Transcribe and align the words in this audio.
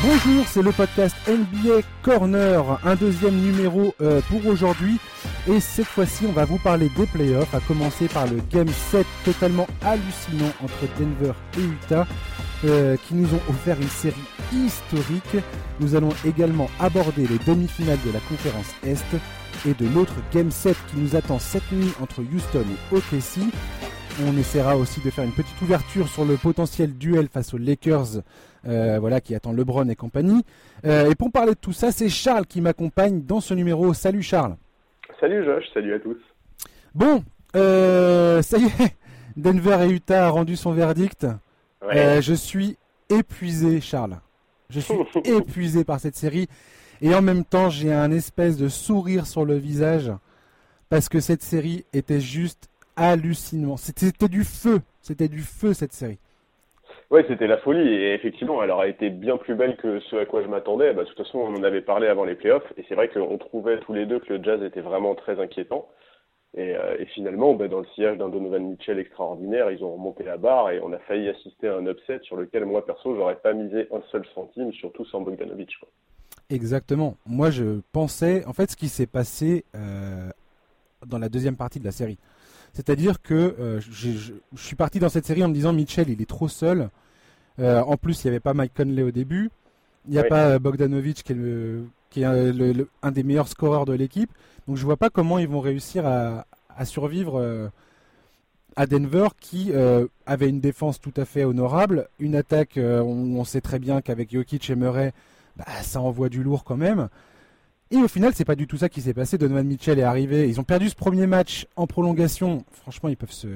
Bonjour, 0.00 0.46
c'est 0.46 0.62
le 0.62 0.70
podcast 0.70 1.16
NBA 1.26 1.80
Corner, 2.02 2.78
un 2.84 2.94
deuxième 2.94 3.34
numéro 3.34 3.96
euh, 4.00 4.20
pour 4.28 4.46
aujourd'hui. 4.46 4.98
Et 5.48 5.58
cette 5.58 5.86
fois-ci, 5.86 6.24
on 6.28 6.32
va 6.32 6.44
vous 6.44 6.58
parler 6.58 6.88
des 6.96 7.06
playoffs, 7.06 7.52
à 7.52 7.58
commencer 7.58 8.06
par 8.06 8.28
le 8.28 8.36
Game 8.48 8.68
7 8.68 9.04
totalement 9.24 9.66
hallucinant 9.82 10.52
entre 10.62 10.86
Denver 11.00 11.32
et 11.58 11.62
Utah, 11.62 12.06
euh, 12.64 12.96
qui 13.08 13.14
nous 13.14 13.26
ont 13.34 13.40
offert 13.50 13.76
une 13.80 13.88
série 13.88 14.14
historique. 14.52 15.44
Nous 15.80 15.96
allons 15.96 16.12
également 16.24 16.70
aborder 16.78 17.26
les 17.26 17.38
demi-finales 17.38 17.98
de 18.06 18.12
la 18.12 18.20
conférence 18.20 18.72
Est 18.86 19.04
et 19.66 19.74
de 19.74 19.92
l'autre 19.92 20.14
Game 20.32 20.52
7 20.52 20.76
qui 20.92 21.00
nous 21.00 21.16
attend 21.16 21.40
cette 21.40 21.72
nuit 21.72 21.92
entre 22.00 22.20
Houston 22.20 22.64
et 22.92 22.96
OKC. 22.96 23.52
On 24.26 24.36
essaiera 24.36 24.76
aussi 24.76 25.00
de 25.00 25.10
faire 25.10 25.24
une 25.24 25.32
petite 25.32 25.60
ouverture 25.62 26.08
sur 26.08 26.24
le 26.24 26.36
potentiel 26.36 26.98
duel 26.98 27.28
face 27.28 27.54
aux 27.54 27.58
Lakers, 27.58 28.22
euh, 28.66 28.98
voilà, 28.98 29.20
qui 29.20 29.32
attend 29.34 29.52
LeBron 29.52 29.88
et 29.88 29.94
compagnie. 29.94 30.44
Euh, 30.84 31.08
et 31.08 31.14
pour 31.14 31.30
parler 31.30 31.52
de 31.52 31.58
tout 31.58 31.72
ça, 31.72 31.92
c'est 31.92 32.08
Charles 32.08 32.46
qui 32.46 32.60
m'accompagne 32.60 33.22
dans 33.22 33.40
ce 33.40 33.54
numéro. 33.54 33.94
Salut 33.94 34.22
Charles. 34.22 34.56
Salut 35.20 35.44
Josh, 35.44 35.64
salut 35.72 35.94
à 35.94 36.00
tous. 36.00 36.16
Bon, 36.94 37.22
euh, 37.54 38.42
ça 38.42 38.58
y 38.58 38.64
est, 38.64 38.96
Denver 39.36 39.86
et 39.86 39.90
Utah 39.90 40.26
a 40.26 40.30
rendu 40.30 40.56
son 40.56 40.72
verdict. 40.72 41.26
je 41.92 42.34
suis 42.34 42.76
épuisé, 43.08 43.80
Charles. 43.80 44.18
Je 44.68 44.80
suis 44.80 44.98
épuisé 45.24 45.84
par 45.84 46.00
cette 46.00 46.16
série. 46.16 46.48
Et 47.00 47.14
en 47.14 47.22
même 47.22 47.44
temps, 47.44 47.70
j'ai 47.70 47.92
un 47.92 48.10
espèce 48.10 48.56
de 48.56 48.68
sourire 48.68 49.26
sur 49.26 49.44
le 49.44 49.56
visage 49.56 50.10
parce 50.88 51.08
que 51.08 51.20
cette 51.20 51.42
série 51.42 51.84
était 51.92 52.20
juste 52.20 52.67
hallucinant. 52.98 53.76
C'était 53.76 54.28
du 54.28 54.44
feu. 54.44 54.80
C'était 55.00 55.28
du 55.28 55.40
feu 55.40 55.72
cette 55.72 55.92
série. 55.92 56.18
Ouais, 57.10 57.24
c'était 57.26 57.46
la 57.46 57.58
folie. 57.58 57.88
Et 57.88 58.14
effectivement, 58.14 58.62
elle 58.62 58.70
aura 58.70 58.88
été 58.88 59.08
bien 59.10 59.36
plus 59.38 59.54
belle 59.54 59.76
que 59.76 60.00
ce 60.00 60.16
à 60.16 60.26
quoi 60.26 60.42
je 60.42 60.48
m'attendais. 60.48 60.92
Bah, 60.92 61.04
de 61.04 61.08
toute 61.08 61.16
façon, 61.16 61.38
on 61.38 61.54
en 61.54 61.62
avait 61.62 61.80
parlé 61.80 62.06
avant 62.06 62.24
les 62.24 62.34
playoffs. 62.34 62.70
Et 62.76 62.84
c'est 62.88 62.94
vrai 62.94 63.08
qu'on 63.08 63.38
trouvait 63.38 63.80
tous 63.80 63.94
les 63.94 64.06
deux 64.06 64.18
que 64.18 64.34
le 64.34 64.42
jazz 64.42 64.62
était 64.62 64.80
vraiment 64.80 65.14
très 65.14 65.40
inquiétant. 65.40 65.88
Et, 66.56 66.74
euh, 66.76 67.04
finalement, 67.14 67.54
bah, 67.54 67.68
dans 67.68 67.80
le 67.80 67.86
sillage 67.94 68.18
d'un 68.18 68.28
Donovan 68.28 68.70
Mitchell 68.70 68.98
extraordinaire, 68.98 69.70
ils 69.70 69.82
ont 69.84 69.92
remonté 69.92 70.24
la 70.24 70.36
barre 70.36 70.70
et 70.70 70.80
on 70.80 70.92
a 70.92 70.98
failli 71.00 71.28
assister 71.28 71.68
à 71.68 71.76
un 71.76 71.86
upset 71.86 72.20
sur 72.22 72.36
lequel, 72.36 72.64
moi, 72.64 72.84
perso, 72.84 73.14
j'aurais 73.14 73.36
pas 73.36 73.52
misé 73.52 73.86
un 73.92 74.02
seul 74.10 74.24
centime, 74.34 74.72
surtout 74.72 75.04
sans 75.06 75.20
Bogdanovic. 75.20 75.70
Exactement. 76.50 77.16
Moi, 77.26 77.50
je 77.50 77.80
pensais, 77.92 78.44
en 78.46 78.52
fait, 78.52 78.70
ce 78.70 78.76
qui 78.76 78.88
s'est 78.88 79.06
passé 79.06 79.64
euh, 79.74 80.30
dans 81.06 81.18
la 81.18 81.28
deuxième 81.28 81.56
partie 81.56 81.80
de 81.80 81.84
la 81.84 81.92
série. 81.92 82.18
C'est-à-dire 82.72 83.20
que 83.20 83.56
euh, 83.58 83.80
je, 83.90 84.32
suis 84.56 84.76
parti 84.76 84.98
dans 84.98 85.08
cette 85.08 85.26
série 85.26 85.42
en 85.44 85.48
me 85.48 85.54
disant 85.54 85.72
Mitchell, 85.72 86.08
il 86.08 86.22
est 86.22 86.28
trop 86.28 86.48
seul. 86.48 86.90
Euh, 87.58 87.80
en 87.80 87.96
plus, 87.96 88.22
il 88.22 88.26
n'y 88.26 88.30
avait 88.30 88.40
pas 88.40 88.54
Mike 88.54 88.72
Conley 88.74 89.02
au 89.02 89.10
début. 89.10 89.50
Il 90.06 90.12
n'y 90.12 90.18
a 90.18 90.24
pas 90.24 90.50
euh, 90.50 90.58
Bogdanovic 90.58 91.24
qui 91.24 92.22
est, 92.22 92.24
un, 92.24 93.10
des 93.10 93.22
meilleurs 93.22 93.48
scoreurs 93.48 93.84
de 93.84 93.92
l'équipe. 93.92 94.30
Donc 94.66 94.76
je 94.76 94.82
ne 94.82 94.86
vois 94.86 94.96
pas 94.96 95.10
comment 95.10 95.38
ils 95.38 95.48
vont 95.48 95.60
réussir 95.60 96.06
à, 96.06 96.44
survivre 96.84 97.70
à 98.76 98.86
Denver 98.86 99.28
qui 99.40 99.72
avait 100.26 100.48
une 100.48 100.60
défense 100.60 101.00
tout 101.00 101.14
à 101.16 101.24
fait 101.24 101.44
honorable. 101.44 102.08
Une 102.20 102.36
attaque, 102.36 102.78
on, 102.78 103.44
sait 103.44 103.60
très 103.60 103.78
bien 103.78 104.02
qu'avec 104.02 104.30
Jokic 104.30 104.70
et 104.70 104.76
Murray, 104.76 105.12
bah, 105.56 105.64
ça 105.82 106.00
envoie 106.00 106.28
du 106.28 106.42
lourd 106.42 106.64
quand 106.64 106.76
même. 106.76 107.08
Et 107.90 107.96
au 107.96 108.08
final, 108.08 108.32
c'est 108.34 108.44
pas 108.44 108.54
du 108.54 108.66
tout 108.66 108.76
ça 108.76 108.88
qui 108.88 109.00
s'est 109.00 109.14
passé. 109.14 109.38
Donovan 109.38 109.66
Mitchell 109.66 109.98
est 109.98 110.02
arrivé. 110.02 110.48
Ils 110.48 110.60
ont 110.60 110.64
perdu 110.64 110.88
ce 110.88 110.94
premier 110.94 111.26
match 111.26 111.66
en 111.76 111.86
prolongation. 111.86 112.64
Franchement, 112.72 113.08
ils 113.08 113.16
peuvent 113.16 113.32
se 113.32 113.48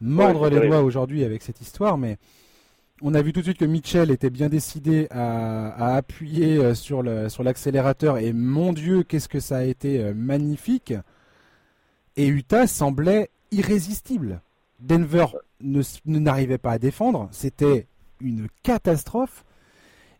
mordre 0.00 0.48
les 0.48 0.66
doigts 0.66 0.82
aujourd'hui 0.82 1.24
avec 1.24 1.42
cette 1.42 1.60
histoire. 1.60 1.98
Mais 1.98 2.18
on 3.02 3.12
a 3.14 3.22
vu 3.22 3.32
tout 3.32 3.40
de 3.40 3.46
suite 3.46 3.58
que 3.58 3.64
Mitchell 3.64 4.10
était 4.10 4.30
bien 4.30 4.48
décidé 4.48 5.08
à, 5.10 5.96
appuyer 5.96 6.58
euh, 6.58 6.74
sur 6.74 7.02
l'accélérateur. 7.02 8.18
et 8.18 8.32
mon 8.32 8.72
Dieu, 8.72 9.02
qu'est-ce 9.02 9.28
que 9.28 9.40
ça 9.40 9.58
a 9.58 9.64
été 9.64 10.00
euh, 10.00 10.14
magnifique. 10.14 10.94
Et 12.16 12.28
Utah 12.28 12.68
semblait 12.68 13.30
irrésistible. 13.50 14.40
Denver 14.80 15.26
ne 15.60 15.82
n'arrivait 16.06 16.58
pas 16.58 16.72
à 16.72 16.78
défendre. 16.78 17.28
C'était 17.32 17.86
une 18.20 18.46
catastrophe. 18.62 19.44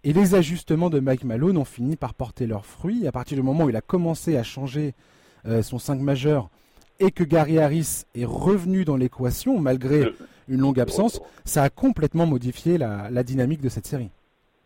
Et 0.07 0.13
les 0.13 0.35
ajustements 0.35 0.91
de 0.91 1.01
Mike 1.01 1.25
Malone 1.25 1.57
ont 1.57 1.65
fini 1.65 1.97
par 1.97 2.13
porter 2.13 2.47
leurs 2.47 2.67
fruits. 2.67 3.07
À 3.07 3.13
partir 3.13 3.39
du 3.39 3.43
moment 3.43 3.65
où 3.65 3.71
il 3.71 3.77
a 3.77 3.81
commencé 3.81 4.37
à 4.37 4.43
changer 4.43 4.93
euh, 5.47 5.63
son 5.63 5.79
5 5.79 5.99
majeur 5.99 6.51
et 7.01 7.11
que 7.11 7.25
Gary 7.25 7.59
Harris 7.59 8.05
est 8.15 8.27
revenu 8.27 8.85
dans 8.85 8.99
l'équation 8.99 9.59
malgré 9.59 10.03
une 10.47 10.61
longue 10.61 10.79
absence, 10.79 11.23
ça 11.47 11.63
a 11.63 11.71
complètement 11.71 12.27
modifié 12.27 12.77
la, 12.77 13.23
dynamique 13.23 13.63
de 13.63 13.71
cette 13.71 13.87
série. 13.87 14.11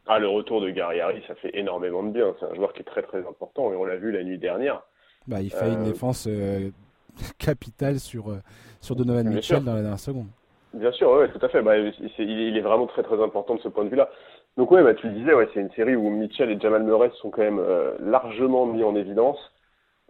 Ah, 0.09 0.19
le 0.19 0.27
retour 0.27 0.61
de 0.61 0.71
Gary 0.71 1.01
Harris, 1.01 1.23
ça 1.29 1.37
fait 1.37 1.57
énormément 1.57 2.03
de 2.03 2.11
bien. 2.11 2.35
C'est 2.41 2.47
un 2.47 2.55
joueur 2.55 2.73
qui 2.73 2.81
est 2.81 2.85
très 2.85 3.03
très 3.03 3.19
important 3.19 3.73
et 3.73 3.77
on 3.77 3.85
l'a 3.85 3.97
vu 3.97 4.11
la 4.11 4.25
nuit 4.25 4.39
dernière. 4.39 4.83
Bah, 5.29 5.41
il 5.41 5.51
fait 5.51 5.69
une 5.69 5.83
euh, 5.83 5.85
défense 5.85 6.27
euh, 6.29 6.71
capitale 7.39 8.01
sur, 8.01 8.37
sur 8.81 8.97
Donovan 8.97 9.29
Mitchell 9.29 9.63
dans 9.63 9.75
la 9.75 9.83
dernière 9.83 10.01
seconde. 10.01 10.27
Bien 10.75 10.93
sûr, 10.93 11.11
oui, 11.13 11.27
tout 11.33 11.45
à 11.45 11.49
fait. 11.49 11.63
Bah, 11.63 11.79
il 11.79 12.57
est 12.57 12.61
vraiment 12.61 12.87
très 12.87 13.03
très 13.03 13.23
important 13.23 13.55
de 13.55 13.61
ce 13.61 13.69
point 13.69 13.85
de 13.85 13.89
vue-là. 13.89 14.11
Donc 14.59 14.73
ouais, 14.73 14.83
bah, 14.83 14.93
tu 14.93 15.07
le 15.07 15.15
disais, 15.15 15.33
ouais, 15.35 15.49
c'est 15.55 15.61
une 15.61 15.71
série 15.71 15.95
où 15.95 16.11
Mitchell 16.11 16.51
et 16.51 16.59
Jamal 16.59 16.83
Murray 16.83 17.13
sont 17.23 17.31
quand 17.31 17.43
même 17.43 17.61
euh, 17.61 17.97
largement 18.01 18.67
mis 18.67 18.83
en 18.83 18.97
évidence. 18.97 19.39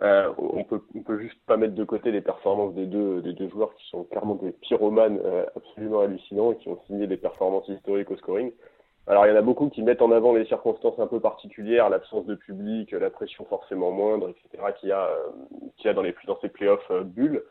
Euh, 0.01 0.33
on 0.39 0.65
peut 0.65 0.81
on 0.95 1.03
peut 1.03 1.19
juste 1.21 1.39
pas 1.47 1.59
mettre 1.59 1.75
de 1.75 1.85
côté 1.85 2.11
les 2.13 2.23
performances 2.23 2.73
des 2.75 2.87
deux 2.87 3.21
des 3.21 3.33
deux 3.35 3.49
joueurs 3.51 3.75
qui 3.75 3.87
sont 3.91 4.05
clairement 4.05 4.37
des 4.37 4.53
pyromanes 4.53 5.21
euh, 5.25 5.45
absolument 5.55 6.01
hallucinants 6.01 6.53
et 6.53 6.57
qui 6.57 6.69
ont 6.69 6.79
signé 6.87 7.07
des 7.07 7.17
performances 7.19 7.69
historiques 7.69 8.11
au 8.11 8.17
scoring. 8.17 8.53
Alors 9.07 9.27
il 9.27 9.31
y 9.31 9.33
en 9.33 9.37
a 9.37 9.43
beaucoup 9.43 9.69
qui 9.69 9.83
mettent 9.83 10.03
en 10.03 10.13
avant 10.13 10.33
les 10.33 10.47
circonstances 10.47 10.99
un 10.99 11.09
peu 11.09 11.21
particulières, 11.21 11.91
l'absence 11.91 12.25
de 12.27 12.37
public, 12.37 12.93
la 12.93 13.11
pression 13.11 13.45
forcément 13.45 13.91
moindre, 13.91 14.31
etc. 14.31 14.65
qu'il 14.81 14.89
y 14.89 14.93
a 14.93 15.11
qu'il 15.77 15.89
y 15.89 15.91
a 15.91 15.95
dans 15.95 16.03
les 16.03 16.15
dans 16.27 16.39
ces 16.41 16.49
playoffs 16.49 16.91
bulles. 17.05 17.43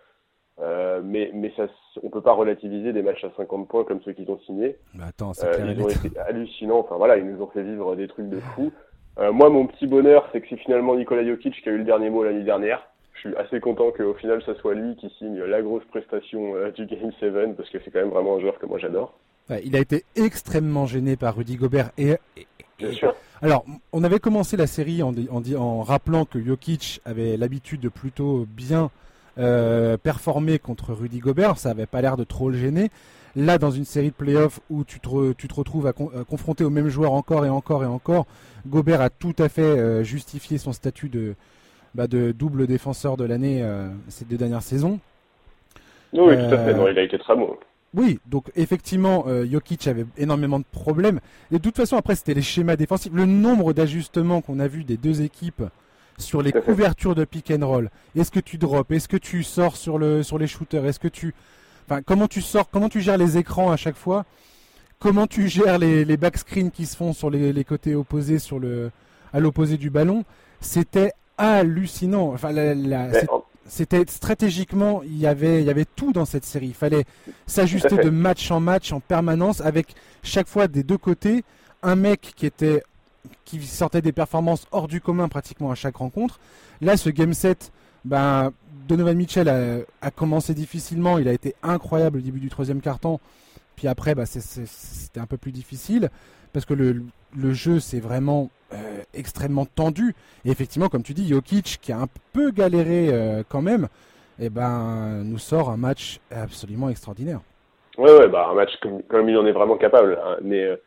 Euh, 0.59 1.01
mais 1.03 1.29
mais 1.33 1.53
ça, 1.55 1.67
on 2.01 2.09
peut 2.09 2.21
pas 2.21 2.33
relativiser 2.33 2.91
des 2.91 3.03
matchs 3.03 3.23
à 3.23 3.31
50 3.37 3.67
points 3.67 3.83
comme 3.83 4.01
ceux 4.03 4.13
qu'ils 4.13 4.29
ont 4.31 4.39
signés. 4.45 4.75
Bah 4.95 5.05
attends, 5.09 5.31
euh, 5.43 5.73
ils 5.75 5.81
ont 5.81 5.89
été 5.89 6.17
hallucinants. 6.19 6.79
Enfin 6.79 6.95
voilà, 6.97 7.17
ils 7.17 7.25
nous 7.25 7.41
ont 7.41 7.47
fait 7.47 7.63
vivre 7.63 7.95
des 7.95 8.07
trucs 8.07 8.29
de 8.29 8.39
fou. 8.39 8.71
Euh, 9.19 9.31
moi, 9.31 9.49
mon 9.49 9.67
petit 9.67 9.85
bonheur, 9.85 10.27
c'est 10.31 10.41
que 10.41 10.47
c'est 10.49 10.57
finalement 10.57 10.95
Nikola 10.95 11.25
Jokic 11.25 11.61
qui 11.61 11.69
a 11.69 11.71
eu 11.71 11.77
le 11.77 11.83
dernier 11.83 12.09
mot 12.09 12.23
l'année 12.23 12.43
dernière. 12.43 12.87
Je 13.13 13.29
suis 13.29 13.35
assez 13.35 13.59
content 13.59 13.91
qu'au 13.91 14.13
final, 14.13 14.41
ça 14.45 14.55
soit 14.55 14.75
lui 14.75 14.95
qui 14.95 15.09
signe 15.17 15.39
la 15.43 15.61
grosse 15.61 15.85
prestation 15.85 16.53
du 16.75 16.85
Game 16.85 17.11
7 17.19 17.55
parce 17.55 17.69
que 17.69 17.79
c'est 17.83 17.89
quand 17.89 17.99
même 17.99 18.09
vraiment 18.09 18.35
un 18.35 18.39
joueur 18.39 18.59
que 18.59 18.67
moi 18.67 18.77
j'adore. 18.77 19.17
il 19.63 19.75
a 19.75 19.79
été 19.79 20.03
extrêmement 20.15 20.85
gêné 20.85 21.15
par 21.15 21.35
Rudy 21.35 21.55
Gobert 21.55 21.89
et, 21.97 22.17
Bien 22.77 22.91
sûr. 22.91 23.15
Alors, 23.41 23.65
on 23.91 24.03
avait 24.03 24.19
commencé 24.19 24.55
la 24.55 24.67
série 24.67 25.01
en, 25.01 25.11
en, 25.31 25.55
en 25.55 25.81
rappelant 25.81 26.25
que 26.25 26.39
Jokic 26.39 27.01
avait 27.05 27.37
l'habitude 27.37 27.81
de 27.81 27.89
plutôt 27.89 28.45
bien 28.47 28.91
euh, 29.39 29.97
performer 29.97 30.59
contre 30.59 30.93
Rudy 30.93 31.19
Gobert, 31.19 31.57
ça 31.57 31.69
avait 31.69 31.85
pas 31.85 32.01
l'air 32.01 32.17
de 32.17 32.23
trop 32.23 32.49
le 32.49 32.57
gêner. 32.57 32.89
Là, 33.35 33.59
dans 33.59 33.69
une 33.69 33.85
série 33.85 34.09
de 34.09 34.15
playoffs 34.15 34.59
où 34.69 34.83
tu 34.83 34.99
te, 34.99 35.33
tu 35.33 35.47
te 35.47 35.53
retrouves 35.53 35.85
à, 35.85 35.93
confronter 35.93 36.63
au 36.63 36.71
même 36.71 36.87
joueur 36.89 37.13
encore 37.13 37.45
et 37.45 37.49
encore 37.49 37.83
et 37.83 37.87
encore, 37.87 38.25
Gobert 38.65 39.01
a 39.01 39.09
tout 39.11 39.35
à 39.37 39.47
fait 39.47 39.61
euh, 39.61 40.03
justifié 40.03 40.57
son 40.57 40.73
statut 40.73 41.09
de, 41.09 41.35
bah, 41.93 42.07
de 42.07 42.31
double 42.31 42.65
défenseur 42.65 43.15
de 43.15 43.25
l'année 43.25 43.61
euh, 43.61 43.89
ces 44.07 44.25
deux 44.25 44.37
dernières 44.37 44.63
saisons. 44.63 44.99
Oui, 46.13 46.35
tout 46.35 46.55
à 46.55 46.57
fait. 46.57 46.73
Non, 46.73 46.87
il 46.87 46.97
a 46.97 47.03
été 47.03 47.19
très 47.19 47.35
bon. 47.35 47.55
Oui, 47.93 48.19
donc 48.25 48.51
effectivement, 48.55 49.25
Jokic 49.49 49.87
avait 49.87 50.05
énormément 50.17 50.59
de 50.59 50.65
problèmes. 50.71 51.19
Et 51.51 51.55
de 51.55 51.61
toute 51.61 51.77
façon, 51.77 51.95
après, 51.95 52.15
c'était 52.15 52.33
les 52.33 52.41
schémas 52.41 52.75
défensifs. 52.75 53.11
Le 53.13 53.25
nombre 53.25 53.73
d'ajustements 53.73 54.41
qu'on 54.41 54.59
a 54.59 54.67
vu 54.67 54.83
des 54.83 54.97
deux 54.97 55.21
équipes 55.21 55.63
sur 56.17 56.41
les 56.41 56.51
couvertures 56.51 57.15
de 57.15 57.25
pick 57.25 57.51
and 57.51 57.65
roll. 57.65 57.89
Est-ce 58.15 58.31
que 58.31 58.39
tu 58.39 58.57
drops? 58.57 58.91
Est-ce 58.91 59.07
que 59.07 59.17
tu 59.17 59.43
sors 59.43 59.75
sur 59.75 59.97
le 59.97 60.23
sur 60.23 60.37
les 60.37 60.47
shooters? 60.47 60.85
Est-ce 60.85 60.99
que 60.99 61.07
tu 61.07 61.33
enfin 61.87 62.01
comment 62.01 62.27
tu 62.27 62.41
sors 62.41 62.69
Comment 62.69 62.89
tu 62.89 63.01
gères 63.01 63.17
les 63.17 63.37
écrans 63.37 63.71
à 63.71 63.77
chaque 63.77 63.95
fois? 63.95 64.25
Comment 64.99 65.27
tu 65.27 65.47
gères 65.47 65.77
les, 65.77 66.05
les 66.05 66.17
backscreens 66.17 66.71
qui 66.71 66.87
se 66.87 66.97
font 66.97 67.13
sur 67.13 67.29
les, 67.29 67.53
les 67.53 67.63
côtés 67.63 67.93
opposés 67.93 68.39
sur 68.39 68.59
le 68.59 68.91
à 69.31 69.39
l'opposé 69.39 69.77
du 69.77 69.89
ballon? 69.89 70.23
C'était 70.59 71.11
hallucinant. 71.37 72.33
Enfin 72.33 72.51
c'était 73.69 74.05
stratégiquement, 74.07 75.03
il 75.03 75.17
y 75.19 75.27
avait, 75.27 75.61
il 75.61 75.67
y 75.67 75.69
avait 75.69 75.85
tout 75.85 76.13
dans 76.13 76.23
cette 76.23 76.45
série. 76.45 76.67
Il 76.67 76.73
fallait 76.73 77.03
s'ajuster 77.47 77.97
de 77.97 78.09
match 78.09 78.49
en 78.49 78.61
match 78.61 78.93
en 78.93 79.01
permanence 79.01 79.59
avec 79.59 79.93
chaque 80.23 80.47
fois 80.47 80.67
des 80.69 80.83
deux 80.83 80.97
côtés 80.97 81.43
un 81.83 81.95
mec 81.95 82.33
qui 82.35 82.45
était 82.45 82.81
qui 83.45 83.61
sortait 83.61 84.01
des 84.01 84.11
performances 84.11 84.67
hors 84.71 84.87
du 84.87 85.01
commun 85.01 85.27
pratiquement 85.27 85.71
à 85.71 85.75
chaque 85.75 85.97
rencontre. 85.97 86.39
Là, 86.81 86.97
ce 86.97 87.09
game 87.09 87.33
set, 87.33 87.71
ben, 88.05 88.51
Donovan 88.87 89.17
Mitchell 89.17 89.49
a, 90.01 90.11
commencé 90.11 90.53
difficilement, 90.53 91.17
il 91.17 91.27
a 91.27 91.33
été 91.33 91.55
incroyable 91.63 92.19
au 92.19 92.21
début 92.21 92.39
du 92.39 92.49
troisième 92.49 92.81
quart-temps, 92.81 93.19
puis 93.75 93.87
après, 93.87 94.15
ben, 94.15 94.25
c'était 94.25 95.19
un 95.19 95.25
peu 95.25 95.37
plus 95.37 95.51
difficile, 95.51 96.09
parce 96.53 96.65
que 96.65 96.73
le, 96.73 97.53
jeu, 97.53 97.79
c'est 97.79 97.99
vraiment 97.99 98.49
euh, 98.73 99.01
extrêmement 99.13 99.65
tendu. 99.65 100.15
Et 100.45 100.49
effectivement, 100.49 100.89
comme 100.89 101.03
tu 101.03 101.13
dis, 101.13 101.27
Jokic, 101.27 101.79
qui 101.81 101.91
a 101.91 101.99
un 101.99 102.07
peu 102.33 102.51
galéré 102.51 103.09
euh, 103.11 103.43
quand 103.47 103.61
même, 103.61 103.87
eh 104.39 104.49
ben, 104.49 105.23
nous 105.23 105.37
sort 105.37 105.69
un 105.69 105.77
match 105.77 106.19
absolument 106.31 106.89
extraordinaire. 106.89 107.41
Ouais, 107.97 108.11
ouais, 108.11 108.27
bah, 108.27 108.47
un 108.51 108.53
match 108.53 108.71
comme, 109.09 109.29
il 109.29 109.37
en 109.37 109.45
est 109.45 109.51
vraiment 109.51 109.77
capable. 109.77 110.19
Hein. 110.23 110.37
Mais 110.41 110.63
euh, 110.63 110.77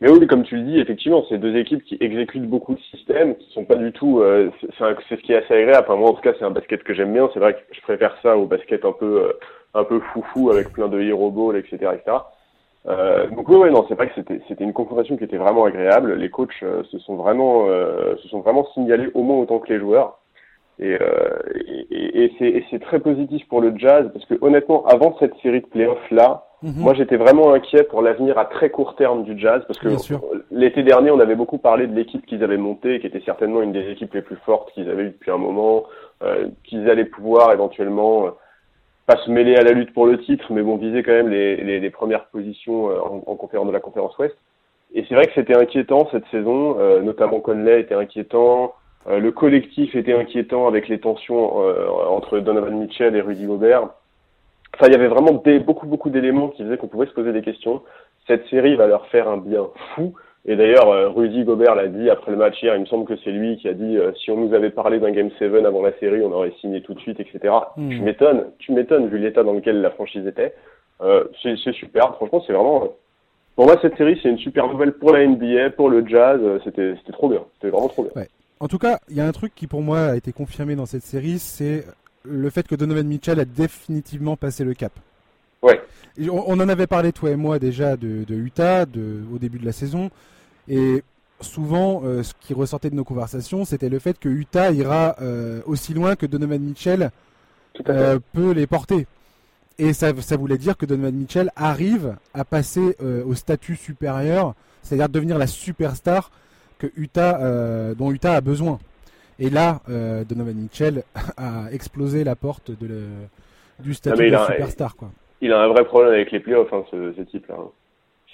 Mais 0.00 0.10
oui, 0.10 0.26
comme 0.26 0.44
tu 0.44 0.56
le 0.56 0.62
dis, 0.62 0.78
effectivement, 0.78 1.24
c'est 1.28 1.36
deux 1.36 1.54
équipes 1.56 1.84
qui 1.84 1.98
exécutent 2.00 2.48
beaucoup 2.48 2.74
de 2.74 2.80
systèmes, 2.80 3.36
qui 3.36 3.52
sont 3.52 3.66
pas 3.66 3.74
du 3.74 3.92
tout. 3.92 4.20
Euh, 4.20 4.50
c'est 4.78 5.16
ce 5.16 5.22
qui 5.22 5.32
est 5.32 5.44
assez 5.44 5.54
agréable. 5.54 5.84
Enfin, 5.86 5.96
moi, 5.96 6.10
en 6.10 6.14
tout 6.14 6.22
cas, 6.22 6.32
c'est 6.38 6.44
un 6.44 6.50
basket 6.50 6.82
que 6.82 6.94
j'aime 6.94 7.12
bien. 7.12 7.28
C'est 7.34 7.40
vrai 7.40 7.52
que 7.54 7.60
je 7.72 7.80
préfère 7.82 8.16
ça 8.22 8.36
au 8.38 8.46
basket 8.46 8.86
un 8.86 8.92
peu, 8.92 9.24
euh, 9.24 9.32
un 9.74 9.84
peu 9.84 10.00
foufou 10.12 10.50
avec 10.50 10.70
plein 10.72 10.88
de 10.88 11.00
hero 11.00 11.52
etc., 11.52 11.90
etc. 11.94 12.16
Euh, 12.86 13.28
donc 13.28 13.46
oui, 13.50 13.56
ouais, 13.56 13.70
non, 13.70 13.84
c'est 13.88 13.94
vrai 13.94 14.08
que 14.08 14.14
c'était, 14.14 14.40
c'était 14.48 14.64
une 14.64 14.72
confrontation 14.72 15.18
qui 15.18 15.24
était 15.24 15.36
vraiment 15.36 15.64
agréable. 15.64 16.14
Les 16.14 16.30
coachs 16.30 16.50
euh, 16.62 16.82
se 16.84 16.98
sont 17.00 17.16
vraiment, 17.16 17.66
euh, 17.68 18.16
se 18.22 18.28
sont 18.28 18.40
vraiment 18.40 18.66
signalés 18.72 19.10
au 19.12 19.22
moins 19.22 19.36
autant 19.36 19.58
que 19.58 19.70
les 19.70 19.78
joueurs. 19.78 20.18
Et, 20.78 20.96
et, 21.90 22.24
et, 22.24 22.32
c'est, 22.38 22.46
et 22.46 22.64
c'est 22.70 22.78
très 22.78 23.00
positif 23.00 23.46
pour 23.48 23.60
le 23.60 23.74
Jazz 23.76 24.10
parce 24.14 24.24
que 24.24 24.34
honnêtement, 24.40 24.86
avant 24.86 25.14
cette 25.18 25.36
série 25.42 25.60
de 25.60 25.66
playoffs 25.66 26.10
là, 26.10 26.46
Mhm. 26.62 26.74
Moi, 26.76 26.94
j'étais 26.94 27.16
vraiment 27.16 27.54
inquiet 27.54 27.84
pour 27.84 28.02
l'avenir 28.02 28.36
à 28.36 28.44
très 28.44 28.68
court 28.68 28.94
terme 28.94 29.24
du 29.24 29.38
Jazz 29.38 29.62
parce 29.66 29.78
que 29.78 29.88
l'été 30.50 30.82
dernier, 30.82 31.10
on 31.10 31.18
avait 31.18 31.34
beaucoup 31.34 31.56
parlé 31.56 31.86
de 31.86 31.94
l'équipe 31.94 32.24
qu'ils 32.26 32.44
avaient 32.44 32.58
montée, 32.58 33.00
qui 33.00 33.06
était 33.06 33.22
certainement 33.24 33.62
une 33.62 33.72
des 33.72 33.90
équipes 33.90 34.12
les 34.12 34.22
plus 34.22 34.36
fortes 34.44 34.70
qu'ils 34.72 34.90
avaient 34.90 35.04
eues 35.04 35.10
depuis 35.10 35.30
un 35.30 35.38
moment, 35.38 35.84
euh, 36.22 36.48
qu'ils 36.64 36.90
allaient 36.90 37.06
pouvoir 37.06 37.52
éventuellement 37.52 38.26
euh, 38.26 38.30
pas 39.06 39.16
se 39.24 39.30
mêler 39.30 39.56
à 39.56 39.62
la 39.62 39.72
lutte 39.72 39.94
pour 39.94 40.06
le 40.06 40.18
titre, 40.18 40.52
mais 40.52 40.62
bon, 40.62 40.76
viser 40.76 41.02
quand 41.02 41.12
même 41.12 41.30
les, 41.30 41.56
les, 41.56 41.80
les 41.80 41.90
premières 41.90 42.26
positions 42.26 42.90
euh, 42.90 43.00
en, 43.00 43.22
en, 43.26 43.36
conférence 43.36 43.68
de 43.68 43.72
la 43.72 43.80
conférence 43.80 44.16
Ouest. 44.18 44.36
Et 44.92 45.06
c'est 45.08 45.14
vrai 45.14 45.26
que 45.26 45.32
c'était 45.34 45.56
inquiétant 45.56 46.08
cette 46.10 46.26
saison, 46.30 46.76
euh, 46.78 47.00
notamment 47.00 47.40
Conley 47.40 47.80
était 47.80 47.94
inquiétant, 47.94 48.74
le 49.08 49.30
collectif 49.30 49.94
était 49.94 50.12
inquiétant 50.12 50.68
avec 50.68 50.86
les 50.88 51.00
tensions 51.00 51.56
entre 51.56 52.38
Donovan 52.38 52.80
Mitchell 52.80 53.16
et 53.16 53.22
Rudy 53.22 53.46
Gobert. 53.46 53.88
Enfin, 54.74 54.86
il 54.86 54.92
y 54.92 54.96
avait 54.96 55.08
vraiment 55.08 55.32
des, 55.32 55.58
beaucoup, 55.58 55.86
beaucoup 55.86 56.10
d'éléments 56.10 56.48
qui 56.48 56.62
faisaient 56.62 56.76
qu'on 56.76 56.88
pouvait 56.88 57.06
se 57.06 57.12
poser 57.12 57.32
des 57.32 57.42
questions. 57.42 57.82
Cette 58.26 58.46
série 58.48 58.76
va 58.76 58.86
leur 58.86 59.06
faire 59.08 59.28
un 59.28 59.36
bien 59.36 59.66
fou. 59.94 60.14
Et 60.46 60.56
d'ailleurs, 60.56 60.88
euh, 60.88 61.08
Rudy 61.10 61.44
Gobert 61.44 61.74
l'a 61.74 61.88
dit 61.88 62.08
après 62.08 62.30
le 62.30 62.38
match 62.38 62.62
hier, 62.62 62.74
il 62.74 62.80
me 62.80 62.86
semble 62.86 63.04
que 63.04 63.14
c'est 63.22 63.30
lui 63.30 63.58
qui 63.58 63.68
a 63.68 63.74
dit 63.74 63.98
euh, 63.98 64.12
si 64.14 64.30
on 64.30 64.38
nous 64.38 64.54
avait 64.54 64.70
parlé 64.70 64.98
d'un 64.98 65.10
Game 65.10 65.30
7 65.38 65.54
avant 65.66 65.82
la 65.82 65.92
série, 65.98 66.22
on 66.22 66.32
aurait 66.32 66.54
signé 66.60 66.80
tout 66.80 66.94
de 66.94 67.00
suite, 67.00 67.20
etc. 67.20 67.54
Hmm. 67.76 67.90
Tu 67.90 68.00
m'étonnes, 68.00 68.46
tu 68.58 68.72
m'étonnes 68.72 69.08
vu 69.08 69.18
l'état 69.18 69.42
dans 69.42 69.52
lequel 69.52 69.82
la 69.82 69.90
franchise 69.90 70.26
était. 70.26 70.54
Euh, 71.02 71.24
c'est 71.42 71.56
super, 71.72 72.14
franchement, 72.16 72.42
c'est 72.46 72.52
vraiment... 72.52 72.88
Pour 73.56 73.66
moi, 73.66 73.76
cette 73.82 73.96
série, 73.98 74.18
c'est 74.22 74.30
une 74.30 74.38
super 74.38 74.68
nouvelle 74.68 74.92
pour 74.92 75.12
la 75.12 75.26
NBA, 75.26 75.70
pour 75.70 75.90
le 75.90 76.06
jazz, 76.06 76.40
c'était 76.64 76.94
trop 77.12 77.28
bien, 77.28 77.42
c'était 77.54 77.68
vraiment 77.68 77.88
trop 77.88 78.04
bien. 78.04 78.12
Ouais. 78.16 78.28
En 78.60 78.68
tout 78.68 78.78
cas, 78.78 78.98
il 79.08 79.16
y 79.16 79.20
a 79.20 79.26
un 79.26 79.32
truc 79.32 79.54
qui 79.54 79.66
pour 79.66 79.82
moi 79.82 80.00
a 80.00 80.16
été 80.16 80.32
confirmé 80.32 80.76
dans 80.76 80.86
cette 80.86 81.02
série, 81.02 81.38
c'est 81.38 81.84
le 82.24 82.50
fait 82.50 82.66
que 82.66 82.74
Donovan 82.74 83.06
Mitchell 83.06 83.40
a 83.40 83.44
définitivement 83.44 84.36
passé 84.36 84.64
le 84.64 84.74
cap. 84.74 84.92
Ouais. 85.62 85.80
On, 86.30 86.58
en 86.58 86.68
avait 86.68 86.86
parlé 86.86 87.12
toi 87.12 87.30
et 87.30 87.36
moi 87.36 87.58
déjà 87.58 87.96
de, 87.96 88.24
Utah 88.28 88.84
au 88.84 89.38
début 89.38 89.58
de 89.58 89.64
la 89.64 89.72
saison 89.72 90.10
et 90.68 91.02
souvent 91.40 92.02
euh, 92.04 92.22
ce 92.22 92.34
qui 92.40 92.52
ressortait 92.52 92.90
de 92.90 92.94
nos 92.94 93.04
conversations 93.04 93.64
c'était 93.64 93.88
le 93.88 93.98
fait 93.98 94.18
que 94.18 94.28
Utah 94.28 94.70
ira 94.72 95.16
euh, 95.22 95.60
aussi 95.66 95.94
loin 95.94 96.16
que 96.16 96.26
Donovan 96.26 96.60
Mitchell 96.60 97.10
euh, 97.88 98.18
peut 98.32 98.52
les 98.52 98.66
porter. 98.66 99.06
Et 99.78 99.94
ça, 99.94 100.12
ça, 100.20 100.36
voulait 100.36 100.58
dire 100.58 100.76
que 100.76 100.84
Donovan 100.84 101.14
Mitchell 101.14 101.50
arrive 101.56 102.16
à 102.34 102.44
passer 102.44 102.96
au 103.00 103.34
statut 103.34 103.76
supérieur, 103.76 104.54
c'est-à-dire 104.82 105.08
devenir 105.08 105.38
la 105.38 105.46
superstar 105.46 106.30
que 106.78 106.88
Utah, 106.96 107.94
dont 107.94 108.12
Utah 108.12 108.34
a 108.34 108.42
besoin. 108.42 108.78
Et 109.40 109.50
là, 109.50 109.80
euh, 109.88 110.22
Donovan 110.24 110.54
Mitchell 110.54 111.02
a 111.36 111.72
explosé 111.72 112.22
la 112.24 112.36
porte 112.36 112.70
de 112.70 113.06
du 113.80 113.94
statut 113.94 114.30
de 114.30 114.36
superstar. 114.36 114.94
Quoi. 114.94 115.10
Il 115.40 115.52
a 115.52 115.60
un 115.62 115.68
vrai 115.68 115.84
problème 115.84 116.12
avec 116.12 116.30
les 116.30 116.40
playoffs, 116.40 116.72
hein, 116.72 116.84
ce, 116.90 117.14
ce 117.16 117.22
type-là. 117.22 117.56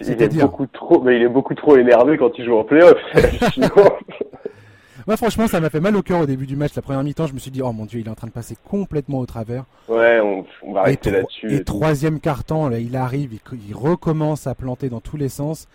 Il 0.01 0.11
est 0.11 0.41
beaucoup 0.41 0.67
trop, 0.67 1.01
mais 1.01 1.17
il 1.17 1.23
est 1.23 1.29
beaucoup 1.29 1.55
trop 1.55 1.77
énervé 1.77 2.19
quand 2.19 2.37
il 2.37 2.45
joue 2.45 2.57
en 2.57 2.65
playoff. 2.65 2.99
Moi, 5.07 5.17
franchement, 5.17 5.47
ça 5.47 5.61
m'a 5.61 5.71
fait 5.71 5.81
mal 5.81 5.95
au 5.97 6.03
cœur 6.03 6.21
au 6.21 6.27
début 6.27 6.47
du 6.47 6.57
match. 6.57 6.75
La 6.75 6.83
première 6.83 7.05
mi-temps, 7.05 7.29
je 7.29 7.33
me 7.33 7.39
suis 7.39 7.53
dit, 7.53 7.63
oh 7.63 7.73
mon 7.73 7.87
dieu, 7.87 8.01
il 8.01 8.07
est 8.07 8.11
en 8.11 8.17
train 8.17 8.27
de 8.27 8.33
passer 8.33 8.57
complètement 8.69 9.21
au 9.21 9.27
travers. 9.27 9.65
Ouais, 9.89 10.19
on, 10.21 10.45
on 10.63 10.73
va 10.73 10.81
arrêter 10.81 11.13
là-dessus. 11.13 11.55
Et, 11.55 11.63
troisième 11.63 12.19
carton, 12.19 12.69
là, 12.69 12.81
il 12.81 12.97
arrive, 12.97 13.33
il, 13.33 13.41
il, 13.69 13.75
recommence 13.75 14.49
à 14.49 14.57
planter 14.57 14.89
dans 14.89 15.01
tous 15.01 15.17
les 15.17 15.29
sens. 15.29 15.69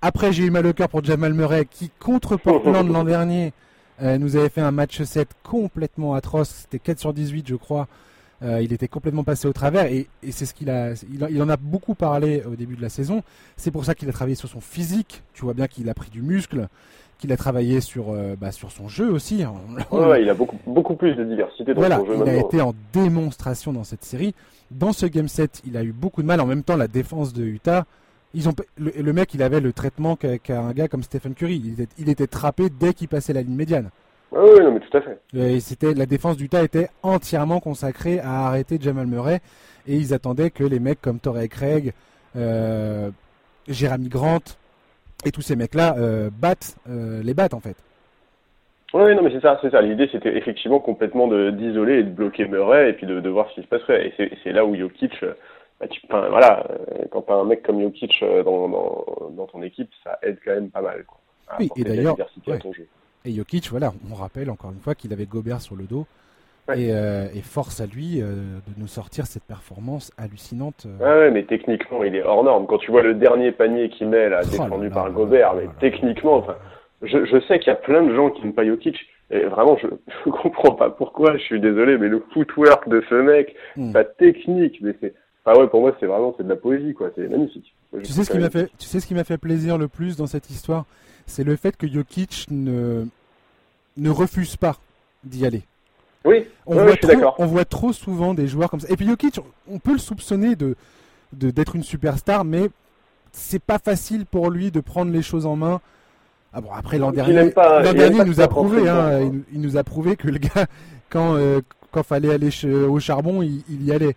Après, 0.00 0.32
j'ai 0.32 0.44
eu 0.44 0.50
mal 0.50 0.64
au 0.64 0.72
cœur 0.72 0.88
pour 0.88 1.02
Jamal 1.02 1.34
Murray, 1.34 1.66
qui 1.68 1.90
contre 1.98 2.36
Portland 2.36 2.88
l'an 2.88 3.02
dernier 3.02 3.52
euh, 4.00 4.18
nous 4.18 4.36
avait 4.36 4.48
fait 4.48 4.60
un 4.60 4.70
match 4.70 5.02
7 5.02 5.28
complètement 5.42 6.14
atroce. 6.14 6.48
C'était 6.48 6.78
4 6.78 6.98
sur 6.98 7.12
18, 7.12 7.48
je 7.48 7.56
crois. 7.56 7.88
Euh, 8.42 8.60
il 8.60 8.72
était 8.72 8.88
complètement 8.88 9.22
passé 9.22 9.46
au 9.46 9.52
travers 9.52 9.86
et, 9.86 10.08
c'est 10.30 10.46
ce 10.46 10.54
qu'il 10.54 10.68
a, 10.68 10.94
il, 11.12 11.42
en 11.42 11.48
a 11.48 11.56
beaucoup 11.56 11.94
parlé 11.94 12.42
au 12.44 12.56
début 12.56 12.74
de 12.74 12.82
la 12.82 12.88
saison. 12.88 13.22
C'est 13.56 13.70
pour 13.70 13.84
ça 13.84 13.94
qu'il 13.94 14.08
a 14.08 14.12
travaillé 14.12 14.34
sur 14.34 14.48
son 14.48 14.60
physique. 14.60 15.22
Tu 15.32 15.44
vois 15.44 15.54
bien 15.54 15.68
qu'il 15.68 15.88
a 15.88 15.94
pris 15.94 16.10
du 16.10 16.22
muscle, 16.22 16.66
qu'il 17.18 17.32
a 17.32 17.36
travaillé 17.36 17.80
sur, 17.80 18.10
euh, 18.10 18.34
bah, 18.40 18.50
sur 18.50 18.72
son 18.72 18.88
jeu 18.88 19.12
aussi. 19.12 19.44
ouais, 19.92 20.22
il 20.22 20.28
a 20.28 20.34
beaucoup, 20.34 20.58
beaucoup 20.66 20.96
plus 20.96 21.14
de 21.14 21.22
diversité 21.22 21.72
dans 21.72 21.82
son 21.82 22.06
jeu. 22.06 22.16
Il 22.26 22.28
a 22.28 22.36
été 22.36 22.60
en 22.60 22.74
démonstration 22.92 23.72
dans 23.72 23.84
cette 23.84 24.04
série. 24.04 24.34
Dans 24.72 24.92
ce 24.92 25.06
game 25.06 25.28
set, 25.28 25.62
il 25.64 25.76
a 25.76 25.84
eu 25.84 25.92
beaucoup 25.92 26.22
de 26.22 26.26
mal. 26.26 26.40
En 26.40 26.46
même 26.46 26.64
temps, 26.64 26.76
la 26.76 26.88
défense 26.88 27.32
de 27.32 27.44
Utah, 27.44 27.84
ils 28.34 28.48
ont, 28.48 28.54
le, 28.78 29.12
mec, 29.12 29.34
il 29.34 29.42
avait 29.42 29.60
le 29.60 29.72
traitement 29.72 30.16
qu'a 30.16 30.60
un 30.60 30.72
gars 30.72 30.88
comme 30.88 31.02
Stephen 31.02 31.34
Curry. 31.34 31.60
Il 31.64 31.72
était, 31.72 31.92
il 31.98 32.08
était 32.08 32.26
trappé 32.26 32.68
dès 32.70 32.94
qu'il 32.94 33.08
passait 33.08 33.32
la 33.32 33.42
ligne 33.42 33.54
médiane. 33.54 33.90
oui, 34.32 34.60
non, 34.60 34.72
mais 34.72 34.80
tout 34.80 34.96
à 34.96 35.00
fait. 35.02 35.18
Et 35.34 35.60
c'était, 35.60 35.94
la 35.94 36.06
défense 36.06 36.36
d'Utah 36.36 36.62
était 36.62 36.88
entièrement 37.02 37.60
consacrée 37.60 38.20
à 38.20 38.46
arrêter 38.46 38.78
Jamal 38.80 39.06
Murray. 39.06 39.40
Et 39.86 39.96
ils 39.96 40.14
attendaient 40.14 40.50
que 40.50 40.64
les 40.64 40.80
mecs 40.80 41.00
comme 41.00 41.18
Torrey 41.18 41.48
Craig, 41.48 41.92
euh, 42.36 43.10
Jeremy 43.68 44.08
Grant 44.08 44.56
et 45.26 45.30
tous 45.30 45.42
ces 45.42 45.56
mecs-là 45.56 45.96
euh, 45.98 46.30
battent, 46.32 46.76
euh, 46.88 47.22
les 47.22 47.34
battent 47.34 47.54
en 47.54 47.60
fait. 47.60 47.76
Oui, 48.94 49.14
non, 49.14 49.22
mais 49.22 49.30
c'est 49.30 49.40
ça, 49.40 49.58
c'est 49.62 49.70
ça. 49.70 49.80
L'idée, 49.80 50.08
c'était 50.12 50.36
effectivement 50.36 50.78
complètement 50.78 51.26
d'isoler 51.26 52.00
et 52.00 52.02
de 52.02 52.10
bloquer 52.10 52.46
Murray 52.46 52.90
et 52.90 52.92
puis 52.92 53.06
de, 53.06 53.20
de 53.20 53.28
voir 53.30 53.48
ce 53.50 53.54
qui 53.54 53.62
se 53.62 53.66
passerait. 53.66 54.12
Et 54.18 54.30
c'est 54.44 54.52
là 54.52 54.66
où 54.66 54.76
Jokic 54.76 55.12
bah, 55.82 55.88
tu, 55.88 56.00
voilà, 56.08 56.64
euh, 56.70 57.04
quand 57.10 57.22
tu 57.22 57.32
as 57.32 57.36
un 57.36 57.44
mec 57.44 57.64
comme 57.64 57.80
Jokic 57.80 58.22
euh, 58.22 58.44
dans, 58.44 58.68
dans, 58.68 59.46
ton 59.46 59.62
équipe, 59.62 59.90
ça 60.04 60.16
aide 60.22 60.38
quand 60.44 60.52
même 60.52 60.70
pas 60.70 60.80
mal. 60.80 61.04
Quoi, 61.04 61.18
oui, 61.58 61.68
et 61.76 61.82
d'ailleurs, 61.82 62.16
et 63.24 63.32
Jokic, 63.32 63.68
voilà, 63.68 63.92
on 64.10 64.14
rappelle 64.14 64.48
encore 64.48 64.70
une 64.70 64.78
fois 64.78 64.94
qu'il 64.94 65.12
avait 65.12 65.26
Gobert 65.26 65.60
sur 65.60 65.74
le 65.74 65.84
dos. 65.84 66.06
Et, 66.76 66.94
euh, 66.94 67.26
et, 67.34 67.40
force 67.40 67.80
à 67.80 67.86
lui 67.86 68.20
de 68.20 68.60
nous 68.76 68.86
sortir 68.86 69.26
cette 69.26 69.42
performance 69.42 70.12
hallucinante. 70.16 70.86
ouais, 71.00 71.30
mais 71.32 71.42
techniquement, 71.42 72.04
il 72.04 72.14
est 72.14 72.22
hors 72.22 72.44
norme. 72.44 72.66
Quand 72.68 72.78
tu 72.78 72.92
vois 72.92 73.02
le 73.02 73.14
dernier 73.14 73.50
panier 73.50 73.88
qu'il 73.88 74.08
met, 74.08 74.28
là, 74.28 74.42
oh 74.44 74.48
défendu 74.48 74.88
par 74.88 75.10
Gobert, 75.10 75.54
mais 75.54 75.66
techniquement, 75.80 76.36
enfin, 76.36 76.54
je, 77.02 77.24
je 77.24 77.40
sais 77.48 77.58
qu'il 77.58 77.66
y 77.66 77.74
a 77.74 77.76
plein 77.76 78.02
de 78.02 78.14
gens 78.14 78.30
qui 78.30 78.42
n'aiment 78.42 78.54
pas 78.54 78.64
Jokic. 78.64 78.96
Et 79.32 79.40
vraiment, 79.40 79.76
je 79.76 79.86
ne 80.26 80.30
comprends 80.30 80.76
pas 80.76 80.90
pourquoi, 80.90 81.36
je 81.36 81.42
suis 81.42 81.60
désolé, 81.60 81.98
mais 81.98 82.08
le 82.08 82.24
footwork 82.32 82.88
de 82.88 83.02
ce 83.08 83.14
mec, 83.16 83.56
sa 83.92 84.04
technique, 84.04 84.78
mais 84.80 84.94
c'est 85.00 85.14
ah 85.44 85.58
ouais, 85.58 85.66
pour 85.66 85.80
moi, 85.80 85.94
c'est 85.98 86.06
vraiment 86.06 86.34
c'est 86.36 86.44
de 86.44 86.48
la 86.48 86.56
poésie, 86.56 86.94
quoi. 86.94 87.10
C'est 87.16 87.28
magnifique. 87.28 87.74
Tu 88.02 88.12
sais 88.12 88.24
ce 88.24 88.30
qui 88.30 88.38
m'a 88.38 88.50
fait, 88.50 88.70
tu 88.78 88.86
sais 88.86 89.00
ce 89.00 89.06
qui 89.06 89.14
m'a 89.14 89.24
fait 89.24 89.38
plaisir 89.38 89.76
le 89.76 89.88
plus 89.88 90.16
dans 90.16 90.26
cette 90.26 90.50
histoire, 90.50 90.84
c'est 91.26 91.44
le 91.44 91.56
fait 91.56 91.76
que 91.76 91.88
Jokic 91.88 92.46
ne 92.50 93.06
ne 93.96 94.10
refuse 94.10 94.56
pas 94.56 94.76
d'y 95.24 95.44
aller. 95.44 95.62
Oui, 96.24 96.46
on, 96.66 96.74
voit 96.74 96.96
trop, 96.96 97.34
on 97.38 97.46
voit 97.46 97.64
trop 97.64 97.92
souvent 97.92 98.32
des 98.32 98.46
joueurs 98.46 98.70
comme 98.70 98.78
ça. 98.78 98.88
Et 98.88 98.96
puis 98.96 99.06
Jokic, 99.06 99.40
on 99.68 99.78
peut 99.80 99.92
le 99.92 99.98
soupçonner 99.98 100.54
de 100.54 100.76
d'être 101.32 101.76
une 101.76 101.82
superstar, 101.82 102.44
mais 102.44 102.68
c'est 103.32 103.62
pas 103.62 103.78
facile 103.78 104.26
pour 104.26 104.50
lui 104.50 104.70
de 104.70 104.80
prendre 104.80 105.10
les 105.10 105.22
choses 105.22 105.46
en 105.46 105.56
main. 105.56 105.80
Ah 106.52 106.60
bon, 106.60 106.68
après 106.72 106.98
l'an 106.98 107.10
dernier, 107.10 107.50
l'an 107.56 107.92
dernier 107.94 108.18
il 108.18 108.24
nous 108.24 108.40
a 108.40 108.46
prouvé, 108.46 108.86
hein, 108.88 109.32
il, 109.52 109.60
nous 109.60 109.78
a 109.78 109.82
prouvé 109.82 110.16
que 110.16 110.28
le 110.28 110.38
gars, 110.38 110.66
quand 111.10 111.34
euh, 111.34 111.60
quand 111.90 112.02
fallait 112.02 112.32
aller 112.32 112.50
au 112.66 113.00
charbon, 113.00 113.42
il, 113.42 113.64
il 113.68 113.82
y 113.84 113.92
allait. 113.92 114.14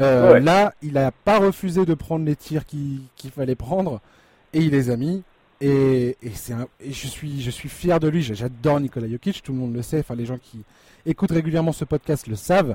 Euh, 0.00 0.40
là, 0.40 0.74
il 0.82 0.94
n'a 0.94 1.10
pas 1.10 1.38
refusé 1.38 1.84
de 1.84 1.94
prendre 1.94 2.24
les 2.24 2.36
tirs 2.36 2.64
qu'il 2.64 3.30
fallait 3.34 3.54
prendre 3.54 4.00
et 4.52 4.60
il 4.60 4.70
les 4.70 4.90
a 4.90 4.96
mis. 4.96 5.22
Et, 5.60 6.16
c'est 6.34 6.54
je 6.84 7.06
suis 7.06 7.40
je 7.40 7.50
suis 7.50 7.68
fier 7.68 8.00
de 8.00 8.08
lui. 8.08 8.22
J'adore 8.22 8.80
Nikola 8.80 9.08
Jokic, 9.08 9.42
tout 9.42 9.52
le 9.52 9.58
monde 9.58 9.74
le 9.74 9.82
sait. 9.82 10.00
Enfin, 10.00 10.14
les 10.14 10.26
gens 10.26 10.38
qui 10.38 10.64
écoutent 11.06 11.30
régulièrement 11.30 11.72
ce 11.72 11.84
podcast 11.84 12.26
le 12.26 12.36
savent. 12.36 12.74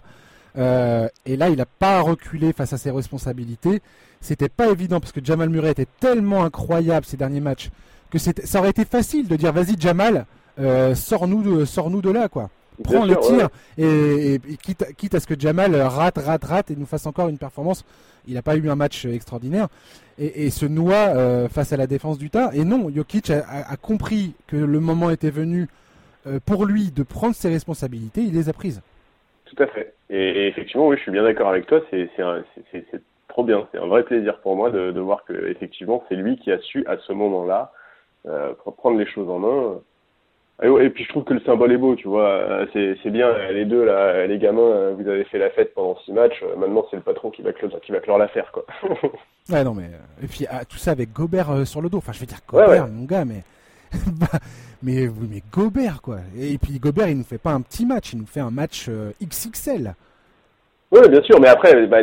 Euh, 0.57 1.07
et 1.25 1.35
là, 1.35 1.49
il 1.49 1.57
n'a 1.57 1.65
pas 1.65 2.01
reculé 2.01 2.53
face 2.53 2.73
à 2.73 2.77
ses 2.77 2.91
responsabilités. 2.91 3.81
C'était 4.21 4.49
pas 4.49 4.69
évident 4.69 4.99
parce 4.99 5.11
que 5.11 5.23
Jamal 5.23 5.49
Murray 5.49 5.71
était 5.71 5.87
tellement 5.99 6.43
incroyable 6.43 7.05
ces 7.05 7.17
derniers 7.17 7.41
matchs 7.41 7.69
que 8.09 8.17
ça 8.17 8.59
aurait 8.59 8.69
été 8.69 8.85
facile 8.85 9.27
de 9.27 9.35
dire 9.35 9.51
vas-y 9.51 9.79
Jamal, 9.79 10.25
euh, 10.59 10.95
sors-nous 10.95 11.65
sors-nous 11.65 12.01
de 12.01 12.09
là 12.09 12.29
quoi 12.29 12.49
prend 12.83 13.05
le 13.05 13.15
tir 13.17 13.49
et, 13.77 14.39
quitte, 14.97 15.15
à 15.15 15.19
ce 15.19 15.27
que 15.27 15.39
Jamal 15.39 15.75
rate, 15.75 16.17
rate, 16.17 16.43
rate 16.43 16.71
et 16.71 16.75
nous 16.75 16.85
fasse 16.85 17.05
encore 17.05 17.29
une 17.29 17.37
performance. 17.37 17.85
Il 18.27 18.33
n'a 18.33 18.41
pas 18.41 18.55
eu 18.57 18.69
un 18.69 18.75
match 18.75 19.05
extraordinaire 19.05 19.67
et, 20.19 20.49
se 20.49 20.65
noie 20.65 21.15
euh, 21.15 21.47
face 21.47 21.73
à 21.73 21.77
la 21.77 21.87
défense 21.87 22.17
du 22.17 22.29
tas. 22.29 22.51
Et 22.53 22.63
non, 22.63 22.89
Jokic 22.93 23.29
a, 23.29 23.75
compris 23.81 24.33
que 24.47 24.57
le 24.57 24.79
moment 24.79 25.09
était 25.09 25.29
venu 25.29 25.67
euh, 26.25 26.39
pour 26.45 26.65
lui 26.65 26.91
de 26.91 27.03
prendre 27.03 27.35
ses 27.35 27.49
responsabilités. 27.49 28.21
Il 28.21 28.33
les 28.33 28.49
a 28.49 28.53
prises. 28.53 28.81
Tout 29.45 29.63
à 29.63 29.67
fait. 29.67 29.93
Et, 30.09 30.47
effectivement, 30.47 30.87
oui, 30.87 30.97
je 30.97 31.03
suis 31.03 31.11
bien 31.11 31.23
d'accord 31.23 31.49
avec 31.49 31.67
toi. 31.67 31.81
C'est 31.91 32.09
trop 33.27 33.43
bien. 33.43 33.67
C'est 33.71 33.79
un 33.79 33.87
vrai 33.87 34.03
plaisir 34.03 34.39
pour 34.39 34.55
moi 34.55 34.71
de, 34.71 34.91
de 34.91 34.99
voir 34.99 35.23
que 35.25 35.47
effectivement 35.47 36.03
c'est 36.09 36.15
lui 36.15 36.37
qui 36.37 36.51
a 36.51 36.59
su 36.59 36.83
à 36.87 36.97
ce 36.97 37.13
moment-là 37.13 37.71
euh, 38.25 38.53
prendre 38.77 38.97
les 38.97 39.05
choses 39.05 39.29
en 39.29 39.39
main. 39.39 39.79
Et, 40.63 40.89
puis 40.89 41.03
je 41.03 41.09
trouve 41.09 41.23
que 41.23 41.35
le 41.35 41.39
symbole 41.41 41.71
est 41.71 41.77
beau, 41.77 41.95
tu 41.95 42.07
vois. 42.07 42.65
C'est 42.73 43.11
bien, 43.11 43.31
les 43.51 43.65
deux 43.65 43.85
là, 43.85 44.25
les 44.25 44.39
gamins, 44.39 44.91
vous 44.91 45.07
avez 45.07 45.23
fait 45.25 45.37
la 45.37 45.51
fête 45.51 45.73
pendant 45.73 45.97
six 46.05 46.11
matchs. 46.11 46.43
Maintenant 46.57 46.85
c'est 46.89 46.97
le 46.97 47.03
patron 47.03 47.29
qui 47.29 47.41
va 47.43 47.53
clore, 47.53 47.79
qui 47.81 47.91
va 47.91 47.99
clore 47.99 48.17
l'affaire, 48.17 48.51
quoi. 48.51 48.65
ouais, 49.49 49.63
non 49.63 49.73
mais 49.73 49.89
et 50.23 50.27
puis 50.27 50.45
ah, 50.49 50.65
tout 50.65 50.77
ça 50.77 50.91
avec 50.91 51.13
Gobert 51.13 51.67
sur 51.67 51.81
le 51.81 51.89
dos. 51.89 51.97
Enfin, 51.97 52.11
je 52.11 52.19
veux 52.19 52.25
dire 52.25 52.39
Gobert, 52.47 52.87
mon 52.87 53.05
gars, 53.05 53.25
mais 53.25 53.43
bah, 54.19 54.39
mais 54.81 55.07
mais 55.29 55.43
Gobert 55.51 56.01
quoi. 56.01 56.17
Et 56.37 56.57
puis 56.57 56.79
Gobert, 56.79 57.07
il 57.09 57.17
nous 57.17 57.23
fait 57.23 57.37
pas 57.37 57.51
un 57.51 57.61
petit 57.61 57.85
match, 57.85 58.13
il 58.13 58.19
nous 58.19 58.25
fait 58.25 58.39
un 58.39 58.51
match 58.51 58.89
XXL. 59.21 59.93
Oui, 60.91 61.01
bien 61.09 61.21
sûr, 61.23 61.39
mais 61.39 61.49
après, 61.49 61.85
bah, 61.87 61.99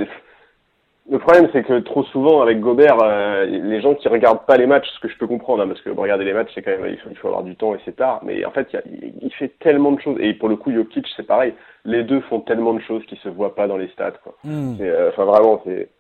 le 1.11 1.19
problème, 1.19 1.49
c'est 1.53 1.63
que 1.63 1.81
trop 1.81 2.03
souvent, 2.05 2.41
avec 2.41 2.61
Gobert, 2.61 2.99
euh, 3.03 3.45
les 3.45 3.81
gens 3.83 3.95
qui 3.95 4.09
regardent 4.09 4.47
pas 4.47 4.57
les 4.57 4.67
matchs, 4.67 4.89
ce 4.89 5.01
que 5.01 5.09
je 5.09 5.19
peux 5.19 5.27
comprendre, 5.27 5.63
hein, 5.63 5.69
parce 5.69 5.83
que 5.83 5.91
regarder 5.91 6.25
les 6.25 6.33
matchs, 6.33 6.51
c'est 6.55 6.63
quand 6.63 6.71
même, 6.71 6.97
il 7.11 7.17
faut, 7.17 7.29
avoir 7.29 7.43
du 7.43 7.57
temps 7.57 7.75
et 7.75 7.79
c'est 7.85 7.97
tard, 7.97 8.21
mais 8.25 8.45
en 8.45 8.51
fait, 8.51 8.75
il, 9.21 9.33
fait 9.35 9.53
tellement 9.59 9.93
de 9.93 10.01
choses, 10.01 10.17
et 10.19 10.33
pour 10.33 10.49
le 10.49 10.57
coup, 10.57 10.73
Jokic, 10.73 11.07
c'est 11.15 11.27
pareil, 11.27 11.53
les 11.85 12.05
deux 12.05 12.21
font 12.23 12.41
tellement 12.41 12.73
de 12.73 12.81
choses 12.81 13.05
qui 13.05 13.17
se 13.17 13.29
voient 13.29 13.55
pas 13.55 13.67
dans 13.67 13.77
les 13.77 13.89
stats, 13.89 14.13
quoi. 14.23 14.35
Hmm. 14.45 14.77
Euh, 14.81 15.11
enfin, 15.11 15.25
vraiment, 15.27 15.61
c'est, 15.67 15.91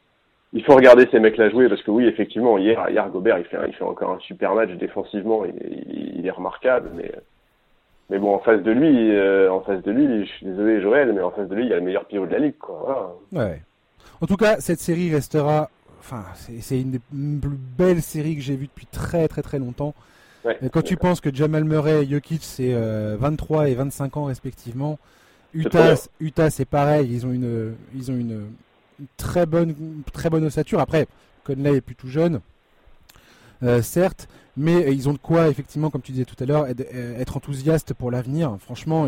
il 0.54 0.64
faut 0.64 0.74
regarder 0.74 1.06
ces 1.10 1.20
mecs-là 1.20 1.50
jouer, 1.50 1.68
parce 1.68 1.82
que 1.82 1.90
oui, 1.90 2.06
effectivement, 2.06 2.56
hier, 2.56 2.82
hier, 2.88 3.06
Gobert, 3.10 3.38
il 3.38 3.44
fait, 3.44 3.58
il 3.68 3.74
fait 3.74 3.84
encore 3.84 4.10
un 4.10 4.20
super 4.20 4.54
match 4.54 4.70
défensivement, 4.70 5.44
il, 5.44 6.14
il 6.18 6.26
est 6.26 6.30
remarquable, 6.30 6.90
mais 6.94 7.12
mais 8.10 8.18
bon, 8.18 8.34
en 8.34 8.38
face 8.38 8.62
de 8.62 8.70
lui, 8.70 9.16
euh, 9.16 9.50
en 9.50 9.60
face 9.60 9.82
de 9.82 9.90
lui, 9.90 10.26
je 10.26 10.30
suis 10.32 10.46
désolé 10.46 10.80
Joël, 10.80 11.12
mais 11.12 11.22
en 11.22 11.30
face 11.30 11.48
de 11.48 11.54
lui, 11.54 11.64
il 11.64 11.70
y 11.70 11.72
a 11.72 11.76
le 11.76 11.82
meilleur 11.82 12.04
pivot 12.04 12.26
de 12.26 12.32
la 12.32 12.38
ligue, 12.38 12.58
quoi. 12.58 13.18
Ouais. 13.32 13.62
En 14.20 14.26
tout 14.26 14.36
cas, 14.36 14.60
cette 14.60 14.80
série 14.80 15.12
restera. 15.12 15.70
Enfin, 16.00 16.24
c'est 16.60 16.80
une 16.80 16.90
des 16.92 16.98
plus 16.98 17.56
belles 17.78 18.02
séries 18.02 18.36
que 18.36 18.42
j'ai 18.42 18.56
vues 18.56 18.66
depuis 18.66 18.86
très 18.86 19.26
très 19.28 19.42
très 19.42 19.58
longtemps. 19.58 19.94
Ouais. 20.44 20.58
quand 20.70 20.82
tu 20.82 20.98
penses 20.98 21.22
que 21.22 21.34
Jamal 21.34 21.64
Murray 21.64 22.04
et 22.04 22.10
Jokic 22.10 22.44
c'est 22.44 22.74
23 22.74 23.62
euh, 23.62 23.64
et 23.64 23.74
25 23.74 24.18
ans 24.18 24.24
respectivement, 24.24 24.98
Utah, 25.54 25.94
Utah 26.20 26.50
c'est 26.50 26.66
pareil, 26.66 27.08
ils 27.10 27.24
ont 27.24 27.32
une 27.32 27.74
ils 27.94 28.10
ont 28.10 28.14
une, 28.14 28.48
très 29.16 29.46
bonne 29.46 29.74
très 30.12 30.28
bonne 30.28 30.44
ossature. 30.44 30.80
Après, 30.80 31.06
Conley 31.44 31.76
est 31.76 31.80
plus 31.80 31.94
tout 31.94 32.08
jeune, 32.08 32.40
euh, 33.62 33.80
certes, 33.80 34.28
mais 34.56 34.94
ils 34.94 35.08
ont 35.08 35.12
de 35.12 35.18
quoi, 35.18 35.48
effectivement, 35.48 35.90
comme 35.90 36.02
tu 36.02 36.12
disais 36.12 36.24
tout 36.24 36.36
à 36.42 36.46
l'heure, 36.46 36.66
euh, 36.66 37.18
être 37.18 37.36
enthousiastes 37.36 37.94
pour 37.94 38.10
l'avenir. 38.10 38.56
Franchement, 38.60 39.06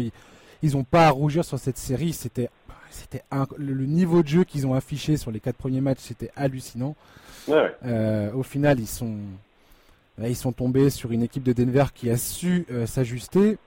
ils 0.63 0.73
n'ont 0.73 0.85
pas 0.85 1.07
à 1.07 1.11
rougir 1.11 1.45
sur 1.45 1.59
cette 1.59 1.79
série. 1.79 2.13
C'était 2.13 2.49
c'était 2.91 3.23
le 3.59 3.87
niveau 3.87 4.23
de 4.23 4.29
jeu 4.29 4.45
qu'ils 4.45 4.67
ont 4.67 4.75
affiché 4.75 5.17
sur 5.17 5.31
les 5.31 5.41
quatre 5.41 5.57
premiers 5.57 5.81
matchs, 5.81 6.01
c'était 6.01 6.31
hallucinant. 6.37 6.95
Euh, 7.49 8.33
au 8.33 8.43
final, 8.43 8.81
ils 8.81 8.89
sont 8.89 9.17
ils 10.23 10.37
sont 10.37 10.53
tombés 10.53 10.89
sur 10.89 11.13
une 11.13 11.23
équipe 11.23 11.43
de 11.43 11.53
Denver 11.53 11.85
qui 11.95 12.11
a 12.11 12.17
su 12.17 12.67
s'ajuster. 12.87 13.59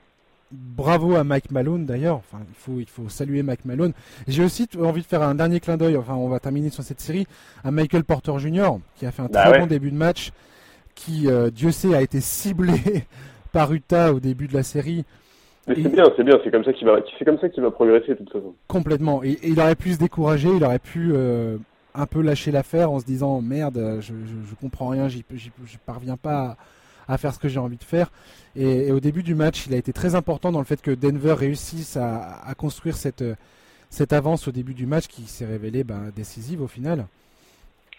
Bravo 0.51 1.15
à 1.15 1.23
Mike 1.23 1.51
Malone 1.51 1.85
d'ailleurs. 1.85 2.15
Enfin, 2.15 2.39
il 2.49 2.55
faut 2.55 2.79
il 2.79 2.87
faut 2.87 3.07
saluer 3.07 3.43
Mike 3.43 3.65
Malone. 3.65 3.93
J'ai 4.27 4.43
aussi 4.43 4.67
envie 4.81 5.01
de 5.01 5.07
faire 5.07 5.21
un 5.21 5.35
dernier 5.35 5.59
clin 5.59 5.77
d'œil. 5.77 5.95
Enfin, 5.95 6.15
on 6.15 6.27
va 6.27 6.39
terminer 6.39 6.71
sur 6.71 6.83
cette 6.83 7.01
série 7.01 7.27
à 7.63 7.69
Michael 7.69 8.03
Porter 8.03 8.39
Jr. 8.39 8.79
qui 8.95 9.05
a 9.05 9.11
fait 9.11 9.21
un 9.21 9.27
bah 9.27 9.47
très 9.47 9.59
bon 9.59 9.67
début 9.67 9.91
de 9.91 9.95
match 9.95 10.31
qui, 10.99 11.27
euh, 11.27 11.49
Dieu 11.49 11.71
sait, 11.71 11.95
a 11.95 12.01
été 12.01 12.19
ciblé 12.19 13.05
par 13.51 13.71
Utah 13.73 14.13
au 14.13 14.19
début 14.19 14.47
de 14.47 14.53
la 14.53 14.63
série. 14.63 15.05
Mais 15.67 15.75
c'est 15.75 15.89
bien, 15.89 16.05
c'est 16.15 16.23
bien, 16.23 16.39
c'est 16.43 16.51
comme 16.51 16.63
ça 16.63 16.73
qu'il 16.73 16.87
va, 16.87 16.99
c'est 17.17 17.25
comme 17.25 17.39
ça 17.39 17.49
qu'il 17.49 17.61
va 17.61 17.71
progresser 17.71 18.09
de 18.09 18.15
toute 18.15 18.31
façon. 18.31 18.55
Complètement. 18.67 19.23
Et, 19.23 19.37
il 19.43 19.59
aurait 19.59 19.75
pu 19.75 19.91
se 19.91 19.99
décourager, 19.99 20.49
il 20.49 20.63
aurait 20.63 20.79
pu 20.79 21.11
euh, 21.13 21.57
un 21.93 22.05
peu 22.05 22.21
lâcher 22.21 22.51
l'affaire 22.51 22.91
en 22.91 22.99
se 22.99 23.05
disant 23.05 23.41
merde, 23.41 23.99
je, 23.99 24.13
je, 24.13 24.55
comprends 24.59 24.87
rien, 24.87 25.07
j'y, 25.07 25.23
je 25.35 25.77
parviens 25.85 26.17
pas 26.17 26.57
à, 27.07 27.17
faire 27.17 27.33
ce 27.33 27.39
que 27.39 27.47
j'ai 27.47 27.59
envie 27.59 27.77
de 27.77 27.83
faire. 27.83 28.09
Et, 28.55 28.91
au 28.91 28.99
début 28.99 29.21
du 29.21 29.35
match, 29.35 29.67
il 29.67 29.73
a 29.73 29.77
été 29.77 29.93
très 29.93 30.15
important 30.15 30.51
dans 30.51 30.59
le 30.59 30.65
fait 30.65 30.81
que 30.81 30.91
Denver 30.91 31.33
réussisse 31.33 31.97
à, 31.97 32.41
à 32.45 32.55
construire 32.55 32.95
cette 32.95 33.23
cette 33.89 34.13
avance 34.13 34.47
au 34.47 34.51
début 34.51 34.73
du 34.73 34.85
match 34.85 35.07
qui 35.07 35.23
s'est 35.23 35.45
révélée 35.45 35.83
ben, 35.83 36.11
décisive 36.15 36.61
au 36.61 36.67
final. 36.67 37.05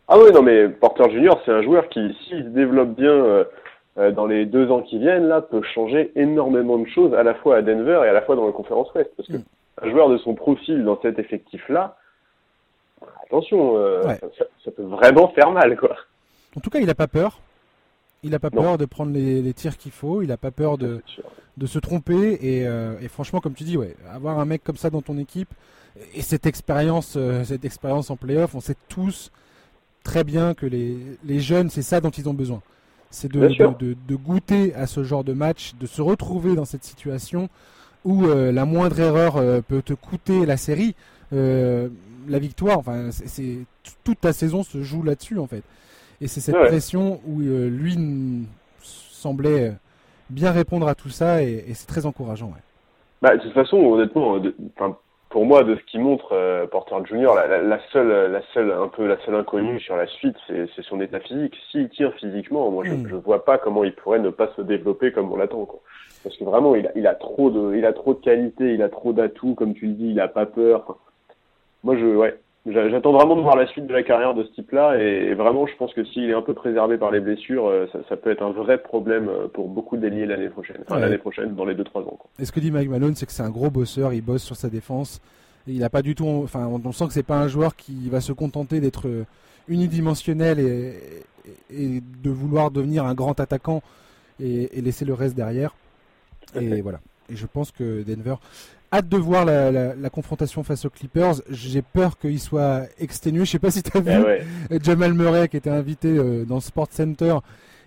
Ah 0.09 0.19
oui, 0.19 0.33
non, 0.33 0.43
mais 0.43 0.69
Porter 0.69 1.11
Junior, 1.11 1.41
c'est 1.45 1.53
un 1.53 1.63
joueur 1.63 1.89
qui, 1.89 2.01
s'il 2.25 2.45
se 2.45 2.49
développe 2.49 2.97
bien 2.97 3.13
euh, 3.13 3.45
euh, 4.01 4.13
dans 4.13 4.27
les 4.27 4.47
deux 4.47 4.71
ans 4.71 4.81
qui 4.81 4.99
viennent, 4.99 5.29
là, 5.29 5.43
peut 5.43 5.63
changer 5.75 6.11
énormément 6.17 6.79
de 6.79 6.89
choses, 6.89 7.13
à 7.13 7.23
la 7.23 7.35
fois 7.35 7.57
à 7.57 7.63
Denver 7.63 8.01
et 8.05 8.09
à 8.09 8.13
la 8.15 8.23
fois 8.23 8.35
dans 8.35 8.47
la 8.47 8.53
conférence 8.53 8.93
Ouest. 8.95 9.11
Parce 9.17 9.29
que 9.29 9.37
mm. 9.37 9.45
un 9.83 9.91
joueur 9.91 10.09
de 10.09 10.17
son 10.19 10.35
profil 10.35 10.85
dans 10.85 10.99
cet 11.03 11.19
effectif-là, 11.19 11.97
attention, 13.27 13.77
euh, 13.77 14.03
ça, 14.65 14.71
peut 14.71 14.85
vraiment 14.85 15.29
faire 15.29 15.51
mal, 15.51 15.77
quoi. 15.77 15.97
En 16.57 16.61
tout 16.61 16.71
cas, 16.71 16.79
il 16.79 16.87
n'a 16.87 16.95
pas 16.95 17.09
peur. 17.09 17.41
Il 18.23 18.31
n'a 18.31 18.39
pas 18.39 18.51
peur 18.51 18.79
de 18.79 18.85
prendre 18.87 19.13
les, 19.13 19.53
tirs 19.55 19.77
qu'il 19.77 19.93
faut. 19.93 20.23
Il 20.23 20.29
n'a 20.29 20.37
pas 20.37 20.51
peur 20.51 20.79
de, 20.79 21.03
de 21.57 21.67
se 21.67 21.79
tromper. 21.79 22.33
Et, 22.43 22.63
et, 22.65 23.09
franchement, 23.09 23.41
comme 23.41 23.55
tu 23.55 23.65
dis, 23.65 23.79
ouais, 23.79 23.97
avoir 24.13 24.39
un 24.39 24.45
mec 24.45 24.63
comme 24.63 24.77
ça 24.77 24.91
dans 24.91 25.01
ton 25.01 25.17
équipe 25.17 25.49
et 26.15 26.21
cette 26.21 26.45
expérience, 26.45 27.17
cette 27.45 27.65
expérience 27.65 28.11
en 28.11 28.17
playoff, 28.17 28.55
on 28.55 28.61
sait 28.61 28.77
tous 28.91 29.33
très 30.05 30.23
bien 30.23 30.53
que 30.53 30.67
les, 30.67 30.99
les 31.25 31.41
jeunes, 31.41 31.71
c'est 31.71 31.81
ça 31.81 32.03
dont 32.03 32.11
ils 32.11 32.29
ont 32.29 32.35
besoin. 32.35 32.61
C'est 33.11 33.31
de, 33.31 33.41
de, 33.41 33.97
de, 34.07 34.17
goûter 34.17 34.73
à 34.75 34.87
ce 34.87 35.03
genre 35.03 35.25
de 35.25 35.33
match, 35.33 35.75
de 35.81 35.87
se 35.87 36.01
retrouver 36.01 36.55
dans 36.55 36.65
cette 36.65 36.85
situation 36.85 37.49
où 38.05 38.25
euh, 38.25 38.53
la 38.53 38.65
moindre 38.65 38.99
erreur 39.01 39.37
euh, 39.37 39.61
peut 39.61 39.83
te 39.83 39.93
coûter 39.93 40.47
la 40.47 40.57
série, 40.57 40.95
euh, 41.33 41.89
la 42.29 42.39
victoire. 42.39 42.79
Enfin, 42.79 43.11
c'est 43.11 43.59
toute 44.05 44.21
ta 44.21 44.33
saison 44.33 44.63
se 44.63 44.83
joue 44.83 45.03
là-dessus 45.03 45.39
en 45.39 45.47
fait. 45.47 45.63
Et 46.21 46.29
c'est 46.29 46.41
cette 46.41 46.57
pression 46.57 47.21
où 47.27 47.41
lui 47.41 48.47
semblait 48.83 49.73
bien 50.29 50.53
répondre 50.53 50.87
à 50.87 50.95
tout 50.95 51.09
ça 51.09 51.43
et, 51.43 51.65
c'est 51.73 51.87
très 51.87 52.05
encourageant. 52.05 52.49
Ouais. 52.49 52.63
Bah, 53.23 53.37
de 53.37 53.43
toute 53.43 53.53
façon, 53.53 53.79
honnêtement, 53.79 54.39
de, 54.39 54.55
pour 55.31 55.47
moi, 55.47 55.63
de 55.63 55.77
ce 55.77 55.83
qui 55.85 55.99
montre 55.99 56.33
euh, 56.33 56.67
Porter 56.67 56.97
Junior, 57.07 57.37
la, 57.37 57.63
la, 57.63 57.79
seule, 57.93 58.33
la 58.33 58.43
seule, 58.53 58.73
un 58.73 58.89
peu 58.89 59.07
la 59.07 59.17
seule 59.25 59.37
inconnue 59.37 59.77
mm. 59.77 59.81
sur 59.81 59.97
la 59.97 60.09
suite, 60.09 60.37
c'est 60.49 60.83
son 60.83 61.01
état 61.01 61.21
physique. 61.21 61.57
S'il 61.71 61.89
tire 61.89 62.13
physiquement, 62.15 62.69
moi, 62.71 62.85
je, 62.85 62.93
mm. 62.93 63.09
je 63.09 63.15
vois 63.15 63.45
pas 63.45 63.57
comment 63.57 63.85
il 63.85 63.95
pourrait 63.95 64.19
ne 64.19 64.31
pas 64.31 64.51
se 64.57 64.63
développer 64.63 65.13
comme 65.13 65.33
on 65.33 65.37
l'attend, 65.37 65.65
quoi. 65.67 65.81
Parce 66.25 66.37
que 66.37 66.45
vraiment, 66.45 66.75
il 66.75 66.89
a, 66.89 66.91
il 66.97 67.07
a 67.07 67.15
trop 67.15 67.49
de, 67.49 67.77
il 67.77 67.87
a 67.87 67.93
trop 67.93 68.13
de 68.15 68.21
qualité, 68.21 68.75
il 68.75 68.83
a 68.83 68.89
trop 68.89 69.13
d'atouts, 69.13 69.55
comme 69.55 69.73
tu 69.73 69.87
le 69.87 69.93
dis, 69.93 70.11
il 70.11 70.21
a 70.21 70.29
pas 70.29 70.47
peur. 70.47 70.99
Moi, 71.85 71.97
je, 71.97 72.05
ouais, 72.05 72.37
J'attends 72.67 73.13
vraiment 73.13 73.37
de 73.37 73.41
voir 73.41 73.57
la 73.57 73.67
suite 73.67 73.87
de 73.87 73.93
la 73.93 74.03
carrière 74.03 74.35
de 74.35 74.45
ce 74.45 74.51
type-là 74.51 74.99
et, 74.99 75.33
vraiment 75.33 75.67
je 75.67 75.75
pense 75.77 75.95
que 75.95 76.05
s'il 76.05 76.29
est 76.29 76.35
un 76.35 76.43
peu 76.43 76.53
préservé 76.53 76.99
par 76.99 77.11
les 77.11 77.21
blessures, 77.21 77.67
euh, 77.67 77.87
ça, 77.91 78.01
ça, 78.09 78.17
peut 78.19 78.31
être 78.31 78.43
un 78.43 78.51
vrai 78.51 78.77
problème 78.77 79.29
euh, 79.31 79.49
pour 79.49 79.69
beaucoup 79.69 79.97
d'ailiers 79.97 80.27
l'année 80.27 80.51
prochaine, 80.51 80.77
enfin 80.83 80.99
l'année 80.99 81.17
prochaine 81.17 81.55
dans 81.55 81.65
les 81.65 81.75
2-3 81.75 82.01
ans. 82.03 82.19
Et 82.39 82.45
ce 82.45 82.53
que 82.53 82.61
dit 82.61 82.71
Mike 82.71 82.91
Malone, 82.91 83.15
c'est 83.15 83.25
que 83.25 83.33
c'est 83.33 83.43
un 83.43 83.51
gros 83.51 83.71
bosseur, 83.71 84.13
il 84.13 84.21
bosse 84.21 84.43
sur 84.43 84.57
sa 84.57 84.69
défense. 84.69 85.23
Il 85.67 85.83
a 85.85 85.91
pas 85.91 86.03
du 86.03 86.15
tout, 86.15 86.27
enfin 86.27 86.67
on 86.67 86.93
sent 86.93 87.07
que 87.07 87.13
c'est 87.15 87.23
pas 87.23 87.41
un 87.41 87.49
joueur 87.49 87.77
qui 87.77 88.11
va 88.11 88.21
se 88.21 88.33
contenter 88.33 88.81
d'être 88.81 89.09
euh, 89.09 89.25
unidimensionnel 89.69 90.59
et, 90.59 91.25
et, 91.71 92.01
de 92.23 92.31
vouloir 92.31 92.71
devenir 92.71 93.05
un 93.05 93.15
grand 93.15 93.41
attaquant 93.41 93.83
et, 94.39 94.79
et 94.79 94.83
laisser 94.83 95.07
le 95.07 95.15
reste 95.15 95.35
derrière. 95.35 95.75
Et 96.55 96.83
voilà. 96.83 97.01
Et 97.31 97.37
je 97.37 97.47
pense 97.47 97.71
que 97.71 98.03
Denver 98.03 98.35
hâte 98.93 99.09
de 99.09 99.17
voir 99.17 99.45
la, 99.45 100.11
confrontation 100.11 100.63
face 100.63 100.85
aux 100.85 100.91
Clippers. 100.91 101.37
J'ai 101.51 101.83
peur 101.83 102.19
qu'il 102.19 102.41
soit 102.41 102.83
exténué. 102.99 103.45
Je 103.45 103.51
sais 103.53 103.59
pas 103.59 103.71
si 103.71 103.83
tu 103.83 103.97
as 103.97 104.01
vu 104.01 104.13
eh 104.71 104.79
Jamal 104.83 105.15
Murray 105.15 105.49
qui 105.49 105.57
était 105.57 105.71
invité 105.71 106.09
euh, 106.09 106.45
dans 106.45 106.61
Sport 106.61 106.89
Center 106.91 107.37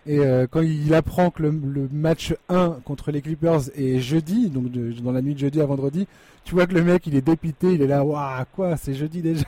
et 0.06 0.20
euh, 0.20 0.48
quand 0.50 0.62
il 0.62 0.94
apprend 0.94 1.30
que 1.30 1.44
le, 1.44 1.88
match 1.92 2.34
1 2.50 2.80
contre 2.84 3.12
les 3.12 3.22
Clippers 3.22 3.62
est 3.76 4.00
jeudi, 4.00 4.50
donc 4.50 4.66
dans 5.02 5.12
la 5.14 5.22
nuit 5.22 5.34
de 5.34 5.40
jeudi 5.40 5.62
à 5.62 5.66
vendredi, 5.66 6.08
tu 6.44 6.56
vois 6.56 6.68
que 6.68 6.74
le 6.74 6.84
mec 6.84 7.08
il 7.08 7.16
est 7.16 7.22
dépité, 7.22 7.74
il 7.74 7.82
est 7.82 7.88
là, 7.88 8.04
waouh, 8.04 8.44
quoi, 8.54 8.76
c'est 8.76 8.94
jeudi 8.94 9.22
déjà. 9.22 9.46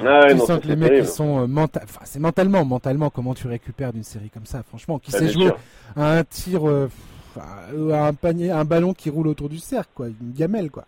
Ah 0.00 0.26
tu 0.30 0.38
sens 0.38 0.60
que 0.60 0.68
les 0.68 0.76
mecs 0.76 0.92
ils 0.96 1.06
sont 1.06 1.40
euh, 1.40 1.62
enfin 1.64 2.00
c'est 2.04 2.20
mentalement, 2.20 2.64
mentalement 2.64 3.10
comment 3.10 3.34
tu 3.34 3.48
récupères 3.48 3.92
d'une 3.92 4.04
série 4.04 4.30
comme 4.30 4.46
ça, 4.46 4.62
franchement, 4.62 5.00
qui 5.00 5.10
bah, 5.10 5.18
sait 5.18 5.28
jouer 5.28 5.50
à 5.96 6.18
un 6.18 6.24
tir 6.24 6.62
un 7.38 8.12
panier, 8.14 8.50
un 8.50 8.64
ballon 8.64 8.94
qui 8.94 9.10
roule 9.10 9.28
autour 9.28 9.48
du 9.48 9.58
cercle, 9.58 9.90
quoi, 9.94 10.06
une 10.06 10.32
gamelle, 10.32 10.70
quoi. 10.70 10.84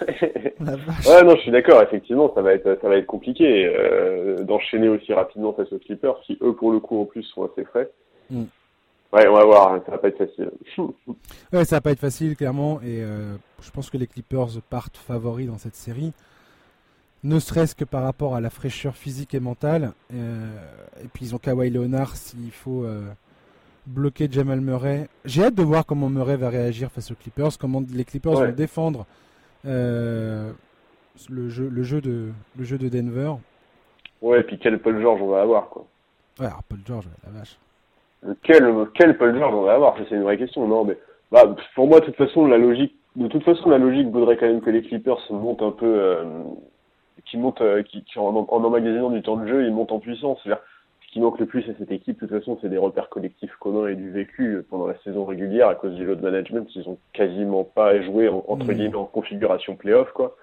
ouais, 0.60 1.22
non, 1.24 1.36
je 1.36 1.40
suis 1.42 1.50
d'accord. 1.50 1.82
Effectivement, 1.82 2.32
ça 2.34 2.42
va 2.42 2.54
être, 2.54 2.78
ça 2.80 2.88
va 2.88 2.96
être 2.96 3.06
compliqué 3.06 3.66
euh, 3.66 4.42
d'enchaîner 4.44 4.88
aussi 4.88 5.12
rapidement 5.12 5.52
face 5.52 5.72
aux 5.72 5.78
Clippers, 5.78 6.20
qui 6.20 6.38
eux, 6.42 6.54
pour 6.54 6.72
le 6.72 6.80
coup, 6.80 7.00
en 7.00 7.04
plus, 7.04 7.22
sont 7.24 7.44
assez 7.44 7.64
frais. 7.64 7.90
Mm. 8.30 8.44
Ouais, 9.12 9.26
on 9.26 9.34
va 9.34 9.44
voir. 9.44 9.72
Hein, 9.72 9.82
ça 9.84 9.92
va 9.92 9.98
pas 9.98 10.08
être 10.08 10.18
facile. 10.18 10.50
ouais, 11.52 11.64
ça 11.64 11.76
va 11.76 11.80
pas 11.80 11.90
être 11.90 12.00
facile, 12.00 12.36
clairement. 12.36 12.80
Et 12.82 13.02
euh, 13.02 13.34
je 13.60 13.70
pense 13.70 13.90
que 13.90 13.96
les 13.96 14.06
Clippers 14.06 14.48
partent 14.68 14.96
favoris 14.96 15.46
dans 15.46 15.58
cette 15.58 15.74
série, 15.74 16.12
ne 17.24 17.38
serait-ce 17.38 17.74
que 17.74 17.84
par 17.84 18.02
rapport 18.02 18.34
à 18.34 18.40
la 18.40 18.50
fraîcheur 18.50 18.94
physique 18.94 19.34
et 19.34 19.40
mentale. 19.40 19.92
Euh, 20.14 20.48
et 21.04 21.08
puis 21.12 21.26
ils 21.26 21.34
ont 21.34 21.38
Kawhi 21.38 21.70
Leonard 21.70 22.16
s'il 22.16 22.52
faut 22.52 22.86
bloquer 23.90 24.28
Jamal 24.30 24.60
Murray. 24.60 25.08
J'ai 25.24 25.44
hâte 25.44 25.54
de 25.54 25.62
voir 25.62 25.84
comment 25.84 26.08
Murray 26.08 26.36
va 26.36 26.48
réagir 26.48 26.90
face 26.90 27.10
aux 27.10 27.14
Clippers, 27.14 27.58
comment 27.58 27.82
les 27.92 28.04
Clippers 28.04 28.32
vont 28.32 28.52
défendre 28.52 29.06
euh, 29.66 30.52
le, 31.28 31.48
jeu, 31.48 31.68
le, 31.68 31.82
jeu 31.82 32.00
de, 32.00 32.30
le 32.56 32.64
jeu 32.64 32.78
de 32.78 32.88
Denver. 32.88 33.32
Ouais, 34.22 34.40
et 34.40 34.42
puis 34.42 34.58
quel 34.58 34.78
Paul 34.78 35.00
George 35.00 35.20
on 35.22 35.28
va 35.28 35.42
avoir, 35.42 35.68
quoi. 35.68 35.86
Ouais, 36.38 36.46
alors 36.46 36.62
Paul 36.62 36.78
George, 36.86 37.06
la 37.24 37.38
vache. 37.38 37.58
Quel, 38.42 38.86
quel 38.94 39.16
Paul 39.16 39.36
George 39.36 39.54
on 39.54 39.62
va 39.62 39.74
avoir 39.74 39.96
C'est 40.08 40.14
une 40.14 40.22
vraie 40.22 40.38
question. 40.38 40.66
Non, 40.66 40.84
mais 40.84 40.96
bah, 41.32 41.54
pour 41.74 41.88
moi, 41.88 42.00
de 42.00 42.06
toute 42.06 42.16
façon, 42.16 42.46
la 42.46 42.58
logique, 42.58 42.94
de 43.16 43.28
toute 43.28 43.44
façon, 43.44 43.70
la 43.70 43.78
logique 43.78 44.08
voudrait 44.08 44.36
quand 44.36 44.46
même 44.46 44.60
que 44.60 44.70
les 44.70 44.82
Clippers 44.82 45.20
montent 45.30 45.62
un 45.62 45.72
peu, 45.72 45.86
euh, 45.86 46.24
qui 47.26 47.38
montent, 47.38 47.60
euh, 47.60 47.82
qui, 47.82 48.04
qui 48.04 48.18
en, 48.18 48.34
en, 48.36 48.64
emmagasinant 48.64 49.10
du 49.10 49.22
temps 49.22 49.36
de 49.36 49.46
jeu, 49.46 49.64
ils 49.64 49.72
montent 49.72 49.92
en 49.92 49.98
puissance. 49.98 50.38
C'est-à-dire, 50.42 50.62
ce 51.10 51.14
qui 51.14 51.20
manque 51.20 51.40
le 51.40 51.46
plus 51.46 51.68
à 51.68 51.72
cette 51.76 51.90
équipe, 51.90 52.20
de 52.20 52.26
toute 52.26 52.38
façon, 52.38 52.56
c'est 52.60 52.68
des 52.68 52.78
repères 52.78 53.08
collectifs 53.08 53.50
communs 53.58 53.88
et 53.88 53.96
du 53.96 54.10
vécu 54.10 54.64
pendant 54.70 54.86
la 54.86 54.96
saison 55.02 55.24
régulière 55.24 55.66
à 55.66 55.74
cause 55.74 55.96
du 55.96 56.04
load 56.06 56.22
management. 56.22 56.68
Ils 56.76 56.88
ont 56.88 56.98
quasiment 57.12 57.64
pas 57.64 58.00
joué 58.00 58.28
entre 58.28 58.66
mmh. 58.66 58.74
guillemets 58.74 58.94
en 58.94 59.06
configuration 59.06 59.74
playoff, 59.74 60.12
quoi. 60.12 60.36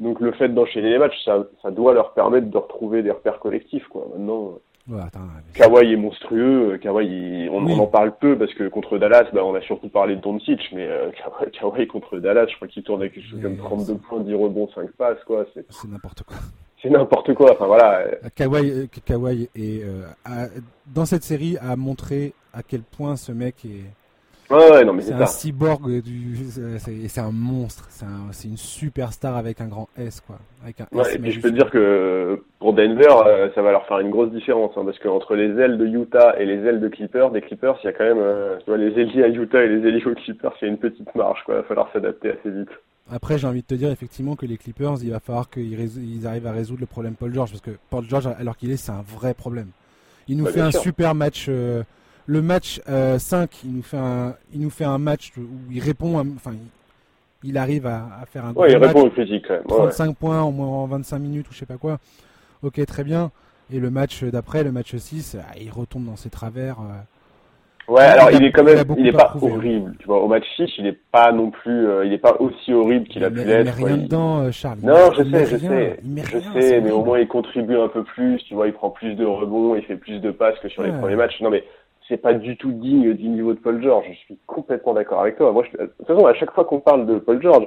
Donc 0.00 0.18
le 0.18 0.32
fait 0.32 0.48
d'enchaîner 0.48 0.90
les 0.90 0.98
matchs, 0.98 1.22
ça, 1.24 1.46
ça 1.62 1.70
doit 1.70 1.94
leur 1.94 2.14
permettre 2.14 2.50
de 2.50 2.58
retrouver 2.58 3.04
des 3.04 3.12
repères 3.12 3.38
collectifs, 3.38 3.86
quoi. 3.86 4.08
Maintenant. 4.12 4.54
Ouais, 4.88 5.00
attends, 5.00 5.20
Kawhi 5.54 5.92
est 5.92 5.96
monstrueux. 5.96 6.78
Kawhi, 6.78 7.48
on, 7.52 7.64
on, 7.64 7.78
en 7.78 7.86
parle 7.86 8.16
peu 8.18 8.36
parce 8.36 8.52
que 8.54 8.66
contre 8.66 8.98
Dallas, 8.98 9.28
bah, 9.32 9.44
on 9.44 9.54
a 9.54 9.60
surtout 9.60 9.88
parlé 9.88 10.16
de 10.16 10.20
Doncic, 10.20 10.60
mais 10.72 10.88
euh, 10.88 11.12
Kawhi, 11.60 11.86
contre 11.86 12.18
Dallas, 12.18 12.46
je 12.48 12.56
crois 12.56 12.66
qu'il 12.66 12.82
tourne 12.82 13.02
avec 13.02 13.14
quelque 13.14 13.30
chose 13.30 13.40
comme 13.40 13.56
32 13.56 13.94
points, 13.98 14.18
10 14.18 14.34
rebonds, 14.34 14.68
5 14.74 14.90
passes, 14.92 15.22
quoi. 15.26 15.46
C'est 15.54 15.88
n'importe 15.88 16.24
quoi. 16.24 16.38
C'est 16.82 16.90
n'importe 16.90 17.32
quoi. 17.34 17.52
Enfin 17.52 17.66
voilà. 17.66 18.04
Kawhi, 18.34 18.88
Kawhi 19.04 19.48
est, 19.54 19.84
euh, 19.84 20.02
a, 20.24 20.48
dans 20.86 21.06
cette 21.06 21.22
série 21.22 21.56
a 21.58 21.76
montré 21.76 22.34
à 22.52 22.62
quel 22.62 22.82
point 22.82 23.16
ce 23.16 23.32
mec 23.32 23.64
est 23.64 23.86
Ouais, 24.52 24.84
non, 24.84 24.92
mais 24.92 25.00
c'est 25.00 25.14
un 25.14 25.24
cyborg 25.24 26.02
du, 26.02 26.36
c'est 26.44 27.20
un 27.20 27.30
monstre, 27.32 27.86
c'est 27.88 28.04
un, 28.04 28.30
une 28.44 28.58
superstar 28.58 29.34
avec 29.34 29.62
un 29.62 29.66
grand 29.66 29.88
S 29.96 30.20
quoi, 30.20 30.36
avec 30.62 30.78
un 30.82 30.86
ouais, 30.92 31.02
S 31.02 31.14
et 31.14 31.18
puis 31.18 31.30
je 31.30 31.40
peux 31.40 31.48
te 31.48 31.54
dire 31.54 31.70
que 31.70 32.42
pour 32.58 32.74
Denver, 32.74 33.14
euh, 33.26 33.48
ça 33.54 33.62
va 33.62 33.72
leur 33.72 33.86
faire 33.86 34.00
une 34.00 34.10
grosse 34.10 34.30
différence, 34.30 34.72
hein, 34.76 34.82
parce 34.84 34.98
qu'entre 34.98 35.36
les 35.36 35.58
ailes 35.58 35.78
de 35.78 35.86
Utah 35.86 36.38
et 36.38 36.44
les 36.44 36.66
ailes 36.66 36.80
de 36.80 36.88
Clippers, 36.88 37.30
des 37.30 37.40
Clippers, 37.40 37.78
il 37.82 37.86
y 37.86 37.88
a 37.88 37.92
quand 37.92 38.04
même, 38.04 38.20
euh, 38.20 38.58
tu 38.58 38.64
vois, 38.66 38.76
les 38.76 38.98
ailiers 39.00 39.24
à 39.24 39.28
Utah 39.28 39.62
et 39.62 39.68
les 39.68 39.88
ailiers 39.88 40.04
aux 40.04 40.14
Clippers, 40.14 40.52
il 40.60 40.64
y 40.66 40.68
a 40.68 40.70
une 40.70 40.78
petite 40.78 41.14
marge, 41.14 41.42
quoi. 41.46 41.54
Il 41.54 41.58
va 41.58 41.62
falloir 41.62 41.90
s'adapter 41.92 42.32
assez 42.32 42.50
vite. 42.50 42.70
Après, 43.10 43.36
j'ai 43.38 43.46
envie 43.46 43.62
de 43.62 43.66
te 43.66 43.74
dire 43.74 43.90
effectivement 43.90 44.36
que 44.36 44.46
les 44.46 44.56
Clippers, 44.56 44.96
il 45.02 45.10
va 45.10 45.20
falloir 45.20 45.50
qu'ils 45.50 45.72
ils 45.72 46.26
arrivent 46.26 46.46
à 46.46 46.52
résoudre 46.52 46.80
le 46.80 46.86
problème 46.86 47.14
Paul 47.14 47.34
George, 47.34 47.50
parce 47.50 47.60
que 47.60 47.72
Paul 47.90 48.04
George, 48.08 48.28
alors 48.38 48.56
qu'il 48.56 48.70
est, 48.70 48.76
c'est 48.76 48.92
un 48.92 49.02
vrai 49.02 49.34
problème. 49.34 49.68
Il 50.28 50.36
nous 50.36 50.44
bah, 50.44 50.52
fait 50.52 50.60
un 50.60 50.70
super 50.70 51.14
match. 51.14 51.46
Euh, 51.48 51.82
le 52.26 52.40
match 52.40 52.80
5, 52.86 52.88
euh, 52.88 53.46
il 53.64 53.72
nous 53.72 53.82
fait 53.82 53.96
un, 53.96 54.34
il 54.54 54.60
nous 54.60 54.70
fait 54.70 54.84
un 54.84 54.98
match 54.98 55.32
où 55.36 55.42
il 55.70 55.80
répond, 55.80 56.18
enfin, 56.36 56.52
il, 57.42 57.58
arrive 57.58 57.86
à, 57.86 58.24
faire 58.30 58.44
un. 58.44 58.52
Ouais, 58.54 58.70
il 58.70 58.76
répond 58.76 59.06
au 59.06 59.10
physique 59.10 59.46
quand 59.48 59.54
même. 59.54 59.64
35 59.66 60.16
points 60.16 60.40
en, 60.40 60.52
moins 60.52 60.68
en 60.68 60.86
25 60.86 61.18
minutes 61.18 61.50
ou 61.50 61.52
je 61.52 61.58
sais 61.58 61.66
pas 61.66 61.78
quoi. 61.78 61.98
Ok, 62.62 62.84
très 62.86 63.02
bien. 63.02 63.32
Et 63.72 63.80
le 63.80 63.90
match 63.90 64.22
d'après, 64.22 64.62
le 64.62 64.70
match 64.70 64.94
6, 64.94 65.36
ah, 65.40 65.58
il 65.60 65.70
retombe 65.70 66.06
dans 66.06 66.16
ses 66.16 66.30
travers. 66.30 66.76
Euh. 67.88 67.92
Ouais, 67.92 68.02
alors 68.02 68.30
il, 68.30 68.44
est 68.44 68.52
quand 68.52 68.62
même, 68.62 68.84
il, 68.96 69.08
est 69.08 69.12
pas 69.12 69.32
hein. 69.34 69.38
horrible. 69.42 69.94
Tu 69.98 70.06
vois, 70.06 70.22
au 70.22 70.28
match 70.28 70.44
6, 70.56 70.70
il 70.78 70.86
est 70.86 70.98
pas 71.10 71.32
non 71.32 71.50
plus, 71.50 71.88
euh, 71.88 72.04
il 72.04 72.12
est 72.12 72.18
pas 72.18 72.36
aussi 72.38 72.72
horrible 72.72 73.06
qu'il 73.08 73.24
a 73.24 73.30
pu 73.30 73.44
l'être. 73.44 73.76
Il 73.78 73.84
met 73.84 73.92
rien 73.92 73.96
dedans, 73.98 74.50
Charles. 74.52 74.78
Non, 74.82 75.12
je 75.16 75.22
sais, 75.24 75.46
je 75.46 75.56
sais, 75.56 75.98
je 76.02 76.38
sais, 76.38 76.80
mais 76.80 76.90
au 76.90 77.04
moins 77.04 77.18
il 77.18 77.28
contribue 77.28 77.76
un 77.76 77.88
peu 77.88 78.04
plus. 78.04 78.42
Tu 78.44 78.54
vois, 78.54 78.66
il 78.66 78.72
prend 78.72 78.90
plus 78.90 79.14
de 79.14 79.24
rebonds, 79.24 79.74
il 79.74 79.82
fait 79.82 79.96
plus 79.96 80.20
de 80.20 80.30
passes 80.30 80.58
que 80.60 80.68
sur 80.68 80.82
les 80.82 80.92
premiers 80.92 81.16
matchs. 81.16 81.40
Non, 81.40 81.50
mais 81.50 81.64
c'est 82.08 82.16
pas 82.16 82.34
du 82.34 82.56
tout 82.56 82.72
digne 82.72 83.14
du 83.14 83.28
niveau 83.28 83.54
de 83.54 83.58
Paul 83.58 83.82
George. 83.82 84.04
Je 84.08 84.18
suis 84.18 84.38
complètement 84.46 84.94
d'accord 84.94 85.20
avec 85.20 85.36
toi. 85.36 85.52
Moi, 85.52 85.64
de 85.78 85.86
toute 85.86 86.06
façon, 86.06 86.26
à 86.26 86.34
chaque 86.34 86.52
fois 86.52 86.64
qu'on 86.64 86.80
parle 86.80 87.06
de 87.06 87.18
Paul 87.18 87.40
George, 87.42 87.66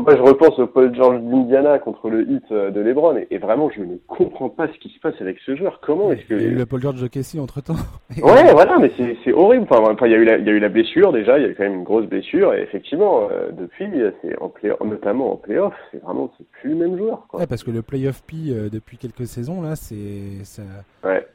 moi, 0.00 0.16
je 0.16 0.22
repense 0.22 0.58
au 0.58 0.66
Paul 0.66 0.94
George 0.94 1.20
d'Indiana 1.22 1.78
contre 1.78 2.08
le 2.10 2.28
hit 2.28 2.44
euh, 2.50 2.70
de 2.70 2.80
LeBron 2.80 3.16
et, 3.30 3.38
vraiment, 3.38 3.70
je 3.70 3.80
ne 3.80 3.96
comprends 4.06 4.48
pas 4.48 4.68
ce 4.68 4.78
qui 4.78 4.88
se 4.90 5.00
passe 5.00 5.14
avec 5.20 5.38
ce 5.44 5.56
joueur. 5.56 5.80
Comment 5.80 6.12
est-ce 6.12 6.24
que 6.26 6.34
il 6.34 6.42
y 6.42 6.46
a 6.46 6.48
eu 6.48 6.54
le 6.54 6.66
Paul 6.66 6.80
George 6.80 7.02
de 7.02 7.08
Casey 7.08 7.38
entre 7.40 7.60
temps. 7.60 7.74
ouais, 8.22 8.52
voilà, 8.52 8.78
mais 8.78 8.90
c'est 9.24 9.32
horrible. 9.32 9.66
Enfin, 9.70 10.06
il 10.06 10.12
y 10.12 10.14
a 10.14 10.18
eu 10.18 10.24
la, 10.24 10.38
il 10.38 10.46
y 10.46 10.50
a 10.50 10.52
eu 10.52 10.60
la 10.60 10.68
blessure 10.68 11.12
déjà. 11.12 11.38
Il 11.38 11.42
y 11.42 11.46
a 11.46 11.48
eu 11.48 11.54
quand 11.54 11.64
même 11.64 11.74
une 11.74 11.84
grosse 11.84 12.06
blessure 12.06 12.54
et 12.54 12.62
effectivement, 12.62 13.28
euh, 13.30 13.50
depuis, 13.52 13.86
c'est 14.22 14.38
en 14.40 14.48
play, 14.48 14.70
notamment 14.84 15.32
en 15.32 15.36
playoff, 15.36 15.74
c'est 15.90 16.02
vraiment 16.02 16.30
c'est 16.38 16.46
plus 16.48 16.70
le 16.70 16.76
même 16.76 16.96
joueur. 16.96 17.26
Quoi. 17.28 17.40
Ouais, 17.40 17.46
parce 17.46 17.64
que 17.64 17.70
le 17.70 17.82
playoff 17.82 18.22
P 18.22 18.36
euh, 18.48 18.68
depuis 18.70 18.98
quelques 18.98 19.26
saisons 19.26 19.62
là, 19.62 19.76
c'est 19.76 20.44
ça. 20.44 20.62
Ouais 21.04 21.26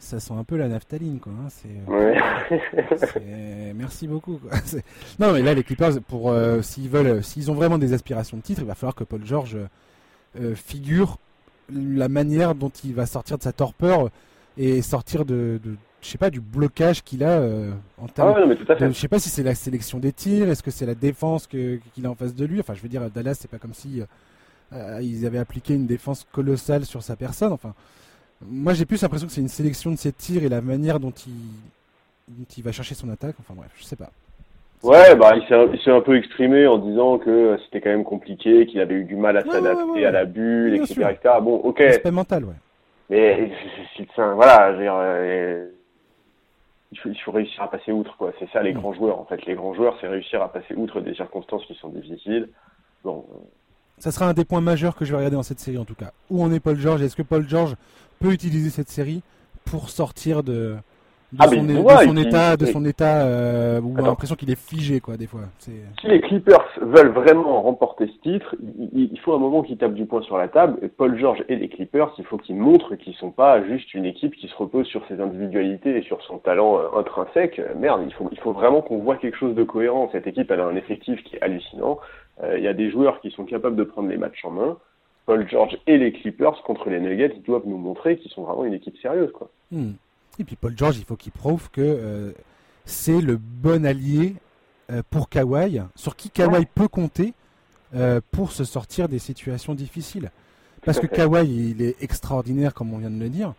ça 0.00 0.18
sent 0.18 0.32
un 0.32 0.44
peu 0.44 0.56
la 0.56 0.66
naphtaline, 0.68 1.20
quoi. 1.20 1.32
Hein. 1.32 1.48
C'est, 1.50 3.22
merci 3.74 4.08
beaucoup. 4.08 4.38
Quoi. 4.38 4.50
Non, 5.18 5.32
mais 5.32 5.42
là, 5.42 5.52
les 5.54 5.62
Clippers, 5.62 6.00
pour 6.08 6.30
euh, 6.30 6.62
s'ils 6.62 6.88
veulent, 6.88 7.22
s'ils 7.22 7.50
ont 7.50 7.54
vraiment 7.54 7.78
des 7.78 7.92
aspirations 7.92 8.38
de 8.38 8.42
titre, 8.42 8.62
il 8.62 8.66
va 8.66 8.74
falloir 8.74 8.94
que 8.94 9.04
Paul 9.04 9.24
George 9.24 9.58
euh, 10.40 10.54
figure 10.54 11.18
la 11.72 12.08
manière 12.08 12.54
dont 12.54 12.72
il 12.82 12.94
va 12.94 13.06
sortir 13.06 13.36
de 13.36 13.42
sa 13.42 13.52
torpeur 13.52 14.08
et 14.56 14.80
sortir 14.82 15.24
de, 15.24 15.60
je 16.00 16.08
sais 16.08 16.18
pas, 16.18 16.30
du 16.30 16.40
blocage 16.40 17.04
qu'il 17.04 17.22
a 17.22 17.38
euh, 17.38 17.70
en 17.98 18.08
termes. 18.08 18.34
Ah 18.36 18.46
ouais, 18.46 18.56
je 18.80 18.92
sais 18.92 19.08
pas 19.08 19.18
si 19.18 19.28
c'est 19.28 19.42
la 19.42 19.54
sélection 19.54 19.98
des 19.98 20.12
tirs, 20.12 20.48
est-ce 20.48 20.62
que 20.62 20.70
c'est 20.70 20.86
la 20.86 20.94
défense 20.94 21.46
que, 21.46 21.78
qu'il 21.94 22.06
a 22.06 22.10
en 22.10 22.14
face 22.14 22.34
de 22.34 22.46
lui? 22.46 22.58
Enfin, 22.58 22.72
je 22.74 22.80
veux 22.80 22.88
dire, 22.88 23.08
Dallas, 23.10 23.34
c'est 23.34 23.50
pas 23.50 23.58
comme 23.58 23.74
si 23.74 24.02
ils 25.02 25.26
avaient 25.26 25.38
appliqué 25.38 25.74
une 25.74 25.86
défense 25.86 26.26
colossale 26.32 26.86
sur 26.86 27.02
sa 27.02 27.16
personne. 27.16 27.52
Enfin. 27.52 27.74
Moi, 28.46 28.72
j'ai 28.74 28.86
plus 28.86 29.02
l'impression 29.02 29.26
que 29.26 29.32
c'est 29.32 29.40
une 29.40 29.48
sélection 29.48 29.90
de 29.90 29.96
ses 29.96 30.12
tirs 30.12 30.42
et 30.42 30.48
la 30.48 30.60
manière 30.60 30.98
dont 30.98 31.10
il, 31.10 31.32
dont 32.28 32.46
il 32.56 32.62
va 32.62 32.72
chercher 32.72 32.94
son 32.94 33.10
attaque. 33.10 33.36
Enfin 33.40 33.54
bref, 33.54 33.70
je 33.76 33.84
sais 33.84 33.96
pas. 33.96 34.10
Ouais, 34.82 35.14
bah 35.14 35.34
il 35.36 35.46
s'est 35.82 35.90
un 35.90 36.00
peu 36.00 36.16
exprimé 36.16 36.66
en 36.66 36.78
disant 36.78 37.18
que 37.18 37.58
c'était 37.64 37.82
quand 37.82 37.90
même 37.90 38.04
compliqué, 38.04 38.64
qu'il 38.66 38.80
avait 38.80 38.94
eu 38.94 39.04
du 39.04 39.14
mal 39.14 39.36
à 39.36 39.44
s'adapter 39.44 40.06
à 40.06 40.10
la 40.10 40.24
bulle, 40.24 40.74
etc., 40.74 41.08
etc., 41.10 41.34
Bon, 41.42 41.56
ok. 41.56 41.82
Aspect 41.82 42.10
mental, 42.10 42.44
ouais. 42.46 42.54
Mais 43.10 43.50
voilà, 44.16 44.72
je 44.72 44.76
veux 44.76 44.82
dire, 44.82 44.94
euh, 44.96 45.66
il, 46.92 46.98
faut, 46.98 47.10
il 47.10 47.18
faut 47.18 47.32
réussir 47.32 47.62
à 47.62 47.70
passer 47.70 47.92
outre, 47.92 48.16
quoi. 48.16 48.32
C'est 48.38 48.48
ça 48.52 48.62
les 48.62 48.72
grands 48.72 48.94
joueurs, 48.94 49.20
en 49.20 49.26
fait. 49.26 49.44
Les 49.44 49.54
grands 49.54 49.74
joueurs, 49.74 49.98
c'est 50.00 50.08
réussir 50.08 50.40
à 50.40 50.50
passer 50.50 50.74
outre 50.74 51.00
des 51.00 51.14
circonstances 51.14 51.66
qui 51.66 51.74
sont 51.74 51.90
difficiles. 51.90 52.48
Bon. 53.04 53.26
Ça 54.00 54.10
sera 54.10 54.26
un 54.26 54.32
des 54.32 54.46
points 54.46 54.62
majeurs 54.62 54.96
que 54.96 55.04
je 55.04 55.10
vais 55.10 55.18
regarder 55.18 55.36
dans 55.36 55.42
cette 55.42 55.60
série, 55.60 55.76
en 55.76 55.84
tout 55.84 55.94
cas. 55.94 56.12
Où 56.30 56.42
en 56.42 56.50
est 56.52 56.58
Paul 56.58 56.78
George 56.78 57.02
Est-ce 57.02 57.14
que 57.14 57.22
Paul 57.22 57.46
George 57.46 57.76
peut 58.18 58.32
utiliser 58.32 58.70
cette 58.70 58.88
série 58.88 59.22
pour 59.66 59.90
sortir 59.90 60.42
de, 60.42 60.76
de, 61.32 61.38
ah, 61.38 61.48
son, 61.48 62.16
état, 62.16 62.56
de 62.56 62.66
son 62.66 62.84
état 62.84 63.22
euh, 63.22 63.80
où 63.80 63.92
on 63.94 64.02
a 64.02 64.06
l'impression 64.06 64.34
qu'il 64.34 64.50
est 64.50 64.58
figé, 64.58 65.00
quoi, 65.00 65.16
des 65.16 65.26
fois. 65.26 65.42
Si 65.58 65.70
les 66.04 66.20
Clippers 66.20 66.64
veulent 66.80 67.12
vraiment 67.12 67.62
remporter 67.62 68.06
ce 68.06 68.30
titre, 68.30 68.56
il, 68.92 69.18
faut 69.20 69.34
un 69.34 69.38
moment 69.38 69.62
qu'ils 69.62 69.78
tapent 69.78 69.94
du 69.94 70.06
poing 70.06 70.22
sur 70.22 70.38
la 70.38 70.48
table. 70.48 70.78
Et 70.82 70.88
Paul 70.88 71.18
George 71.18 71.44
et 71.48 71.56
les 71.56 71.68
Clippers, 71.68 72.12
il 72.18 72.24
faut 72.24 72.38
qu'ils 72.38 72.56
montrent 72.56 72.96
qu'ils 72.96 73.14
sont 73.14 73.30
pas 73.30 73.62
juste 73.64 73.94
une 73.94 74.06
équipe 74.06 74.34
qui 74.34 74.48
se 74.48 74.56
repose 74.56 74.86
sur 74.86 75.06
ses 75.06 75.20
individualités 75.20 75.96
et 75.96 76.02
sur 76.02 76.20
son 76.22 76.38
talent 76.38 76.78
euh, 76.78 76.98
intrinsèque. 76.98 77.58
Euh, 77.58 77.74
merde, 77.78 78.02
il 78.06 78.12
faut, 78.14 78.28
il 78.32 78.38
faut 78.40 78.52
vraiment 78.52 78.80
qu'on 78.80 78.98
voit 78.98 79.16
quelque 79.16 79.36
chose 79.36 79.54
de 79.54 79.62
cohérent. 79.62 80.08
Cette 80.10 80.26
équipe, 80.26 80.50
elle 80.50 80.60
a 80.60 80.66
un 80.66 80.76
effectif 80.76 81.22
qui 81.24 81.36
est 81.36 81.42
hallucinant. 81.42 81.98
Euh, 82.42 82.58
il 82.58 82.64
y 82.64 82.68
a 82.68 82.74
des 82.74 82.90
joueurs 82.90 83.20
qui 83.20 83.30
sont 83.30 83.44
capables 83.44 83.76
de 83.76 83.84
prendre 83.84 84.08
les 84.08 84.16
matchs 84.16 84.44
en 84.44 84.50
main. 84.50 84.78
Paul 85.26 85.48
George 85.48 85.78
et 85.86 85.98
les 85.98 86.12
Clippers 86.12 86.62
contre 86.62 86.90
les 86.90 86.98
Nuggets 86.98 87.40
doivent 87.46 87.66
nous 87.66 87.78
montrer 87.78 88.16
qu'ils 88.18 88.30
sont 88.32 88.42
vraiment 88.42 88.64
une 88.64 88.74
équipe 88.74 88.96
sérieuse. 88.98 89.30
Quoi. 89.32 89.50
Hmm. 89.70 89.92
Et 90.40 90.44
puis 90.44 90.56
Paul 90.56 90.74
George, 90.76 90.98
il 90.98 91.04
faut 91.04 91.16
qu'il 91.16 91.32
prouve 91.32 91.70
que 91.70 91.80
euh, 91.80 92.32
c'est 92.84 93.20
le 93.20 93.36
bon 93.36 93.84
allié 93.84 94.34
euh, 94.90 95.02
pour 95.10 95.28
Kawhi, 95.28 95.82
sur 95.94 96.16
qui 96.16 96.30
Kawhi 96.30 96.66
peut 96.74 96.88
compter 96.88 97.34
euh, 97.94 98.20
pour 98.32 98.52
se 98.52 98.64
sortir 98.64 99.08
des 99.08 99.18
situations 99.18 99.74
difficiles. 99.74 100.30
Parce 100.84 100.98
que 100.98 101.06
Kawhi, 101.06 101.46
il 101.46 101.82
est 101.82 102.02
extraordinaire, 102.02 102.72
comme 102.72 102.94
on 102.94 102.98
vient 102.98 103.10
de 103.10 103.20
le 103.20 103.28
dire. 103.28 103.52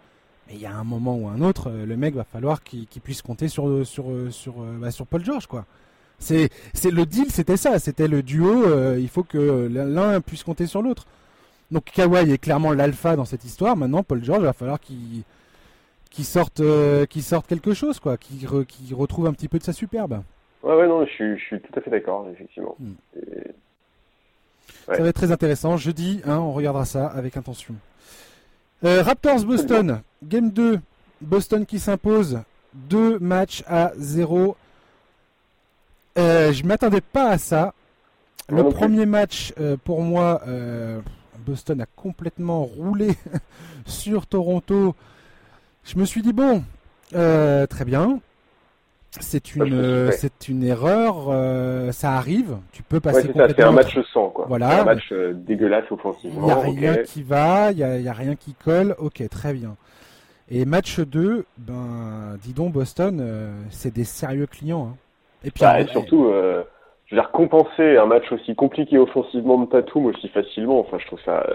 Mais 0.48 0.56
il 0.56 0.60
y 0.60 0.66
a 0.66 0.74
un 0.74 0.84
moment 0.84 1.16
ou 1.16 1.28
un 1.28 1.42
autre, 1.42 1.70
le 1.72 1.96
mec 1.96 2.16
va 2.16 2.24
falloir 2.24 2.64
qu'il 2.64 2.88
puisse 3.04 3.22
compter 3.22 3.48
sur, 3.48 3.86
sur, 3.86 4.08
sur, 4.32 4.56
bah, 4.56 4.90
sur 4.90 5.06
Paul 5.06 5.24
George. 5.24 5.46
quoi. 5.46 5.66
C'est 6.22 6.92
le 6.92 7.06
deal, 7.06 7.30
c'était 7.30 7.58
ça, 7.58 7.80
c'était 7.80 8.08
le 8.08 8.24
duo. 8.24 8.96
il 8.96 9.10
faut 9.10 9.24
que 9.24 9.68
l'un 9.70 10.22
puisse 10.22 10.44
compter 10.44 10.68
sur 10.68 10.82
l'autre. 10.82 11.06
Donc 11.72 11.86
Kawhi 11.86 12.32
est 12.32 12.38
clairement 12.38 12.74
l'alpha 12.74 13.16
dans 13.16 13.26
cette 13.26 13.46
histoire. 13.46 13.78
Maintenant, 13.78 14.04
Paul 14.04 14.24
George, 14.24 14.42
il 14.42 14.46
va 14.46 14.54
falloir 14.54 14.80
qu'il 14.80 15.24
sorte, 16.26 16.60
euh, 16.60 17.06
sorte 17.22 17.48
quelque 17.48 17.74
chose, 17.74 18.00
quoi, 18.00 18.18
qu'il 18.18 18.46
retrouve 18.94 19.26
un 19.28 19.34
petit 19.34 19.48
peu 19.48 19.58
de 19.58 19.64
sa 19.64 19.74
superbe. 19.74 20.22
Ouais, 20.64 20.76
ouais, 20.76 20.88
non, 20.88 21.06
je 21.06 21.38
suis, 21.38 21.60
tout 21.62 21.80
à 21.80 21.82
fait 21.82 21.90
d'accord, 21.90 22.28
effectivement. 22.32 22.76
Hmm. 22.80 22.94
Ça 24.88 25.02
va 25.02 25.08
être 25.08 25.16
très 25.16 25.32
intéressant. 25.32 25.78
Jeudi, 25.78 26.22
hein, 26.26 26.38
on 26.38 26.52
regardera 26.52 26.86
ça 26.86 27.08
avec 27.08 27.38
intention. 27.38 27.76
Euh, 28.84 29.02
Raptors 29.02 29.46
Boston, 29.46 30.02
game 30.24 30.52
2. 30.52 30.80
Boston 31.22 31.66
qui 31.66 31.80
s'impose. 31.80 32.42
Deux 32.74 33.20
matchs 33.20 33.64
à 33.68 33.92
0. 33.98 34.58
Euh, 36.18 36.52
je 36.52 36.64
m'attendais 36.66 37.02
pas 37.02 37.30
à 37.30 37.38
ça. 37.38 37.74
Le 38.50 38.64
premier 38.70 39.06
match, 39.06 39.54
euh, 39.60 39.78
pour 39.82 40.02
moi, 40.02 40.42
Boston 41.46 41.82
a 41.82 41.86
complètement 41.96 42.64
roulé 42.64 43.12
sur 43.86 44.28
Toronto. 44.28 44.96
Je 45.84 45.98
me 45.98 46.06
suis 46.06 46.22
dit, 46.22 46.34
bon, 46.34 46.64
euh, 47.16 47.66
très 47.68 47.86
bien. 47.86 48.20
c'est 49.20 49.56
une, 49.56 50.12
c'est 50.12 50.48
une 50.48 50.64
erreur. 50.64 51.26
Euh, 51.30 51.92
ça 51.92 52.14
arrive. 52.14 52.58
Tu 52.72 52.84
peux 52.84 53.00
passer. 53.00 53.28
Ouais, 53.28 53.48
c'est 53.50 53.64
un 53.64 53.72
match 53.72 53.98
sans 54.14 54.30
quoi. 54.30 54.46
Voilà. 54.48 54.82
un 54.82 54.86
match 54.86 55.12
euh, 55.12 55.34
dégueulasse 55.34 55.92
offensivement. 55.92 56.42
Il 56.42 56.46
n'y 56.46 56.52
a 56.52 56.92
rien 56.92 57.04
qui 57.04 57.24
va. 57.24 57.72
Il 57.72 57.78
y 57.80 57.84
a, 57.84 58.14
rien 58.14 58.36
qui 58.36 58.54
colle. 58.54 58.96
Ok, 59.00 59.24
très 59.30 59.54
bien. 59.54 59.76
Et 60.50 60.66
match 60.66 61.00
2, 61.00 61.46
ben, 61.58 62.38
dis 62.42 62.54
donc 62.54 62.74
Boston, 62.74 63.20
euh, 63.22 63.52
c'est 63.70 63.94
des 63.94 64.04
sérieux 64.04 64.48
clients. 64.48 64.92
Hein. 64.92 64.98
Et 65.44 65.52
puis 65.52 65.62
bah, 65.62 65.86
surtout, 65.88 66.32
je 66.32 67.16
veux 67.16 67.22
dire 67.22 67.32
compenser 67.32 67.98
un 67.98 68.06
match 68.06 68.32
aussi 68.32 68.56
compliqué 68.56 68.98
offensivement 68.98 69.58
de 69.60 69.66
Tatum 69.66 70.06
aussi 70.08 70.28
facilement. 70.30 70.80
Enfin, 70.80 70.98
je 71.00 71.08
trouve 71.08 71.22
ça 71.26 71.46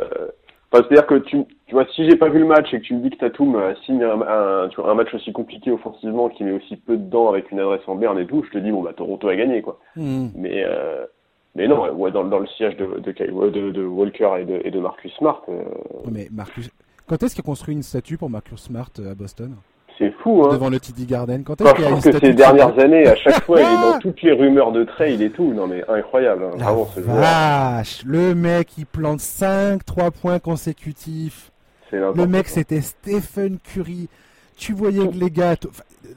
c'est-à-dire 0.83 1.07
que 1.07 1.15
tu, 1.17 1.45
tu 1.67 1.75
vois, 1.75 1.87
si 1.95 2.09
j'ai 2.09 2.17
pas 2.17 2.29
vu 2.29 2.39
le 2.39 2.47
match 2.47 2.73
et 2.73 2.79
que 2.81 2.85
tu 2.85 2.95
me 2.95 3.01
dis 3.01 3.11
que 3.11 3.17
Tatum 3.17 3.57
euh, 3.57 3.75
signe 3.85 4.03
un, 4.03 4.21
un, 4.21 4.95
match 4.95 5.15
aussi 5.15 5.33
compliqué 5.33 5.71
offensivement, 5.71 6.29
qui 6.29 6.45
met 6.45 6.53
aussi 6.53 6.77
peu 6.77 6.97
dedans 6.97 7.29
avec 7.29 7.51
une 7.51 7.61
adresse 7.61 7.83
en 7.87 7.95
berne 7.95 8.19
et 8.19 8.27
tout, 8.27 8.45
je 8.45 8.51
te 8.51 8.59
dis 8.59 8.71
bon 8.71 8.83
bah 8.83 8.93
Toronto 8.97 9.29
a 9.29 9.37
gagné 9.37 9.63
quoi. 9.63 9.79
Hmm. 9.97 10.29
Mais 10.35 10.65
euh, 10.65 11.07
mais 11.55 11.69
non, 11.69 11.91
ouais, 11.93 12.11
dans, 12.11 12.25
dans 12.25 12.39
le 12.39 12.47
siège 12.47 12.77
de 12.77 12.87
de, 12.99 13.71
de, 13.71 13.85
Walker 13.85 14.31
et 14.41 14.45
de, 14.45 14.61
et 14.65 14.71
de 14.71 14.79
Marcus 14.79 15.13
Smart. 15.15 15.43
Euh... 15.49 15.63
Mais 16.11 16.29
Marcus, 16.31 16.71
quand 17.07 17.23
est-ce 17.23 17.35
qu'il 17.35 17.43
a 17.43 17.47
construit 17.47 17.75
une 17.75 17.83
statue 17.83 18.19
pour 18.19 18.29
Marcus 18.29 18.61
Smart 18.61 18.91
euh, 18.99 19.13
à 19.13 19.15
Boston? 19.15 19.55
C'est 19.99 20.13
fou, 20.23 20.45
hein. 20.45 20.53
Devant 20.53 20.69
le 20.69 20.79
TD 20.79 21.07
Garden. 21.07 21.43
Quand 21.43 21.61
est-ce 21.61 21.75
qu'il 21.75 21.85
y 21.85 21.87
a 21.87 21.91
une 21.91 22.01
que 22.03 22.19
ces 22.19 22.33
dernières 22.35 22.79
années, 22.79 23.07
à 23.07 23.17
chaque 23.17 23.43
fois, 23.45 23.61
il 23.61 23.65
est 23.65 23.93
dans 23.93 23.99
toutes 23.99 24.23
les 24.23 24.33
rumeurs 24.33 24.73
de 24.73 24.85
trade 24.85 25.21
et 25.21 25.31
tout. 25.31 25.53
Non, 25.55 25.67
mais 25.67 25.83
incroyable. 25.89 26.45
Hein. 26.45 26.57
Vraiment, 26.57 26.87
ce 26.95 27.01
vache. 27.01 28.03
Le 28.05 28.35
mec, 28.35 28.77
il 28.79 28.87
plante 28.87 29.21
5 29.21 29.85
3 29.85 30.11
points 30.11 30.39
consécutifs. 30.39 31.51
Le 31.93 32.27
mec, 32.27 32.49
c'était 32.49 32.81
Stephen 32.81 33.59
Curry. 33.59 34.09
Tu 34.57 34.73
voyais 34.73 35.07
que 35.07 35.15
les 35.15 35.31
gars. 35.31 35.55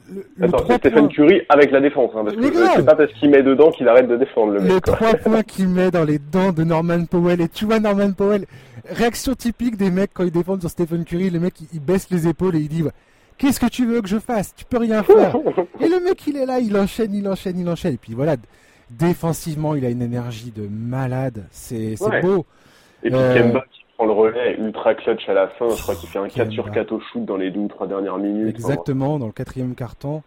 Le, 0.08 0.46
Attends, 0.46 0.64
c'est 0.66 0.78
Stephen 0.78 1.08
Curry 1.08 1.42
avec 1.48 1.70
la 1.70 1.80
défense. 1.80 2.10
Hein, 2.14 2.24
parce 2.24 2.36
que 2.36 2.42
c'est 2.74 2.86
pas 2.86 2.94
parce 2.94 3.12
qu'il 3.12 3.30
met 3.30 3.42
dedans 3.42 3.70
qu'il 3.70 3.86
arrête 3.86 4.08
de 4.08 4.16
défendre 4.16 4.52
le 4.54 4.60
mec. 4.60 4.72
Les 4.72 4.80
3 4.80 5.14
points 5.24 5.42
qu'il 5.42 5.68
met 5.68 5.90
dans 5.90 6.04
les 6.04 6.18
dents 6.18 6.52
de 6.52 6.64
Norman 6.64 7.04
Powell. 7.04 7.40
Et 7.40 7.48
tu 7.48 7.66
vois, 7.66 7.80
Norman 7.80 8.12
Powell, 8.12 8.46
réaction 8.88 9.34
typique 9.34 9.76
des 9.76 9.90
mecs 9.90 10.10
quand 10.12 10.24
ils 10.24 10.30
défendent 10.30 10.60
sur 10.60 10.70
Stephen 10.70 11.04
Curry. 11.04 11.30
Le 11.30 11.38
mec, 11.38 11.54
il, 11.60 11.66
il 11.74 11.80
baisse 11.80 12.08
les 12.10 12.28
épaules 12.28 12.56
et 12.56 12.60
il 12.60 12.68
dit 12.68 12.82
Qu'est-ce 13.40 13.58
que 13.58 13.66
tu 13.66 13.86
veux 13.86 14.02
que 14.02 14.08
je 14.08 14.18
fasse? 14.18 14.54
Tu 14.54 14.66
peux 14.66 14.76
rien 14.76 15.02
faire. 15.02 15.34
Et 15.80 15.88
le 15.88 15.98
mec, 16.00 16.26
il 16.26 16.36
est 16.36 16.44
là, 16.44 16.60
il 16.60 16.76
enchaîne, 16.76 17.14
il 17.14 17.26
enchaîne, 17.26 17.58
il 17.58 17.68
enchaîne. 17.70 17.94
Et 17.94 17.96
puis 17.96 18.12
voilà, 18.12 18.36
défensivement, 18.90 19.74
il 19.74 19.84
a 19.86 19.88
une 19.88 20.02
énergie 20.02 20.50
de 20.50 20.68
malade. 20.68 21.46
C'est 21.50 21.94
beau. 22.20 22.44
Et 23.02 23.08
puis 23.08 23.18
euh... 23.18 23.34
Kemba 23.34 23.64
qui 23.72 23.84
prend 23.96 24.04
le 24.04 24.12
relais, 24.12 24.56
ultra 24.58 24.94
clutch 24.94 25.26
à 25.26 25.32
la 25.32 25.48
fin. 25.48 25.70
Je 25.70 25.82
crois 25.82 25.94
qu'il 25.94 26.10
fait 26.10 26.18
un 26.18 26.28
4 26.28 26.50
sur 26.50 26.70
4 26.70 26.92
au 26.92 27.00
shoot 27.00 27.24
dans 27.24 27.38
les 27.38 27.50
deux 27.50 27.60
ou 27.60 27.68
trois 27.68 27.86
dernières 27.86 28.18
minutes. 28.18 28.56
Exactement, 28.56 29.18
dans 29.18 29.26
le 29.26 29.32
quatrième 29.32 29.74
carton. 29.74 30.22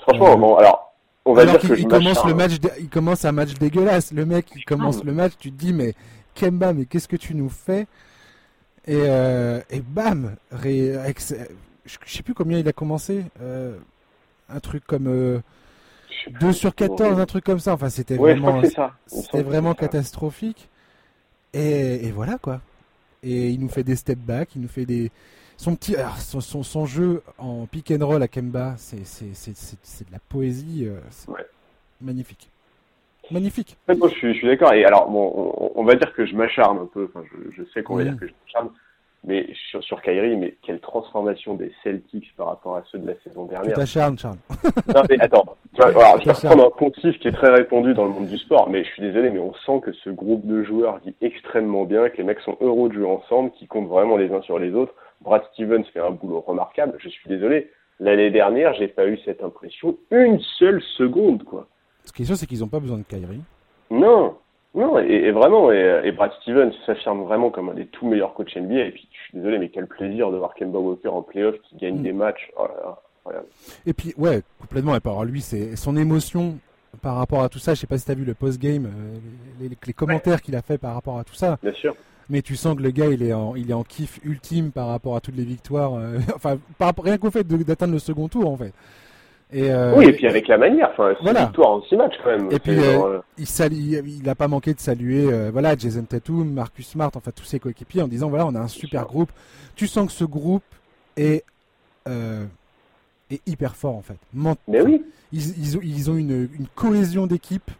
Franchement, 0.00 0.36
bon, 0.36 0.56
alors, 0.56 0.92
on 1.24 1.34
va 1.34 1.46
dire 1.46 1.60
que 1.60 1.78
il 1.78 1.86
commence 1.86 2.24
le 2.26 2.34
match, 2.34 2.54
il 2.80 2.88
commence 2.88 3.24
un 3.24 3.30
match 3.30 3.54
dégueulasse. 3.54 4.12
Le 4.12 4.26
mec, 4.26 4.46
il 4.56 4.64
commence 4.64 5.04
le 5.04 5.12
match, 5.12 5.34
tu 5.38 5.52
te 5.52 5.56
dis, 5.56 5.72
mais 5.72 5.94
Kemba, 6.34 6.72
mais 6.72 6.86
qu'est-ce 6.86 7.06
que 7.06 7.14
tu 7.14 7.36
nous 7.36 7.50
fais? 7.50 7.86
Et, 8.84 8.96
euh, 8.98 9.60
et 9.70 9.80
bam, 9.80 10.34
ré, 10.50 10.96
je, 12.04 12.12
sais 12.12 12.22
plus 12.22 12.34
combien 12.34 12.58
il 12.58 12.68
a 12.68 12.72
commencé. 12.72 13.24
Euh, 13.40 13.76
un 14.48 14.60
truc 14.60 14.84
comme 14.86 15.04
2 15.04 15.42
euh, 16.42 16.52
sur 16.52 16.74
14, 16.74 17.18
un 17.18 17.26
truc 17.26 17.44
comme 17.44 17.58
ça. 17.58 17.72
Enfin, 17.72 17.88
c'était 17.88 18.16
vraiment, 18.16 18.62
c'était 19.06 19.42
vraiment 19.42 19.74
catastrophique. 19.74 20.68
Et, 21.54 22.10
voilà 22.12 22.38
quoi. 22.38 22.60
Et 23.22 23.50
il 23.50 23.60
nous 23.60 23.68
fait 23.68 23.84
des 23.84 23.96
step 23.96 24.18
back, 24.18 24.50
il 24.56 24.62
nous 24.62 24.68
fait 24.68 24.86
des. 24.86 25.10
Son 25.58 25.76
petit, 25.76 25.94
son, 26.18 26.40
son, 26.40 26.86
jeu 26.86 27.22
en 27.38 27.66
pick 27.66 27.92
and 27.92 28.04
roll 28.04 28.22
à 28.22 28.26
Kemba, 28.26 28.74
c'est 28.78 28.96
de 28.96 30.12
la 30.12 30.18
poésie. 30.28 30.88
Euh, 30.88 30.98
magnifique. 32.00 32.48
Magnifique. 33.30 33.76
moi, 33.86 34.08
je 34.08 34.14
suis, 34.14 34.32
je 34.32 34.38
suis 34.38 34.48
d'accord. 34.48 34.72
Et 34.72 34.84
alors, 34.84 35.08
bon, 35.08 35.70
on, 35.76 35.84
va 35.84 35.94
dire 35.94 36.12
que 36.14 36.26
je 36.26 36.34
m'acharne 36.34 36.78
un 36.78 36.86
peu. 36.86 37.08
Enfin, 37.14 37.24
je, 37.30 37.62
je 37.62 37.70
sais 37.70 37.82
qu'on 37.82 37.96
va 37.96 38.04
dire 38.04 38.16
que 38.16 38.26
je 38.26 38.32
m'acharne 38.44 38.70
mais 39.24 39.46
sur, 39.70 39.82
sur 39.84 40.02
Kyrie, 40.02 40.36
mais 40.36 40.56
quelle 40.62 40.80
transformation 40.80 41.54
des 41.54 41.72
Celtics 41.84 42.34
par 42.36 42.48
rapport 42.48 42.76
à 42.76 42.82
ceux 42.90 42.98
de 42.98 43.06
la 43.06 43.14
saison 43.22 43.44
dernière. 43.44 43.74
Tu 43.74 43.80
t'acharnes, 43.80 44.18
Charles. 44.18 44.38
non, 44.94 45.02
mais 45.08 45.20
attends, 45.20 45.56
tu 45.74 45.80
vois, 45.80 45.90
alors, 45.90 46.20
je 46.20 46.24
vais 46.26 46.32
reprendre 46.32 46.66
un 46.66 46.70
poncif 46.76 47.18
qui 47.20 47.28
est 47.28 47.32
très 47.32 47.50
répandu 47.50 47.94
dans 47.94 48.04
le 48.04 48.10
monde 48.10 48.26
du 48.26 48.38
sport, 48.38 48.68
mais 48.68 48.84
je 48.84 48.90
suis 48.90 49.02
désolé, 49.02 49.30
mais 49.30 49.38
on 49.38 49.54
sent 49.54 49.80
que 49.84 49.92
ce 49.92 50.10
groupe 50.10 50.46
de 50.46 50.62
joueurs 50.64 50.98
vit 50.98 51.14
extrêmement 51.20 51.84
bien, 51.84 52.08
que 52.08 52.16
les 52.16 52.24
mecs 52.24 52.40
sont 52.40 52.56
heureux 52.60 52.88
de 52.88 52.94
jouer 52.94 53.06
ensemble, 53.06 53.52
qui 53.52 53.66
comptent 53.66 53.88
vraiment 53.88 54.16
les 54.16 54.32
uns 54.32 54.42
sur 54.42 54.58
les 54.58 54.72
autres. 54.72 54.94
Brad 55.20 55.42
Stevens 55.52 55.84
fait 55.92 56.00
un 56.00 56.10
boulot 56.10 56.40
remarquable, 56.40 56.96
je 56.98 57.08
suis 57.08 57.28
désolé. 57.28 57.70
L'année 58.00 58.30
dernière, 58.30 58.74
j'ai 58.74 58.88
pas 58.88 59.06
eu 59.06 59.18
cette 59.24 59.42
impression 59.44 59.96
une 60.10 60.40
seule 60.58 60.82
seconde, 60.96 61.44
quoi. 61.44 61.68
Ce 62.04 62.12
qui 62.12 62.22
est 62.22 62.24
sûr, 62.24 62.36
c'est 62.36 62.46
qu'ils 62.46 62.60
n'ont 62.60 62.68
pas 62.68 62.80
besoin 62.80 62.98
de 62.98 63.04
Kyrie. 63.04 63.42
Non, 63.90 64.31
et, 65.08 65.30
vraiment, 65.30 65.70
et, 65.72 66.12
Brad 66.12 66.32
Stevens 66.40 66.72
s'affirme 66.86 67.22
vraiment 67.22 67.50
comme 67.50 67.70
un 67.70 67.74
des 67.74 67.86
tout 67.86 68.06
meilleurs 68.06 68.34
coachs 68.34 68.56
NBA. 68.56 68.86
Et 68.86 68.90
puis, 68.90 69.08
je 69.12 69.18
suis 69.18 69.38
désolé, 69.38 69.58
mais 69.58 69.68
quel 69.68 69.86
plaisir 69.86 70.30
de 70.30 70.36
voir 70.36 70.54
Kemba 70.54 70.78
Walker 70.78 71.08
en 71.08 71.22
playoff 71.22 71.56
qui 71.62 71.76
gagne 71.76 71.98
mm. 71.98 72.02
des 72.02 72.12
matchs. 72.12 72.50
Oh 72.58 72.66
et 73.86 73.92
puis, 73.92 74.14
ouais, 74.16 74.42
complètement. 74.60 74.94
Et 74.96 75.00
par 75.00 75.24
lui, 75.24 75.40
c'est 75.40 75.76
son 75.76 75.96
émotion 75.96 76.58
par 77.00 77.16
rapport 77.16 77.42
à 77.42 77.48
tout 77.48 77.58
ça. 77.58 77.74
Je 77.74 77.80
sais 77.80 77.86
pas 77.86 77.98
si 77.98 78.04
tu 78.04 78.10
as 78.10 78.14
vu 78.14 78.24
le 78.24 78.34
post-game, 78.34 78.86
euh, 78.86 79.68
les, 79.86 79.92
commentaires 79.92 80.42
qu'il 80.42 80.56
a 80.56 80.62
fait 80.62 80.78
par 80.78 80.94
rapport 80.94 81.18
à 81.18 81.24
tout 81.24 81.34
ça. 81.34 81.58
Bien 81.62 81.72
sûr. 81.72 81.94
Mais 82.28 82.42
tu 82.42 82.56
sens 82.56 82.76
que 82.76 82.82
le 82.82 82.90
gars, 82.90 83.08
il 83.08 83.22
est 83.22 83.32
en, 83.32 83.54
il 83.56 83.70
est 83.70 83.74
en 83.74 83.82
kiff 83.82 84.20
ultime 84.24 84.70
par 84.70 84.88
rapport 84.88 85.16
à 85.16 85.20
toutes 85.20 85.36
les 85.36 85.44
victoires. 85.44 85.94
Euh, 85.94 86.18
enfin, 86.34 86.58
par, 86.78 86.92
rien 87.02 87.18
qu'au 87.18 87.30
fait 87.30 87.46
d'atteindre 87.46 87.92
le 87.92 87.98
second 87.98 88.28
tour, 88.28 88.50
en 88.50 88.56
fait. 88.56 88.72
Euh, 89.54 89.94
oui, 89.96 90.06
et 90.06 90.12
puis 90.12 90.26
avec 90.26 90.48
la 90.48 90.56
manière, 90.56 90.90
enfin, 90.92 91.14
c'est 91.22 91.30
une 91.30 91.36
victoire 91.36 91.70
en 91.70 91.82
six 91.82 91.96
matchs 91.96 92.14
quand 92.22 92.30
même. 92.30 92.50
Et 92.50 92.58
puis 92.58 92.78
euh, 92.78 93.18
euh, 93.18 93.20
il, 93.38 94.20
il 94.22 94.28
a 94.28 94.34
pas 94.34 94.48
manqué 94.48 94.72
de 94.72 94.80
saluer, 94.80 95.50
voilà, 95.50 95.76
Jason 95.76 96.04
Tatum, 96.04 96.50
Marcus 96.50 96.88
Smart, 96.88 97.10
enfin 97.14 97.30
tous 97.34 97.44
ses 97.44 97.58
coéquipiers 97.58 98.02
en 98.02 98.08
disant 98.08 98.28
voilà, 98.28 98.46
on 98.46 98.54
a 98.54 98.60
un 98.60 98.68
super 98.68 99.04
groupe. 99.06 99.30
Tu 99.76 99.86
sens 99.86 100.06
que 100.06 100.12
ce 100.12 100.24
groupe 100.24 100.64
est 101.16 101.44
est 102.06 103.40
hyper 103.46 103.76
fort 103.76 103.96
en 103.96 104.02
fait. 104.02 104.18
Mais 104.68 104.82
oui. 104.82 105.04
Ils, 105.32 105.76
ils, 105.82 106.10
ont, 106.10 106.16
une, 106.16 106.48
une 106.52 106.66
cohésion 106.74 107.26
d'équipe 107.26 107.70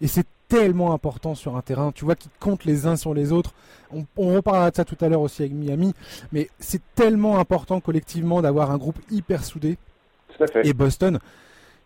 et 0.00 0.06
c'est 0.06 0.26
tellement 0.46 0.92
important 0.92 1.34
sur 1.34 1.56
un 1.56 1.62
terrain. 1.62 1.90
Tu 1.92 2.04
vois 2.04 2.14
qu'ils 2.14 2.30
comptent 2.38 2.64
les 2.64 2.86
uns 2.86 2.94
sur 2.94 3.12
les 3.12 3.32
autres. 3.32 3.54
On, 3.92 4.04
on 4.16 4.34
reparlera 4.34 4.70
de 4.70 4.76
ça 4.76 4.84
tout 4.84 4.96
à 5.00 5.08
l'heure 5.08 5.20
aussi 5.20 5.42
avec 5.42 5.52
Miami, 5.52 5.94
mais 6.30 6.48
c'est 6.60 6.82
tellement 6.94 7.38
important 7.38 7.80
collectivement 7.80 8.40
d'avoir 8.42 8.70
un 8.70 8.78
groupe 8.78 8.98
hyper 9.10 9.44
soudé. 9.44 9.78
Et 10.64 10.72
Boston, 10.72 11.18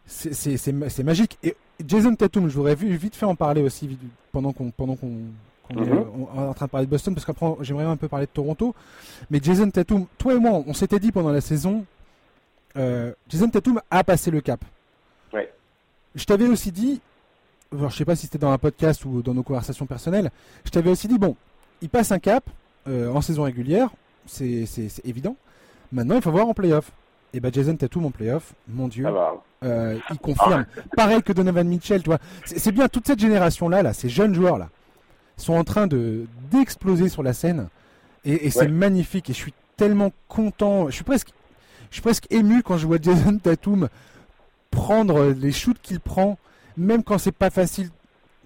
c'est 0.07 1.03
magique. 1.03 1.39
Et 1.43 1.57
Jason 1.87 2.15
Tatum, 2.15 2.49
je 2.49 2.55
voudrais 2.55 2.75
vite 2.75 3.17
fait 3.17 3.27
en 3.27 3.35
parler 3.35 3.63
aussi 3.63 3.99
pendant 4.33 4.53
qu'on 4.53 4.71
pendant 4.71 4.97
qu'on 4.97 5.11
est 5.71 5.75
mhm. 5.75 6.27
en 6.37 6.55
train 6.55 6.67
de 6.67 6.71
parler 6.71 6.87
de 6.87 6.91
Boston, 6.91 7.15
parce 7.15 7.25
qu'après 7.25 7.47
j'aimerais 7.61 7.85
un 7.85 7.97
peu 7.97 8.09
parler 8.09 8.27
de 8.27 8.31
Toronto. 8.31 8.75
Mais 9.31 9.41
Jason 9.43 9.71
Tatum, 9.71 10.07
toi 10.19 10.35
et 10.35 10.39
moi, 10.39 10.63
on 10.67 10.75
s'était 10.75 10.99
dit 10.99 11.13
pendant 11.13 11.33
la 11.33 11.41
saison, 11.41 11.85
euh, 12.77 13.13
Jason 13.29 13.49
Tatum 13.49 13.81
a 13.91 14.05
passé 14.05 14.31
le 14.31 14.41
cap. 14.41 14.65
Ouais. 15.33 15.53
Je 16.15 16.25
t'avais 16.25 16.49
aussi 16.49 16.71
dit, 16.71 17.01
alors, 17.73 17.91
je 17.91 17.97
sais 17.97 18.05
pas 18.05 18.17
si 18.17 18.27
c'était 18.27 18.39
dans 18.39 18.53
un 18.53 18.59
podcast 18.59 19.05
ou 19.05 19.23
dans 19.23 19.35
nos 19.35 19.43
conversations 19.43 19.87
personnelles, 19.87 20.31
je 20.65 20.71
t'avais 20.71 20.91
aussi 20.91 21.09
dit, 21.09 21.19
bon, 21.19 21.37
il 21.83 21.89
passe 21.89 22.13
un 22.13 22.19
cap 22.19 22.45
euh, 22.87 23.11
en 23.11 23.21
saison 23.21 23.45
régulière, 23.45 23.91
c'est 24.27 24.67
évident. 25.05 25.37
Maintenant, 25.93 26.17
il 26.17 26.23
faut 26.23 26.31
voir 26.31 26.49
en 26.49 26.55
playoff. 26.55 26.93
Et 27.35 27.41
bah 27.41 27.49
Jason 27.53 27.75
Tatum 27.75 28.07
en 28.07 28.11
playoff, 28.13 28.55
mon 28.69 28.87
dieu, 28.87 29.05
euh, 29.65 29.99
il 30.09 30.19
confirme. 30.19 30.67
Pareil 30.97 31.21
que 31.21 31.33
Donovan 31.33 31.67
Mitchell, 31.67 32.01
tu 32.01 32.09
vois. 32.09 32.21
C'est 32.45 32.71
bien 32.71 32.87
toute 32.87 33.09
cette 33.09 33.19
génération 33.19 33.69
là, 33.69 33.83
là, 33.83 33.93
ces 33.93 34.09
jeunes 34.09 34.37
joueurs 34.37 34.57
là, 34.57 34.69
sont 35.37 35.55
en 35.55 35.65
train 35.65 35.89
de 35.89 36.27
d'exploser 36.53 37.09
sur 37.09 37.25
la 37.25 37.33
scène, 37.33 37.69
et, 38.25 38.51
c'est 38.51 38.69
magnifique. 38.69 39.31
Et 39.31 39.33
je 39.33 39.39
suis 39.39 39.55
tellement 39.77 40.13
content. 40.29 40.87
Je 40.87 40.95
suis 40.95 41.03
presque, 41.03 41.31
je 41.91 41.97
suis 41.97 42.03
presque 42.03 42.31
ému 42.31 42.63
quand 42.63 42.77
je 42.77 42.87
vois 42.87 42.99
Jason 43.03 43.37
Tatum 43.39 43.89
prendre 44.71 45.25
les 45.25 45.51
shoots 45.51 45.81
qu'il 45.83 45.99
prend, 45.99 46.39
même 46.77 47.03
quand 47.03 47.19
c'est 47.19 47.33
pas 47.33 47.51
facile 47.51 47.91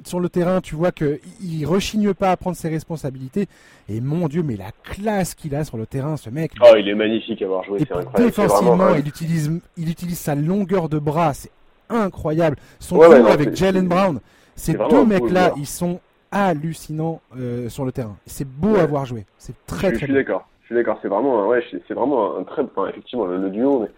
sur 0.05 0.21
le 0.21 0.29
terrain, 0.29 0.61
tu 0.61 0.75
vois 0.75 0.93
qu'il 0.93 1.19
il 1.43 1.67
rechigne 1.67 2.15
pas 2.15 2.31
à 2.31 2.37
prendre 2.37 2.57
ses 2.57 2.69
responsabilités. 2.69 3.47
Et 3.89 4.01
mon 4.01 4.29
Dieu, 4.29 4.43
mais 4.43 4.57
la 4.57 4.71
classe 4.83 5.35
qu'il 5.35 5.55
a 5.55 5.65
sur 5.65 5.77
le 5.77 5.87
terrain, 5.87 6.17
ce 6.17 6.31
mec. 6.31 6.53
Oh, 6.61 6.75
il 6.79 6.89
est 6.89 6.95
magnifique 6.95 7.43
à 7.43 7.47
avoir 7.47 7.65
joué, 7.65 7.79
c'est 7.81 7.93
incroyable. 7.93 8.25
Défensivement, 8.25 8.95
il 8.95 9.09
utilise, 9.09 9.61
il 9.77 9.91
utilise 9.91 10.19
sa 10.19 10.35
longueur 10.35 10.89
de 10.89 10.99
bras, 10.99 11.35
c'est 11.35 11.51
incroyable. 11.89 12.57
Son 12.79 12.97
ouais, 12.97 13.15
avec 13.15 13.55
Jalen 13.57 13.89
Brown, 13.89 14.21
ces 14.55 14.75
deux 14.75 15.05
mecs-là, 15.05 15.53
ils 15.57 15.67
sont 15.67 16.01
hallucinants 16.31 17.21
euh, 17.37 17.69
sur 17.69 17.85
le 17.85 17.93
terrain. 17.93 18.17
C'est 18.27 18.47
beau 18.47 18.77
à 18.77 18.87
voir 18.87 19.07
jouer. 19.07 19.25
C'est 19.39 19.55
très, 19.67 19.89
je, 19.89 19.95
très. 19.95 20.01
Je 20.01 20.05
suis 20.05 20.15
d'accord. 20.15 20.49
Je 20.63 20.67
suis 20.67 20.75
d'accord. 20.75 20.99
C'est 21.01 21.09
vraiment, 21.09 21.47
ouais, 21.49 21.65
c'est 21.71 21.95
vraiment 21.95 22.37
un 22.39 22.45
très, 22.45 22.63
enfin, 22.63 22.89
effectivement, 22.89 23.27
le, 23.27 23.51
duo. 23.51 23.81
Mais, 23.81 23.89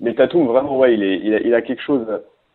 mais 0.00 0.14
Tatum, 0.14 0.46
vraiment, 0.46 0.78
ouais, 0.78 0.94
il, 0.94 1.02
est, 1.02 1.20
il, 1.22 1.34
a, 1.34 1.40
il 1.40 1.54
a 1.54 1.62
quelque 1.62 1.82
chose 1.82 2.06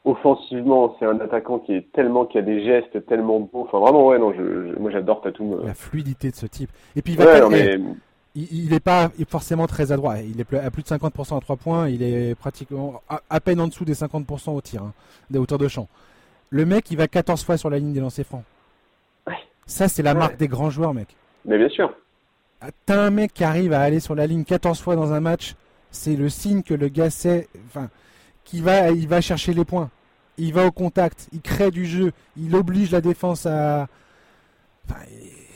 offensivement, 0.06 0.96
c'est 1.00 1.06
un 1.06 1.20
attaquant 1.20 1.60
qui 1.60 1.74
est 1.74 1.92
tellement, 1.92 2.26
qui 2.26 2.38
a 2.38 2.42
des 2.42 2.64
gestes 2.64 3.06
tellement 3.06 3.40
beaux. 3.40 3.68
Enfin, 3.68 3.80
vraiment, 3.80 4.08
ouais, 4.08 4.20
non, 4.20 4.34
je, 4.34 4.78
moi 4.80 4.92
j'adore 4.92 5.22
Tatum. 5.22 5.66
La 5.66 5.74
fluidité 5.74 6.32
de 6.32 6.36
ce 6.36 6.46
type. 6.46 6.70
Et 6.96 7.02
puis 7.02 7.14
il 7.14 7.20
va, 7.20 7.48
il 8.36 8.70
n'est 8.70 8.80
pas 8.80 9.10
forcément 9.28 9.68
très 9.68 9.92
adroit. 9.92 10.20
Il 10.20 10.40
est 10.40 10.54
à 10.54 10.72
plus 10.72 10.84
de 10.84 10.88
50% 10.88 11.38
à 11.38 11.42
3 11.42 11.56
points. 11.58 11.90
Il 11.90 12.02
est 12.02 12.36
pratiquement 12.36 13.02
à, 13.30 13.40
peine 13.40 13.60
en 13.60 13.68
dessous 13.68 13.86
des 13.86 13.94
50% 13.94 14.56
au 14.56 14.62
tir, 14.62 14.84
hein, 14.84 14.94
des 15.30 15.38
hauteurs 15.38 15.58
de 15.58 15.68
champ. 15.68 15.88
Le 16.50 16.66
mec, 16.66 16.90
il 16.92 16.98
va 16.98 17.08
14 17.08 17.44
fois 17.44 17.58
sur 17.58 17.70
la 17.70 17.80
ligne 17.80 17.94
des 17.94 18.00
lancers 18.00 18.26
francs. 18.26 18.44
Ça, 19.66 19.88
c'est 19.88 20.04
la 20.04 20.14
marque 20.14 20.38
des 20.38 20.48
grands 20.48 20.70
joueurs, 20.70 20.94
mec. 20.94 21.16
Mais 21.46 21.58
bien 21.58 21.70
sûr. 21.70 21.94
Ah, 22.60 22.68
t'as 22.86 23.02
un 23.02 23.10
mec 23.10 23.34
qui 23.34 23.44
arrive 23.44 23.74
à 23.74 23.82
aller 23.82 24.00
sur 24.00 24.16
la 24.16 24.28
ligne 24.28 24.44
14 24.44 24.82
fois 24.82 24.96
dans 24.96 25.14
un 25.14 25.20
match. 25.20 25.56
C'est 25.92 26.16
le 26.16 26.30
signe 26.30 26.62
que 26.62 26.74
le 26.74 26.90
gars 26.90 27.10
sait, 27.10 27.48
enfin, 27.68 27.90
qu'il 28.52 28.64
va, 28.64 28.92
il 28.92 29.08
va 29.08 29.22
chercher 29.22 29.54
les 29.54 29.66
points. 29.66 29.90
Il 30.38 30.54
va 30.54 30.66
au 30.66 30.72
contact. 30.72 31.30
Il 31.34 31.42
crée 31.42 31.72
du 31.72 31.86
jeu. 31.86 32.12
Il 32.38 32.56
oblige 32.56 32.92
la 32.92 33.02
défense 33.02 33.46
à. 33.46 33.88
Enfin, 34.90 35.02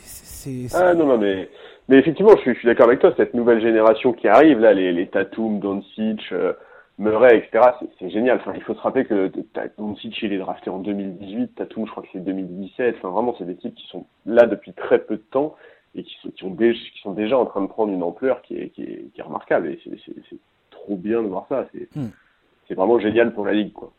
c'est. 0.03 0.67
Ah 0.73 0.93
non, 0.93 1.05
non, 1.05 1.17
mais 1.17 1.49
mais 1.88 1.97
effectivement, 1.97 2.31
je 2.43 2.53
suis, 2.53 2.67
d'accord 2.67 2.88
avec 2.88 2.99
toi, 2.99 3.13
cette 3.15 3.36
nouvelle 3.36 3.62
génération 3.62 4.13
qui 4.13 4.27
arrive, 4.27 4.60
là, 4.60 4.73
les, 4.73 4.91
les 4.91 5.08
Tatum, 5.08 5.60
Doncic, 5.60 6.19
euh, 6.31 6.53
Murray, 6.97 7.38
etc., 7.38 7.63
c'est 7.99 8.10
génial. 8.10 8.38
Enfin, 8.38 8.53
il 8.55 8.63
faut 8.63 8.73
se 8.73 8.79
rappeler 8.79 9.05
que 9.05 9.31
Doncic, 9.77 10.17
il 10.23 10.34
est 10.34 10.39
drafté 10.39 10.71
en 10.71 10.79
2018, 10.79 11.55
Tatum, 11.55 11.86
je 11.86 11.91
crois 11.91 12.01
que 12.01 12.10
c'est 12.12 12.23
2017. 12.23 12.95
Enfin, 12.97 13.10
vraiment, 13.10 13.36
c'est 13.38 13.45
des 13.45 13.55
types 13.55 13.75
qui 13.75 13.88
sont 13.88 14.05
là 14.25 14.47
depuis 14.47 14.73
très 14.73 14.97
peu 14.99 15.17
de 15.17 15.23
temps 15.29 15.55
et 15.93 16.03
qui 16.03 16.15
sont, 16.23 16.29
qui, 16.31 16.43
ont 16.43 16.49
déjà, 16.49 16.79
qui 16.79 17.01
sont 17.01 17.13
déjà 17.13 17.38
en 17.38 17.45
train 17.45 17.62
de 17.62 17.67
prendre 17.67 17.93
une 17.93 18.03
ampleur 18.03 18.41
qui 18.41 18.55
est, 18.58 18.69
qui 18.69 18.81
est, 18.81 19.05
qui 19.13 19.21
est 19.21 19.23
remarquable. 19.23 19.67
Et 19.67 19.79
c'est 19.84 20.38
trop 20.71 20.95
bien 20.95 21.21
de 21.21 21.27
voir 21.27 21.45
ça. 21.49 21.67
C'est 21.71 21.88
hmm. 22.69 22.75
vraiment 22.75 22.99
génial 22.99 23.34
pour 23.34 23.45
la 23.45 23.54
Ligue, 23.54 23.73
quoi. 23.73 23.91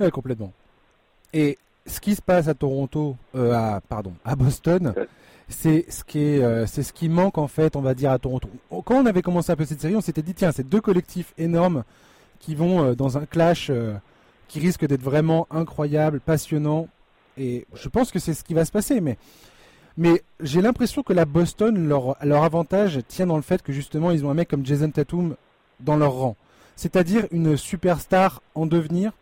Ouais, 0.00 0.10
complètement. 0.10 0.52
Et 1.32 1.58
ce 1.86 2.00
qui 2.00 2.14
se 2.14 2.22
passe 2.22 2.48
à 2.48 2.54
Toronto, 2.54 3.16
euh, 3.34 3.52
à, 3.52 3.80
pardon, 3.80 4.12
à 4.24 4.36
Boston, 4.36 4.94
c'est 5.48 5.90
ce 5.90 6.04
qui 6.04 6.18
est, 6.18 6.42
euh, 6.42 6.66
c'est 6.66 6.82
ce 6.82 6.92
qui 6.92 7.08
manque 7.08 7.38
en 7.38 7.46
fait, 7.46 7.76
on 7.76 7.80
va 7.80 7.94
dire 7.94 8.10
à 8.10 8.18
Toronto. 8.18 8.48
Quand 8.70 8.96
on 8.96 9.06
avait 9.06 9.22
commencé 9.22 9.52
un 9.52 9.56
peu 9.56 9.64
cette 9.64 9.80
série, 9.80 9.96
on 9.96 10.00
s'était 10.00 10.22
dit 10.22 10.34
tiens, 10.34 10.52
c'est 10.52 10.68
deux 10.68 10.80
collectifs 10.80 11.32
énormes 11.38 11.84
qui 12.40 12.54
vont 12.54 12.82
euh, 12.84 12.94
dans 12.94 13.16
un 13.18 13.26
clash 13.26 13.70
qui 14.48 14.60
risque 14.60 14.86
d'être 14.86 15.02
vraiment 15.02 15.46
incroyable, 15.50 16.20
passionnant, 16.20 16.88
et 17.36 17.66
je 17.74 17.88
pense 17.88 18.12
que 18.12 18.18
c'est 18.18 18.34
ce 18.34 18.44
qui 18.44 18.54
va 18.54 18.64
se 18.64 18.72
passer. 18.72 19.00
Mais, 19.00 19.16
mais 19.96 20.22
j'ai 20.40 20.60
l'impression 20.60 21.02
que 21.02 21.12
la 21.12 21.24
Boston, 21.24 21.88
leur, 21.88 22.16
leur 22.24 22.44
avantage 22.44 23.00
tient 23.08 23.26
dans 23.26 23.36
le 23.36 23.42
fait 23.42 23.62
que 23.62 23.72
justement 23.72 24.10
ils 24.10 24.24
ont 24.24 24.30
un 24.30 24.34
mec 24.34 24.48
comme 24.48 24.64
Jason 24.64 24.90
Tatum 24.90 25.36
dans 25.80 25.96
leur 25.96 26.12
rang, 26.12 26.36
c'est-à-dire 26.76 27.24
une 27.32 27.56
superstar 27.56 28.40
en 28.54 28.66
devenir 28.66 29.12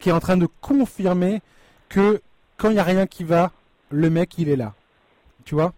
qui 0.00 0.10
est 0.10 0.12
en 0.12 0.20
train 0.20 0.36
de 0.36 0.48
confirmer 0.60 1.40
que 1.88 2.20
quand 2.58 2.68
il 2.68 2.74
n'y 2.74 2.80
a 2.80 2.84
rien 2.84 3.06
qui 3.06 3.24
va, 3.24 3.52
le 3.90 4.10
mec 4.10 4.36
il 4.36 4.48
est 4.48 4.56
là 4.56 4.74
tu 5.44 5.54
vois? 5.54 5.72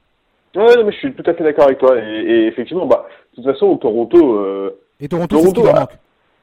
Ouais, 0.54 0.76
non, 0.76 0.84
mais 0.84 0.92
je 0.92 0.98
suis 0.98 1.14
tout 1.14 1.28
à 1.28 1.34
fait 1.34 1.44
d'accord 1.44 1.64
avec 1.64 1.78
toi. 1.78 1.96
Et, 1.98 2.46
effectivement, 2.46 2.86
bah, 2.86 3.06
de 3.32 3.42
toute 3.42 3.52
façon, 3.52 3.76
Toronto. 3.78 4.36
Euh, 4.36 4.78
et 5.00 5.08
Toronto, 5.08 5.38
Toronto 5.38 5.62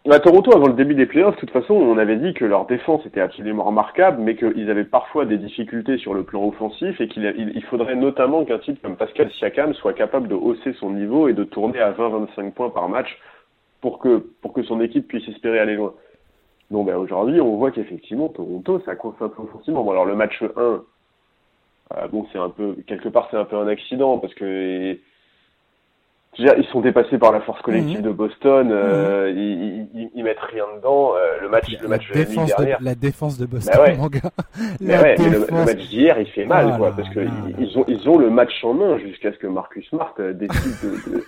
bah, 0.06 0.20
Toronto, 0.20 0.52
avant 0.56 0.68
le 0.68 0.74
début 0.74 0.96
des 0.96 1.06
playoffs, 1.06 1.36
de 1.36 1.40
toute 1.42 1.52
façon, 1.52 1.76
on 1.76 1.98
avait 1.98 2.16
dit 2.16 2.34
que 2.34 2.46
leur 2.46 2.66
défense 2.66 3.06
était 3.06 3.22
absolument 3.22 3.66
remarquable, 3.66 4.20
mais 4.20 4.36
qu'ils 4.36 4.72
avaient 4.72 4.86
parfois 4.86 5.26
des 5.26 5.38
difficultés 5.38 5.98
sur 6.00 6.16
le 6.16 6.24
plan 6.24 6.44
offensif 6.48 7.00
et 7.00 7.08
qu'il 7.08 7.52
il 7.54 7.64
faudrait 7.66 7.96
notamment 7.96 8.46
qu'un 8.46 8.58
type 8.58 8.82
comme 8.82 8.96
Pascal 8.96 9.30
Siakam 9.38 9.74
soit 9.76 9.94
capable 9.94 10.28
de 10.28 10.36
hausser 10.36 10.74
son 10.80 10.90
niveau 10.92 11.28
et 11.28 11.34
de 11.34 11.44
tourner 11.44 11.80
à 11.80 11.92
20-25 11.92 12.52
points 12.54 12.70
par 12.70 12.90
match 12.90 13.20
pour 13.82 14.00
que, 14.00 14.18
pour 14.42 14.54
que 14.54 14.64
son 14.64 14.82
équipe 14.82 15.08
puisse 15.08 15.28
espérer 15.28 15.60
aller 15.60 15.76
loin. 15.76 15.94
Donc, 16.72 16.88
bah, 16.88 16.98
aujourd'hui, 16.98 17.42
on 17.42 17.58
voit 17.58 17.72
qu'effectivement, 17.72 18.30
Toronto, 18.30 18.82
ça 18.86 18.96
coince 18.96 19.16
un 19.22 19.30
peu 19.30 19.42
offensivement. 19.42 19.84
Bon, 19.84 19.92
alors, 19.92 20.06
le 20.06 20.16
match 20.16 20.42
1, 20.56 20.82
euh, 21.98 22.08
bon, 22.08 22.28
c'est 22.32 22.38
un 22.38 22.50
peu 22.50 22.76
quelque 22.86 23.10
part 23.10 23.28
c'est 23.32 23.38
un 23.38 23.46
peu 23.46 23.58
un 23.58 23.68
accident 23.68 24.20
parce 24.20 24.34
que 24.36 24.98
ils 26.38 26.66
sont 26.72 26.80
dépassés 26.80 27.18
par 27.18 27.32
la 27.32 27.42
force 27.42 27.60
collective 27.64 27.98
mhm. 27.98 28.06
de 28.06 28.12
Boston. 28.12 28.70
Euh, 28.72 29.32
mhm. 29.32 29.38
ils, 29.96 30.10
ils, 30.14 30.24
mettent 30.24 30.40
rien 30.40 30.64
dedans. 30.78 31.16
Euh, 31.16 31.42
le 31.42 31.50
match, 31.50 31.66
le 31.82 31.88
match 31.88 32.08
la 32.10 32.16
défense, 32.16 32.56
de, 32.56 32.68
la 32.80 32.96
défense 32.96 33.38
de 33.40 33.46
Boston, 33.48 33.74
bah 33.76 33.96
mon 33.96 34.08
gars. 34.08 34.20
Mais, 34.80 34.98
ouais, 35.00 35.16
mais 35.18 35.30
le, 35.30 35.66
match 35.66 35.88
d'hier, 35.88 36.20
il 36.20 36.28
fait 36.28 36.46
mal, 36.46 36.78
quoi, 36.78 36.92
parce 36.96 37.10
que 37.10 37.22
ils, 37.58 37.78
ont, 37.78 37.86
ils 37.88 38.08
ont 38.08 38.20
le 38.20 38.30
match 38.30 38.64
en 38.64 38.76
main 38.76 39.00
jusqu'à 39.00 39.34
ce 39.34 39.40
que 39.40 39.48
Marcus 39.48 39.90
Smart 39.90 40.14
décide 40.18 40.78
de, 40.84 41.18
de, 41.18 41.24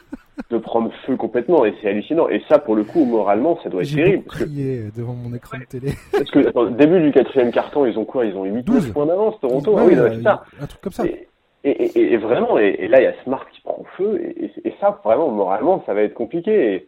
de 0.49 0.57
prendre 0.57 0.91
feu 1.05 1.15
complètement 1.15 1.65
et 1.65 1.73
c'est 1.81 1.89
hallucinant. 1.89 2.29
Et 2.29 2.41
ça, 2.47 2.59
pour 2.59 2.75
le 2.75 2.83
coup, 2.83 3.05
moralement, 3.05 3.59
ça 3.63 3.69
doit 3.69 3.83
être 3.83 3.93
terrible. 3.93 4.23
J'ai 4.31 4.45
crié 4.45 4.83
devant 4.95 5.13
mon 5.13 5.33
écran 5.33 5.57
de 5.59 5.65
télé. 5.65 5.93
Parce 6.11 6.31
que, 6.31 6.47
attends, 6.47 6.65
début 6.65 7.01
du 7.01 7.11
quatrième 7.11 7.51
carton, 7.51 7.85
ils 7.85 7.97
ont 7.97 8.05
quoi? 8.05 8.25
Ils 8.25 8.35
ont 8.35 8.45
8 8.45 8.63
12 8.63 8.91
points 8.91 9.05
d'avance, 9.05 9.39
Toronto. 9.39 9.75
ah 9.77 9.83
oui, 9.85 9.95
c'est 9.95 10.23
ça. 10.23 10.43
Un 10.59 10.65
truc 10.65 10.81
comme 10.81 10.93
ça. 10.93 11.05
Et, 11.05 11.27
et, 11.63 12.13
et, 12.13 12.17
vraiment, 12.17 12.57
et, 12.57 12.87
là, 12.87 13.01
il 13.01 13.03
y 13.03 13.07
a 13.07 13.13
Smart 13.23 13.45
qui 13.51 13.61
prend 13.61 13.83
feu. 13.97 14.19
Et, 14.21 14.73
ça, 14.79 14.99
vraiment, 15.03 15.29
moralement, 15.29 15.83
ça 15.85 15.93
va 15.93 16.01
être 16.01 16.13
compliqué. 16.13 16.73
Et, 16.73 16.87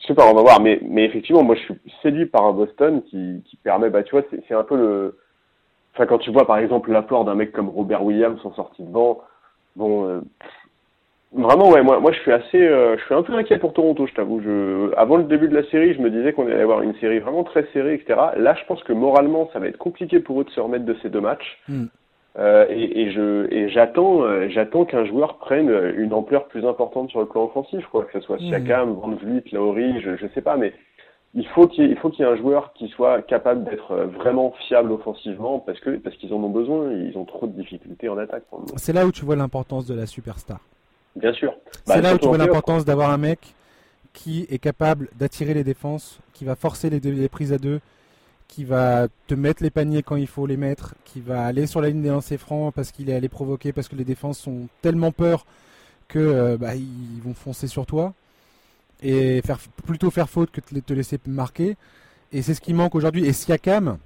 je 0.00 0.06
sais 0.06 0.14
pas, 0.14 0.28
on 0.30 0.34
va 0.34 0.42
voir. 0.42 0.60
Mais, 0.60 0.80
mais 0.82 1.04
effectivement, 1.04 1.42
moi, 1.42 1.56
je 1.56 1.62
suis 1.62 1.74
séduit 2.02 2.26
par 2.26 2.44
un 2.44 2.52
Boston 2.52 3.02
qui, 3.02 3.42
qui 3.44 3.56
permet, 3.56 3.90
bah, 3.90 4.02
tu 4.02 4.12
vois, 4.12 4.24
c'est 4.48 4.54
un 4.54 4.64
peu 4.64 4.76
le. 4.76 5.18
Enfin, 5.94 6.06
quand 6.06 6.18
tu 6.18 6.30
vois, 6.30 6.46
par 6.46 6.56
exemple, 6.56 6.90
l'apport 6.90 7.26
d'un 7.26 7.34
mec 7.34 7.52
comme 7.52 7.68
Robert 7.68 8.02
Williams 8.02 8.40
en 8.44 8.54
sortie 8.54 8.82
de 8.82 8.88
banc, 8.88 9.20
bon, 9.76 10.08
euh, 10.08 10.20
Vraiment, 11.34 11.70
ouais, 11.70 11.82
moi, 11.82 11.98
moi 11.98 12.12
je 12.12 12.18
suis 12.18 12.32
assez, 12.32 12.60
euh, 12.60 12.96
je 12.98 13.04
suis 13.04 13.14
un 13.14 13.22
peu 13.22 13.32
inquiet 13.32 13.58
pour 13.58 13.72
Toronto, 13.72 14.06
je 14.06 14.12
t'avoue. 14.12 14.42
Je, 14.42 14.94
avant 14.96 15.16
le 15.16 15.24
début 15.24 15.48
de 15.48 15.54
la 15.54 15.64
série, 15.70 15.94
je 15.94 16.00
me 16.00 16.10
disais 16.10 16.34
qu'on 16.34 16.46
allait 16.46 16.60
avoir 16.60 16.82
une 16.82 16.94
série 16.96 17.20
vraiment 17.20 17.42
très 17.42 17.66
serrée, 17.72 17.94
etc. 17.94 18.20
Là, 18.36 18.54
je 18.60 18.66
pense 18.66 18.82
que 18.84 18.92
moralement, 18.92 19.48
ça 19.52 19.58
va 19.58 19.68
être 19.68 19.78
compliqué 19.78 20.20
pour 20.20 20.40
eux 20.40 20.44
de 20.44 20.50
se 20.50 20.60
remettre 20.60 20.84
de 20.84 20.94
ces 21.02 21.08
deux 21.08 21.22
matchs. 21.22 21.58
Hmm. 21.68 21.86
Euh, 22.38 22.66
et, 22.68 23.02
et, 23.02 23.12
je, 23.12 23.50
et 23.50 23.70
j'attends, 23.70 24.22
euh, 24.22 24.48
j'attends 24.50 24.84
qu'un 24.84 25.04
joueur 25.06 25.38
prenne 25.38 25.70
une 25.96 26.12
ampleur 26.12 26.48
plus 26.48 26.66
importante 26.66 27.10
sur 27.10 27.20
le 27.20 27.26
plan 27.26 27.44
offensif, 27.44 27.86
quoi. 27.86 28.04
Que 28.04 28.20
ce 28.20 28.26
soit 28.26 28.36
hmm. 28.36 28.48
Siakam, 28.48 28.92
Van 28.92 29.12
Vliet, 29.12 29.44
Lauri, 29.52 30.02
je, 30.02 30.16
je 30.16 30.26
sais 30.34 30.42
pas, 30.42 30.58
mais 30.58 30.74
il 31.32 31.46
faut 31.48 31.66
qu'il 31.66 31.84
y 31.84 31.86
ait, 31.86 31.90
il 31.90 31.96
faut 31.96 32.10
qu'il 32.10 32.26
y 32.26 32.28
ait 32.28 32.30
un 32.30 32.36
joueur 32.36 32.74
qui 32.74 32.88
soit 32.88 33.22
capable 33.22 33.64
d'être 33.64 33.94
vraiment 34.18 34.52
fiable 34.68 34.92
offensivement 34.92 35.60
parce 35.60 35.80
que, 35.80 35.96
parce 35.96 36.14
qu'ils 36.16 36.34
en 36.34 36.44
ont 36.44 36.50
besoin. 36.50 36.92
Ils 36.92 37.16
ont 37.16 37.24
trop 37.24 37.46
de 37.46 37.52
difficultés 37.52 38.10
en 38.10 38.18
attaque. 38.18 38.42
C'est 38.76 38.92
là 38.92 39.06
où 39.06 39.12
tu 39.12 39.24
vois 39.24 39.36
l'importance 39.36 39.86
de 39.86 39.94
la 39.94 40.04
superstar. 40.04 40.60
Bien 41.16 41.32
sûr. 41.32 41.54
c'est 41.84 41.94
bah, 41.94 42.00
là 42.00 42.14
où 42.14 42.18
tu 42.18 42.26
vois 42.26 42.38
l'importance 42.38 42.84
d'avoir 42.84 43.10
un 43.10 43.18
mec 43.18 43.54
qui 44.12 44.46
est 44.50 44.58
capable 44.58 45.08
d'attirer 45.18 45.54
les 45.54 45.64
défenses, 45.64 46.18
qui 46.32 46.44
va 46.44 46.54
forcer 46.54 46.90
les, 46.90 47.28
prises 47.28 47.52
à 47.52 47.58
deux, 47.58 47.80
qui 48.48 48.64
va 48.64 49.08
te 49.26 49.34
mettre 49.34 49.62
les 49.62 49.70
paniers 49.70 50.02
quand 50.02 50.16
il 50.16 50.26
faut 50.26 50.46
les 50.46 50.56
mettre, 50.56 50.94
qui 51.04 51.20
va 51.20 51.44
aller 51.44 51.66
sur 51.66 51.80
la 51.80 51.88
ligne 51.88 52.02
des 52.02 52.10
lancers 52.10 52.38
francs 52.38 52.74
parce 52.74 52.92
qu'il 52.92 53.08
est 53.08 53.14
allé 53.14 53.28
provoquer, 53.28 53.72
parce 53.72 53.88
que 53.88 53.96
les 53.96 54.04
défenses 54.04 54.38
sont 54.38 54.68
tellement 54.82 55.12
peur 55.12 55.46
que 56.08 56.18
euh, 56.18 56.56
bah, 56.58 56.74
ils 56.74 57.22
vont 57.22 57.34
foncer 57.34 57.66
sur 57.66 57.86
toi 57.86 58.12
et 59.02 59.40
faire 59.42 59.58
plutôt 59.86 60.10
faire 60.10 60.28
faute 60.28 60.50
que 60.50 60.60
de 60.72 60.80
te 60.80 60.92
laisser 60.92 61.18
marquer. 61.26 61.76
Et 62.32 62.42
c'est 62.42 62.54
ce 62.54 62.60
qui 62.60 62.74
manque 62.74 62.94
aujourd'hui. 62.94 63.26
Et 63.26 63.32
Siakam, 63.32 63.98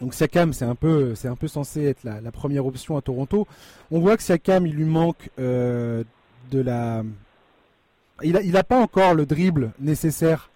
donc 0.00 0.14
Siakam, 0.14 0.52
c'est 0.52 0.64
un 0.64 0.74
peu, 0.74 1.14
c'est 1.14 1.28
un 1.28 1.36
peu 1.36 1.46
censé 1.46 1.84
être 1.84 2.04
la, 2.04 2.32
première 2.32 2.66
option 2.66 2.96
à 2.96 3.02
Toronto. 3.02 3.46
On 3.90 4.00
voit 4.00 4.16
que 4.16 4.22
Siakam, 4.22 4.66
il 4.66 4.74
lui 4.74 4.84
manque 4.84 5.30
euh, 5.38 6.02
de 6.50 6.60
la. 6.60 7.02
Il 8.22 8.36
a, 8.36 8.42
il 8.42 8.56
a 8.56 8.64
pas 8.64 8.78
encore 8.78 9.14
le 9.14 9.26
dribble 9.26 9.72
nécessaire. 9.80 10.50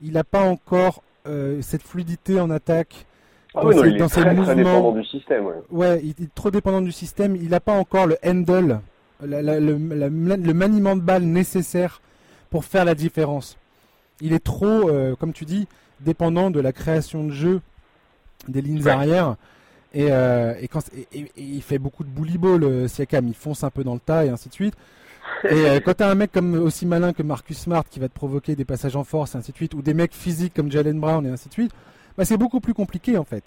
Il 0.00 0.12
n'a 0.12 0.24
pas 0.24 0.42
encore 0.42 1.02
euh, 1.26 1.60
cette 1.62 1.82
fluidité 1.82 2.40
en 2.40 2.50
attaque. 2.50 3.06
Ah 3.54 3.62
dans, 3.62 3.72
ses, 3.72 3.88
il 3.88 4.02
est 4.02 4.08
très, 4.08 4.34
mouvements. 4.34 4.54
dépendant 4.54 4.92
du 4.92 5.04
système. 5.04 5.44
Ouais. 5.70 6.00
il 6.02 6.24
est 6.24 6.34
trop 6.34 6.50
dépendant 6.50 6.80
du 6.80 6.92
système. 6.92 7.36
Il 7.36 7.50
n'a 7.50 7.60
pas 7.60 7.74
encore 7.74 8.06
le 8.06 8.16
handle, 8.24 8.80
le, 9.22 10.52
maniement 10.52 10.96
de 10.96 11.02
balle 11.02 11.24
nécessaire 11.24 12.00
pour 12.50 12.64
faire 12.64 12.84
la 12.84 12.94
différence. 12.94 13.58
Il 14.20 14.32
est 14.32 14.42
trop, 14.42 14.88
euh, 14.88 15.14
comme 15.16 15.32
tu 15.32 15.44
dis, 15.44 15.68
dépendant 16.00 16.50
de 16.50 16.60
la 16.60 16.72
création 16.72 17.24
de 17.24 17.30
jeu 17.30 17.60
des 18.48 18.62
lignes 18.62 18.86
arrière. 18.88 19.36
Et, 19.92 20.10
euh, 20.10 20.54
et, 20.58 20.68
quand, 20.68 20.80
il 21.36 21.62
fait 21.62 21.78
beaucoup 21.78 22.04
de 22.04 22.08
bully 22.08 22.38
ball, 22.38 22.88
Siakam. 22.88 23.28
Il 23.28 23.34
fonce 23.34 23.64
un 23.64 23.70
peu 23.70 23.84
dans 23.84 23.94
le 23.94 24.00
tas 24.00 24.24
et 24.24 24.30
ainsi 24.30 24.48
de 24.48 24.54
suite. 24.54 24.74
Et 25.44 25.54
euh, 25.54 25.80
quand 25.80 25.94
t'as 25.94 26.10
un 26.10 26.14
mec 26.14 26.30
comme 26.32 26.54
aussi 26.54 26.86
malin 26.86 27.12
que 27.12 27.22
Marcus 27.22 27.58
Smart 27.58 27.84
qui 27.88 27.98
va 27.98 28.08
te 28.08 28.14
provoquer 28.14 28.54
des 28.54 28.64
passages 28.64 28.96
en 28.96 29.04
force 29.04 29.34
et 29.34 29.38
ainsi 29.38 29.52
de 29.52 29.56
suite, 29.56 29.74
ou 29.74 29.82
des 29.82 29.94
mecs 29.94 30.14
physiques 30.14 30.54
comme 30.54 30.70
Jalen 30.70 31.00
Brown 31.00 31.26
et 31.26 31.30
ainsi 31.30 31.48
de 31.48 31.54
suite, 31.54 31.72
bah 32.16 32.24
c'est 32.24 32.36
beaucoup 32.36 32.60
plus 32.60 32.74
compliqué 32.74 33.18
en 33.18 33.24
fait. 33.24 33.44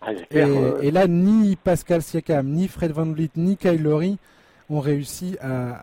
Ah, 0.00 0.12
et, 0.30 0.90
là, 0.92 1.08
ni 1.08 1.56
Pascal 1.56 2.02
Siakam, 2.02 2.46
ni 2.46 2.68
Fred 2.68 2.92
Van 2.92 3.04
Vliet, 3.04 3.30
ni 3.36 3.56
Kyle 3.56 3.82
Lowry 3.82 4.16
ont 4.70 4.78
réussi 4.78 5.36
à, 5.40 5.82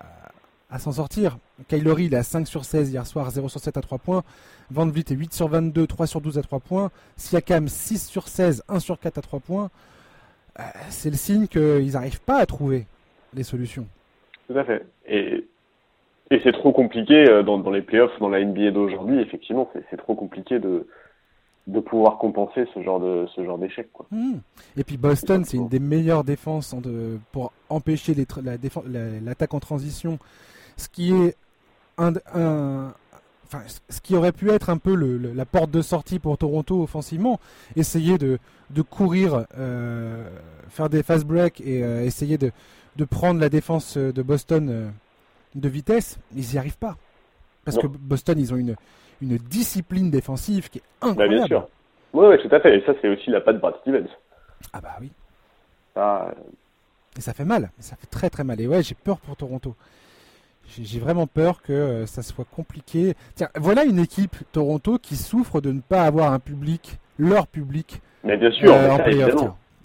à 0.70 0.80
s'en 0.80 0.94
sortir. 0.94 1.38
Kyle 1.68 1.84
Lowry, 1.84 2.06
il 2.06 2.14
est 2.14 2.18
à 2.18 2.24
5 2.24 2.48
sur 2.48 2.64
16 2.64 2.92
hier 2.92 3.06
soir, 3.06 3.30
0 3.30 3.50
sur 3.50 3.60
7 3.60 3.78
à 3.78 3.82
3 3.82 3.98
points. 3.98 4.24
Van 4.72 4.88
Vliet 4.88 5.06
est 5.10 5.16
8 5.16 5.34
sur 5.34 5.48
22, 5.50 5.86
3 5.86 6.08
sur 6.08 6.22
12 6.22 6.38
à 6.38 6.42
3 6.42 6.60
points. 6.60 6.92
Siakam, 7.18 7.68
6 7.68 8.08
sur 8.08 8.28
16, 8.28 8.64
1 8.70 8.80
sur 8.80 9.00
4 9.00 9.18
à 9.18 9.22
3 9.22 9.40
points. 9.42 9.70
Euh, 10.60 10.64
c'est 10.90 11.10
le 11.10 11.18
signe 11.18 11.48
qu'ils 11.48 11.92
n'arrivent 11.92 12.22
pas 12.22 12.40
à 12.40 12.46
trouver 12.46 12.88
les 13.34 13.44
solutions. 13.44 13.88
Tout 14.48 14.58
à 14.58 14.64
fait. 14.64 14.86
Et, 15.08 15.46
et 16.32 16.40
c'est 16.44 16.52
trop 16.52 16.72
compliqué 16.72 17.30
euh, 17.30 17.44
dans, 17.44 17.58
dans, 17.58 17.72
les 17.72 17.82
playoffs, 17.82 18.18
dans 18.20 18.30
la 18.30 18.44
NBA 18.44 18.72
d'aujourd'hui, 18.72 19.20
effectivement, 19.20 19.70
c'est 19.90 19.98
trop 19.98 20.16
compliqué 20.16 20.60
de, 20.60 20.88
de 21.68 21.80
pouvoir 21.80 22.18
compenser 22.18 22.66
ce 22.74 22.82
genre 22.84 23.00
de 23.00 23.26
d'échec. 23.58 23.88
Hmm. 24.12 24.38
Et 24.78 24.84
puis 24.84 24.98
Boston, 24.98 25.44
c'est 25.46 25.58
une 25.58 25.68
des 25.68 25.80
meilleures 25.80 26.24
défenses 26.24 26.76
pour 27.32 27.52
empêcher 27.70 28.14
l'attaque 28.16 29.52
la, 29.52 29.58
en 29.58 29.60
transition. 29.60 30.20
ce 30.78 30.90
qui 30.90 31.14
est 31.14 31.36
un, 31.98 32.14
enfin, 33.46 33.64
ce 33.90 34.02
qui 34.02 34.16
aurait 34.16 34.32
pu 34.32 34.50
être 34.52 34.70
un 34.70 34.78
peu 34.78 34.96
le, 34.96 35.18
la 35.18 35.46
porte 35.46 35.72
de 35.72 35.82
sortie 35.82 36.20
pour 36.20 36.38
Toronto 36.38 36.82
offensivement, 36.82 37.40
essayer 37.76 38.18
de, 38.18 38.40
de 38.72 38.82
courir, 38.82 39.46
euh, 39.58 40.28
faire 40.70 40.90
des 40.90 41.04
fast 41.04 41.26
breaks 41.26 41.62
et 41.62 41.84
euh, 41.84 42.04
essayer 42.04 42.38
de, 42.38 42.52
de 42.96 43.06
prendre 43.06 43.40
la 43.40 43.50
défense 43.50 43.98
de 43.98 44.22
Boston 44.22 44.70
euh, 44.70 44.90
de 45.56 45.70
vitesse, 45.70 46.20
ils 46.36 46.46
n'y 46.52 46.58
arrivent 46.58 46.78
pas. 46.78 46.96
Parce 47.64 47.78
que 47.78 47.88
Boston, 47.88 48.38
ils 48.38 48.54
ont 48.54 48.58
une, 48.58 48.76
une 49.22 49.38
discipline 49.38 50.12
défensive 50.12 50.70
qui 50.70 50.80
est 50.80 50.84
incroyable. 51.02 51.34
Bah, 51.34 51.38
bien 51.38 51.48
sûr. 51.48 51.68
Oui, 52.14 52.28
ouais, 52.28 52.38
tout 52.38 52.54
à 52.56 52.60
fait. 52.60 52.78
Et 52.78 52.86
ça, 52.86 52.94
c'est 53.02 53.10
aussi 53.10 53.30
la 53.30 53.42
patte 53.42 53.60
Brad 53.60 53.76
Stevens. 53.82 54.08
Ah 54.72 54.82
bah 54.82 54.96
oui. 55.02 55.12
Et 57.18 57.22
ça 57.22 57.34
fait 57.34 57.46
mal. 57.46 57.72
Ça 57.80 57.96
fait 57.96 58.08
très 58.08 58.30
très 58.30 58.44
mal. 58.44 58.60
Et 58.62 58.68
ouais, 58.68 58.84
j'ai 58.84 58.96
peur 58.96 59.18
pour 59.20 59.36
Toronto. 59.36 59.76
J'ai 60.68 61.00
vraiment 61.00 61.28
peur 61.28 61.62
que 61.62 61.74
euh, 61.74 62.06
ça 62.06 62.24
soit 62.24 62.46
compliqué. 62.46 63.14
Tiens, 63.36 63.50
voilà 63.56 63.84
une 63.84 64.00
équipe 64.00 64.36
Toronto 64.52 64.98
qui 64.98 65.16
souffre 65.16 65.62
de 65.62 65.72
ne 65.72 65.80
pas 65.80 66.04
avoir 66.04 66.34
un 66.34 66.40
public, 66.40 66.98
leur 67.20 67.48
public. 67.48 68.02
Mais 68.24 68.36
bien 68.36 68.52
sûr, 68.52 68.74
euh, 68.74 68.98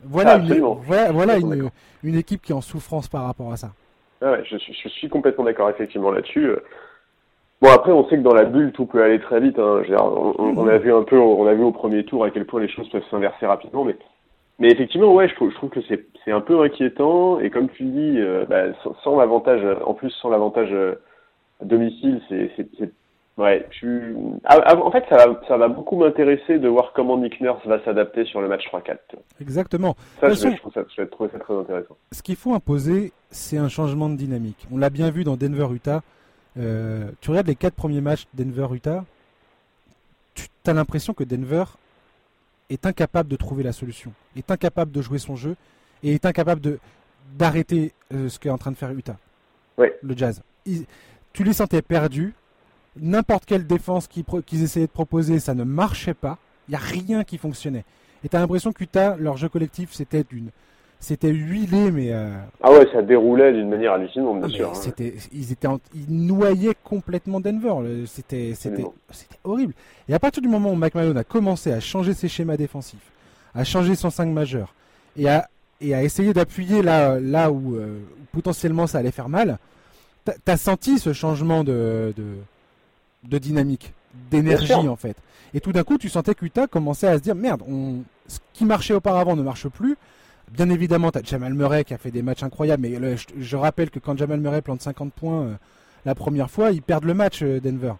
Voilà, 0.05 0.37
une, 0.37 0.61
voilà, 0.61 1.37
une, 1.37 1.71
une, 2.03 2.15
équipe 2.17 2.43
qui 2.43 2.53
est 2.53 2.55
en 2.55 2.61
souffrance 2.61 3.09
par 3.09 3.25
rapport 3.25 3.53
à 3.53 3.57
ça. 3.57 3.73
ouais, 4.23 4.43
je, 4.45 4.57
suis, 4.57 4.73
je 4.73 4.89
suis 4.89 5.09
complètement 5.09 5.45
d'accord 5.45 5.71
effectivement 5.71 6.11
là-dessus. 6.11 6.47
Euh. 6.47 6.63
Bon 7.61 7.69
après, 7.71 7.93
on 7.93 8.09
sait 8.09 8.17
que 8.17 8.23
dans 8.23 8.35
la 8.35 8.45
bulle 8.45 8.73
tout 8.73 8.87
peut 8.87 9.03
aller 9.03 9.21
très 9.21 9.41
vite. 9.41 9.59
Hein. 9.59 9.83
On, 9.99 10.57
on, 10.57 10.67
a 10.67 10.79
vu 10.79 10.93
un 10.95 11.03
peu, 11.03 11.19
on 11.19 11.47
a 11.47 11.53
vu 11.53 11.63
au 11.63 11.73
premier 11.73 12.05
tour 12.05 12.25
à 12.25 12.31
quel 12.31 12.47
point 12.47 12.61
les 12.61 12.69
choses 12.69 12.89
peuvent 12.89 13.05
s'inverser 13.11 13.47
rapidement, 13.47 13.85
mais 13.85 13.97
mais 14.61 14.71
effectivement, 14.71 15.15
ouais, 15.15 15.27
je 15.27 15.35
trouve, 15.35 15.51
je 15.51 15.55
trouve 15.57 15.71
que 15.71 15.81
c'est, 15.89 16.07
c'est 16.23 16.33
un 16.33 16.43
peu 16.43 16.61
inquiétant. 16.63 17.41
Et 17.41 17.49
comme 17.49 17.71
tu 17.71 17.83
dis, 17.85 18.19
euh, 18.19 18.45
bah, 18.47 18.65
sans, 19.03 19.19
l'avantage, 19.19 19.63
en 19.87 19.95
plus 19.95 20.11
sans 20.11 20.29
l'avantage 20.29 20.69
euh, 20.71 20.97
à 21.63 21.65
domicile, 21.65 22.21
c'est 22.29 22.53
ouais. 23.39 23.67
Ah, 24.45 24.61
ah, 24.65 24.77
en 24.77 24.91
fait, 24.91 25.05
ça 25.09 25.17
va, 25.17 25.41
ça 25.49 25.57
va 25.57 25.69
beaucoup 25.69 25.97
m'intéresser 25.97 26.59
de 26.59 26.69
voir 26.69 26.93
comment 26.95 27.19
Nick 27.19 27.41
Nurse 27.41 27.65
va 27.67 27.83
s'adapter 27.85 28.25
sur 28.25 28.41
le 28.41 28.49
match 28.49 28.65
3-4. 28.73 28.97
Exactement. 29.41 29.97
Ça, 30.21 30.29
je, 30.29 30.35
je, 30.35 30.57
trouve 30.57 30.73
ça, 30.73 30.83
je 30.95 31.03
vais 31.03 31.09
trouver 31.09 31.31
ça 31.33 31.39
très 31.39 31.55
intéressant. 31.55 31.97
Ce 32.13 32.23
qu'il 32.23 32.37
faut 32.37 32.55
imposer, 32.55 33.13
c'est 33.31 33.59
un 33.59 33.69
changement 33.69 34.09
de 34.09 34.17
dynamique. 34.17 34.67
On 34.73 34.79
l'a 34.79 34.91
bien 34.91 35.11
vu 35.11 35.25
dans 35.25 35.37
Denver-Utah. 35.37 36.03
Euh, 36.59 37.11
tu 37.21 37.31
regardes 37.31 37.47
les 37.47 37.55
quatre 37.55 37.75
premiers 37.75 38.01
matchs 38.01 38.27
Denver-Utah, 38.35 39.05
tu 40.35 40.49
as 40.67 40.73
l'impression 40.73 41.15
que 41.15 41.25
Denver 41.25 41.65
est 42.71 42.87
incapable 42.87 43.29
de 43.29 43.37
trouver 43.37 43.63
la 43.63 43.73
solution, 43.73 44.13
est 44.37 44.51
incapable 44.51 44.91
de 44.93 45.03
jouer 45.03 45.19
son 45.19 45.37
jeu 45.37 45.57
et 46.03 46.15
est 46.15 46.27
incapable 46.27 46.61
de 46.61 46.79
d'arrêter 47.37 47.93
euh, 48.13 48.29
ce 48.29 48.41
qu'est 48.41 48.51
en 48.51 48.59
train 48.59 48.73
de 48.73 48.77
faire 48.77 48.91
Utah. 48.91 49.17
Le 50.03 50.17
jazz. 50.17 50.43
tu 51.33 51.45
les 51.45 51.53
sentais 51.53 51.81
perdus. 51.81 52.35
N'importe 52.97 53.45
quelle 53.45 53.67
défense 53.67 54.09
qu'ils 54.09 54.63
essayaient 54.63 54.87
de 54.87 54.93
proposer, 54.93 55.39
ça 55.39 55.55
ne 55.55 55.65
marchait 55.65 56.15
pas. 56.15 56.39
Il 56.69 56.73
n'y 56.73 56.77
a 56.77 56.81
rien 56.81 57.25
qui 57.25 57.39
fonctionnait. 57.39 57.85
Et 58.25 58.29
tu 58.29 58.37
as 58.37 58.41
l'impression 58.41 58.73
qu'Utah, 58.73 59.17
leur 59.19 59.37
jeu 59.37 59.49
collectif, 59.49 59.93
c'était 59.93 60.25
d'une 60.29 60.51
c'était 61.01 61.31
huilé, 61.31 61.91
mais. 61.91 62.13
Euh, 62.13 62.29
ah 62.63 62.71
ouais, 62.71 62.87
ça 62.93 63.01
déroulait 63.01 63.55
d'une 63.55 63.71
manière 63.71 63.95
hallucinante, 63.95 64.41
bien 64.41 64.49
ah, 64.51 64.55
sûr. 64.55 64.69
Hein. 64.69 64.75
C'était, 64.75 65.15
ils 65.33 65.51
étaient, 65.51 65.69
ils 65.95 66.27
noyaient 66.27 66.77
complètement 66.85 67.41
Denver. 67.41 68.05
C'était, 68.07 68.53
c'était, 68.55 68.85
c'était 69.11 69.39
horrible. 69.43 69.73
Et 70.09 70.15
à 70.15 70.19
partir 70.19 70.43
du 70.43 70.49
moment 70.49 70.71
où 70.71 70.77
McMahon 70.77 71.17
a 71.17 71.25
commencé 71.25 71.73
à 71.73 71.81
changer 71.81 72.13
ses 72.13 72.29
schémas 72.29 72.59
défensifs, 72.59 73.11
à 73.55 73.65
changer 73.65 73.95
son 73.95 74.11
5 74.11 74.27
majeur, 74.27 74.75
et 75.17 75.27
à, 75.27 75.49
et 75.81 75.95
à 75.95 76.03
essayer 76.03 76.35
d'appuyer 76.35 76.83
là, 76.83 77.19
là 77.19 77.51
où, 77.51 77.77
euh, 77.77 78.01
potentiellement 78.33 78.87
ça 78.87 78.99
allait 78.99 79.11
faire 79.11 79.31
mal, 79.31 79.57
t'as 80.45 80.57
senti 80.59 80.99
ce 80.99 81.15
changement 81.15 81.65
de, 81.65 82.13
de, 82.17 82.25
de 83.25 83.39
dynamique, 83.39 83.93
d'énergie 84.31 84.73
en 84.73 84.97
fait. 84.97 85.17
Et 85.55 85.61
tout 85.61 85.73
d'un 85.73 85.83
coup, 85.83 85.99
tu 85.99 86.09
sentais 86.09 86.35
qu'Utah 86.35 86.67
commençait 86.67 87.09
à 87.09 87.19
se 87.19 87.23
dire 87.23 87.35
merde, 87.35 87.63
on, 87.69 88.03
ce 88.29 88.39
qui 88.53 88.65
marchait 88.65 88.95
auparavant 88.95 89.37
ne 89.37 89.43
marche 89.43 89.69
plus 89.69 89.97
Bien 90.51 90.69
évidemment, 90.69 91.13
tu 91.13 91.19
as 91.19 91.23
Jamal 91.23 91.55
Murray 91.55 91.85
qui 91.85 91.95
a 91.95 91.99
fait 91.99 92.11
des 92.11 92.23
matchs 92.23 92.43
incroyables, 92.43 92.83
mais 92.83 93.17
je, 93.39 93.57
rappelle 93.57 93.89
que 93.89 94.01
quand 94.01 94.19
Jamal 94.19 94.41
Murray 94.41 94.63
plante 94.63 94.83
50 94.83 95.13
points 95.13 95.43
euh, 95.43 95.55
la 96.05 96.17
première 96.17 96.51
fois, 96.51 96.73
ils 96.73 96.83
perdent 96.83 97.05
le 97.05 97.15
match 97.15 97.43
euh, 97.43 97.61
Denver. 97.61 97.93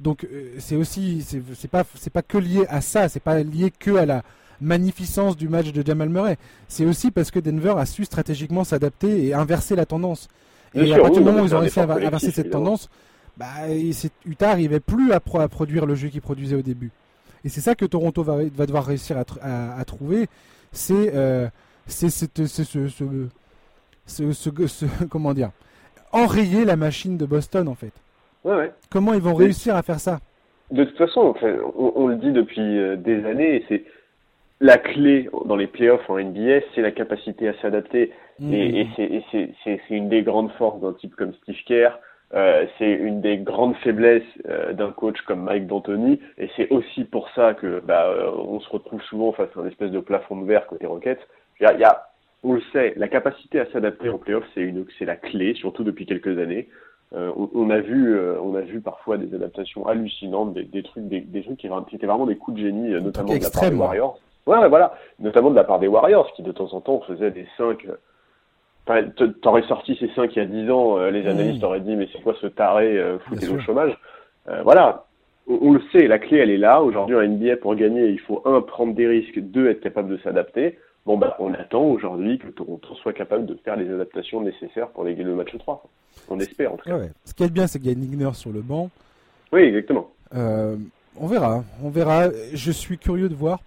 Donc 0.00 0.24
euh, 0.24 0.56
c'est 0.58 0.74
aussi 0.74 1.22
c'est 1.22 1.70
pas 1.70 1.84
c'est 1.94 2.12
pas 2.12 2.22
que 2.22 2.38
lié 2.38 2.66
à 2.68 2.80
ça, 2.80 3.08
c'est 3.08 3.20
pas 3.20 3.40
lié 3.42 3.70
que 3.70 3.92
à 3.96 4.04
la 4.04 4.22
magnificence 4.60 5.36
du 5.36 5.48
match 5.48 5.72
de 5.72 5.86
Jamal 5.86 6.08
Murray. 6.08 6.38
C'est 6.66 6.84
aussi 6.84 7.12
parce 7.12 7.30
que 7.30 7.38
Denver 7.38 7.74
a 7.78 7.86
su 7.86 8.04
stratégiquement 8.04 8.64
s'adapter 8.64 9.24
et 9.24 9.34
inverser 9.34 9.76
la 9.76 9.86
tendance. 9.86 10.28
Et 10.74 10.92
à 10.92 10.98
partir 10.98 11.22
du 11.22 11.24
moment 11.24 11.42
où 11.42 11.46
ils 11.46 11.54
ont 11.54 11.60
réussi 11.60 11.78
à 11.78 11.84
inverser 11.84 12.32
cette 12.32 12.50
tendance, 12.50 12.90
bah, 13.36 13.46
Utah 14.24 14.48
n'arrivait 14.48 14.80
plus 14.80 15.12
à, 15.12 15.20
produire 15.20 15.86
le 15.86 15.94
jeu 15.94 16.08
qu'il 16.08 16.22
produisait 16.22 16.56
au 16.56 16.62
début. 16.62 16.90
Et 17.44 17.48
c'est 17.48 17.60
ça 17.60 17.74
que 17.74 17.84
Toronto 17.84 18.22
va, 18.22 18.38
va 18.54 18.66
devoir 18.66 18.84
réussir 18.86 19.16
à, 19.42 19.78
à 19.78 19.84
trouver. 19.84 20.26
C'est 20.72 21.12
c'est 21.86 22.10
ce, 22.10 22.26
ce, 22.46 23.28
ce, 24.06 25.04
comment 25.10 25.34
dire, 25.34 25.50
enrayer 26.12 26.64
la 26.64 26.76
machine 26.76 27.16
de 27.16 27.26
Boston 27.26 27.68
en 27.68 27.74
fait. 27.74 27.92
Comment 28.90 29.12
ils 29.14 29.20
vont 29.20 29.34
réussir 29.34 29.74
à 29.74 29.82
faire 29.82 29.98
ça? 29.98 30.20
De 30.70 30.84
toute 30.84 30.96
façon, 30.96 31.34
on, 31.76 32.06
le 32.06 32.16
dit 32.16 32.30
depuis 32.30 32.78
euh, 32.78 32.96
des 32.96 33.24
années, 33.24 33.64
c'est 33.68 33.84
la 34.60 34.78
clé 34.78 35.28
dans 35.46 35.56
les 35.56 35.66
playoffs 35.66 36.08
en 36.08 36.18
NBA, 36.18 36.60
c'est 36.74 36.82
la 36.82 36.92
capacité 36.92 37.48
à 37.48 37.54
s'adapter. 37.60 38.12
Mmh. 38.38 38.52
Et, 38.52 39.24
c'est 39.64 39.80
une 39.90 40.08
des 40.08 40.22
grandes 40.22 40.52
forces 40.52 40.80
d'un 40.80 40.92
type 40.92 41.14
comme 41.16 41.34
Steve 41.42 41.56
Kerr. 41.66 41.98
Euh, 42.34 42.66
c'est 42.78 42.90
une 42.90 43.20
des 43.20 43.38
grandes 43.38 43.76
faiblesses 43.76 44.22
euh, 44.48 44.72
d'un 44.72 44.90
coach 44.90 45.20
comme 45.22 45.44
Mike 45.44 45.66
D'Antoni, 45.68 46.20
et 46.38 46.50
c'est 46.56 46.68
aussi 46.70 47.04
pour 47.04 47.28
ça 47.30 47.54
que 47.54 47.80
bah, 47.80 48.12
on 48.36 48.58
se 48.58 48.68
retrouve 48.68 49.00
souvent 49.02 49.32
face 49.32 49.48
à 49.56 49.60
un 49.60 49.66
espèce 49.66 49.92
de 49.92 50.00
plafond 50.00 50.40
de 50.40 50.46
verre 50.46 50.66
côté 50.66 50.86
Rockets. 50.86 51.20
Il 51.60 51.64
y 51.64 51.84
a, 51.84 52.08
on 52.42 52.54
le 52.54 52.62
sait, 52.72 52.94
la 52.96 53.08
capacité 53.08 53.60
à 53.60 53.66
s'adapter 53.66 54.08
en 54.08 54.18
playoff, 54.18 54.44
c'est 54.54 54.60
une, 54.60 54.84
c'est 54.98 55.04
la 55.04 55.16
clé, 55.16 55.54
surtout 55.54 55.84
depuis 55.84 56.06
quelques 56.06 56.38
années. 56.38 56.68
Euh, 57.12 57.30
on, 57.54 57.70
a 57.70 57.78
vu, 57.78 58.16
euh, 58.16 58.36
on 58.42 58.56
a 58.56 58.62
vu 58.62 58.80
parfois 58.80 59.16
des 59.16 59.32
adaptations 59.32 59.86
hallucinantes, 59.86 60.54
des, 60.54 60.64
des 60.64 60.82
trucs, 60.82 61.06
des, 61.06 61.20
des, 61.20 61.42
trucs 61.44 61.58
qui, 61.58 61.66
étaient 61.66 62.06
vraiment 62.06 62.26
des 62.26 62.36
coups 62.36 62.56
de 62.56 62.62
génie, 62.62 62.92
euh, 62.92 63.00
notamment 63.00 63.36
de 63.36 63.42
la 63.42 63.50
part 63.50 63.70
des 63.70 63.76
Warriors. 63.76 64.18
Ouais, 64.46 64.68
voilà, 64.68 64.94
notamment 65.20 65.50
de 65.50 65.56
la 65.56 65.64
part 65.64 65.78
des 65.78 65.86
Warriors, 65.86 66.32
qui 66.32 66.42
de 66.42 66.50
temps 66.50 66.72
en 66.72 66.80
temps 66.80 67.00
faisaient 67.06 67.30
des 67.30 67.46
5 67.56 67.86
Enfin, 67.86 67.96
t'aurais 69.42 69.62
sorti 69.62 69.96
ces 69.98 70.08
5 70.14 70.34
il 70.34 70.38
y 70.38 70.42
a 70.42 70.46
10 70.46 70.70
ans, 70.70 70.98
les 71.08 71.22
mmh. 71.22 71.26
analystes 71.26 71.64
auraient 71.64 71.80
dit 71.80 71.96
mais 71.96 72.08
c'est 72.12 72.22
quoi 72.22 72.34
ce 72.40 72.46
taré, 72.46 73.00
foutez 73.26 73.46
le 73.46 73.60
chômage? 73.60 73.96
voilà, 74.62 75.06
on, 75.48 75.58
on, 75.60 75.72
le 75.72 75.82
sait, 75.92 76.06
la 76.06 76.18
clé 76.18 76.38
elle 76.38 76.50
est 76.50 76.56
là. 76.56 76.82
Aujourd'hui 76.82 77.16
en 77.16 77.22
NBA 77.22 77.56
pour 77.56 77.74
gagner, 77.74 78.06
il 78.08 78.20
faut 78.20 78.42
un 78.44 78.60
prendre 78.60 78.94
des 78.94 79.06
risques, 79.06 79.38
deux 79.38 79.68
être 79.68 79.80
capable 79.80 80.08
de 80.08 80.18
s'adapter. 80.18 80.78
Bon, 81.06 81.16
bah, 81.16 81.36
on 81.38 81.54
attend 81.54 81.84
aujourd'hui 81.84 82.36
que 82.38 82.48
Toronto 82.48 82.94
soit 82.96 83.12
capable 83.12 83.46
de 83.46 83.54
faire 83.64 83.76
les 83.76 83.88
adaptations 83.88 84.40
nécessaires 84.40 84.88
pour 84.88 85.04
gagner 85.04 85.22
le 85.22 85.36
match 85.36 85.56
3. 85.56 85.84
On 86.28 86.40
espère, 86.40 86.72
en 86.72 86.76
tout 86.76 86.90
cas. 86.90 86.98
Ce 87.24 87.32
qui 87.32 87.44
est 87.44 87.48
bien, 87.48 87.68
c'est 87.68 87.78
qu'il 87.78 87.88
y 87.88 87.92
a 87.92 87.94
Nigner 87.94 88.34
sur 88.34 88.50
le 88.50 88.60
banc. 88.60 88.90
Oui, 89.52 89.60
exactement. 89.60 90.10
Euh, 90.34 90.76
on 91.16 91.28
verra. 91.28 91.62
On 91.84 91.90
verra. 91.90 92.30
Je 92.52 92.72
suis 92.72 92.98
curieux 92.98 93.28
de 93.28 93.36
voir. 93.36 93.60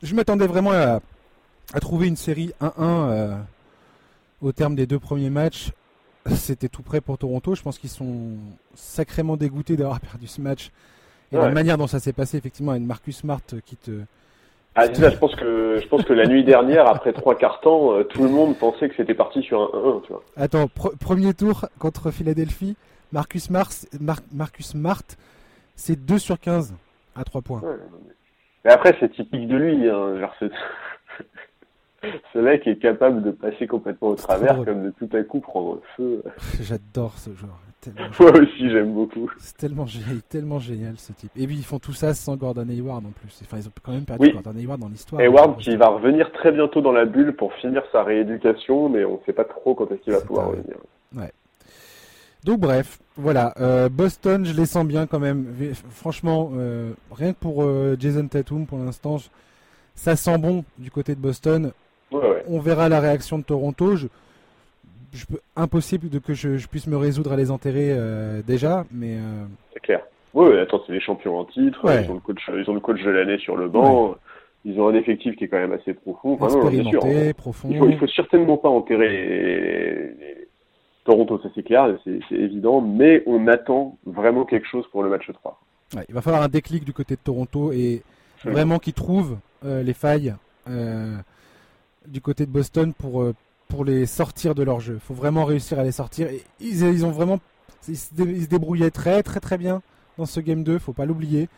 Je 0.00 0.14
m'attendais 0.14 0.46
vraiment 0.46 0.70
à, 0.70 1.00
trouver 1.80 2.06
une 2.06 2.16
série 2.16 2.52
1-1 2.60 2.70
euh, 2.78 3.34
au 4.40 4.52
terme 4.52 4.74
des 4.74 4.86
deux 4.86 4.98
premiers 4.98 5.30
matchs. 5.30 5.70
C'était 6.26 6.68
tout 6.68 6.82
prêt 6.82 7.00
pour 7.00 7.18
Toronto. 7.18 7.54
Je 7.54 7.62
pense 7.62 7.78
qu'ils 7.78 7.90
sont 7.90 8.36
sacrément 8.74 9.36
dégoûtés 9.36 9.76
d'avoir 9.76 10.00
perdu 10.12 10.26
ce 10.26 10.40
match. 10.40 10.70
Et 11.32 11.36
la 11.36 11.50
manière 11.50 11.78
dont 11.78 11.86
ça 11.86 12.00
s'est 12.00 12.12
passé, 12.12 12.36
effectivement, 12.36 12.72
avec 12.72 12.82
Marcus 12.82 13.18
Smart 13.18 13.40
qui 13.64 13.76
te, 13.76 14.02
ah, 14.76 14.86
je 14.86 15.18
pense 15.18 15.34
que 15.34 15.80
je 15.82 15.88
pense 15.88 16.04
que 16.04 16.12
la 16.12 16.26
nuit 16.26 16.44
dernière, 16.44 16.88
après 16.88 17.12
trois 17.12 17.36
quarts 17.36 17.60
temps, 17.60 17.92
euh, 17.92 18.04
tout 18.04 18.22
le 18.22 18.28
monde 18.28 18.56
pensait 18.56 18.88
que 18.88 18.94
c'était 18.96 19.14
parti 19.14 19.42
sur 19.42 19.60
un 19.60 19.96
1 19.96 20.00
tu 20.00 20.12
vois. 20.12 20.22
Attends, 20.36 20.68
premier 20.68 21.34
tour 21.34 21.66
contre 21.80 22.12
Philadelphie, 22.12 22.76
Marcus 23.12 23.50
Mars, 23.50 23.88
Marcus 24.32 24.68
Smart, 24.68 25.02
c'est 25.74 25.96
2 25.96 26.18
sur 26.18 26.38
15 26.38 26.74
à 27.16 27.24
3 27.24 27.42
points. 27.42 27.62
mais 28.64 28.70
après, 28.70 28.96
c'est 29.00 29.12
typique 29.12 29.48
de 29.48 29.56
lui, 29.56 29.88
hein, 29.88 30.28
ce 30.38 30.44
mec 32.34 32.66
est 32.66 32.76
capable 32.76 33.22
de 33.22 33.30
passer 33.30 33.66
complètement 33.66 34.08
au 34.08 34.14
travers, 34.14 34.64
comme 34.64 34.84
de 34.84 34.90
tout 34.90 35.08
à 35.16 35.22
coup 35.22 35.40
prendre 35.40 35.80
feu. 35.96 36.22
J'adore 36.60 37.18
ce 37.18 37.30
genre. 37.30 37.58
Moi 38.20 38.32
aussi, 38.32 38.70
j'aime 38.70 38.92
beaucoup. 38.92 39.30
C'est 39.38 39.56
tellement 39.56 39.86
génial, 39.86 40.20
tellement 40.28 40.58
génial 40.58 40.98
ce 40.98 41.12
type. 41.12 41.30
Et 41.36 41.46
puis 41.46 41.56
ils 41.56 41.64
font 41.64 41.78
tout 41.78 41.94
ça 41.94 42.12
sans 42.12 42.36
Gordon 42.36 42.68
Hayward 42.68 43.06
en 43.06 43.10
plus. 43.10 43.40
Enfin, 43.42 43.56
ils 43.56 43.68
ont 43.68 43.72
quand 43.82 43.92
même 43.92 44.04
perdu 44.04 44.32
Gordon 44.32 44.58
Hayward 44.58 44.80
dans 44.80 44.88
l'histoire. 44.88 45.20
Hayward 45.22 45.58
qui 45.58 45.74
va 45.76 45.88
revenir 45.88 46.30
très 46.32 46.52
bientôt 46.52 46.82
dans 46.82 46.92
la 46.92 47.06
bulle 47.06 47.34
pour 47.34 47.54
finir 47.54 47.82
sa 47.90 48.02
rééducation, 48.02 48.90
mais 48.90 49.04
on 49.04 49.14
ne 49.14 49.24
sait 49.24 49.32
pas 49.32 49.44
trop 49.44 49.74
quand 49.74 49.90
est-ce 49.90 50.02
qu'il 50.02 50.12
va 50.12 50.20
pouvoir 50.20 50.48
revenir. 50.48 50.76
Ouais. 51.16 51.32
Donc 52.44 52.60
bref, 52.60 52.98
voilà. 53.16 53.54
Euh, 53.60 53.88
Boston, 53.88 54.44
je 54.44 54.54
les 54.54 54.66
sens 54.66 54.86
bien 54.86 55.06
quand 55.06 55.18
même. 55.18 55.46
Franchement, 55.90 56.50
euh, 56.54 56.92
rien 57.10 57.32
que 57.32 57.38
pour 57.38 57.62
euh, 57.62 57.96
Jason 57.98 58.26
Tatum 58.28 58.66
pour 58.66 58.78
l'instant, 58.78 59.18
ça 59.94 60.16
sent 60.16 60.38
bon 60.38 60.64
du 60.78 60.90
côté 60.90 61.14
de 61.14 61.20
Boston. 61.20 61.72
On 62.12 62.60
verra 62.60 62.88
la 62.88 63.00
réaction 63.00 63.38
de 63.38 63.44
Toronto. 63.44 63.96
je 63.96 64.06
peux, 65.26 65.40
impossible 65.56 66.08
de 66.08 66.18
que 66.18 66.34
je, 66.34 66.66
puisse 66.66 66.86
me 66.86 66.96
résoudre 66.96 67.32
à 67.32 67.36
les 67.36 67.50
enterrer 67.50 67.96
déjà, 68.46 68.84
mais. 68.92 69.16
C'est 69.72 69.80
clair. 69.80 70.00
Oui, 70.32 70.58
attends, 70.58 70.80
c'est 70.86 70.92
les 70.92 71.00
champions 71.00 71.38
en 71.38 71.44
titre. 71.44 71.80
Ils 71.84 72.10
ont 72.10 72.14
le 72.14 72.20
coach, 72.20 72.40
ils 72.48 72.70
ont 72.70 72.74
le 72.74 72.80
coach 72.80 73.02
de 73.02 73.10
l'année 73.10 73.38
sur 73.38 73.56
le 73.56 73.68
banc. 73.68 74.16
Ils 74.64 74.78
ont 74.78 74.88
un 74.88 74.94
effectif 74.94 75.36
qui 75.36 75.44
est 75.44 75.48
quand 75.48 75.58
même 75.58 75.72
assez 75.72 75.94
profond. 75.94 76.36
Expérimenté, 76.36 77.32
profond. 77.32 77.68
Il 77.70 77.78
faut, 77.78 77.88
il 77.88 77.98
faut 77.98 78.06
certainement 78.08 78.58
pas 78.58 78.68
enterrer 78.68 79.08
les, 79.08 80.40
Toronto, 81.04 81.40
ça 81.42 81.48
c'est 81.54 81.62
clair, 81.62 81.96
c'est 82.04 82.20
évident, 82.34 82.80
mais 82.80 83.22
on 83.26 83.48
attend 83.48 83.98
vraiment 84.04 84.44
quelque 84.44 84.66
chose 84.66 84.84
pour 84.92 85.02
le 85.02 85.08
match 85.08 85.30
3. 85.32 85.58
il 86.08 86.14
va 86.14 86.20
falloir 86.20 86.42
un 86.42 86.48
déclic 86.48 86.84
du 86.84 86.92
côté 86.92 87.14
de 87.14 87.20
Toronto 87.20 87.72
et 87.72 88.02
vraiment 88.44 88.78
qu'ils 88.78 88.92
trouvent 88.92 89.38
euh, 89.64 89.82
les 89.82 89.94
failles 89.94 90.34
euh, 90.68 91.16
du 92.06 92.20
côté 92.20 92.46
de 92.46 92.50
Boston 92.50 92.92
pour, 92.92 93.22
euh, 93.22 93.34
pour 93.68 93.84
les 93.84 94.06
sortir 94.06 94.54
de 94.54 94.62
leur 94.62 94.80
jeu. 94.80 94.94
Il 94.94 95.00
faut 95.00 95.14
vraiment 95.14 95.44
réussir 95.44 95.78
à 95.78 95.84
les 95.84 95.92
sortir. 95.92 96.28
Et 96.28 96.42
ils, 96.60 96.82
ils 96.82 97.04
ont 97.04 97.10
vraiment, 97.10 97.40
ils 97.88 97.96
se, 97.96 98.14
débrouillaient 98.14 98.90
très 98.90 99.22
très 99.22 99.40
très 99.40 99.58
bien 99.58 99.82
dans 100.18 100.26
ce 100.26 100.40
game 100.40 100.64
2, 100.64 100.78
faut 100.78 100.92
pas 100.92 101.06
l'oublier. 101.06 101.48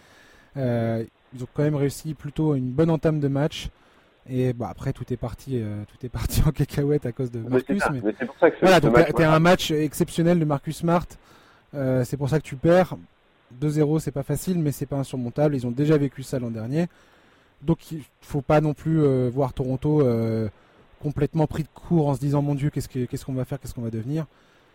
ils 0.56 1.40
ont 1.42 1.48
quand 1.54 1.62
même 1.62 1.74
réussi 1.74 2.14
plutôt 2.14 2.54
une 2.54 2.70
bonne 2.70 2.90
entame 2.90 3.20
de 3.20 3.28
match. 3.28 3.70
Et 4.28 4.52
bah, 4.52 4.68
après, 4.70 4.92
tout 4.92 5.10
est 5.12 5.16
parti, 5.16 5.60
euh, 5.60 5.82
tout 5.86 6.06
est 6.06 6.08
parti 6.08 6.42
en 6.46 6.50
cacahuète 6.50 7.06
à 7.06 7.12
cause 7.12 7.30
de 7.30 7.40
Marcus. 7.40 7.82
Mais, 7.92 8.00
c'est 8.18 8.26
pour 8.26 8.38
ça 8.38 8.50
que 8.50 8.56
voilà, 8.60 8.80
donc 8.80 9.20
un 9.20 9.38
match 9.38 9.70
exceptionnel 9.70 10.38
de 10.38 10.44
Marcus 10.44 10.78
Smart. 10.78 11.06
Euh, 11.74 12.04
c'est 12.04 12.16
pour 12.16 12.28
ça 12.28 12.38
que 12.38 12.44
tu 12.44 12.56
perds. 12.56 12.96
2-0, 13.60 13.98
c'est 14.00 14.12
pas 14.12 14.22
facile, 14.22 14.58
mais 14.58 14.72
c'est 14.72 14.86
pas 14.86 14.96
insurmontable. 14.96 15.54
Ils 15.54 15.66
ont 15.66 15.70
déjà 15.70 15.96
vécu 15.98 16.22
ça 16.22 16.38
l'an 16.38 16.50
dernier. 16.50 16.86
Donc 17.62 17.92
il 17.92 18.02
faut 18.20 18.42
pas 18.42 18.60
non 18.60 18.74
plus 18.74 19.02
euh, 19.02 19.30
voir 19.32 19.52
Toronto 19.52 20.02
complètement 21.02 21.46
pris 21.46 21.64
de 21.64 21.68
court 21.68 22.08
en 22.08 22.14
se 22.14 22.20
disant 22.20 22.42
mon 22.42 22.54
Dieu, 22.54 22.70
qu'est-ce 22.70 23.24
qu'on 23.24 23.32
va 23.32 23.44
faire, 23.44 23.58
qu'est-ce 23.58 23.74
qu'on 23.74 23.82
va 23.82 23.90
devenir. 23.90 24.26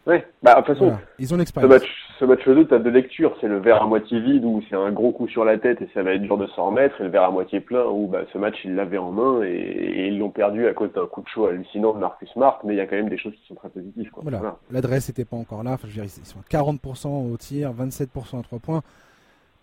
Ouais, 0.05 0.25
bah, 0.41 0.53
de 0.53 0.65
toute 0.65 0.77
façon, 0.77 0.97
ils 1.19 1.33
ont 1.33 1.37
l'expérience. 1.37 1.69
Ce 1.69 1.79
match, 1.79 1.89
ce 2.19 2.25
match 2.25 2.45
2, 2.45 2.67
tu 2.67 2.73
as 2.73 2.79
deux 2.79 2.91
lectures. 2.91 3.35
C'est 3.41 3.49
le 3.49 3.59
verre 3.59 3.83
à 3.83 3.87
moitié 3.87 4.21
vide 4.21 4.45
où 4.45 4.63
c'est 4.69 4.75
un 4.75 4.89
gros 4.91 5.11
coup 5.11 5.27
sur 5.27 5.43
la 5.43 5.57
tête 5.57 5.81
et 5.81 5.89
ça 5.93 6.01
va 6.01 6.13
être 6.13 6.21
dur 6.21 6.37
de 6.37 6.47
s'en 6.47 6.67
remettre. 6.67 7.01
Et 7.01 7.03
le 7.03 7.09
verre 7.09 7.23
à 7.23 7.31
moitié 7.31 7.59
plein 7.59 7.83
où 7.83 8.07
bah, 8.07 8.21
ce 8.31 8.37
match, 8.37 8.55
ils 8.63 8.73
l'avaient 8.73 8.97
en 8.97 9.11
main 9.11 9.43
et, 9.43 10.07
ils 10.07 10.17
l'ont 10.17 10.29
perdu 10.29 10.65
à 10.65 10.73
cause 10.73 10.93
d'un 10.93 11.05
coup 11.07 11.21
de 11.21 11.27
chaud 11.27 11.47
hallucinant 11.47 11.93
de 11.93 11.99
Marcus 11.99 12.29
Smart. 12.29 12.57
Mais 12.63 12.75
il 12.75 12.77
y 12.77 12.79
a 12.79 12.85
quand 12.85 12.95
même 12.95 13.09
des 13.09 13.17
choses 13.17 13.33
qui 13.33 13.45
sont 13.49 13.55
très 13.55 13.67
positives. 13.67 14.09
Quoi. 14.11 14.23
Voilà. 14.23 14.55
L'adresse 14.71 15.09
n'était 15.09 15.25
pas 15.25 15.35
encore 15.35 15.61
là. 15.63 15.71
Enfin, 15.73 15.89
je 15.89 15.99
veux 15.99 16.05
dire, 16.05 16.17
ils 16.17 16.25
sont 16.25 16.39
à 16.39 16.57
40% 16.57 17.33
au 17.33 17.35
tir, 17.35 17.73
27% 17.73 18.39
à 18.39 18.43
3 18.43 18.59
points. 18.59 18.81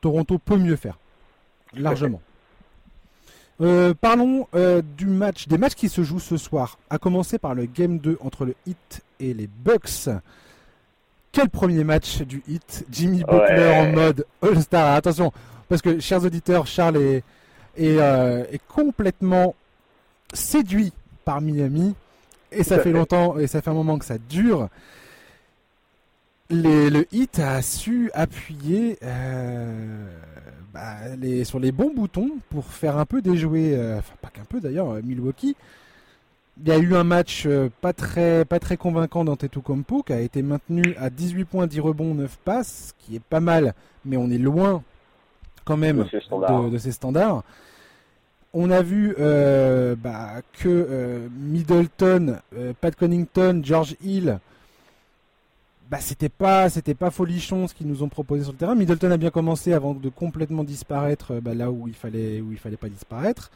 Toronto 0.03 0.39
peut 0.39 0.59
mieux 0.59 0.77
faire. 0.77 0.99
Largement. 1.75 2.21
Euh, 3.61 3.95
parlons 3.95 4.49
euh, 4.55 4.83
du 4.97 5.07
match, 5.07 5.47
des 5.47 5.59
matchs 5.59 5.75
qui 5.75 5.89
se 5.89 6.03
jouent 6.03 6.19
ce 6.19 6.37
soir, 6.37 6.79
à 6.91 6.99
commencer 6.99 7.39
par 7.39 7.55
le 7.55 7.67
Game 7.67 7.99
2 7.99 8.19
entre 8.21 8.45
le 8.45 8.55
Heat 8.67 9.03
et 9.21 9.33
les 9.33 9.47
Bucks. 9.47 10.09
Quel 11.31 11.49
premier 11.51 11.85
match 11.85 12.23
du 12.23 12.43
Heat? 12.49 12.85
Jimmy 12.91 13.23
Butler 13.23 13.73
en 13.77 13.93
mode 13.93 14.27
All-Star. 14.43 14.95
Attention, 14.95 15.33
parce 15.69 15.83
que, 15.83 16.01
chers 16.01 16.25
auditeurs, 16.25 16.67
Charles 16.67 16.97
est, 16.97 17.25
est, 17.77 17.99
euh, 17.99 18.45
complètement 18.69 19.55
séduit 20.33 20.93
par 21.25 21.41
Miami. 21.41 21.95
Et 22.51 22.63
ça 22.63 22.79
fait 22.79 22.93
longtemps, 22.93 23.39
et 23.39 23.49
ça 23.49 23.63
fait 23.63 23.71
un 23.71 23.75
moment 23.75 23.99
que 23.99 24.05
ça 24.05 24.19
dure. 24.19 24.69
le 26.51 27.05
Heat 27.13 27.41
a 27.41 27.63
su 27.63 28.11
appuyer 28.15 28.97
bah, 30.75 30.97
les, 31.21 31.45
sur 31.45 31.61
les 31.61 31.71
bons 31.71 31.93
boutons 31.95 32.31
pour 32.51 32.65
faire 32.65 32.99
un 32.99 33.07
peu 33.07 33.23
déjouer, 33.23 33.77
euh, 33.77 33.99
enfin 33.99 34.15
pas 34.21 34.29
qu'un 34.29 34.45
peu 34.45 34.61
d'ailleurs, 34.61 34.91
euh, 34.91 35.03
Milwaukee. 35.05 35.55
Il 36.61 36.69
y 36.69 36.73
a 36.73 36.79
eu 36.79 36.97
un 36.97 37.05
match 37.05 37.45
euh, 37.47 37.69
pas 37.81 37.93
très 37.93 38.45
pas 38.45 38.59
très 38.59 38.77
convaincant 38.77 39.25
Compo 39.63 40.03
qui 40.03 40.13
a 40.13 40.21
été 40.21 40.43
maintenu 40.43 40.97
à 40.99 41.11
18 41.11 41.45
points, 41.45 41.67
10 41.69 41.79
rebonds, 41.79 42.15
9 42.15 42.39
passes, 42.45 42.93
qui 42.99 43.15
est 43.15 43.23
pas 43.23 43.39
mal, 43.39 43.75
mais 44.05 44.17
on 44.17 44.31
est 44.31 44.39
loin 44.39 44.83
quand 45.65 45.77
même 45.77 45.99
de, 45.99 46.79
ces 46.79 46.91
standards. 46.91 47.45
On 48.53 48.71
a 48.71 48.83
vu 48.83 49.15
bah, 49.17 50.43
que 50.61 51.29
Middleton, 51.39 52.39
Pat 52.81 52.95
Connington, 52.95 53.61
George 53.65 53.97
Hill 54.05 54.39
bah, 55.91 56.01
c'était 56.01 56.29
pas 56.29 56.71
c'était 56.71 56.95
pas 56.95 57.11
folichon 57.11 57.69
ce 57.69 57.75
qu'ils 57.75 57.87
nous 57.87 58.03
ont 58.03 58.09
proposé 58.09 58.45
sur 58.45 58.53
le 58.53 58.59
terrain. 58.59 58.75
Middleton 58.75 59.11
a 59.11 59.17
bien 59.17 59.31
commencé 59.31 59.73
avant 59.73 59.95
de 59.95 60.09
complètement 60.09 60.65
disparaître 60.65 61.35
euh, 61.35 61.41
bah, 61.41 61.55
là 61.55 61.71
où 61.71 61.89
il 61.89 61.95
fallait 61.95 62.41
où 62.41 62.53
il 62.53 62.59
fallait 62.59 62.77
pas 62.77 62.89
disparaître. 62.89 63.51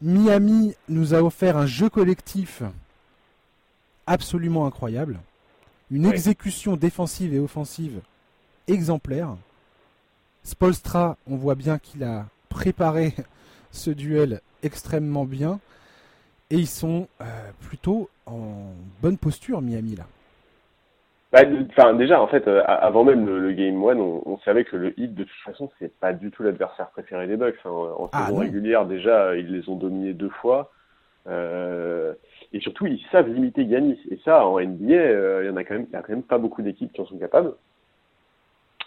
Miami 0.00 0.74
nous 0.88 1.14
a 1.14 1.22
offert 1.22 1.56
un 1.56 1.66
jeu 1.66 1.88
collectif 1.88 2.62
absolument 4.06 4.66
incroyable, 4.66 5.20
une 5.90 6.06
exécution 6.06 6.76
défensive 6.76 7.34
et 7.34 7.38
offensive 7.38 8.00
exemplaire. 8.66 9.36
Spolstra, 10.44 11.16
on 11.28 11.36
voit 11.36 11.54
bien 11.54 11.78
qu'il 11.78 12.02
a 12.02 12.26
préparé 12.48 13.14
ce 13.70 13.90
duel 13.90 14.40
extrêmement 14.62 15.24
bien 15.24 15.60
et 16.50 16.56
ils 16.56 16.68
sont 16.68 17.08
euh, 17.20 17.50
plutôt 17.60 18.10
en 18.26 18.72
bonne 19.00 19.18
posture 19.18 19.60
Miami 19.60 19.96
là. 19.96 20.06
Bah, 21.32 21.40
enfin, 21.70 21.94
déjà, 21.94 22.20
en 22.20 22.26
fait, 22.26 22.46
euh, 22.46 22.62
avant 22.66 23.04
même 23.04 23.24
le, 23.26 23.52
Game 23.52 23.82
1, 23.82 23.96
on, 23.96 24.38
savait 24.44 24.64
que 24.64 24.76
le 24.76 24.98
Heat, 25.00 25.14
de 25.14 25.24
toute 25.24 25.42
façon, 25.44 25.70
c'est 25.78 25.92
pas 25.98 26.12
du 26.12 26.30
tout 26.30 26.42
l'adversaire 26.42 26.90
préféré 26.90 27.26
des 27.26 27.36
Bucks. 27.36 27.56
Hein. 27.64 27.70
En 27.70 28.10
ah, 28.12 28.26
saison 28.26 28.38
régulière, 28.38 28.84
déjà, 28.84 29.34
ils 29.36 29.50
les 29.50 29.66
ont 29.70 29.76
dominés 29.76 30.12
deux 30.12 30.28
fois. 30.28 30.70
Euh, 31.28 32.12
et 32.52 32.60
surtout, 32.60 32.86
ils 32.86 33.00
savent 33.10 33.28
limiter 33.28 33.64
Yanis. 33.64 33.98
Et 34.10 34.18
ça, 34.24 34.46
en 34.46 34.60
NBA, 34.60 34.94
euh, 34.94 35.40
il 35.42 35.46
y 35.46 35.50
en 35.50 35.56
a 35.56 35.64
quand 35.64 35.74
même, 35.74 35.86
il 35.88 35.92
y 35.92 35.96
a 35.96 36.02
quand 36.02 36.12
même 36.12 36.22
pas 36.22 36.38
beaucoup 36.38 36.62
d'équipes 36.62 36.92
qui 36.92 37.00
en 37.00 37.06
sont 37.06 37.18
capables. 37.18 37.54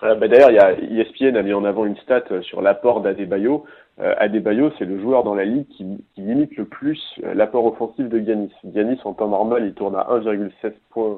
Euh, 0.04 0.14
bah, 0.16 0.28
D'ailleurs, 0.28 0.52
il 0.52 0.56
y 0.56 1.02
a 1.02 1.04
ESPN 1.04 1.36
a 1.38 1.42
mis 1.42 1.54
en 1.54 1.64
avant 1.64 1.86
une 1.86 1.98
stat 1.98 2.26
sur 2.42 2.62
l'apport 2.62 3.02
d'Adebayo. 3.02 3.66
Euh, 4.00 4.14
Adebayo, 4.18 4.72
c'est 4.78 4.86
le 4.86 5.00
joueur 5.00 5.24
dans 5.24 5.34
la 5.34 5.46
ligue 5.46 5.68
qui, 5.70 5.86
qui 6.14 6.22
limite 6.22 6.56
le 6.58 6.66
plus 6.66 7.02
l'apport 7.22 7.66
offensif 7.66 8.08
de 8.08 8.20
Yanis. 8.20 8.52
Yanis, 8.64 9.00
en 9.04 9.14
temps 9.14 9.30
normal, 9.30 9.66
il 9.66 9.74
tourne 9.74 9.96
à 9.96 10.04
1,7 10.12 10.74
points 10.92 11.18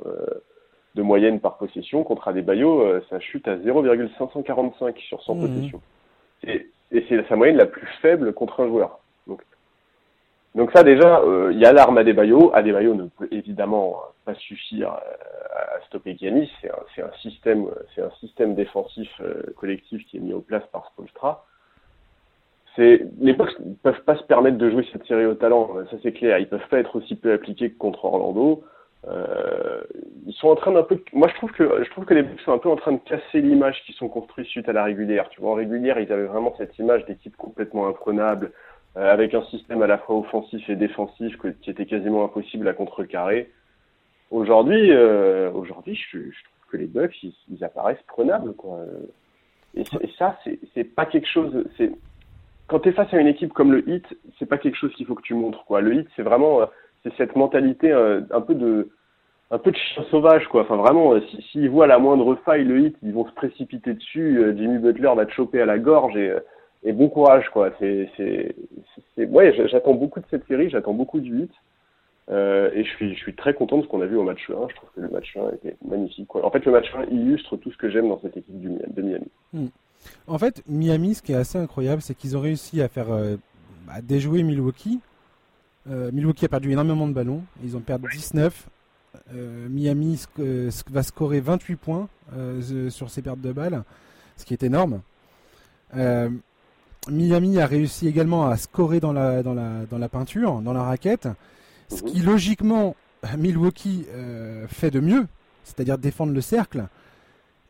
de 0.98 1.02
moyenne 1.04 1.40
par 1.40 1.58
possession. 1.58 2.04
Contre 2.04 2.28
Adebayo, 2.28 2.82
euh, 2.82 3.02
ça 3.10 3.20
chute 3.20 3.48
à 3.48 3.58
0,545 3.58 4.98
sur 4.98 5.24
100 5.24 5.36
mmh. 5.36 5.40
possessions. 5.42 5.82
Et, 6.44 6.68
c'est 6.92 7.28
sa 7.28 7.36
moyenne 7.36 7.58
la 7.58 7.66
plus 7.66 7.88
faible 8.02 8.34
contre 8.34 8.62
un 8.62 8.68
joueur. 8.68 9.00
Donc, 9.28 9.42
donc 10.56 10.72
ça 10.72 10.84
déjà, 10.84 11.20
euh, 11.20 11.52
il 11.52 11.60
y 11.60 11.66
a 11.66 11.74
l'arme 11.74 11.98
Adebayo. 11.98 12.52
Adebayo 12.56 12.96
ne 12.96 13.08
peut 13.08 13.28
évidemment 13.30 13.98
pas 14.26 14.34
suffire 14.36 14.94
euh, 14.94 15.76
à 15.78 15.82
stopper 15.88 16.16
Giannis. 16.18 16.50
C'est 16.96 17.02
un, 17.02 17.12
système, 17.22 17.68
c'est 17.94 18.02
un 18.02 18.12
système 18.22 18.56
défensif 18.56 19.10
collectif 19.58 20.06
qui 20.08 20.18
est 20.18 20.22
mis 20.22 20.34
en 20.34 20.40
place 20.40 20.64
par 20.72 20.88
Spolstra. 20.88 21.46
Les 22.78 23.34
Bucks 23.34 23.60
ne 23.60 23.74
peuvent 23.74 24.04
pas 24.04 24.16
se 24.16 24.24
permettre 24.24 24.58
de 24.58 24.70
jouer 24.70 24.88
cette 24.94 25.06
série 25.08 25.26
au 25.26 25.34
talent, 25.34 25.72
ça 25.90 25.98
c'est 26.04 26.14
clair. 26.14 26.38
Ils 26.38 26.48
peuvent 26.48 26.70
pas 26.70 26.80
être 26.80 26.96
aussi 26.96 27.16
peu 27.16 27.34
appliqués 27.34 27.72
que 27.72 27.78
contre 27.78 28.06
Orlando. 28.06 28.64
Euh, 29.06 29.82
ils 30.26 30.34
sont 30.34 30.48
en 30.48 30.56
train 30.56 30.72
d'un 30.72 30.84
peu. 30.84 31.02
Moi, 31.14 31.28
je 31.30 31.36
trouve 31.36 31.52
que 31.52 31.84
je 31.84 31.90
trouve 31.92 32.06
que 32.06 32.14
les 32.14 32.24
Bucks 32.24 32.40
sont 32.42 32.52
un 32.52 32.58
peu 32.58 32.70
en 32.70 32.76
train 32.76 32.94
de 32.94 33.00
casser 33.00 33.42
l'image 33.42 33.82
qui 33.86 33.94
sont 33.94 34.10
construites 34.10 34.48
suite 34.48 34.68
à 34.68 34.74
la 34.74 34.84
régulière. 34.84 35.30
Tu 35.30 35.40
vois, 35.40 35.52
en 35.52 35.56
régulière, 35.56 36.00
ils 36.00 36.12
avaient 36.12 36.26
vraiment 36.26 36.54
cette 36.58 36.78
image 36.80 37.06
d'équipe 37.06 37.36
complètement 37.38 37.88
imprenable, 37.88 38.52
euh, 38.98 39.12
avec 39.12 39.34
un 39.34 39.44
système 39.46 39.82
à 39.82 39.88
la 39.88 39.98
fois 39.98 40.18
offensif 40.18 40.68
et 40.70 40.76
défensif 40.76 41.38
qui 41.62 41.70
était 41.70 41.86
quasiment 41.86 42.26
impossible 42.26 42.68
à 42.68 42.74
contrecarrer. 42.74 43.52
Aujourd'hui, 44.32 44.92
euh, 44.92 45.52
aujourd'hui, 45.52 45.96
je, 45.96 46.18
trouve 46.18 46.72
que 46.72 46.78
les 46.78 46.88
Bucks, 46.88 47.24
ils, 47.24 47.64
apparaissent 47.64 48.04
prenables, 48.08 48.54
quoi. 48.56 48.80
Et, 49.76 49.82
et 49.82 50.12
ça, 50.18 50.38
c'est 50.74 50.84
pas 50.84 51.06
quelque 51.06 51.28
chose. 51.28 51.66
Quand 52.66 52.80
tu 52.80 52.90
es 52.90 52.92
face 52.92 53.14
à 53.14 53.22
une 53.22 53.28
équipe 53.28 53.54
comme 53.54 53.72
le 53.72 53.88
Heat, 53.88 54.06
c'est 54.38 54.48
pas 54.48 54.58
quelque 54.58 54.76
chose 54.76 54.94
qu'il 54.96 55.06
faut 55.06 55.16
que 55.16 55.22
tu 55.22 55.34
montres, 55.34 55.64
quoi. 55.64 55.80
Le 55.80 55.94
Heat, 55.94 56.08
c'est 56.18 56.24
vraiment 56.24 56.68
c'est 57.16 57.18
cette 57.18 57.36
mentalité 57.36 57.92
euh, 57.92 58.22
un 58.32 58.42
peu 58.42 58.56
de 58.56 58.90
un 59.50 59.58
peu 59.58 59.72
de 59.72 59.78
chien 59.78 60.04
sauvage 60.12 60.48
quoi. 60.48 60.62
Enfin 60.62 60.76
vraiment, 60.76 61.14
euh, 61.14 61.22
s'ils 61.52 61.70
voient 61.70 61.88
la 61.88 62.00
moindre 62.00 62.36
faille 62.46 62.66
le 62.66 62.80
hit, 62.82 62.98
ils 63.02 63.14
vont 63.14 63.26
se 63.26 63.34
précipiter 63.34 63.94
dessus. 63.94 64.40
Euh, 64.40 64.56
Jimmy 64.58 64.78
Butler 64.78 65.12
va 65.16 65.26
te 65.26 65.32
choper 65.32 65.62
à 65.62 65.66
la 65.66 65.80
gorge 65.80 66.16
et, 66.18 66.92
bon 66.94 67.10
courage 67.10 67.50
quoi. 67.50 67.72
C'est 67.80 68.10
c'est 68.18 69.26
ouais, 69.26 69.54
j'attends 69.68 69.94
beaucoup 69.94 70.20
de 70.20 70.26
cette 70.30 70.46
série, 70.48 70.70
j'attends 70.70 70.94
beaucoup 70.94 71.20
du 71.20 71.44
hit. 71.44 71.52
Et 72.30 72.84
je 72.84 72.90
suis, 72.98 73.16
je 73.16 73.20
suis 73.20 73.36
très 73.36 73.54
content 73.54 73.78
de 73.78 73.84
ce 73.84 73.88
qu'on 73.88 74.02
a 74.02 74.06
vu 74.06 74.18
au 74.18 74.24
match 74.24 74.50
1. 74.50 74.68
Je 74.68 74.76
trouve 74.76 74.90
que 74.94 75.00
le 75.00 75.08
match 75.08 75.38
1 75.38 75.50
était 75.52 75.78
magnifique. 75.88 76.28
Quoi. 76.28 76.46
En 76.46 76.52
fait, 76.52 76.66
le 76.66 76.74
match 76.74 76.94
1 76.94 77.06
illustre 77.06 77.56
tout 77.56 77.72
ce 77.72 77.78
que 77.78 77.90
j'aime 77.90 78.10
dans 78.10 78.20
cette 78.20 78.36
équipe 78.36 78.60
du, 78.60 78.68
de 78.68 79.02
Miami. 79.02 79.28
Hmm. 79.54 79.68
En 80.28 80.38
fait, 80.38 80.62
Miami, 80.68 81.16
ce 81.16 81.22
qui 81.22 81.32
est 81.32 81.36
assez 81.36 81.58
incroyable, 81.58 82.02
c'est 82.02 82.16
qu'ils 82.16 82.36
ont 82.36 82.42
réussi 82.42 82.82
à 82.82 82.90
faire 82.90 83.12
euh, 83.12 83.38
bah, 83.88 84.02
déjouer 84.04 84.44
Milwaukee 84.44 85.00
Milwaukee 85.88 86.46
a 86.46 86.50
perdu 86.50 86.72
énormément 86.72 87.08
de 87.08 87.14
ballons. 87.14 87.44
Ils 87.64 87.78
ont 87.78 87.82
perdu 87.82 88.08
19. 88.12 88.68
Euh, 89.34 89.68
Miami 89.70 90.24
euh, 90.40 90.70
va 90.92 91.04
scorer 91.04 91.40
28 91.40 91.76
points 91.76 92.08
sur 92.90 93.10
ses 93.10 93.22
pertes 93.22 93.40
de 93.40 93.52
balles, 93.52 93.84
ce 94.36 94.46
qui 94.46 94.54
est 94.54 94.64
énorme. 94.64 95.02
Miami 97.10 97.60
a 97.60 97.66
réussi 97.66 98.08
également 98.08 98.50
à 98.50 98.58
scorer 98.58 99.00
dans 99.00 99.14
la, 99.14 99.44
dans 99.44 99.54
la, 99.54 99.86
dans 99.90 99.98
la 99.98 100.10
peinture, 100.10 100.62
dans 100.62 100.74
la 100.74 100.84
raquette, 100.84 101.30
ce 101.90 102.04
qui 102.04 102.20
logiquement 102.20 102.98
Milwaukee 103.38 104.06
fait 104.68 104.92
de 104.92 105.00
mieux, 105.00 105.26
c'est-à-dire 105.64 105.98
défendre 105.98 106.34
le 106.34 106.42
cercle. 106.42 106.88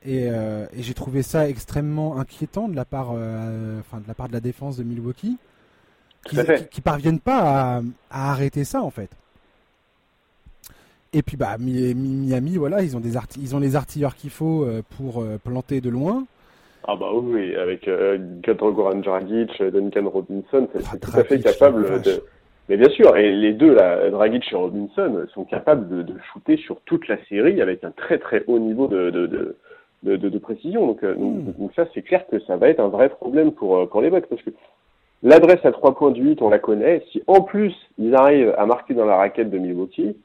Et, 0.03 0.27
j'ai 0.75 0.93
trouvé 0.95 1.21
ça 1.21 1.47
extrêmement 1.47 2.17
inquiétant 2.17 2.67
de 2.67 2.75
la 2.75 2.85
part, 2.85 3.11
enfin, 3.11 3.99
de 3.99 4.07
la 4.07 4.15
part 4.15 4.27
de 4.27 4.33
la 4.33 4.39
défense 4.39 4.77
de 4.77 4.83
Milwaukee, 4.83 5.37
qui, 6.27 6.37
qui, 6.71 6.81
parviennent 6.81 7.19
pas 7.19 7.81
à, 8.11 8.31
arrêter 8.31 8.63
ça 8.63 8.81
en 8.81 8.89
fait. 8.89 9.09
Et 11.13 11.21
puis 11.21 11.37
bah 11.37 11.57
Miami, 11.59 12.57
voilà, 12.57 12.83
ils 12.83 12.95
ont 12.97 12.99
des 12.99 13.13
ils 13.39 13.55
ont 13.55 13.59
les 13.59 13.75
artilleurs 13.75 14.15
qu'il 14.15 14.29
faut 14.29 14.67
pour 14.97 15.25
planter 15.43 15.81
de 15.81 15.89
loin. 15.89 16.25
Ah 16.89 16.95
bah 16.95 17.09
oui, 17.13 17.53
avec 17.55 17.85
euh, 17.89 18.17
Goran 18.45 18.95
Dragic, 18.95 19.61
Duncan 19.61 20.09
Robinson, 20.09 20.69
c'est 20.73 20.83
ah, 20.89 20.97
tout 20.97 21.19
à 21.19 21.23
fait 21.25 21.39
capable 21.41 22.01
de... 22.01 22.23
Mais 22.69 22.77
bien 22.77 22.89
sûr, 22.89 23.15
et 23.17 23.29
les 23.31 23.53
deux, 23.53 23.73
là, 23.73 24.09
Dragic 24.09 24.45
et 24.51 24.55
Robinson, 24.55 25.25
sont 25.33 25.43
capables 25.43 25.89
de, 25.89 26.01
de, 26.03 26.13
shooter 26.31 26.55
sur 26.55 26.79
toute 26.81 27.09
la 27.09 27.17
série 27.25 27.61
avec 27.61 27.83
un 27.83 27.91
très 27.91 28.19
très 28.19 28.43
haut 28.47 28.59
niveau 28.59 28.87
de, 28.87 29.09
de, 29.09 30.15
de, 30.15 30.37
précision. 30.37 30.87
Donc, 30.87 31.03
euh, 31.03 31.13
hmm. 31.13 31.53
donc, 31.59 31.71
ça, 31.75 31.85
c'est 31.93 32.03
clair 32.03 32.25
que 32.31 32.39
ça 32.41 32.55
va 32.55 32.69
être 32.69 32.79
un 32.79 32.87
vrai 32.87 33.09
problème 33.09 33.51
pour, 33.51 33.77
euh, 33.77 33.85
pour 33.85 34.01
les 34.01 34.09
Bucks, 34.09 34.27
parce 34.27 34.41
que 34.41 34.51
l'adresse 35.23 35.65
à 35.65 35.71
3 35.71 35.95
points 35.95 36.11
du 36.11 36.23
8, 36.23 36.41
on 36.41 36.49
la 36.49 36.59
connaît. 36.59 37.03
Si 37.11 37.21
en 37.27 37.41
plus, 37.41 37.73
ils 37.97 38.15
arrivent 38.15 38.53
à 38.57 38.65
marquer 38.65 38.93
dans 38.93 39.05
la 39.05 39.17
raquette 39.17 39.49
de 39.49 39.57
Milwaukee, 39.57 40.15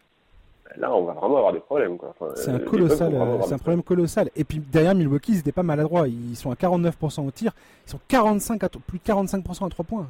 là, 0.78 0.94
on 0.94 1.04
va 1.04 1.12
vraiment 1.12 1.38
avoir 1.38 1.52
des 1.52 1.60
problèmes. 1.60 1.98
c'est 2.34 2.50
un 2.50 2.58
colossal, 2.58 3.12
c'est 3.44 3.54
un 3.54 3.58
problème 3.58 3.82
colossal. 3.82 4.30
Et 4.36 4.44
puis 4.44 4.58
derrière 4.58 4.94
Milwaukee, 4.94 5.32
ils 5.32 5.36
n'étaient 5.36 5.52
pas 5.52 5.62
maladroits. 5.62 6.08
Ils 6.08 6.36
sont 6.36 6.50
à 6.50 6.54
49% 6.54 7.26
au 7.26 7.30
tir, 7.30 7.52
ils 7.86 7.90
sont 7.90 8.00
45 8.08 8.64
à 8.64 8.68
plus 8.68 8.98
de 8.98 9.04
45% 9.04 9.66
à 9.66 9.68
3 9.68 9.84
points. 9.84 10.06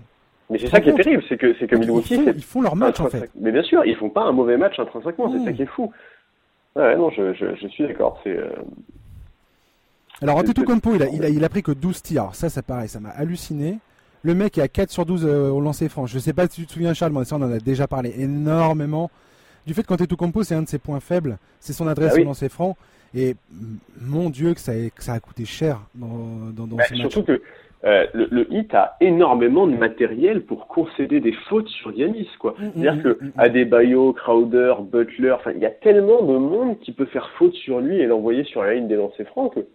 Mais 0.51 0.59
c'est 0.59 0.69
ça 0.69 0.81
qui 0.81 0.91
est 0.91 0.95
terrible, 0.95 1.23
c'est 1.29 1.39
que, 1.39 1.55
c'est 1.59 1.67
que 1.67 1.77
Milwaukee, 1.77 2.21
ils 2.37 2.43
font, 2.43 2.61
leur 2.61 2.77
match 2.77 3.01
en 3.01 3.09
fait. 3.09 3.31
Mais 3.41 3.53
bien 3.53 3.63
sûr, 3.63 3.85
ils 3.87 3.97
font 3.97 4.11
pas 4.11 4.25
un 4.25 4.33
mauvais 4.33 4.59
match 4.59 4.79
intrinsèquement, 4.79 5.33
c'est 5.33 5.45
ça 5.45 5.53
qui 5.53 5.63
est 5.63 5.67
fou. 5.67 5.91
Ouais, 6.77 6.97
non, 6.97 7.11
je, 7.11 7.33
je, 7.35 7.69
suis 7.69 7.87
d'accord. 7.87 8.19
C'est. 8.25 8.37
Euh... 8.37 8.51
Alors 10.21 10.37
Antetokounmpo, 10.37 10.95
il 10.95 11.03
a, 11.03 11.09
il 11.09 11.25
a, 11.25 11.29
il 11.29 11.45
a 11.45 11.49
pris 11.49 11.63
que 11.63 11.73
12 11.73 12.03
tirs. 12.03 12.35
ça, 12.35 12.49
ça 12.49 12.63
pareil, 12.63 12.89
ça 12.89 13.01
m'a 13.01 13.11
halluciné. 13.11 13.79
Le 14.25 14.35
mec 14.35 14.59
est 14.59 14.63
à 14.63 14.69
4 14.69 14.91
sur 14.91 15.05
12 15.05 15.27
euh, 15.27 15.51
au 15.51 15.61
lancer 15.61 15.89
franc. 15.89 16.07
Je 16.07 16.19
sais 16.19 16.33
pas 16.33 16.47
si 16.47 16.61
tu 16.61 16.67
te 16.67 16.73
souviens, 16.73 16.95
Charles, 16.95 17.13
mais 17.13 17.25
ça, 17.25 17.37
on 17.37 17.43
en 17.43 17.53
a 17.53 17.59
déjà 17.59 17.87
parlé 17.87 18.15
énormément 18.19 19.11
du 19.67 19.75
fait 19.75 19.87
que 19.87 20.15
compo 20.15 20.43
c'est 20.43 20.55
un 20.55 20.63
de 20.63 20.69
ses 20.69 20.79
points 20.79 21.01
faibles, 21.01 21.39
c'est 21.61 21.73
son 21.73 21.87
adresse 21.87 22.15
ah 22.17 22.25
dans 22.25 22.35
ses 22.35 22.49
francs. 22.49 22.77
Et 23.15 23.37
mon 24.01 24.31
Dieu, 24.31 24.55
que 24.55 24.61
ça, 24.61 24.73
a, 24.73 24.75
ça 24.99 25.13
a 25.13 25.21
coûté 25.21 25.45
cher 25.45 25.81
dans, 25.95 26.51
dans, 26.53 26.67
dans 26.67 26.77
bah, 26.77 26.85
ce 26.89 26.97
Surtout 26.97 27.23
que 27.23 27.43
euh, 27.85 28.07
le, 28.15 28.29
le, 28.31 28.53
hit 28.53 28.73
a 28.75 28.97
énormément 29.01 29.67
de 29.67 29.77
matériel 29.77 30.43
pour 30.43 30.69
concéder 30.69 31.21
des 31.21 31.33
fautes 31.49 31.69
sur 31.69 31.93
Yanis, 31.93 32.29
quoi. 32.39 32.55
Mm, 32.59 32.65
mm, 32.65 32.71
C'est-à-dire 32.75 32.95
mm, 32.95 33.03
que 33.03 33.19
Adebayo, 33.37 34.13
Crowder, 34.13 34.75
Butler, 34.81 35.37
il 35.55 35.61
y 35.61 35.67
a 35.67 35.71
tellement 35.71 36.23
de 36.23 36.39
monde 36.39 36.79
qui 36.81 36.93
peut 36.93 37.07
faire 37.07 37.29
faute 37.39 37.55
sur 37.55 37.81
lui 37.81 37.99
et 37.99 38.07
l'envoyer 38.07 38.45
sur 38.45 38.63
la 38.63 38.75
ligne 38.75 38.89
des 38.89 38.97
lancers 38.97 39.27
francs 39.27 39.55
que 39.55 39.67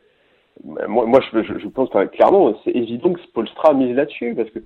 moi, 0.64 1.06
moi 1.06 1.20
je, 1.32 1.44
je, 1.44 1.60
je 1.60 1.68
pense 1.68 1.90
clairement, 2.12 2.54
c'est 2.64 2.72
évident 2.72 3.14
que 3.14 3.22
Spolstra 3.22 3.74
mise 3.74 3.96
là-dessus 3.96 4.34
parce 4.36 4.50
que 4.50 4.60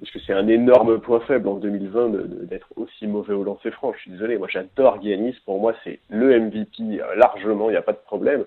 parce 0.00 0.12
que 0.12 0.18
c'est 0.24 0.32
un 0.32 0.46
énorme 0.46 1.00
point 1.00 1.20
faible 1.20 1.48
en 1.48 1.54
2020 1.54 2.46
d'être 2.46 2.68
aussi 2.76 3.06
mauvais 3.06 3.34
au 3.34 3.42
lancer 3.42 3.70
franc. 3.72 3.92
Je 3.94 4.02
suis 4.02 4.10
désolé, 4.12 4.38
moi 4.38 4.46
j'adore 4.50 5.02
Giannis, 5.02 5.34
pour 5.44 5.60
moi 5.60 5.74
c'est 5.82 5.98
le 6.08 6.38
MVP 6.38 7.00
euh, 7.00 7.14
largement, 7.16 7.68
il 7.68 7.72
n'y 7.72 7.78
a 7.78 7.82
pas 7.82 7.92
de 7.92 7.98
problème. 8.06 8.44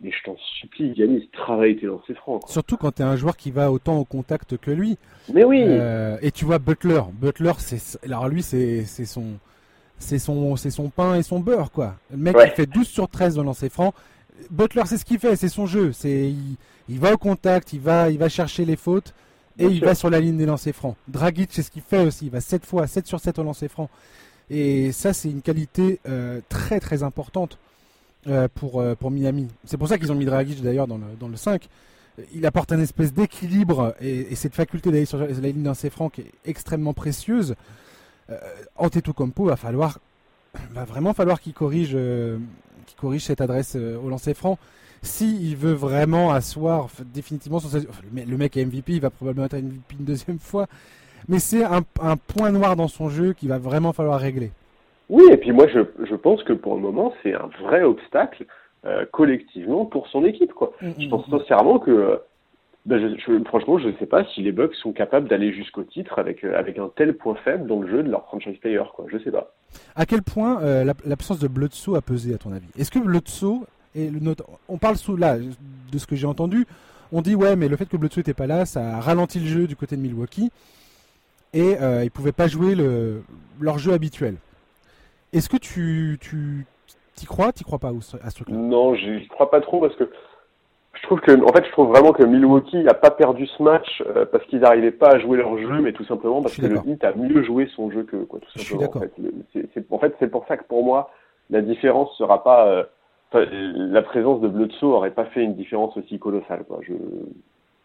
Mais 0.00 0.12
je 0.12 0.22
t'en 0.24 0.36
supplie, 0.60 0.94
Giannis, 0.94 1.28
travaille 1.32 1.76
tes 1.76 1.86
lancers 1.86 2.16
francs. 2.16 2.42
Surtout 2.46 2.76
quand 2.76 2.92
tu 2.92 3.02
es 3.02 3.04
un 3.04 3.16
joueur 3.16 3.36
qui 3.36 3.50
va 3.50 3.72
autant 3.72 3.98
au 3.98 4.04
contact 4.04 4.56
que 4.56 4.70
lui. 4.70 4.96
Mais 5.32 5.44
oui. 5.44 5.62
Euh, 5.66 6.16
et 6.22 6.30
tu 6.30 6.44
vois 6.44 6.58
Butler, 6.58 7.00
Butler, 7.12 7.52
c'est 7.58 8.04
alors 8.04 8.28
lui 8.28 8.42
c'est 8.42 8.84
son 8.84 9.38
c'est 9.98 10.18
son 10.18 10.56
c'est 10.56 10.70
son 10.70 10.88
pain 10.90 11.14
et 11.14 11.22
son 11.22 11.40
beurre 11.40 11.70
quoi. 11.70 11.94
Le 12.10 12.16
mec 12.16 12.36
il 12.44 12.50
fait 12.50 12.66
12 12.66 12.86
sur 12.86 13.08
13 13.08 13.36
dans 13.36 13.44
lancer 13.44 13.68
franc. 13.68 13.94
Butler 14.50 14.82
c'est 14.86 14.98
ce 14.98 15.04
qu'il 15.04 15.18
fait, 15.18 15.36
c'est 15.36 15.48
son 15.48 15.66
jeu, 15.66 15.92
c'est 15.92 16.30
il, 16.30 16.56
il, 16.88 16.98
va 16.98 17.12
au 17.12 17.18
contact, 17.18 17.72
il 17.72 17.80
va 17.80 18.10
il 18.10 18.18
va 18.18 18.28
chercher 18.28 18.64
les 18.64 18.76
fautes 18.76 19.14
et 19.58 19.66
il 19.66 19.84
va 19.84 19.94
sur 19.94 20.08
la 20.10 20.20
ligne 20.20 20.36
des 20.36 20.46
lancers 20.46 20.74
francs. 20.74 20.96
Dragic, 21.08 21.50
c'est 21.52 21.62
ce 21.62 21.70
qu'il 21.70 21.82
fait 21.82 22.06
aussi. 22.06 22.26
Il 22.26 22.30
va 22.30 22.40
7 22.40 22.64
fois, 22.64 22.86
7 22.86 23.06
sur 23.06 23.20
7 23.20 23.38
au 23.38 23.42
lancer 23.42 23.68
franc. 23.68 23.90
Et 24.50 24.92
ça, 24.92 25.12
c'est 25.12 25.30
une 25.30 25.42
qualité 25.42 26.00
euh, 26.08 26.40
très 26.48 26.80
très 26.80 27.02
importante 27.02 27.58
euh, 28.28 28.48
pour, 28.54 28.80
euh, 28.80 28.94
pour 28.94 29.10
Miami. 29.10 29.48
C'est 29.64 29.76
pour 29.76 29.88
ça 29.88 29.98
qu'ils 29.98 30.10
ont 30.12 30.14
mis 30.14 30.24
Dragic 30.24 30.62
d'ailleurs 30.62 30.86
dans 30.86 30.96
le, 30.96 31.04
dans 31.18 31.28
le 31.28 31.36
5. 31.36 31.68
Il 32.34 32.46
apporte 32.46 32.72
un 32.72 32.80
espèce 32.80 33.12
d'équilibre 33.12 33.94
et, 34.00 34.34
cette 34.34 34.54
faculté 34.54 34.90
d'aller 34.90 35.04
sur 35.04 35.18
la 35.18 35.26
ligne 35.26 35.62
des 35.62 35.68
lancers 35.68 35.92
francs 35.92 36.12
qui 36.12 36.22
est 36.22 36.32
extrêmement 36.44 36.94
précieuse. 36.94 37.54
Antetokounmpo 38.76 39.44
va 39.44 39.56
falloir 39.56 40.00
va 40.72 40.84
vraiment 40.84 41.14
falloir 41.14 41.40
qu'il 41.40 41.54
corrige, 41.54 41.96
corrige 43.00 43.22
cette 43.22 43.40
adresse 43.40 43.76
au 43.76 44.08
lancer 44.08 44.34
franc 44.34 44.58
si 45.02 45.36
il 45.40 45.56
veut 45.56 45.72
vraiment 45.72 46.30
asseoir 46.30 46.88
définitivement 47.14 47.60
son 47.60 47.78
le 48.12 48.36
mec 48.36 48.56
est 48.56 48.64
MVP, 48.64 48.94
il 48.94 49.00
va 49.00 49.10
probablement 49.10 49.46
être 49.46 49.56
MVP 49.56 49.96
une 49.98 50.04
deuxième 50.04 50.38
fois, 50.38 50.66
mais 51.28 51.38
c'est 51.38 51.64
un, 51.64 51.82
point 52.16 52.50
noir 52.50 52.76
dans 52.76 52.88
son 52.88 53.08
jeu 53.08 53.32
qu'il 53.32 53.48
va 53.48 53.58
vraiment 53.58 53.92
falloir 53.92 54.20
régler. 54.20 54.50
Oui, 55.08 55.24
et 55.32 55.36
puis 55.36 55.52
moi 55.52 55.66
je, 55.68 55.80
je 56.04 56.14
pense 56.14 56.42
que 56.42 56.52
pour 56.52 56.74
le 56.74 56.80
moment 56.80 57.12
c'est 57.22 57.34
un 57.34 57.48
vrai 57.62 57.82
obstacle 57.82 58.44
euh, 58.84 59.04
collectivement 59.10 59.86
pour 59.86 60.06
son 60.08 60.24
équipe. 60.24 60.52
Quoi. 60.52 60.72
Mm, 60.82 60.90
je 60.98 61.08
pense 61.08 61.28
mm, 61.28 61.34
mm. 61.34 61.38
sincèrement 61.40 61.78
que, 61.78 62.20
ben 62.88 63.16
je, 63.18 63.44
franchement, 63.44 63.78
je 63.78 63.88
ne 63.88 63.96
sais 63.98 64.06
pas 64.06 64.24
si 64.24 64.42
les 64.42 64.50
Bucks 64.50 64.74
sont 64.74 64.92
capables 64.92 65.28
d'aller 65.28 65.52
jusqu'au 65.52 65.82
titre 65.82 66.18
avec, 66.18 66.42
euh, 66.42 66.58
avec 66.58 66.78
un 66.78 66.90
tel 66.96 67.14
point 67.14 67.34
faible 67.44 67.66
dans 67.66 67.80
le 67.80 67.88
jeu 67.88 68.02
de 68.02 68.10
leur 68.10 68.24
franchise 68.24 68.56
player. 68.58 68.82
Quoi. 68.94 69.04
Je 69.12 69.18
sais 69.18 69.30
pas. 69.30 69.52
À 69.94 70.06
quel 70.06 70.22
point 70.22 70.62
euh, 70.62 70.90
l'absence 71.04 71.38
de 71.38 71.48
Bledsoe 71.48 71.96
a 71.96 72.00
pesé 72.00 72.34
à 72.34 72.38
ton 72.38 72.50
avis? 72.50 72.68
Est-ce 72.78 72.90
que 72.90 72.98
Bledsoe 72.98 73.66
et 73.94 74.08
le 74.08 74.20
on 74.68 74.78
parle 74.78 74.96
sous 74.96 75.16
là 75.16 75.36
de 75.38 75.98
ce 75.98 76.06
que 76.06 76.16
j'ai 76.16 76.26
entendu. 76.26 76.66
On 77.12 77.20
dit 77.20 77.34
ouais, 77.34 77.56
mais 77.56 77.68
le 77.68 77.76
fait 77.76 77.86
que 77.86 77.96
Bledsoe 77.96 78.20
n'était 78.20 78.34
pas 78.34 78.46
là, 78.46 78.64
ça 78.64 78.96
a 78.96 79.00
ralenti 79.00 79.38
le 79.38 79.46
jeu 79.46 79.66
du 79.66 79.76
côté 79.76 79.96
de 79.96 80.00
Milwaukee 80.00 80.50
et 81.52 81.76
euh, 81.80 82.04
ils 82.04 82.10
pouvaient 82.10 82.32
pas 82.32 82.48
jouer 82.48 82.74
le, 82.74 83.22
leur 83.60 83.78
jeu 83.78 83.92
habituel. 83.92 84.36
Est-ce 85.32 85.48
que 85.48 85.56
tu 85.58 86.18
tu 86.20 86.66
t'y 87.14 87.26
crois, 87.26 87.52
t'y 87.52 87.64
crois 87.64 87.78
pas 87.78 87.88
à 88.22 88.30
ce 88.30 88.34
truc-là? 88.36 88.56
Non, 88.56 88.94
j'y 88.94 89.26
crois 89.28 89.50
pas 89.50 89.60
trop 89.60 89.80
parce 89.80 89.94
que 89.96 90.10
trouve 91.08 91.20
que 91.20 91.32
en 91.44 91.52
fait 91.52 91.64
je 91.64 91.72
trouve 91.72 91.88
vraiment 91.88 92.12
que 92.12 92.22
Milwaukee 92.22 92.84
n'a 92.84 92.94
pas 92.94 93.10
perdu 93.10 93.46
ce 93.46 93.62
match 93.62 94.02
euh, 94.06 94.24
parce 94.30 94.44
qu'ils 94.46 94.60
n'arrivaient 94.60 94.90
pas 94.92 95.14
à 95.14 95.18
jouer 95.18 95.38
leur 95.38 95.56
jeu, 95.58 95.80
mais 95.80 95.92
tout 95.92 96.04
simplement 96.04 96.42
parce 96.42 96.56
que 96.56 96.66
le 96.66 96.78
Heat 96.86 97.02
a 97.04 97.14
mieux 97.14 97.42
joué 97.42 97.68
son 97.74 97.90
jeu 97.90 98.04
que 98.04 98.16
quoi. 98.16 98.40
Tout 98.40 98.58
simplement. 98.58 99.02
Je 99.54 99.60
suis 99.60 99.84
En 99.90 99.98
fait, 99.98 100.14
c'est 100.18 100.30
pour 100.30 100.46
ça 100.46 100.56
que 100.56 100.64
pour 100.64 100.84
moi 100.84 101.10
la 101.50 101.62
différence 101.62 102.14
sera 102.16 102.44
pas 102.44 102.68
euh, 102.68 102.84
la 103.32 104.02
présence 104.02 104.40
de 104.40 104.48
Bledsoe 104.48 104.84
aurait 104.84 105.10
pas 105.10 105.24
fait 105.26 105.42
une 105.42 105.54
différence 105.54 105.96
aussi 105.96 106.18
colossale. 106.18 106.64
Quoi. 106.64 106.80
Je, 106.82 106.94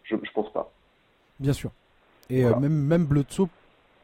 je, 0.04 0.16
pense 0.34 0.52
pas. 0.52 0.72
Bien 1.40 1.54
sûr. 1.54 1.72
Et 2.30 2.46
euh, 2.46 2.56
même, 2.56 2.74
même 2.74 3.06
Bledsoe 3.06 3.48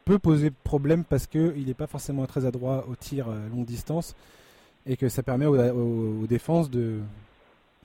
peut 0.04 0.18
poser 0.18 0.50
problème 0.50 1.04
parce 1.04 1.26
qu'il 1.26 1.66
n'est 1.66 1.74
pas 1.74 1.86
forcément 1.86 2.26
très 2.26 2.46
adroit 2.46 2.84
au 2.90 2.94
tir 2.94 3.26
longue 3.54 3.64
distance 3.64 4.16
et 4.86 4.96
que 4.96 5.08
ça 5.08 5.22
permet 5.22 5.46
aux, 5.46 6.26
défenses 6.26 6.70
de, 6.70 7.00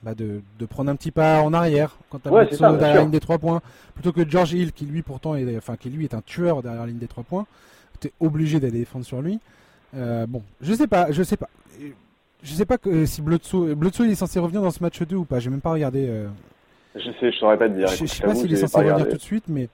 bah 0.06 0.14
de, 0.14 0.40
de, 0.58 0.66
prendre 0.66 0.88
un 0.88 0.94
petit 0.94 1.10
pas 1.10 1.42
en 1.42 1.52
arrière 1.52 1.96
quand 2.10 2.20
tu 2.20 2.28
as 2.28 2.32
ouais, 2.32 2.46
derrière 2.48 2.94
la 2.94 3.00
ligne 3.00 3.10
des 3.10 3.18
trois 3.18 3.38
points 3.38 3.60
plutôt 3.94 4.12
que 4.12 4.28
George 4.28 4.52
Hill 4.52 4.72
qui 4.72 4.86
lui 4.86 5.02
pourtant 5.02 5.34
est, 5.34 5.56
enfin, 5.56 5.76
qui 5.76 5.90
lui 5.90 6.04
est 6.04 6.14
un 6.14 6.20
tueur 6.20 6.62
derrière 6.62 6.82
la 6.82 6.86
ligne 6.86 6.98
des 6.98 7.08
trois 7.08 7.24
points. 7.24 7.46
Tu 8.00 8.06
es 8.08 8.12
obligé 8.20 8.60
d'aller 8.60 8.78
défendre 8.78 9.04
sur 9.04 9.20
lui. 9.20 9.40
Euh, 9.96 10.26
bon, 10.26 10.42
je 10.60 10.72
sais 10.74 10.86
pas, 10.86 11.10
je 11.10 11.22
sais 11.24 11.36
pas 11.36 11.48
je 12.42 12.52
sais 12.52 12.66
pas 12.66 12.78
que, 12.78 13.04
si 13.06 13.20
Bledsoe, 13.20 13.74
il 14.00 14.10
est 14.10 14.14
censé 14.14 14.38
revenir 14.38 14.62
dans 14.62 14.70
ce 14.70 14.80
match 14.80 15.02
2 15.02 15.16
ou 15.16 15.24
pas. 15.24 15.40
J'ai 15.40 15.50
même 15.50 15.60
pas 15.60 15.72
regardé. 15.72 16.06
Euh. 16.08 16.28
Je 16.94 17.10
sais, 17.18 17.32
je 17.32 17.38
saurais 17.38 17.58
pas 17.58 17.68
te 17.68 17.74
dire. 17.74 17.88
Je, 17.88 18.06
sais 18.06 18.22
pas 18.22 18.34
s'il 18.34 18.52
est 18.52 18.56
censé 18.56 18.78
revenir 18.78 19.08
tout 19.08 19.16
de 19.16 19.22
suite, 19.22 19.44
mais 19.48 19.68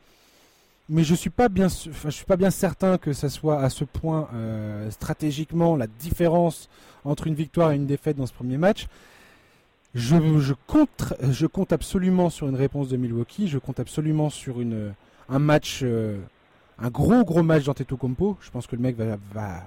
mais 0.88 1.04
je 1.04 1.14
suis 1.14 1.30
pas 1.30 1.48
bien, 1.48 1.66
enfin, 1.66 2.08
je 2.10 2.14
suis 2.14 2.24
pas 2.24 2.36
bien 2.36 2.50
certain 2.50 2.98
que 2.98 3.12
ça 3.12 3.28
soit 3.28 3.60
à 3.60 3.70
ce 3.70 3.84
point 3.84 4.28
euh, 4.34 4.90
stratégiquement 4.90 5.76
la 5.76 5.86
différence 5.86 6.68
entre 7.04 7.26
une 7.26 7.34
victoire 7.34 7.72
et 7.72 7.76
une 7.76 7.86
défaite 7.86 8.16
dans 8.16 8.26
ce 8.26 8.32
premier 8.32 8.56
match. 8.56 8.86
Je, 9.94 10.16
je, 10.38 10.54
compte, 10.66 11.14
je 11.22 11.46
compte 11.46 11.72
absolument 11.72 12.30
sur 12.30 12.48
une 12.48 12.56
réponse 12.56 12.88
de 12.88 12.96
Milwaukee. 12.96 13.48
Je 13.48 13.58
compte 13.58 13.78
absolument 13.78 14.30
sur 14.30 14.60
une, 14.60 14.94
un 15.28 15.38
match, 15.38 15.80
euh, 15.82 16.18
un 16.78 16.88
gros 16.88 17.24
gros 17.24 17.42
match 17.42 17.64
d'Antetokounmpo. 17.64 18.38
Je 18.40 18.50
pense 18.50 18.66
que 18.66 18.76
le 18.76 18.82
mec 18.82 18.96
va, 18.96 19.16
va 19.34 19.62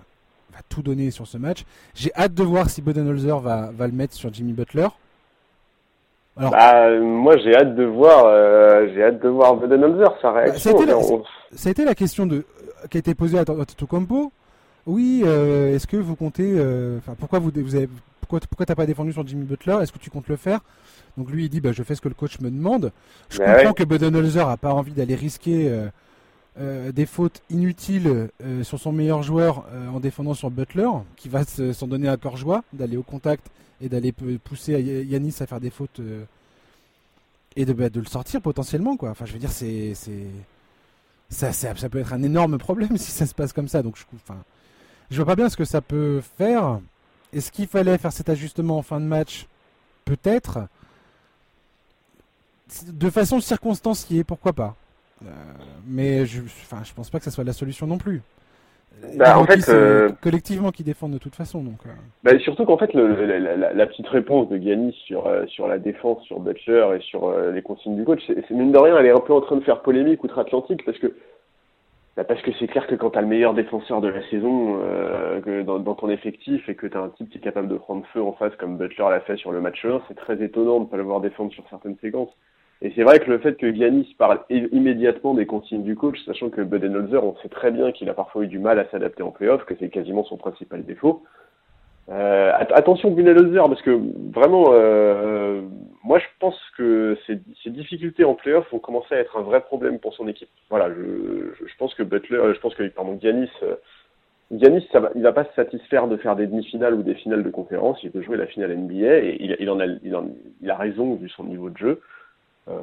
va 0.55 0.61
tout 0.69 0.81
donner 0.81 1.11
sur 1.11 1.27
ce 1.27 1.37
match. 1.37 1.65
J'ai 1.93 2.11
hâte 2.15 2.33
de 2.33 2.43
voir 2.43 2.69
si 2.69 2.81
Budenholzer 2.81 3.39
va, 3.39 3.71
va 3.75 3.87
le 3.87 3.93
mettre 3.93 4.13
sur 4.13 4.33
Jimmy 4.33 4.53
Butler. 4.53 4.87
Alors, 6.37 6.51
bah, 6.51 6.99
moi 6.99 7.37
j'ai 7.37 7.55
hâte 7.55 7.75
de 7.75 7.85
voir, 7.85 8.25
euh, 8.25 8.87
j'ai 8.93 9.03
hâte 9.03 9.21
de 9.21 9.29
voir 9.29 9.55
Budenholzer 9.55 10.17
sa 10.21 10.31
réaction. 10.31 10.59
ça, 10.59 10.69
a 10.69 10.81
été 10.81 10.85
la, 10.85 11.01
ça, 11.53 11.69
a 11.69 11.71
été 11.71 11.85
la, 11.85 11.95
question 11.95 12.25
de 12.25 12.45
qui 12.89 12.97
a 12.97 12.99
été 12.99 13.15
posée 13.15 13.39
à 13.39 13.45
Compo. 13.87 14.31
Oui, 14.85 15.23
euh, 15.25 15.73
est-ce 15.73 15.87
que 15.87 15.97
vous 15.97 16.15
comptez, 16.15 16.53
euh, 16.55 16.97
enfin 16.99 17.15
pourquoi 17.17 17.39
vous, 17.39 17.51
vous 17.55 17.75
avez, 17.75 17.89
pourquoi, 18.25 18.39
pourquoi 18.47 18.65
t'as 18.65 18.75
pas 18.75 18.85
défendu 18.85 19.13
sur 19.13 19.25
Jimmy 19.25 19.45
Butler? 19.45 19.77
Est-ce 19.81 19.91
que 19.91 19.99
tu 19.99 20.09
comptes 20.09 20.27
le 20.27 20.35
faire? 20.35 20.59
Donc 21.17 21.29
lui 21.29 21.45
il 21.45 21.49
dit 21.49 21.61
bah 21.61 21.71
je 21.71 21.81
fais 21.83 21.95
ce 21.95 22.01
que 22.01 22.09
le 22.09 22.13
coach 22.13 22.39
me 22.39 22.49
demande. 22.49 22.91
Je 23.29 23.39
bah 23.39 23.55
comprends 23.55 23.73
que 23.73 23.83
Budenholzer 23.83 24.47
a 24.47 24.57
pas 24.57 24.73
envie 24.73 24.93
d'aller 24.93 25.15
risquer 25.15 25.71
des 26.57 27.05
fautes 27.05 27.41
inutiles 27.49 28.29
sur 28.63 28.79
son 28.79 28.91
meilleur 28.91 29.23
joueur 29.23 29.65
en 29.93 29.99
défendant 29.99 30.33
sur 30.33 30.51
Butler, 30.51 30.89
qui 31.15 31.29
va 31.29 31.43
s'en 31.45 31.87
donner 31.87 32.09
à 32.09 32.17
corps 32.17 32.37
joie, 32.37 32.63
d'aller 32.73 32.97
au 32.97 33.03
contact 33.03 33.47
et 33.79 33.87
d'aller 33.87 34.11
pousser 34.11 34.73
Yanis 34.81 35.35
à 35.39 35.45
faire 35.45 35.61
des 35.61 35.69
fautes 35.69 36.01
et 37.55 37.65
de, 37.65 37.71
bah, 37.71 37.89
de 37.89 37.99
le 38.01 38.07
sortir 38.07 38.41
potentiellement 38.41 38.97
quoi. 38.97 39.11
Enfin, 39.11 39.25
je 39.25 39.31
veux 39.31 39.39
dire, 39.39 39.51
c'est 39.51 39.93
ça, 41.29 41.51
ça, 41.51 41.73
peut 41.89 41.99
être 41.99 42.13
un 42.13 42.23
énorme 42.23 42.57
problème 42.57 42.97
si 42.97 43.11
ça 43.11 43.25
se 43.25 43.33
passe 43.33 43.53
comme 43.53 43.67
ça. 43.67 43.81
Donc, 43.83 43.97
je, 43.97 44.03
enfin, 44.15 44.39
je 45.09 45.15
vois 45.17 45.25
pas 45.25 45.35
bien 45.35 45.49
ce 45.49 45.57
que 45.57 45.65
ça 45.65 45.81
peut 45.81 46.21
faire. 46.37 46.79
Est-ce 47.33 47.51
qu'il 47.51 47.67
fallait 47.67 47.97
faire 47.97 48.11
cet 48.11 48.29
ajustement 48.29 48.77
en 48.77 48.81
fin 48.81 48.99
de 48.99 49.05
match 49.05 49.47
Peut-être. 50.05 50.67
De 52.87 53.09
façon 53.09 53.39
circonstanciée, 53.39 54.23
pourquoi 54.23 54.53
pas. 54.53 54.75
Euh, 55.23 55.29
mais 55.87 56.25
je, 56.25 56.41
enfin, 56.41 56.81
je 56.83 56.93
pense 56.93 57.09
pas 57.09 57.19
que 57.19 57.25
ça 57.25 57.31
soit 57.31 57.43
la 57.43 57.53
solution 57.53 57.87
non 57.87 57.97
plus. 57.97 58.21
Bah, 59.17 59.37
en 59.37 59.45
fait, 59.45 59.69
euh, 59.69 60.09
collectivement 60.21 60.71
qui 60.71 60.83
défendent 60.83 61.13
de 61.13 61.17
toute 61.17 61.35
façon. 61.35 61.61
Donc, 61.61 61.79
euh. 61.85 61.89
bah, 62.23 62.37
surtout 62.39 62.65
qu'en 62.65 62.77
fait, 62.77 62.93
le, 62.93 63.07
la, 63.73 63.87
petite 63.87 64.07
réponse 64.07 64.49
de 64.49 64.57
Giannis 64.57 64.95
sur, 65.05 65.27
euh, 65.27 65.45
sur 65.47 65.67
la 65.67 65.77
défense, 65.77 66.23
sur 66.23 66.39
Butcher 66.39 66.87
et 66.95 67.01
sur 67.01 67.33
les 67.53 67.61
consignes 67.61 67.95
du 67.95 68.03
coach, 68.03 68.21
c'est 68.27 68.51
mine 68.51 68.71
de 68.71 68.77
rien, 68.77 68.97
elle 68.97 69.05
est 69.05 69.11
un 69.11 69.19
peu 69.19 69.33
en 69.33 69.41
train 69.41 69.57
de 69.57 69.63
faire 69.63 69.81
polémique 69.81 70.23
outre-Atlantique 70.23 70.83
parce 70.85 70.97
que 70.97 71.13
parce 72.23 72.41
que 72.41 72.51
c'est 72.59 72.67
clair 72.67 72.87
que 72.87 72.95
quand 72.95 73.11
tu 73.11 73.17
as 73.17 73.21
le 73.21 73.27
meilleur 73.27 73.53
défenseur 73.53 73.99
de 73.99 74.07
la 74.07 74.21
saison 74.29 74.79
que 75.43 75.63
dans, 75.63 75.79
dans, 75.79 75.95
ton 75.95 76.09
effectif 76.09 76.69
et 76.69 76.75
que 76.75 76.87
tu 76.87 76.95
as 76.95 77.01
un 77.01 77.09
type 77.09 77.29
qui 77.29 77.37
est 77.37 77.41
capable 77.41 77.67
de 77.67 77.75
prendre 77.75 78.05
feu 78.13 78.21
en 78.21 78.31
face 78.33 78.55
comme 78.55 78.77
Butler 78.77 79.05
l'a 79.09 79.19
fait 79.19 79.35
sur 79.35 79.51
le 79.51 79.59
match 79.59 79.83
1, 79.83 80.01
c'est 80.07 80.15
très 80.15 80.41
étonnant 80.41 80.79
de 80.79 80.85
ne 80.85 80.89
pas 80.89 80.97
le 80.97 81.03
voir 81.03 81.19
défendre 81.19 81.51
sur 81.51 81.67
certaines 81.69 81.97
séquences. 81.97 82.31
Et 82.81 82.91
c'est 82.95 83.03
vrai 83.03 83.19
que 83.19 83.29
le 83.29 83.39
fait 83.39 83.55
que 83.57 83.73
Giannis 83.73 84.15
parle 84.17 84.41
immédiatement 84.49 85.33
des 85.33 85.45
consignes 85.45 85.83
du 85.83 85.95
coach, 85.95 86.19
sachant 86.25 86.49
que 86.49 86.61
Budenholzer, 86.61 87.23
on 87.23 87.35
sait 87.37 87.49
très 87.49 87.71
bien 87.71 87.91
qu'il 87.91 88.09
a 88.09 88.13
parfois 88.13 88.43
eu 88.43 88.47
du 88.47 88.59
mal 88.59 88.79
à 88.79 88.89
s'adapter 88.89 89.23
en 89.23 89.31
playoff, 89.31 89.63
que 89.65 89.75
c'est 89.79 89.89
quasiment 89.89 90.23
son 90.25 90.37
principal 90.37 90.83
défaut. 90.83 91.23
Euh, 92.07 92.51
attention 92.59 93.15
parce 93.15 93.81
que 93.81 93.99
vraiment, 94.31 94.65
euh, 94.73 95.61
moi 96.03 96.19
je 96.19 96.25
pense 96.39 96.59
que 96.77 97.17
ces, 97.25 97.39
difficultés 97.71 98.23
en 98.23 98.35
playoff 98.35 98.71
vont 98.71 98.77
commencer 98.77 99.15
à 99.15 99.17
être 99.17 99.37
un 99.37 99.41
vrai 99.41 99.61
problème 99.61 99.97
pour 99.97 100.13
son 100.13 100.27
équipe. 100.27 100.49
Voilà, 100.69 100.89
je, 100.93 101.65
je 101.65 101.77
pense 101.79 101.95
que 101.95 102.03
Butler, 102.03 102.37
euh, 102.37 102.53
je 102.53 102.59
pense 102.59 102.75
que 102.75 102.83
pardon, 102.89 103.17
Giannis, 103.19 103.49
euh, 103.63 103.75
Giannis, 104.51 104.87
ça 104.91 104.99
va, 104.99 105.09
il 105.15 105.23
va 105.23 105.33
pas 105.33 105.45
se 105.45 105.53
satisfaire 105.55 106.07
de 106.07 106.17
faire 106.17 106.35
des 106.35 106.45
demi-finales 106.45 106.93
ou 106.93 107.01
des 107.01 107.15
finales 107.15 107.41
de 107.41 107.49
conférence. 107.49 107.97
Il 108.03 108.11
veut 108.11 108.21
jouer 108.21 108.37
la 108.37 108.45
finale 108.45 108.77
NBA 108.77 109.17
et 109.17 109.37
il, 109.39 109.55
il 109.59 109.69
en 109.71 109.79
a, 109.79 109.87
il, 109.87 110.15
en, 110.15 110.27
il 110.61 110.69
a 110.69 110.75
raison 110.75 111.15
vu 111.15 111.27
son 111.29 111.45
niveau 111.45 111.71
de 111.71 111.77
jeu. 111.77 112.01
Euh, 112.67 112.79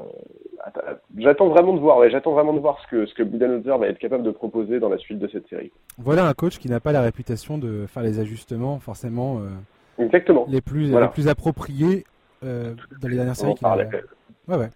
j'attends 1.18 1.48
vraiment 1.48 1.72
de 1.74 1.80
voir, 1.80 1.98
ouais, 1.98 2.10
j'attends 2.10 2.32
vraiment 2.32 2.52
de 2.52 2.60
voir 2.60 2.78
ce 2.82 2.86
que 2.88 3.06
ce 3.06 3.14
que 3.14 3.22
Budenholzer 3.22 3.78
va 3.78 3.88
être 3.88 3.98
capable 3.98 4.22
de 4.22 4.30
proposer 4.30 4.78
dans 4.78 4.88
la 4.88 4.98
suite 4.98 5.18
de 5.18 5.28
cette 5.28 5.48
série. 5.48 5.72
Voilà 5.98 6.26
un 6.26 6.34
coach 6.34 6.58
qui 6.58 6.68
n'a 6.68 6.78
pas 6.78 6.92
la 6.92 7.02
réputation 7.02 7.58
de 7.58 7.86
faire 7.86 8.02
les 8.02 8.20
ajustements 8.20 8.78
forcément 8.78 9.38
euh, 9.38 10.04
Exactement. 10.04 10.46
les 10.48 10.60
plus 10.60 10.92
les 10.92 11.08
plus 11.08 11.28
appropriés 11.28 12.04
euh, 12.44 12.74
dans 13.00 13.08
les 13.08 13.16
dernières 13.16 13.36
séries. 13.36 13.54
On, 13.62 13.76
ouais, 13.76 14.56
ouais. 14.56 14.70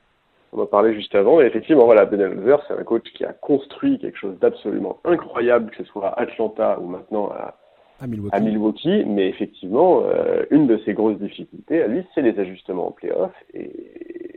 on 0.52 0.60
en 0.62 0.66
parlait 0.66 0.94
juste 0.94 1.14
avant, 1.14 1.40
et 1.40 1.44
effectivement, 1.44 1.84
voilà, 1.84 2.04
Budenholzer, 2.04 2.60
c'est 2.66 2.74
un 2.74 2.82
coach 2.82 3.04
qui 3.14 3.24
a 3.24 3.32
construit 3.32 3.98
quelque 4.00 4.18
chose 4.18 4.36
d'absolument 4.40 4.98
incroyable, 5.04 5.70
que 5.70 5.76
ce 5.76 5.84
soit 5.84 6.08
à 6.08 6.22
Atlanta 6.22 6.78
ou 6.80 6.88
maintenant 6.88 7.30
à, 7.30 7.54
à 8.00 8.06
Milwaukee. 8.08 8.34
à 8.34 8.40
Milwaukee. 8.40 9.04
mais 9.06 9.28
effectivement, 9.28 10.02
euh, 10.04 10.44
une 10.50 10.66
de 10.66 10.78
ses 10.84 10.94
grosses 10.94 11.18
difficultés 11.18 11.82
à 11.82 11.86
lui, 11.86 12.04
c'est 12.14 12.22
les 12.22 12.38
ajustements 12.38 12.88
en 12.88 12.92
playoff, 12.92 13.32
et, 13.54 14.35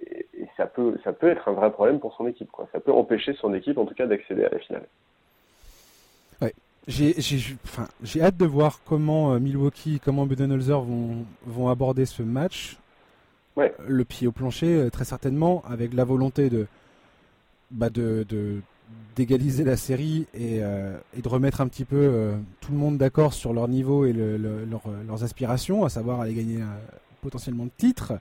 ça 0.59 0.65
peut, 0.65 0.99
ça 1.05 1.13
peut 1.13 1.29
être 1.29 1.47
un 1.47 1.53
vrai 1.53 1.71
problème 1.71 1.99
pour 1.99 2.13
son 2.15 2.27
équipe. 2.27 2.51
Quoi. 2.51 2.67
Ça 2.73 2.81
peut 2.81 2.91
empêcher 2.91 3.33
son 3.39 3.53
équipe, 3.53 3.77
en 3.77 3.85
tout 3.85 3.95
cas, 3.95 4.05
d'accéder 4.05 4.43
à 4.43 4.49
la 4.49 4.59
finale. 4.59 4.85
Ouais. 6.41 6.53
J'ai, 6.85 7.15
enfin, 7.63 7.87
j'ai 8.03 8.21
hâte 8.21 8.35
de 8.35 8.45
voir 8.45 8.81
comment 8.85 9.31
euh, 9.31 9.39
Milwaukee, 9.39 10.01
comment 10.03 10.25
Budenholzer 10.25 10.81
vont, 10.81 11.25
vont 11.45 11.69
aborder 11.69 12.05
ce 12.05 12.23
match. 12.23 12.77
Ouais. 13.55 13.73
Le 13.87 14.03
pied 14.03 14.27
au 14.27 14.33
plancher, 14.33 14.75
euh, 14.75 14.89
très 14.89 15.05
certainement, 15.05 15.63
avec 15.65 15.93
la 15.93 16.03
volonté 16.03 16.49
de, 16.49 16.67
bah 17.71 17.89
de, 17.89 18.25
d'égaliser 19.15 19.63
la 19.63 19.77
série 19.77 20.27
et, 20.33 20.59
euh, 20.61 20.97
et, 21.17 21.21
de 21.21 21.29
remettre 21.29 21.61
un 21.61 21.69
petit 21.69 21.85
peu 21.85 22.33
tout 22.59 22.73
le 22.73 22.77
monde 22.77 22.97
d'accord 22.97 23.33
sur 23.33 23.53
leur 23.53 23.69
niveau 23.69 24.05
et 24.05 24.11
le, 24.11 24.37
leurs 25.07 25.23
aspirations, 25.23 25.85
à 25.85 25.89
savoir 25.89 26.19
aller 26.19 26.33
gagner 26.33 26.63
potentiellement 27.21 27.65
de 27.65 27.71
titre. 27.77 28.13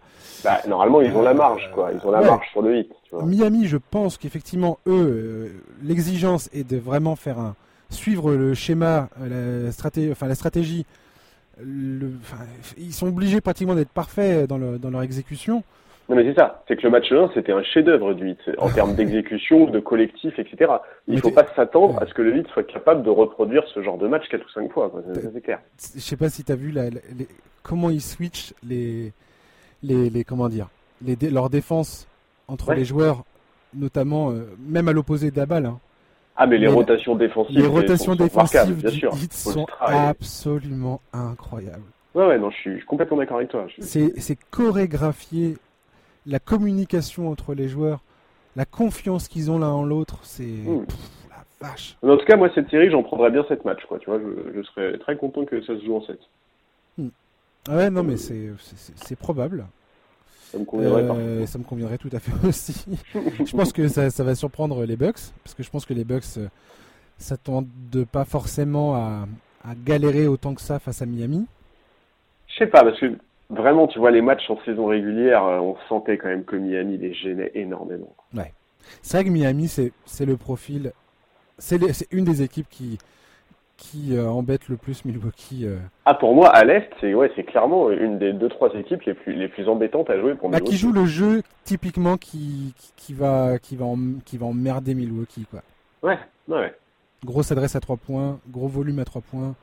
Bah, 0.45 0.61
normalement, 0.69 1.01
ils 1.01 1.13
ont 1.15 1.23
la 1.23 1.35
marge, 1.35 1.71
quoi. 1.75 1.91
Ils 1.93 2.07
ont 2.07 2.11
la 2.11 2.21
marge 2.21 2.47
sur 2.51 2.63
le 2.63 2.79
hit. 2.79 2.91
Miami, 3.13 3.67
je 3.67 3.77
pense 3.77 4.19
qu'effectivement, 4.19 4.79
eux, 4.87 4.93
euh, 4.93 5.49
l'exigence 5.83 6.49
est 6.53 6.69
de 6.69 6.77
vraiment 6.77 7.17
faire 7.17 7.39
un 7.39 7.55
suivre 7.91 8.33
le 8.33 8.55
schéma, 8.55 9.09
euh, 9.21 9.67
la 9.67 9.73
stratégie, 9.73 10.13
enfin 10.13 10.27
la 10.27 10.35
stratégie. 10.35 10.85
Le, 11.61 12.13
ils 12.77 12.93
sont 12.93 13.09
obligés 13.09 13.41
pratiquement 13.41 13.75
d'être 13.75 13.89
parfaits 13.89 14.49
dans, 14.49 14.59
le, 14.59 14.79
dans 14.79 14.91
leur 14.91 15.03
exécution. 15.03 15.65
Non 16.09 16.17
mais 16.17 16.25
c'est 16.25 16.39
ça, 16.39 16.63
c'est 16.67 16.77
que 16.77 16.83
le 16.83 16.91
match 16.91 17.13
1 17.13 17.33
c'était 17.35 17.53
un 17.53 17.63
chef-d'œuvre 17.63 18.15
du 18.15 18.31
hit 18.31 18.39
en 18.57 18.71
termes 18.71 18.95
d'exécution, 18.95 19.67
de 19.67 19.79
collectif, 19.79 20.39
etc. 20.39 20.73
Il 21.07 21.17
ne 21.17 21.21
faut 21.21 21.31
pas 21.31 21.47
s'attendre 21.55 22.01
à 22.03 22.07
ce 22.07 22.15
que 22.15 22.23
le 22.23 22.35
hit 22.37 22.47
soit 22.49 22.63
capable 22.63 23.03
de 23.03 23.11
reproduire 23.11 23.63
ce 23.75 23.83
genre 23.83 23.99
de 23.99 24.09
match 24.09 24.27
4 24.31 24.43
ou 24.43 24.49
5 24.49 24.73
fois, 24.73 24.91
c'est 25.35 25.41
clair. 25.43 25.61
Je 25.95 26.01
sais 26.01 26.17
pas 26.17 26.31
si 26.31 26.45
tu 26.45 26.53
as 26.53 26.57
vu 26.57 26.71
la, 26.71 26.85
comment 27.63 27.91
ils 27.91 28.01
switchent 28.01 28.55
les, 28.67 29.13
les, 29.83 30.09
les 30.09 30.25
comment 30.25 30.49
dire, 30.49 30.69
les, 31.05 31.17
leur 31.31 31.51
défense 31.51 32.09
entre 32.49 32.73
les 32.73 32.87
joueurs, 32.87 33.25
notamment 33.75 34.31
euh, 34.31 34.47
même 34.67 34.89
à 34.89 34.93
l'opposé 34.93 35.31
de 35.31 35.37
la 35.37 35.45
balle. 35.45 35.67
Hein. 35.67 35.79
Ah 36.37 36.47
mais 36.47 36.57
les, 36.57 36.69
rotations 36.69 37.17
défensives, 37.17 37.59
les 37.59 37.67
rotations 37.67 38.15
défensives 38.15 38.81
bien 38.81 38.91
sûr. 38.91 39.13
sont 39.31 39.67
absolument 39.81 41.03
incroyables. 41.13 41.83
Ouais 42.15 42.27
ouais 42.27 42.39
non 42.39 42.49
je 42.51 42.57
suis, 42.57 42.81
complètement 42.85 43.19
d'accord 43.19 43.39
avec 43.39 43.51
toi. 43.51 43.67
C'est 43.81 44.39
chorégraphié 44.51 45.57
la 46.29 46.39
communication 46.39 47.31
entre 47.31 47.55
les 47.55 47.69
joueurs, 47.69 48.01
la 48.55 48.65
confiance 48.65 49.29
qu'ils 49.29 49.51
ont 49.51 49.59
l'un 49.59 49.71
en 49.71 49.85
l'autre, 49.85 50.19
c'est 50.23 50.45
hmm. 50.45 50.85
la 51.31 51.69
vache. 51.69 51.97
en 52.03 52.17
tout 52.17 52.25
cas, 52.27 52.37
moi, 52.37 52.51
cette 52.55 52.71
série, 52.71 52.91
j'en 52.91 53.03
prendrais 53.03 53.31
bien 53.31 53.45
cette 53.49 53.65
match, 53.65 53.85
quoi. 53.89 53.99
Tu 53.99 54.11
vois, 54.11 54.21
je, 54.55 54.63
serais 54.63 54.99
très 54.99 55.17
content 55.17 55.45
que 55.45 55.61
ça 55.63 55.79
se 55.79 55.85
joue 55.85 55.97
en 55.97 56.03
7. 56.03 56.19
Hmm. 56.99 57.09
Ah 57.69 57.77
ouais, 57.77 57.91
non, 57.91 58.03
mais 58.03 58.17
c'est, 58.17 58.51
c'est, 58.97 59.17
probable. 59.17 59.67
Ça 60.51 60.59
me 60.59 60.65
conviendrait, 60.65 61.03
euh, 61.03 61.47
ça 61.47 61.59
me 61.59 61.65
conviendrait 61.65 61.99
tout 61.99 62.11
à 62.13 62.19
fait 62.19 62.33
aussi. 62.47 62.85
je 63.15 63.57
pense 63.57 63.73
que 63.73 63.89
ça, 63.89 64.11
ça, 64.11 64.25
va 64.25 64.35
surprendre 64.35 64.85
les 64.85 64.97
Bucks, 64.97 65.33
parce 65.43 65.55
que 65.55 65.63
je 65.63 65.71
pense 65.71 65.85
que 65.85 65.95
les 65.95 66.05
Bucks 66.05 66.25
euh, 66.37 66.49
s'attendent 67.19 67.69
pas 68.11 68.25
forcément 68.25 68.95
à, 68.95 69.27
à 69.65 69.75
galérer 69.75 70.27
autant 70.27 70.55
que 70.55 70.61
ça 70.61 70.79
face 70.79 71.03
à 71.03 71.07
Miami. 71.07 71.47
Je 72.49 72.57
sais 72.57 72.67
pas, 72.67 72.83
parce 72.83 72.99
que 72.99 73.13
vraiment, 73.51 73.87
tu 73.87 73.99
vois, 73.99 74.11
les 74.11 74.23
matchs 74.23 74.49
en 74.51 74.59
saison 74.65 74.87
régulière, 74.87 75.45
euh, 75.45 75.59
on 75.59 75.77
sentait 75.89 76.19
quand 76.19 76.29
même 76.29 76.45
que 76.45 76.57
Miami 76.57 76.99
les 76.99 77.15
gênait 77.15 77.53
énormément. 77.55 78.15
Ouais. 78.35 78.53
C'est 79.03 79.19
vrai 79.19 79.25
que 79.25 79.31
Miami, 79.31 79.69
c'est 79.69 80.27
le 80.27 80.37
profil. 80.37 80.93
C'est 81.59 81.79
une 82.13 82.25
des 82.25 82.43
équipes 82.43 82.69
qui, 82.71 82.99
qui 83.77 84.17
euh, 84.17 84.29
embête 84.29 84.69
le 84.69 84.77
plus 84.77 85.05
Milwaukee. 85.05 85.67
Euh. 85.67 85.79
Ah, 86.05 86.15
pour 86.15 86.35
moi, 86.35 86.49
à 86.49 86.65
l'Est, 86.65 86.89
c'est 87.01 87.15
ouais, 87.15 87.31
clairement 87.47 87.91
une 87.91 88.19
des 88.19 88.33
deux 88.33 88.49
trois 88.49 88.73
équipes 88.75 89.03
les 89.03 89.15
plus, 89.15 89.35
les 89.35 89.49
plus 89.49 89.69
embêtantes 89.69 90.09
à 90.09 90.19
jouer 90.21 90.35
pour 90.35 90.49
bah, 90.49 90.59
Milwaukee. 90.59 90.73
Qui 90.73 90.79
joue 90.79 90.93
le 90.93 91.07
jeu 91.07 91.43
typiquement 91.65 92.17
qui, 92.17 92.75
qui, 92.97 93.13
va, 93.13 93.59
qui, 93.59 93.77
va, 93.77 93.87
qui 94.25 94.39
va 94.39 94.47
emmerder 94.47 94.95
Milwaukee. 94.95 95.47
Quoi. 95.51 95.61
Ouais, 96.03 96.19
ouais. 96.49 96.75
Grosse 97.25 97.51
adresse 97.51 97.75
à 97.75 97.81
3 97.81 97.97
points, 97.97 98.39
gros 98.49 98.69
volume 98.69 99.01
à 99.01 99.05
3 99.05 99.23
points. 99.23 99.55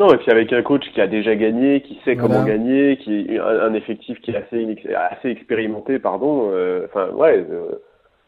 Non, 0.00 0.14
et 0.14 0.16
puis 0.16 0.30
avec 0.30 0.50
un 0.54 0.62
coach 0.62 0.90
qui 0.94 1.00
a 1.02 1.06
déjà 1.06 1.36
gagné, 1.36 1.82
qui 1.82 2.00
sait 2.06 2.16
comment 2.16 2.42
gagner, 2.42 2.96
qui 2.96 3.36
un, 3.38 3.74
effectif 3.74 4.18
qui 4.22 4.30
est 4.30 4.36
assez, 4.36 4.78
assez 4.94 5.28
expérimenté, 5.28 5.98
pardon. 5.98 6.48
Euh, 6.52 6.86
enfin, 6.86 7.10
ouais, 7.10 7.44
euh, 7.50 7.72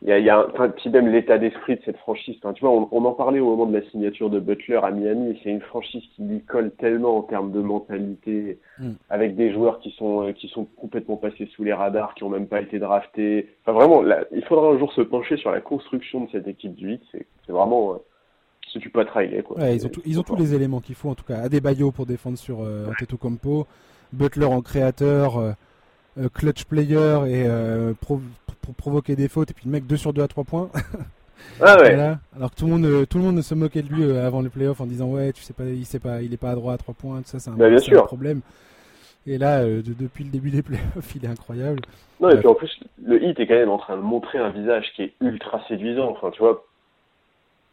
il 0.02 0.08
y 0.08 0.12
a, 0.12 0.18
y 0.18 0.28
a 0.28 0.46
un, 0.58 0.68
puis 0.68 0.90
même 0.90 1.08
l'état 1.08 1.38
d'esprit 1.38 1.76
de 1.76 1.80
cette 1.86 1.96
franchise. 1.96 2.36
Tu 2.42 2.60
vois, 2.60 2.72
on, 2.72 2.88
on, 2.92 3.02
en 3.06 3.12
parlait 3.12 3.40
au 3.40 3.56
moment 3.56 3.64
de 3.64 3.74
la 3.74 3.82
signature 3.88 4.28
de 4.28 4.38
Butler 4.38 4.80
à 4.82 4.90
Miami. 4.90 5.40
C'est 5.42 5.48
une 5.48 5.62
franchise 5.62 6.02
qui 6.14 6.24
lui 6.24 6.42
colle 6.42 6.72
tellement 6.72 7.16
en 7.16 7.22
termes 7.22 7.52
de 7.52 7.60
mentalité, 7.60 8.58
mm. 8.78 8.90
avec 9.08 9.34
des 9.34 9.50
joueurs 9.50 9.78
qui 9.78 9.92
sont 9.92 10.28
euh, 10.28 10.32
qui 10.32 10.48
sont 10.48 10.66
complètement 10.76 11.16
passés 11.16 11.48
sous 11.56 11.64
les 11.64 11.72
radars, 11.72 12.14
qui 12.14 12.24
ont 12.24 12.28
même 12.28 12.48
pas 12.48 12.60
été 12.60 12.80
draftés. 12.80 13.48
Enfin, 13.64 13.72
vraiment, 13.78 14.02
là, 14.02 14.24
il 14.30 14.44
faudra 14.44 14.68
un 14.68 14.78
jour 14.78 14.92
se 14.92 15.00
pencher 15.00 15.38
sur 15.38 15.50
la 15.50 15.62
construction 15.62 16.26
de 16.26 16.30
cette 16.32 16.48
équipe 16.48 16.74
du 16.74 16.88
8. 16.88 17.02
C'est 17.12 17.52
vraiment 17.52 17.98
si 18.70 18.78
tu 18.78 18.90
peux 18.90 19.04
trailer. 19.04 19.42
Quoi. 19.44 19.58
Ouais, 19.58 19.76
ils 19.76 19.86
ont, 19.86 19.90
ils 20.04 20.18
ont 20.18 20.22
tous 20.22 20.36
les 20.36 20.54
éléments 20.54 20.80
qu'il 20.80 20.94
faut, 20.94 21.10
en 21.10 21.14
tout 21.14 21.24
cas. 21.24 21.38
Adebayo 21.38 21.90
pour 21.90 22.06
défendre 22.06 22.38
sur 22.38 22.62
euh, 22.62 22.86
Compo, 23.20 23.66
Butler 24.12 24.46
en 24.46 24.60
créateur, 24.62 25.38
euh, 25.38 25.52
euh, 26.18 26.28
clutch 26.28 26.64
player 26.64 27.20
et 27.26 27.44
euh, 27.46 27.92
pour 28.00 28.20
provoquer 28.76 29.16
des 29.16 29.28
fautes, 29.28 29.50
et 29.50 29.54
puis 29.54 29.64
le 29.66 29.72
mec 29.72 29.86
2 29.86 29.96
sur 29.96 30.12
2 30.12 30.22
à 30.22 30.28
3 30.28 30.44
points. 30.44 30.70
ah 31.60 31.78
ouais. 31.80 31.94
Alors 32.36 32.50
que 32.50 32.56
tout 32.56 32.66
le 32.66 32.72
monde, 32.72 33.08
tout 33.08 33.18
le 33.18 33.24
monde 33.24 33.42
se 33.42 33.54
moquait 33.54 33.82
de 33.82 33.92
lui 33.92 34.16
avant 34.16 34.40
le 34.40 34.48
playoff 34.48 34.80
en 34.80 34.86
disant 34.86 35.06
ouais, 35.06 35.32
tu 35.32 35.42
sais 35.42 35.52
pas, 35.52 35.64
il 35.64 35.84
sait 35.84 35.98
pas, 35.98 36.22
il 36.22 36.32
est 36.32 36.38
pas 36.38 36.50
à 36.50 36.54
droit 36.54 36.74
à 36.74 36.78
3 36.78 36.94
points, 36.94 37.18
tout 37.22 37.28
ça, 37.28 37.38
c'est 37.40 37.50
un, 37.50 37.54
bah, 37.54 37.68
problème. 38.04 38.40
Et 39.26 39.38
là, 39.38 39.64
depuis 39.64 40.24
le 40.24 40.30
début 40.30 40.50
des 40.50 40.62
playoffs, 40.62 41.14
il 41.16 41.24
est 41.24 41.28
incroyable. 41.28 41.80
Non, 42.20 42.30
et 42.30 42.36
puis 42.36 42.46
en 42.46 42.54
plus, 42.54 42.70
le 43.04 43.22
hit 43.22 43.38
est 43.40 43.46
quand 43.46 43.54
même 43.54 43.70
en 43.70 43.78
train 43.78 43.96
de 43.96 44.02
montrer 44.02 44.38
un 44.38 44.50
visage 44.50 44.92
qui 44.94 45.02
est 45.02 45.14
ultra 45.20 45.60
séduisant. 45.68 46.10
Enfin, 46.10 46.30
tu 46.30 46.40
vois, 46.40 46.64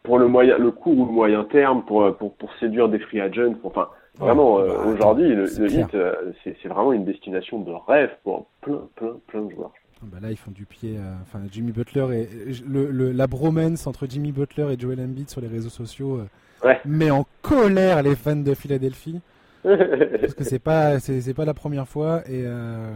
pour 0.09 0.17
le 0.17 0.27
moyen, 0.27 0.57
le 0.57 0.71
court 0.71 0.97
ou 0.97 1.05
le 1.05 1.11
moyen 1.11 1.43
terme, 1.43 1.83
pour, 1.85 2.17
pour, 2.17 2.33
pour 2.33 2.49
séduire 2.59 2.89
des 2.89 2.97
free 2.97 3.21
agents. 3.21 3.53
Enfin, 3.63 3.89
vraiment, 4.17 4.57
euh, 4.57 4.67
bah, 4.67 4.85
aujourd'hui, 4.87 5.29
le, 5.29 5.45
le 5.45 5.71
Heat, 5.71 5.93
euh, 5.93 6.13
c'est 6.43 6.67
vraiment 6.67 6.93
une 6.93 7.05
destination 7.05 7.59
de 7.59 7.71
rêve 7.87 8.09
pour 8.23 8.47
plein, 8.61 8.81
plein, 8.95 9.13
plein 9.27 9.41
de 9.41 9.51
joueurs. 9.51 9.71
Ah 10.01 10.05
bah 10.11 10.17
là, 10.19 10.31
ils 10.31 10.37
font 10.37 10.49
du 10.49 10.65
pied. 10.65 10.97
Enfin, 11.21 11.41
Jimmy 11.51 11.71
Butler 11.71 12.07
et 12.17 12.27
le, 12.67 12.89
le, 12.89 13.11
la 13.11 13.27
bromance 13.27 13.85
entre 13.85 14.07
Jimmy 14.09 14.31
Butler 14.31 14.73
et 14.73 14.79
Joel 14.79 14.99
Embiid 14.99 15.29
sur 15.29 15.41
les 15.41 15.47
réseaux 15.47 15.69
sociaux 15.69 16.21
ouais. 16.63 16.79
met 16.85 17.11
en 17.11 17.27
colère 17.43 18.01
les 18.01 18.15
fans 18.15 18.35
de 18.35 18.55
Philadelphie. 18.55 19.21
parce 19.63 20.33
que 20.33 20.45
c'est 20.45 20.59
pas 20.59 20.99
c'est 20.99 21.33
pas 21.33 21.43
la 21.43 21.53
première 21.53 21.85
fois 21.85 22.21
et, 22.25 22.43
euh, 22.45 22.91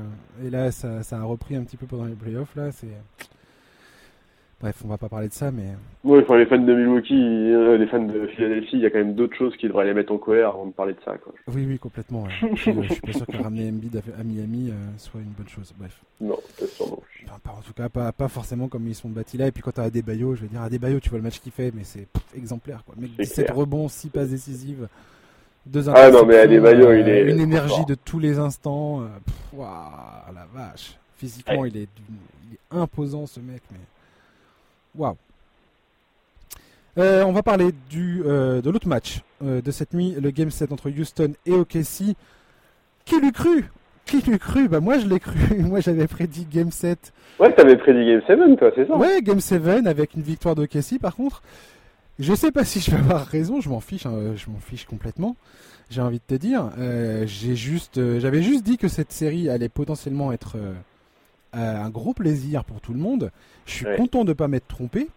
et 0.45 0.49
là 0.49 0.71
ça, 0.71 1.03
ça, 1.03 1.17
a 1.17 1.23
repris 1.23 1.57
un 1.57 1.63
petit 1.63 1.75
peu 1.75 1.85
pendant 1.85 2.05
les 2.05 2.15
playoffs 2.15 2.55
là 2.55 2.71
c'est 2.71 2.87
bref 4.63 4.77
on 4.85 4.87
va 4.87 4.97
pas 4.97 5.09
parler 5.09 5.27
de 5.27 5.33
ça 5.33 5.51
mais 5.51 5.65
oui 6.05 6.21
enfin 6.21 6.37
les 6.37 6.45
fans 6.45 6.57
de 6.57 6.73
Milwaukee 6.73 7.13
euh, 7.13 7.77
les 7.77 7.85
fans 7.87 8.01
de 8.01 8.27
Philadelphie 8.27 8.77
il 8.77 8.79
y 8.79 8.85
a 8.85 8.89
quand 8.89 8.99
même 8.99 9.13
d'autres 9.13 9.35
choses 9.35 9.55
qui 9.57 9.67
devraient 9.67 9.85
les 9.85 9.93
mettre 9.93 10.13
en 10.13 10.17
colère 10.17 10.49
avant 10.49 10.65
de 10.65 10.71
parler 10.71 10.93
de 10.93 10.99
ça 11.03 11.17
quoi. 11.17 11.33
oui 11.53 11.65
oui 11.67 11.77
complètement 11.77 12.25
je, 12.55 12.55
suis 12.55 13.01
pas 13.01 13.13
sûr 13.13 13.27
que 13.27 13.43
ramener 13.43 13.69
Embiid 13.69 14.01
à 14.17 14.23
Miami 14.23 14.69
euh, 14.69 14.73
soit 14.97 15.19
une 15.19 15.33
bonne 15.37 15.49
chose 15.49 15.73
bref 15.77 15.99
non 16.21 16.37
pas 16.57 16.65
sûrement 16.65 17.03
enfin, 17.25 17.39
pas, 17.43 17.51
en 17.51 17.61
tout 17.61 17.73
cas 17.73 17.89
pas, 17.89 18.11
pas 18.13 18.29
forcément 18.29 18.69
comme 18.69 18.87
ils 18.87 18.95
sont 18.95 19.09
bâtis 19.09 19.37
là 19.37 19.47
et 19.47 19.51
puis 19.51 19.61
quand 19.61 19.71
t'as 19.71 19.83
Adebayo 19.83 20.35
je 20.35 20.43
veux 20.43 20.47
dire 20.47 20.61
Adebayo 20.61 21.01
tu 21.01 21.09
vois 21.09 21.19
le 21.19 21.23
match 21.23 21.39
qu'il 21.39 21.51
fait 21.51 21.71
mais 21.75 21.83
c'est 21.83 22.07
exemplaire 22.35 22.83
quoi 22.85 22.95
mec 22.97 23.11
17 23.19 23.51
rebonds 23.51 23.89
6 23.89 24.09
passes 24.09 24.29
décisives 24.29 24.87
deux 25.65 25.89
ah 25.89 26.11
non, 26.11 26.25
mais 26.25 26.39
Adebayo, 26.39 26.93
il 26.93 27.07
est. 27.07 27.31
Une 27.31 27.39
énergie 27.39 27.85
de 27.85 27.95
tous 27.95 28.19
les 28.19 28.37
instants. 28.37 29.01
Euh, 29.01 29.07
waouh, 29.53 30.33
la 30.35 30.45
vache. 30.53 30.97
Physiquement, 31.15 31.63
il, 31.63 31.77
est, 31.77 31.87
il, 32.09 32.55
est, 32.55 32.59
imposant, 32.69 33.25
ce 33.25 33.39
mec, 33.39 33.61
mais. 33.71 33.77
Waouh. 34.95 35.15
Euh, 36.97 37.23
on 37.23 37.31
va 37.31 37.41
parler 37.41 37.71
du, 37.89 38.21
euh, 38.25 38.61
de 38.61 38.69
l'autre 38.69 38.87
match 38.87 39.21
euh, 39.43 39.61
de 39.61 39.71
cette 39.71 39.93
nuit, 39.93 40.15
le 40.21 40.29
Game 40.29 40.51
7 40.51 40.71
entre 40.71 40.91
Houston 40.91 41.33
et 41.45 41.51
OKC. 41.51 42.15
Qui 43.05 43.19
l'eût 43.19 43.31
cru? 43.31 43.65
Qui 44.05 44.21
l'eût 44.21 44.37
cru? 44.37 44.67
Bah 44.67 44.79
moi 44.79 44.99
je 44.99 45.07
l'ai 45.07 45.19
cru. 45.19 45.39
moi 45.59 45.79
j'avais 45.79 46.07
prédit 46.07 46.45
Game 46.45 46.71
7. 46.71 47.11
Ouais, 47.39 47.51
t'avais 47.53 47.77
prédit 47.77 48.05
Game 48.05 48.21
7 48.27 48.59
toi, 48.59 48.71
c'est 48.75 48.87
ça? 48.87 48.95
Ouais, 48.95 49.21
Game 49.21 49.39
7 49.39 49.87
avec 49.87 50.13
une 50.13 50.21
victoire 50.21 50.53
d'OKC 50.55 50.99
par 51.01 51.15
contre. 51.15 51.41
Je 52.19 52.33
sais 52.35 52.51
pas 52.51 52.63
si 52.63 52.79
je 52.79 52.91
vais 52.91 52.97
avoir 52.97 53.25
raison, 53.25 53.59
je 53.59 53.69
m'en 53.69 53.79
fiche, 53.79 54.05
hein, 54.05 54.35
je 54.35 54.49
m'en 54.51 54.59
fiche 54.59 54.85
complètement. 54.85 55.35
J'ai 55.89 56.01
envie 56.01 56.19
de 56.19 56.35
te 56.35 56.35
dire, 56.35 56.69
euh, 56.77 57.23
j'ai 57.25 57.55
juste, 57.55 57.97
euh, 57.97 58.19
j'avais 58.19 58.43
juste 58.43 58.63
dit 58.63 58.77
que 58.77 58.87
cette 58.87 59.11
série 59.11 59.49
allait 59.49 59.69
potentiellement 59.69 60.31
être 60.31 60.57
euh, 60.57 60.73
un 61.53 61.89
gros 61.89 62.13
plaisir 62.13 62.63
pour 62.65 62.81
tout 62.81 62.93
le 62.93 62.99
monde. 62.99 63.31
Je 63.65 63.71
suis 63.73 63.85
Ouais. 63.85 63.95
content 63.95 64.23
de 64.25 64.33
pas 64.33 64.47
m'être 64.47 64.67
trompé 64.67 65.07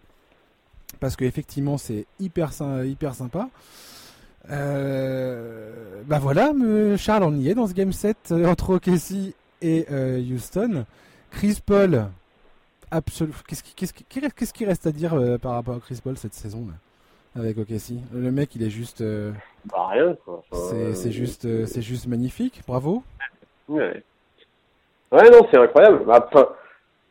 parce 0.99 1.15
que 1.15 1.25
effectivement 1.25 1.77
c'est 1.77 2.05
hyper 2.19 2.53
sy- 2.53 2.63
hyper 2.85 3.13
sympa. 3.15 3.49
Euh, 4.49 6.01
bah 6.05 6.19
voilà, 6.19 6.51
Charles, 6.97 7.23
on 7.23 7.35
y 7.37 7.49
est 7.49 7.55
dans 7.55 7.67
ce 7.67 7.73
game 7.73 7.91
set 7.91 8.17
euh, 8.31 8.47
entre 8.47 8.75
OKC 8.75 9.33
et 9.61 9.85
euh, 9.91 10.19
Houston. 10.21 10.85
Chris 11.31 11.59
Paul, 11.65 12.07
absolu. 12.91 13.33
Qu'est-ce 13.47 13.63
qui, 13.63 13.73
qu'est-ce 13.75 13.93
qui, 13.93 14.03
qu'est-ce 14.05 14.53
qui 14.53 14.65
reste 14.65 14.87
à 14.87 14.91
dire 14.91 15.13
euh, 15.13 15.37
par 15.37 15.53
rapport 15.53 15.75
à 15.75 15.79
Chris 15.79 15.99
Paul 16.01 16.17
cette 16.17 16.33
saison 16.33 16.65
là, 16.67 17.41
avec 17.41 17.57
OKC 17.57 17.95
Le 18.13 18.31
mec, 18.31 18.55
il 18.55 18.63
est 18.63 18.69
juste, 18.69 19.01
euh, 19.01 19.33
Bah 19.65 19.87
rien, 19.89 20.15
quoi. 20.23 20.43
Enfin, 20.51 20.63
c'est, 20.69 20.95
c'est 20.95 21.11
juste, 21.11 21.45
euh, 21.45 21.65
c'est 21.65 21.81
juste 21.81 22.07
magnifique. 22.07 22.61
Bravo. 22.67 23.03
Ouais. 23.67 24.01
Ouais, 25.11 25.29
non, 25.29 25.47
c'est 25.51 25.57
incroyable. 25.57 26.03
Bah, 26.05 26.27
Enfin, 26.31 26.47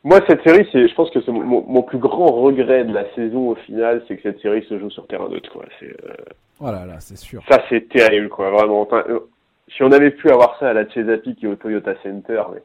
moi, 0.05 0.21
cette 0.29 0.43
série, 0.43 0.69
c'est, 0.73 0.87
je 0.89 0.95
pense 0.95 1.11
que 1.11 1.21
c'est 1.23 1.33
mon, 1.33 1.83
plus 1.83 1.99
grand 1.99 2.31
regret 2.33 2.85
de 2.85 2.93
la 2.93 3.13
saison 3.15 3.51
au 3.51 3.55
final, 3.55 4.03
c'est 4.07 4.17
que 4.17 4.23
cette 4.23 4.41
série 4.41 4.65
se 4.69 4.79
joue 4.79 4.91
sur 4.91 5.07
terrain 5.07 5.29
neutre, 5.29 5.51
quoi. 5.53 5.65
C'est, 5.81 5.87
euh, 6.05 6.15
Voilà, 6.61 6.85
là, 6.87 7.01
c'est 7.01 7.17
sûr. 7.17 7.43
ça, 7.51 7.63
c'est 7.69 7.89
terrible, 7.89 8.29
quoi, 8.29 8.51
vraiment. 8.51 8.83
Enfin, 8.83 9.03
euh, 9.09 9.21
si 9.69 9.83
on 9.83 9.91
avait 9.93 10.11
pu 10.13 10.31
avoir 10.31 10.59
ça 10.59 10.69
à 10.69 10.73
la 10.75 10.89
Chesapeake 10.89 11.43
et 11.43 11.47
au 11.49 11.57
Toyota 11.57 11.95
Center, 12.03 12.43
mais 12.55 12.63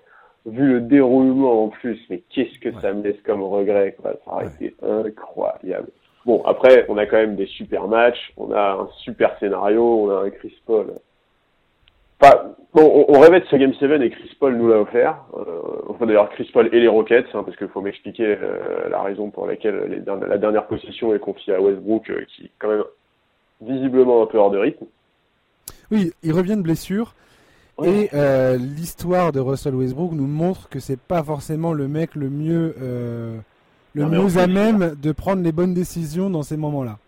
vu 0.52 0.74
le 0.74 0.82
déroulement 0.82 1.64
en 1.66 1.68
plus, 1.70 2.00
mais 2.10 2.22
qu'est-ce 2.30 2.60
que 2.60 2.70
Ouais. 2.70 2.82
ça 2.82 2.94
me 2.94 3.02
laisse 3.04 3.22
comme 3.26 3.42
regret, 3.44 3.96
quoi. 4.02 4.12
Ça 4.26 4.32
aurait 4.34 4.46
Ouais. 4.46 4.52
été 4.68 4.76
incroyable. 4.84 5.88
Bon, 6.26 6.44
après, 6.46 6.86
on 6.90 6.98
a 6.98 7.08
quand 7.08 7.18
même 7.18 7.36
des 7.36 7.48
super 7.48 7.88
matchs, 7.88 8.32
on 8.38 8.52
a 8.52 8.74
un 8.82 8.90
super 9.04 9.36
scénario, 9.40 9.84
on 9.84 10.10
a 10.12 10.26
un 10.26 10.30
Chris 10.30 10.56
Paul. 10.68 10.94
Bon, 12.74 13.06
on, 13.10 13.20
rêvait 13.20 13.42
de 13.42 13.46
ce 13.48 13.56
Game 13.58 13.74
7 13.74 14.02
et 14.02 14.10
Chris 14.12 14.32
Paul 14.40 14.56
nous 14.56 14.70
l'a 14.70 14.80
offert. 14.80 15.18
Euh, 15.36 15.44
enfin, 15.90 16.06
d'ailleurs, 16.06 16.30
Chris 16.30 16.50
Paul 16.54 16.70
et 16.72 16.80
les 16.80 16.88
Rockets, 16.88 17.26
hein, 17.34 17.44
parce 17.44 17.58
qu'il 17.58 17.68
faut 17.68 17.82
m'expliquer 17.82 18.38
euh, 18.42 18.88
la 18.90 19.02
raison 19.02 19.30
pour 19.30 19.46
laquelle 19.46 19.88
les 19.90 20.00
derni- 20.00 20.26
la 20.26 20.38
dernière 20.38 20.68
possession 20.68 21.14
est 21.14 21.20
confiée 21.20 21.54
à 21.54 21.62
Westbrook, 21.62 22.10
euh, 22.10 22.24
qui 22.30 22.46
est 22.46 22.52
quand 22.60 22.70
même 22.70 22.84
visiblement 23.62 24.24
un 24.24 24.26
peu 24.26 24.38
hors 24.38 24.52
de 24.52 24.58
rythme. 24.58 24.86
Oui, 25.92 26.14
il 26.24 26.32
revient 26.32 26.56
de 26.56 26.62
blessure. 26.62 27.14
Et 27.84 28.10
l'histoire 28.58 29.32
de 29.32 29.40
Russell 29.40 29.74
Westbrook 29.74 30.12
nous 30.12 30.28
montre 30.28 30.70
que 30.70 30.80
c'est 30.80 31.00
pas 31.00 31.24
forcément 31.24 31.74
le 31.74 31.88
mec 31.88 32.14
le 32.14 32.30
mieux, 32.30 32.76
le 32.80 34.04
Non, 34.04 34.24
mieux 34.24 34.38
à 34.38 34.46
même 34.46 34.94
de 35.02 35.12
prendre 35.12 35.42
les 35.42 35.52
bonnes 35.52 35.74
décisions 35.74 36.30
dans 36.30 36.44
ces 36.44 36.58
moments-là. 36.58 37.00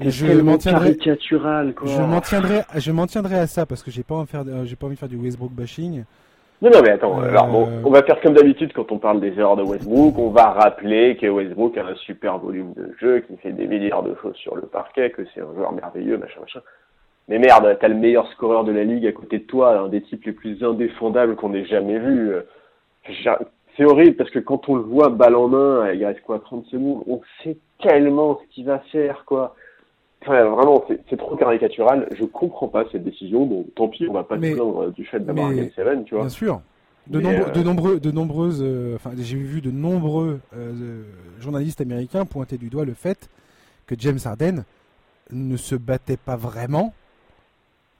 Je 0.00 0.40
m'en 0.40 0.58
tiendrai- 0.58 0.96
caricatural, 0.96 1.74
quoi. 1.74 1.88
Je 1.88 2.00
m'en 2.00 2.20
tiendrai, 2.20 2.60
je 2.76 2.92
m'en 2.92 3.06
tiendrai 3.06 3.38
à 3.38 3.46
ça 3.46 3.66
parce 3.66 3.82
que 3.82 3.90
j'ai 3.90 4.02
pas 4.02 4.14
envie 4.14 4.26
de 4.26 4.30
faire, 4.30 4.44
euh, 4.46 4.64
j'ai 4.64 4.76
pas 4.76 4.86
envie 4.86 4.94
de 4.94 5.00
faire 5.00 5.08
du 5.08 5.16
Westbrook 5.16 5.52
bashing. 5.52 6.04
Non, 6.60 6.70
non, 6.70 6.80
mais 6.82 6.90
attends, 6.90 7.20
Euh, 7.20 7.28
alors 7.28 7.48
bon, 7.48 7.68
on 7.84 7.90
va 7.90 8.02
faire 8.04 8.20
comme 8.20 8.34
d'habitude 8.34 8.72
quand 8.72 8.92
on 8.92 8.98
parle 8.98 9.20
des 9.20 9.36
erreurs 9.38 9.56
de 9.56 9.62
Westbrook, 9.64 10.16
on 10.18 10.30
va 10.30 10.50
rappeler 10.50 11.16
que 11.16 11.26
Westbrook 11.26 11.76
a 11.76 11.84
un 11.86 11.94
super 11.96 12.38
volume 12.38 12.72
de 12.74 12.94
jeu, 13.00 13.20
qu'il 13.20 13.36
fait 13.38 13.50
des 13.52 13.66
milliards 13.66 14.04
de 14.04 14.14
choses 14.22 14.36
sur 14.36 14.54
le 14.54 14.62
parquet, 14.62 15.10
que 15.10 15.22
c'est 15.34 15.40
un 15.40 15.52
joueur 15.56 15.72
merveilleux, 15.72 16.18
machin, 16.18 16.40
machin. 16.40 16.60
Mais 17.28 17.38
merde, 17.38 17.76
t'as 17.80 17.88
le 17.88 17.94
meilleur 17.96 18.30
scoreur 18.32 18.62
de 18.64 18.72
la 18.72 18.84
ligue 18.84 19.06
à 19.06 19.12
côté 19.12 19.38
de 19.38 19.44
toi, 19.44 19.78
un 19.80 19.88
des 19.88 20.02
types 20.02 20.24
les 20.24 20.32
plus 20.32 20.62
indéfendables 20.62 21.34
qu'on 21.36 21.52
ait 21.54 21.64
jamais 21.64 21.98
vu. 21.98 22.32
C'est 23.76 23.84
horrible 23.84 24.16
parce 24.16 24.30
que 24.30 24.38
quand 24.38 24.68
on 24.68 24.76
le 24.76 24.82
voit 24.82 25.08
balle 25.08 25.34
en 25.34 25.48
main, 25.48 25.92
il 25.92 26.04
reste 26.04 26.20
quoi, 26.22 26.38
30 26.40 26.66
secondes, 26.66 27.02
on 27.06 27.20
sait 27.42 27.56
tellement 27.82 28.38
ce 28.42 28.54
qu'il 28.54 28.66
va 28.66 28.80
faire, 28.92 29.24
quoi. 29.24 29.56
Enfin, 30.22 30.44
vraiment, 30.44 30.84
c'est 31.08 31.16
trop 31.16 31.36
caricatural. 31.36 32.06
Je 32.14 32.24
comprends 32.24 32.68
pas 32.68 32.84
cette 32.92 33.02
décision. 33.02 33.44
Bon, 33.46 33.66
tant 33.74 33.88
pis, 33.88 34.06
on 34.08 34.12
va 34.12 34.22
pas 34.24 34.36
Mais- 34.36 34.50
se 34.50 34.56
plaindre 34.56 34.92
du 34.92 35.04
fait 35.04 35.18
d'avoir 35.20 35.46
un 35.48 35.54
Game 35.54 35.70
7, 35.74 36.04
tu 36.04 36.14
vois. 36.14 36.24
Bien 36.24 36.28
sûr. 36.30 36.60
De, 37.08 37.18
euh, 37.18 37.50
de 37.50 37.62
nombreux, 37.64 37.98
de 37.98 38.10
nombreuses, 38.12 38.62
euh, 38.62 38.94
enfin, 38.94 39.10
j'ai 39.18 39.36
vu 39.36 39.60
de 39.60 39.72
nombreux 39.72 40.38
euh, 40.54 40.72
euh, 40.72 41.02
journalistes 41.40 41.80
américains 41.80 42.24
pointer 42.24 42.58
du 42.58 42.68
doigt 42.68 42.84
le 42.84 42.94
fait 42.94 43.28
que 43.88 43.96
James 43.98 44.20
Harden 44.24 44.64
ne 45.32 45.56
se 45.56 45.74
battait 45.74 46.16
pas 46.16 46.36
vraiment. 46.36 46.94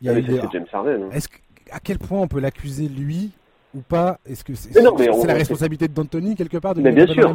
Il 0.00 0.06
y 0.06 0.10
a 0.10 0.12
Ah, 0.14 0.18
eu 0.18 0.22
des- 0.22 0.36
c'est 0.40 0.52
James 0.52 0.66
Harden. 0.72 1.02
hein. 1.04 1.08
Est-ce 1.12 1.28
que- 1.28 1.38
à 1.72 1.80
quel 1.80 1.98
point 1.98 2.20
on 2.20 2.28
peut 2.28 2.38
l'accuser 2.38 2.86
lui 2.88 3.32
ou 3.74 3.80
pas 3.80 4.18
Est-ce 4.26 4.44
que 4.44 4.54
c'est 4.54 4.72
la 4.80 4.92
on- 4.92 4.96
responsabilité 4.96 5.88
d'Anthony 5.88 6.34
quelque 6.34 6.58
part 6.58 6.74
de 6.74 6.82
Mais 6.82 6.92
bien 6.92 7.06
sûr. 7.06 7.34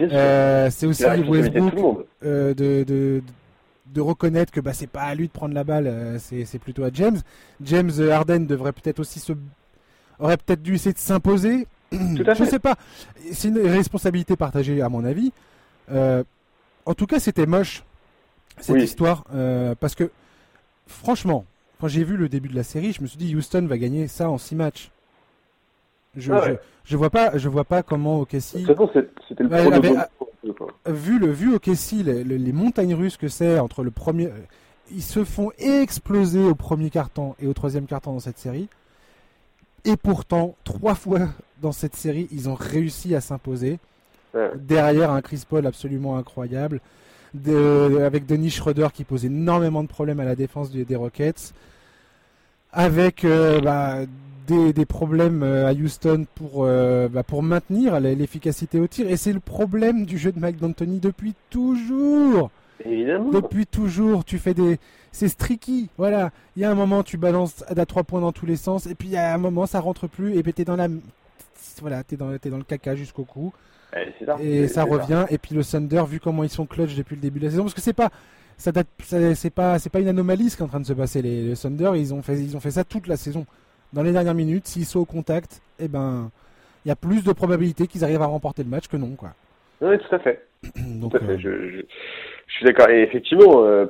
Euh, 0.00 0.68
C'est 0.70 0.86
aussi 0.86 1.02
de 1.02 1.28
Westbrook 1.28 2.06
euh, 2.24 2.54
de, 2.54 2.84
de, 2.84 3.22
de 3.92 4.00
reconnaître 4.00 4.52
que 4.52 4.60
bah, 4.60 4.72
c'est 4.72 4.86
pas 4.86 5.02
à 5.02 5.14
lui 5.14 5.26
de 5.26 5.32
prendre 5.32 5.54
la 5.54 5.64
balle, 5.64 5.86
euh, 5.86 6.18
c'est 6.18 6.58
plutôt 6.58 6.84
à 6.84 6.90
James. 6.92 7.18
James 7.62 7.90
Harden 8.10 8.40
devrait 8.46 8.72
peut-être 8.72 9.00
aussi 9.00 9.18
se 9.20 9.32
aurait 10.18 10.36
peut-être 10.36 10.62
dû 10.62 10.74
essayer 10.74 10.92
de 10.92 10.98
s'imposer. 10.98 11.66
Je 11.92 12.22
fait. 12.22 12.46
sais 12.46 12.58
pas. 12.58 12.76
C'est 13.32 13.48
une 13.48 13.58
responsabilité 13.58 14.36
partagée 14.36 14.80
à 14.82 14.88
mon 14.88 15.04
avis. 15.04 15.32
Euh, 15.90 16.22
en 16.86 16.94
tout 16.94 17.06
cas, 17.06 17.18
c'était 17.18 17.46
moche 17.46 17.82
cette 18.60 18.76
Oui. 18.76 18.82
histoire 18.84 19.24
euh, 19.34 19.74
parce 19.80 19.94
que 19.94 20.10
franchement, 20.86 21.44
quand 21.80 21.88
j'ai 21.88 22.04
vu 22.04 22.16
le 22.16 22.28
début 22.28 22.48
de 22.48 22.54
la 22.54 22.62
série, 22.62 22.92
je 22.92 23.02
me 23.02 23.06
suis 23.06 23.16
dit 23.18 23.34
Houston 23.34 23.66
va 23.66 23.78
gagner 23.78 24.06
ça 24.06 24.28
en 24.30 24.38
6 24.38 24.54
matchs. 24.54 24.90
Je, 26.16 26.32
Ah 26.32 26.40
ouais. 26.40 26.60
je, 26.84 26.90
je 26.92 26.96
vois 26.96 27.10
pas, 27.10 27.36
je 27.38 27.48
vois 27.48 27.64
pas 27.64 27.82
comment 27.82 28.20
c'est- 28.92 29.08
c'était 29.28 29.44
le 29.44 29.48
Ouais, 29.50 29.64
de- 29.80 30.92
vu 30.92 31.18
le 31.18 31.30
vu 31.30 31.54
OKC 31.54 32.02
les, 32.02 32.24
les, 32.24 32.38
les 32.38 32.52
montagnes 32.52 32.94
russes 32.94 33.16
que 33.16 33.28
c'est 33.28 33.58
entre 33.58 33.82
le 33.84 33.90
premier 33.90 34.26
euh, 34.26 34.30
ils 34.92 35.02
se 35.02 35.22
font 35.24 35.52
exploser 35.58 36.42
au 36.42 36.54
premier 36.56 36.90
carton 36.90 37.34
et 37.40 37.46
au 37.46 37.52
troisième 37.52 37.86
carton 37.86 38.12
dans 38.12 38.20
cette 38.20 38.38
série. 38.38 38.68
Et 39.84 39.96
pourtant 39.96 40.56
trois 40.64 40.94
fois 40.96 41.20
dans 41.62 41.72
cette 41.72 41.94
série 41.94 42.26
ils 42.32 42.48
ont 42.48 42.54
réussi 42.54 43.14
à 43.14 43.20
s'imposer. 43.20 43.78
Ouais. 44.32 44.50
derrière 44.56 45.10
un 45.10 45.20
Chris 45.22 45.42
Paul 45.48 45.66
absolument 45.66 46.16
incroyable. 46.16 46.80
De- 47.34 48.00
avec 48.04 48.26
Denis 48.26 48.50
Schroeder 48.50 48.88
qui 48.92 49.04
pose 49.04 49.24
énormément 49.24 49.82
de 49.82 49.88
problèmes 49.88 50.18
à 50.20 50.24
la 50.24 50.34
défense 50.36 50.70
des, 50.72 50.84
des 50.84 50.96
Rockets 50.96 51.52
avec 52.72 53.24
euh, 53.24 53.60
bah, 53.60 53.98
des, 54.46 54.72
des 54.72 54.86
problèmes 54.86 55.42
euh, 55.42 55.68
à 55.68 55.72
Houston 55.72 56.26
pour, 56.34 56.64
euh, 56.64 57.08
bah, 57.08 57.22
pour 57.22 57.42
maintenir 57.42 57.98
l'efficacité 58.00 58.78
au 58.78 58.86
tir. 58.86 59.08
Et 59.08 59.16
c'est 59.16 59.32
le 59.32 59.40
problème 59.40 60.04
du 60.06 60.18
jeu 60.18 60.32
de 60.32 60.38
Mike 60.38 60.58
D'Antoni 60.58 61.00
depuis 61.00 61.34
toujours. 61.50 62.50
Évidemment. 62.84 63.30
Depuis 63.30 63.66
toujours, 63.66 64.24
tu 64.24 64.38
fais 64.38 64.54
des... 64.54 64.78
C'est 65.12 65.28
streaky, 65.28 65.88
voilà. 65.98 66.30
Il 66.56 66.62
y 66.62 66.64
a 66.64 66.70
un 66.70 66.74
moment, 66.76 67.02
tu 67.02 67.16
balances 67.16 67.64
à 67.66 67.84
3 67.84 68.04
points 68.04 68.20
dans 68.20 68.32
tous 68.32 68.46
les 68.46 68.56
sens, 68.56 68.86
et 68.86 68.94
puis 68.94 69.08
il 69.08 69.14
y 69.14 69.16
a 69.16 69.34
un 69.34 69.38
moment, 69.38 69.66
ça 69.66 69.80
rentre 69.80 70.06
plus, 70.06 70.36
et 70.36 70.42
puis 70.42 70.52
t'es 70.52 70.64
dans 70.64 70.76
la... 70.76 70.86
Voilà, 71.80 72.04
t'es 72.04 72.16
dans, 72.16 72.36
t'es 72.38 72.48
dans 72.48 72.58
le 72.58 72.62
caca 72.62 72.94
jusqu'au 72.94 73.24
cou. 73.24 73.52
et 74.40 74.68
ça 74.68 74.84
revient. 74.84 75.26
Et 75.30 75.38
puis 75.38 75.54
le 75.54 75.64
Thunder, 75.64 76.04
vu 76.08 76.20
comment 76.20 76.44
ils 76.44 76.50
sont 76.50 76.64
clutch 76.64 76.94
depuis 76.94 77.16
le 77.16 77.22
début 77.22 77.40
de 77.40 77.46
la 77.46 77.50
saison, 77.50 77.64
parce 77.64 77.74
que 77.74 77.80
c'est 77.80 77.92
pas, 77.92 78.10
ça 78.60 78.72
date, 78.72 78.88
c'est 79.00 79.54
pas, 79.54 79.78
c'est 79.78 79.90
pas 79.90 80.00
une 80.00 80.08
anomalie 80.08 80.50
ce 80.50 80.56
qui 80.56 80.62
est 80.62 80.66
en 80.66 80.68
train 80.68 80.80
de 80.80 80.86
se 80.86 80.92
passer. 80.92 81.22
Les, 81.22 81.42
les, 81.42 81.56
Thunder, 81.56 81.92
ils 81.96 82.12
ont 82.12 82.20
fait, 82.20 82.34
ils 82.34 82.56
ont 82.56 82.60
fait 82.60 82.72
ça 82.72 82.84
toute 82.84 83.06
la 83.06 83.16
saison. 83.16 83.46
Dans 83.94 84.02
les 84.02 84.12
dernières 84.12 84.34
minutes, 84.34 84.66
s'ils 84.66 84.84
sont 84.84 85.00
au 85.00 85.06
contact, 85.06 85.62
eh 85.80 85.88
ben, 85.88 86.30
il 86.84 86.88
y 86.88 86.92
a 86.92 86.96
plus 86.96 87.24
de 87.24 87.32
probabilité 87.32 87.86
qu'ils 87.86 88.04
arrivent 88.04 88.20
à 88.20 88.26
remporter 88.26 88.62
le 88.62 88.68
match 88.68 88.86
que 88.86 88.98
non, 88.98 89.16
quoi. 89.16 89.30
Oui, 89.80 89.98
tout 89.98 90.14
à 90.14 90.18
fait. 90.18 90.46
Donc, 91.00 91.12
tout 91.12 91.16
à 91.16 91.20
fait. 91.20 91.32
Euh, 91.32 91.38
je, 91.38 91.70
je, 91.70 91.80
je, 92.48 92.52
suis 92.54 92.66
d'accord. 92.66 92.90
Et 92.90 93.00
effectivement, 93.00 93.64
euh, 93.64 93.86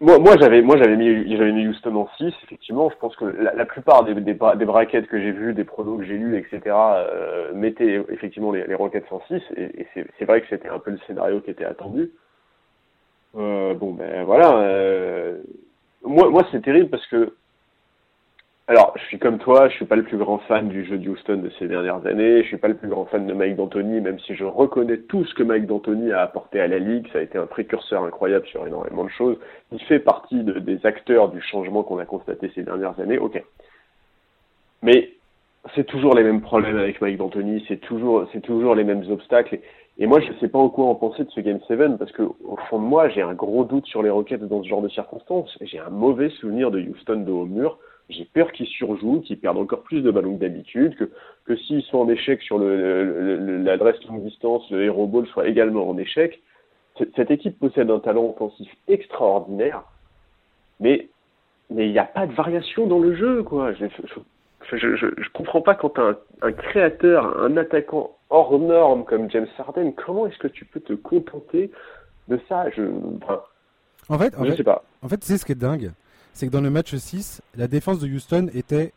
moi, 0.00 0.18
moi 0.18 0.34
j'avais, 0.38 0.60
moi 0.60 0.76
j'avais 0.76 0.96
mis, 0.96 1.34
j'avais 1.36 1.52
mis 1.52 1.66
Houston 1.66 1.96
en 1.96 2.08
6. 2.18 2.34
Effectivement, 2.44 2.90
je 2.90 2.96
pense 2.96 3.16
que 3.16 3.24
la, 3.24 3.54
la 3.54 3.64
plupart 3.64 4.04
des, 4.04 4.12
des, 4.12 4.20
des, 4.34 4.64
brackets 4.66 5.06
que 5.06 5.18
j'ai 5.18 5.32
vus, 5.32 5.54
des 5.54 5.64
pronos 5.64 5.96
que 5.96 6.04
j'ai 6.04 6.18
lus, 6.18 6.36
etc., 6.36 6.60
euh, 6.66 7.54
mettaient 7.54 8.04
effectivement 8.10 8.52
les, 8.52 8.66
les 8.66 8.74
Rockets 8.74 9.10
en 9.10 9.22
6. 9.26 9.40
Et, 9.56 9.80
et 9.80 9.86
c'est 10.18 10.24
vrai 10.26 10.42
que 10.42 10.48
c'était 10.50 10.68
un 10.68 10.78
peu 10.78 10.90
le 10.90 10.98
scénario 11.06 11.40
qui 11.40 11.50
était 11.50 11.64
attendu. 11.64 12.10
Euh, 13.36 13.74
bon, 13.74 13.92
ben 13.92 14.24
voilà. 14.24 14.58
Euh, 14.58 15.38
moi, 16.04 16.30
moi 16.30 16.46
c'est 16.50 16.62
terrible 16.62 16.88
parce 16.90 17.06
que 17.06 17.32
alors, 18.70 18.92
je 18.96 19.04
suis 19.04 19.18
comme 19.18 19.38
toi, 19.38 19.70
je 19.70 19.76
suis 19.76 19.86
pas 19.86 19.96
le 19.96 20.02
plus 20.02 20.18
grand 20.18 20.36
fan 20.40 20.68
du 20.68 20.84
jeu 20.84 20.98
de 20.98 21.08
Houston 21.08 21.38
de 21.38 21.50
ces 21.58 21.66
dernières 21.68 22.04
années. 22.06 22.42
Je 22.42 22.48
suis 22.48 22.58
pas 22.58 22.68
le 22.68 22.76
plus 22.76 22.88
grand 22.88 23.06
fan 23.06 23.26
de 23.26 23.32
Mike 23.32 23.56
D'Antoni, 23.56 24.02
même 24.02 24.18
si 24.18 24.34
je 24.34 24.44
reconnais 24.44 24.98
tout 24.98 25.24
ce 25.24 25.32
que 25.32 25.42
Mike 25.42 25.64
D'Antoni 25.64 26.12
a 26.12 26.20
apporté 26.20 26.60
à 26.60 26.66
la 26.66 26.78
ligue. 26.78 27.08
Ça 27.10 27.20
a 27.20 27.22
été 27.22 27.38
un 27.38 27.46
précurseur 27.46 28.04
incroyable 28.04 28.46
sur 28.46 28.66
énormément 28.66 29.04
de 29.04 29.08
choses. 29.08 29.38
Il 29.72 29.80
fait 29.84 30.00
partie 30.00 30.44
de, 30.44 30.58
des 30.58 30.84
acteurs 30.84 31.30
du 31.30 31.40
changement 31.40 31.82
qu'on 31.82 31.96
a 31.96 32.04
constaté 32.04 32.52
ces 32.54 32.62
dernières 32.62 33.00
années. 33.00 33.16
Ok. 33.16 33.42
Mais 34.82 35.12
c'est 35.74 35.86
toujours 35.86 36.14
les 36.14 36.22
mêmes 36.22 36.42
problèmes 36.42 36.76
avec 36.76 37.00
Mike 37.00 37.16
D'Antoni. 37.16 37.64
C'est 37.68 37.80
toujours, 37.80 38.28
c'est 38.34 38.42
toujours 38.42 38.74
les 38.74 38.84
mêmes 38.84 39.10
obstacles. 39.10 39.60
Et, 39.98 40.06
moi, 40.06 40.20
je 40.20 40.32
ne 40.32 40.38
sais 40.38 40.48
pas 40.48 40.58
en 40.58 40.68
quoi 40.68 40.86
en 40.86 40.94
penser 40.94 41.24
de 41.24 41.30
ce 41.30 41.40
Game 41.40 41.60
7 41.66 41.98
parce 41.98 42.12
que 42.12 42.22
au 42.22 42.56
fond 42.68 42.78
de 42.78 42.84
moi, 42.84 43.08
j'ai 43.08 43.22
un 43.22 43.34
gros 43.34 43.64
doute 43.64 43.86
sur 43.86 44.02
les 44.02 44.10
Rockets 44.10 44.42
dans 44.42 44.62
ce 44.62 44.68
genre 44.68 44.82
de 44.82 44.88
circonstances. 44.88 45.56
J'ai 45.60 45.78
un 45.78 45.90
mauvais 45.90 46.30
souvenir 46.30 46.70
de 46.70 46.80
Houston 46.80 47.20
de 47.20 47.32
haut 47.32 47.46
mur 47.46 47.78
j'ai 48.08 48.24
peur 48.24 48.52
qu'ils 48.52 48.66
surjouent, 48.66 49.20
qu'ils 49.20 49.38
perdent 49.38 49.58
encore 49.58 49.82
plus 49.82 50.02
de 50.02 50.10
ballons 50.10 50.36
que 50.36 50.40
d'habitude, 50.40 50.96
que, 50.96 51.10
que 51.44 51.56
s'ils 51.56 51.82
sont 51.82 51.98
en 51.98 52.08
échec 52.08 52.40
sur 52.42 52.58
l'adresse 52.58 54.02
longue 54.04 54.24
distance, 54.24 54.68
le 54.70 54.84
Hero 54.84 55.06
Ball 55.06 55.26
soit 55.26 55.46
également 55.48 55.88
en 55.88 55.98
échec. 55.98 56.40
Cette 57.14 57.30
équipe 57.30 57.58
possède 57.58 57.90
un 57.90 58.00
talent 58.00 58.34
offensif 58.34 58.68
extraordinaire, 58.88 59.82
mais 60.80 61.08
il 61.70 61.90
n'y 61.90 61.98
a 61.98 62.04
pas 62.04 62.26
de 62.26 62.32
variation 62.32 62.86
dans 62.86 62.98
le 62.98 63.14
jeu, 63.14 63.42
quoi. 63.42 63.72
Je 63.74 63.86
je, 64.72 64.96
je, 64.96 65.06
je 65.16 65.28
comprends 65.32 65.62
pas 65.62 65.74
quand 65.74 65.98
un, 65.98 66.16
un 66.42 66.52
créateur, 66.52 67.40
un 67.40 67.56
attaquant 67.56 68.17
hors 68.30 68.58
norme 68.58 69.04
comme 69.04 69.30
James 69.30 69.46
Harden, 69.58 69.92
comment 69.92 70.26
est-ce 70.26 70.38
que 70.38 70.48
tu 70.48 70.64
peux 70.64 70.80
te 70.80 70.92
contenter 70.92 71.70
de 72.28 72.40
ça? 72.48 72.68
Je, 72.70 72.82
enfin, 73.22 73.42
en 74.08 74.18
fait, 74.18 74.36
en 74.36 74.44
je 74.44 74.50
fait, 74.50 74.56
sais 74.58 74.64
pas. 74.64 74.84
En 75.02 75.08
fait, 75.08 75.22
c'est 75.24 75.38
ce 75.38 75.44
qui 75.44 75.52
est 75.52 75.54
dingue? 75.54 75.92
C'est 76.32 76.46
que 76.46 76.52
dans 76.52 76.60
le 76.60 76.70
match 76.70 76.94
6, 76.94 77.42
la 77.56 77.66
défense 77.66 77.98
de 77.98 78.08
Houston 78.08 78.48
était 78.54 78.92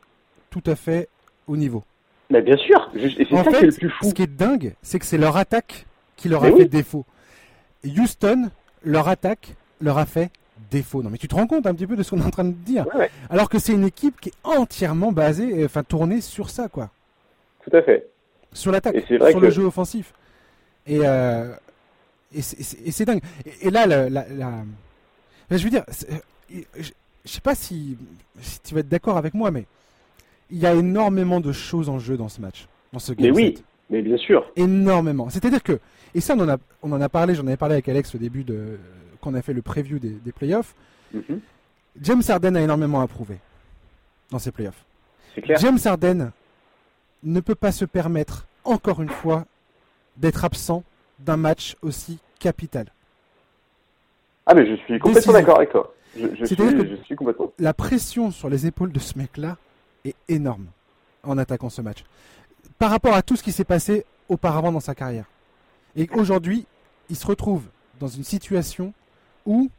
tout 0.49 0.63
à 0.65 0.75
fait 0.75 1.07
au 1.47 1.57
niveau. 1.57 1.83
Mais 2.29 2.41
bien 2.41 2.57
sûr, 2.57 2.89
et 2.95 3.09
c'est 3.09 3.25
ça 3.25 3.43
qui 3.43 3.55
est 3.55 3.61
le 3.61 3.71
plus 3.71 3.89
fou. 3.89 4.05
Ce 4.05 4.13
qui 4.13 4.21
est 4.21 4.35
dingue, 4.35 4.73
c'est 4.81 4.99
que 4.99 5.05
c'est 5.05 5.17
leur 5.17 5.37
attaque 5.37 5.85
qui 6.15 6.29
leur 6.29 6.43
a 6.43 6.51
fait 6.51 6.65
défaut. 6.65 7.05
Houston, 7.83 8.49
leur 8.83 9.07
attaque 9.07 9.55
leur 9.81 9.97
a 9.97 10.05
fait 10.05 10.29
défaut. 10.69 11.01
Non, 11.03 11.09
mais 11.09 11.17
tu 11.17 11.27
te 11.27 11.35
rends 11.35 11.47
compte 11.47 11.65
un 11.65 11.73
petit 11.73 11.87
peu 11.87 11.95
de 11.95 12.03
ce 12.03 12.11
qu'on 12.11 12.21
est 12.21 12.25
en 12.25 12.29
train 12.29 12.45
de 12.45 12.51
dire? 12.51 12.85
Alors 13.29 13.49
que 13.49 13.59
c'est 13.59 13.73
une 13.73 13.85
équipe 13.85 14.21
qui 14.21 14.29
est 14.29 14.33
entièrement 14.43 15.11
basée, 15.11 15.65
enfin 15.65 15.83
tournée 15.83 16.21
sur 16.21 16.49
ça, 16.49 16.69
quoi. 16.69 16.89
Tout 17.63 17.75
à 17.75 17.81
fait. 17.81 18.07
Sur 18.53 18.71
l'attaque, 18.71 19.05
sur 19.07 19.39
le 19.39 19.49
jeu 19.49 19.63
offensif. 19.63 20.13
Et, 20.87 20.99
euh, 21.03 21.53
et 22.33 22.41
c'est 22.41 23.05
dingue. 23.05 23.21
Et, 23.61 23.69
là, 23.69 23.85
la, 23.85 24.09
la, 24.09 24.63
je 25.49 25.63
veux 25.63 25.69
dire, 25.69 25.83
je 26.49 26.91
sais 27.25 27.41
pas 27.41 27.55
si, 27.55 27.97
tu 28.63 28.73
vas 28.73 28.81
être 28.81 28.89
d'accord 28.89 29.17
avec 29.17 29.33
moi, 29.33 29.51
mais 29.51 29.65
il 30.49 30.57
y 30.57 30.65
a 30.65 30.73
énormément 30.73 31.39
de 31.39 31.51
choses 31.51 31.89
en 31.89 31.99
jeu 31.99 32.17
dans 32.17 32.29
ce 32.29 32.41
match, 32.41 32.67
dans 32.93 32.99
ce 32.99 33.13
game. 33.13 33.27
Mais 33.27 33.35
oui, 33.35 33.63
mais 33.89 34.01
bien 34.01 34.17
sûr. 34.17 34.51
Énormément. 34.55 35.29
C'est-à-dire 35.29 35.63
que, 35.63 35.79
et 36.13 36.19
ça 36.19 36.35
on 36.37 36.41
en 36.41 36.49
a, 36.49 36.57
on 36.81 36.91
en 36.91 37.01
a 37.01 37.09
parlé, 37.09 37.35
j'en 37.35 37.47
avais 37.47 37.57
parlé 37.57 37.75
avec 37.75 37.87
Alex 37.87 38.15
au 38.15 38.17
début 38.17 38.43
de, 38.43 38.77
qu'on 39.21 39.33
a 39.33 39.41
fait 39.41 39.53
le 39.53 39.61
preview 39.61 39.99
des, 39.99 40.09
des 40.09 40.31
playoffs. 40.31 40.75
Mm-hmm. 41.15 41.39
James 42.01 42.23
Harden 42.27 42.55
a 42.55 42.61
énormément 42.61 43.01
approuvé 43.01 43.37
dans 44.29 44.39
ces 44.39 44.51
playoffs. 44.51 44.85
C'est 45.35 45.41
clair. 45.41 45.57
James 45.59 45.79
Harden 45.83 46.31
ne 47.23 47.39
peut 47.39 47.55
pas 47.55 47.71
se 47.71 47.85
permettre, 47.85 48.45
encore 48.63 49.01
une 49.01 49.09
fois, 49.09 49.45
d'être 50.17 50.45
absent 50.45 50.83
d'un 51.19 51.37
match 51.37 51.75
aussi 51.81 52.19
capital. 52.39 52.87
Ah 54.45 54.53
mais 54.53 54.65
je 54.65 54.75
suis 54.83 54.99
complètement 54.99 55.33
d'accord 55.33 55.57
avec 55.57 55.71
toi. 55.71 55.93
Je, 56.17 56.27
je, 56.35 56.45
suis, 56.45 56.55
je, 56.57 56.95
suis, 57.03 57.15
complètement. 57.15 57.53
La 57.59 57.73
pression 57.73 58.31
sur 58.31 58.49
les 58.49 58.65
épaules 58.67 58.91
de 58.91 58.99
ce 58.99 59.17
mec-là 59.17 59.57
est 60.03 60.15
énorme 60.27 60.65
en 61.23 61.37
attaquant 61.37 61.69
ce 61.69 61.81
match. 61.81 62.03
Par 62.77 62.89
rapport 62.89 63.13
à 63.13 63.21
tout 63.21 63.35
ce 63.35 63.43
qui 63.43 63.51
s'est 63.51 63.63
passé 63.63 64.05
auparavant 64.27 64.71
dans 64.71 64.79
sa 64.79 64.95
carrière. 64.95 65.25
Et 65.95 66.09
aujourd'hui, 66.13 66.65
il 67.09 67.15
se 67.15 67.27
retrouve 67.27 67.63
dans 67.99 68.07
une 68.07 68.23
situation 68.23 68.93
où, 69.45 69.69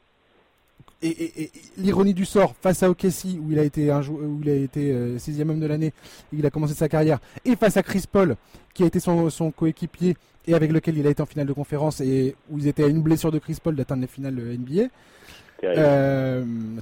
et, 1.02 1.08
et, 1.08 1.42
et 1.44 1.50
l'ironie 1.76 2.14
du 2.14 2.24
sort, 2.24 2.54
face 2.60 2.82
à 2.82 2.90
OKC, 2.90 3.38
où 3.40 3.50
il 3.50 3.58
a 3.58 3.64
été, 3.64 3.90
un, 3.90 4.00
où 4.02 4.40
il 4.42 4.48
a 4.48 4.54
été 4.54 4.92
euh, 4.92 5.18
sixième 5.18 5.50
homme 5.50 5.60
de 5.60 5.66
l'année, 5.66 5.92
il 6.32 6.44
a 6.46 6.50
commencé 6.50 6.74
sa 6.74 6.88
carrière, 6.88 7.18
et 7.44 7.56
face 7.56 7.76
à 7.76 7.82
Chris 7.82 8.04
Paul, 8.10 8.36
qui 8.74 8.84
a 8.84 8.86
été 8.86 9.00
son, 9.00 9.28
son 9.30 9.50
coéquipier 9.50 10.16
et 10.46 10.54
avec 10.54 10.72
lequel 10.72 10.98
il 10.98 11.06
a 11.06 11.10
été 11.10 11.22
en 11.22 11.26
finale 11.26 11.46
de 11.46 11.52
conférence, 11.52 12.00
et 12.00 12.34
où 12.50 12.58
ils 12.58 12.66
étaient 12.66 12.84
à 12.84 12.88
une 12.88 13.02
blessure 13.02 13.30
de 13.30 13.38
Chris 13.38 13.58
Paul 13.62 13.74
d'atteindre 13.76 14.02
les 14.02 14.08
finales 14.08 14.34
NBA. 14.34 14.88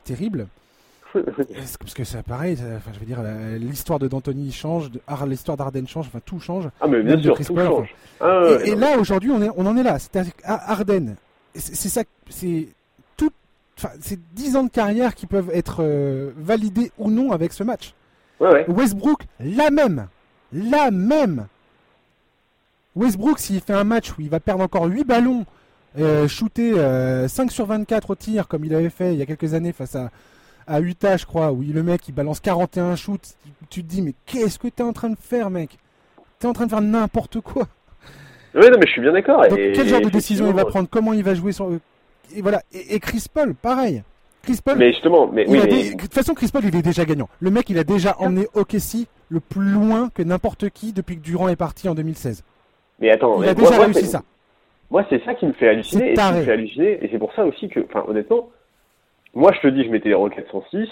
Terrible. 0.05 0.47
Euh, 1.17 1.23
parce 1.81 1.95
que 1.95 2.05
c'est 2.05 2.23
pareil, 2.23 2.57
enfin, 2.77 2.93
je 2.95 3.01
veux 3.01 3.07
dire, 3.07 3.23
l'histoire 3.59 3.99
de 3.99 4.07
D'Antoni 4.09 4.53
change, 4.53 4.91
l'histoire 5.27 5.57
d'Arden 5.57 5.87
change, 5.87 6.07
enfin 6.07 6.21
tout 6.25 6.41
change. 6.41 6.69
Ah 6.81 6.87
mais 6.87 7.03
bien 7.03 7.21
sûr, 7.21 7.37
tout 7.37 7.57
change. 7.57 7.95
Ah, 8.21 8.45
et, 8.65 8.75
là 8.77 8.97
aujourd'hui, 8.99 9.31
on, 9.31 9.43
est, 9.43 9.51
on 9.57 9.67
en 9.67 9.77
est 9.77 9.83
là. 9.83 9.99
C'est 9.99 10.17
Arden, 10.45 11.17
c'est 11.55 11.89
ça, 11.89 12.03
c'est 12.29 12.69
enfin, 13.83 13.95
c'est 14.01 14.19
10 14.35 14.57
ans 14.57 14.65
de 14.65 14.71
carrière 14.71 15.15
qui 15.15 15.27
peuvent 15.27 15.51
être 15.53 15.79
euh, 15.81 16.33
validés 16.37 16.93
ou 16.99 17.11
non 17.11 17.33
avec 17.33 17.53
ce 17.53 17.65
match. 17.65 17.95
Ouais, 18.39 18.51
ouais. 18.51 18.65
Westbrook, 18.69 19.23
la 19.41 19.71
même, 19.71 20.07
la 20.53 20.91
même. 20.91 21.47
Westbrook, 22.97 23.39
s'il 23.39 23.61
fait 23.61 23.73
un 23.73 23.85
match 23.85 24.11
où 24.11 24.21
il 24.21 24.29
va 24.29 24.41
perdre 24.41 24.63
encore 24.63 24.85
8 24.85 25.05
ballons 25.05 25.47
euh, 25.99 26.29
shooter 26.29 26.73
5 26.73 26.79
euh, 26.79 27.29
sur 27.49 27.67
24 27.67 28.11
au 28.11 28.15
tir 28.15 28.47
comme 28.47 28.65
il 28.65 28.75
avait 28.75 28.91
fait 28.91 29.13
il 29.13 29.19
y 29.19 29.23
a 29.23 29.27
quelques 29.27 29.55
années 29.55 29.73
face 29.73 29.97
à, 29.97 30.11
à 30.67 30.81
Utah, 30.81 31.17
je 31.17 31.27
crois, 31.27 31.51
où 31.51 31.63
le 31.63 31.83
mec 31.83 32.07
il 32.09 32.13
balance 32.13 32.41
41 32.41 32.97
shoots, 32.97 33.35
tu 33.71 33.83
te 33.83 33.89
dis 33.89 34.03
mais 34.03 34.15
qu'est-ce 34.27 34.59
que 34.59 34.69
t'es 34.69 34.83
en 34.83 34.93
train 34.93 35.11
de 35.11 35.19
faire, 35.21 35.51
mec? 35.51 35.79
T'es 36.39 36.47
en 36.47 36.53
train 36.53 36.67
de 36.67 36.71
faire 36.71 36.81
n'importe 36.81 37.41
quoi. 37.41 37.67
Oui, 38.55 38.69
non, 38.69 38.79
mais 38.79 38.87
je 38.87 38.93
suis 38.93 39.01
bien 39.01 39.13
d'accord. 39.13 39.45
quel 39.49 39.89
genre 39.89 40.01
de 40.01 40.09
décision 40.09 40.49
il 40.49 40.55
va 40.55 40.65
prendre? 40.65 40.89
Comment 40.89 41.13
il 41.13 41.23
va 41.23 41.35
jouer 41.35 41.53
sur 41.53 41.71
et 42.37 42.43
voilà. 42.43 42.63
Et, 42.73 43.01
Chris 43.01 43.27
Paul, 43.33 43.55
pareil. 43.55 44.03
Chris 44.43 44.59
Paul. 44.65 44.79
Mais 44.79 44.93
justement, 44.93 45.29
mais, 45.33 45.47
oui, 45.49 45.95
De 45.95 46.01
toute 46.01 46.15
façon, 46.15 46.35
Chris 46.35 46.51
Paul, 46.53 46.65
il 46.65 46.75
est 46.75 46.83
déjà 46.83 47.05
gagnant. 47.05 47.29
Le 47.41 47.51
mec, 47.51 47.69
il 47.71 47.79
a 47.79 47.85
déjà 47.85 48.17
emmené 48.19 48.47
OKC 48.55 49.07
le 49.29 49.41
plus 49.41 49.71
loin 49.71 50.09
que 50.15 50.23
n'importe 50.23 50.71
qui 50.71 50.93
depuis 50.93 51.17
que 51.17 51.23
Durant 51.23 51.49
est 51.49 51.57
parti 51.57 51.89
en 51.89 51.95
2016. 51.95 52.43
Mais 53.01 53.11
attends, 53.11 53.43
il 53.43 53.49
a 53.49 53.55
déjà 53.55 53.79
réussi 53.83 54.07
ça. 54.07 54.23
Moi, 54.91 55.05
c'est 55.09 55.23
ça 55.25 55.35
qui 55.35 55.47
me 55.47 55.53
fait 55.53 55.69
halluciner. 55.69 56.13
Et 56.13 56.15
qui 56.15 56.33
me 56.33 56.43
fait 56.43 56.53
halluciner. 56.53 57.05
Et 57.05 57.09
c'est 57.13 57.19
pour 57.19 57.33
ça 57.35 57.45
aussi 57.45 57.69
que, 57.69 57.81
enfin, 57.81 58.05
honnêtement, 58.09 58.49
moi, 59.35 59.53
je 59.53 59.61
te 59.61 59.69
dis, 59.69 59.85
je 59.85 59.91
mettais 59.91 60.09
les 60.09 60.15
Rockets 60.15 60.47
106. 60.51 60.89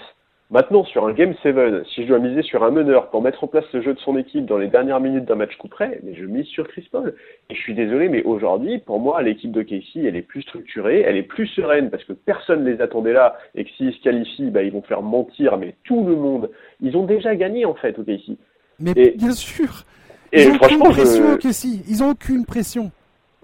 Maintenant, 0.51 0.82
sur 0.84 1.07
un 1.07 1.12
Game 1.12 1.34
7, 1.42 1.84
si 1.94 2.05
je 2.05 2.09
dois 2.09 2.18
miser 2.18 2.42
sur 2.42 2.64
un 2.64 2.70
meneur 2.70 3.11
pour 3.11 3.20
mettre 3.20 3.44
en 3.44 3.49
place 3.49 3.66
le 3.74 3.82
jeu 3.82 3.92
de 3.92 3.99
son 3.99 4.16
équipe 4.16 4.46
dans 4.46 4.57
les 4.57 4.68
dernières 4.68 4.99
minutes 4.99 5.26
d'un 5.26 5.34
match 5.34 5.55
coup 5.59 5.68
près, 5.68 6.01
mais 6.03 6.14
je 6.14 6.24
mise 6.24 6.46
sur 6.46 6.66
Chris 6.68 6.88
Paul. 6.90 7.14
Et 7.51 7.55
je 7.55 7.61
suis 7.61 7.74
désolé, 7.74 8.09
mais 8.09 8.22
aujourd'hui, 8.22 8.78
pour 8.78 8.99
moi, 8.99 9.20
l'équipe 9.20 9.53
de 9.53 9.61
Casey, 9.61 10.05
elle 10.07 10.16
est 10.16 10.22
plus 10.22 10.40
structurée, 10.40 11.03
elle 11.03 11.18
est 11.18 11.22
plus 11.22 11.49
sereine 11.49 11.90
parce 11.90 12.03
que 12.05 12.14
personne 12.14 12.64
les 12.64 12.80
attendait 12.80 13.12
là 13.12 13.36
et 13.55 13.64
que 13.64 13.70
s'ils 13.76 13.92
se 13.92 14.01
qualifient, 14.01 14.51
bah, 14.51 14.62
ils 14.62 14.72
vont 14.72 14.80
faire 14.80 15.03
mentir, 15.03 15.59
mais 15.59 15.74
tout 15.84 16.07
le 16.07 16.16
monde. 16.16 16.51
Ils 16.80 16.96
ont 16.96 17.05
déjà 17.05 17.36
gagné, 17.36 17.66
en 17.66 17.74
fait, 17.74 17.99
au 17.99 18.03
Casey. 18.03 18.38
Mais 18.80 19.14
bien 19.18 19.32
sûr. 19.32 19.84
Ils 20.32 20.40
et 20.40 20.49
ont 20.49 20.55
franchement, 20.55 20.86
aucune 20.86 20.92
pression, 20.94 21.38
je... 21.42 21.90
Ils 21.90 22.03
ont 22.03 22.11
aucune 22.11 22.46
pression. 22.46 22.90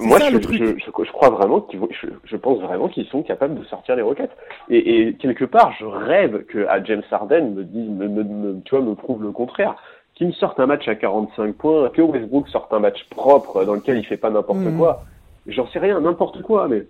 Moi, 0.00 0.18
je, 0.18 0.40
je, 0.40 0.74
je, 0.76 1.12
crois 1.12 1.30
vraiment 1.30 1.60
qu'ils 1.60 1.80
je, 2.24 2.36
pense 2.36 2.60
vraiment 2.60 2.88
qu'ils 2.88 3.06
sont 3.06 3.22
capables 3.22 3.58
de 3.58 3.64
sortir 3.64 3.94
les 3.94 4.02
roquettes. 4.02 4.36
Et, 4.68 5.08
et, 5.08 5.14
quelque 5.14 5.44
part, 5.44 5.72
je 5.78 5.84
rêve 5.84 6.44
que 6.46 6.66
à 6.66 6.82
James 6.82 7.02
Harden 7.10 7.54
me 7.54 7.62
dise, 7.62 7.88
me, 7.88 8.08
me, 8.08 8.24
me, 8.24 8.60
tu 8.64 8.74
vois, 8.74 8.84
me 8.84 8.94
prouve 8.96 9.22
le 9.22 9.30
contraire. 9.30 9.76
Qu'il 10.14 10.28
me 10.28 10.32
sorte 10.32 10.58
un 10.60 10.66
match 10.66 10.86
à 10.88 10.94
45 10.94 11.54
points, 11.54 11.88
que 11.90 12.02
Westbrook 12.02 12.48
sorte 12.48 12.72
un 12.72 12.80
match 12.80 13.04
propre 13.10 13.64
dans 13.64 13.74
lequel 13.74 13.98
il 13.98 14.04
fait 14.04 14.16
pas 14.16 14.30
n'importe 14.30 14.60
hmm. 14.60 14.78
quoi. 14.78 15.04
J'en 15.46 15.66
sais 15.68 15.78
rien, 15.78 16.00
n'importe 16.00 16.42
quoi, 16.42 16.68
mais 16.68 16.86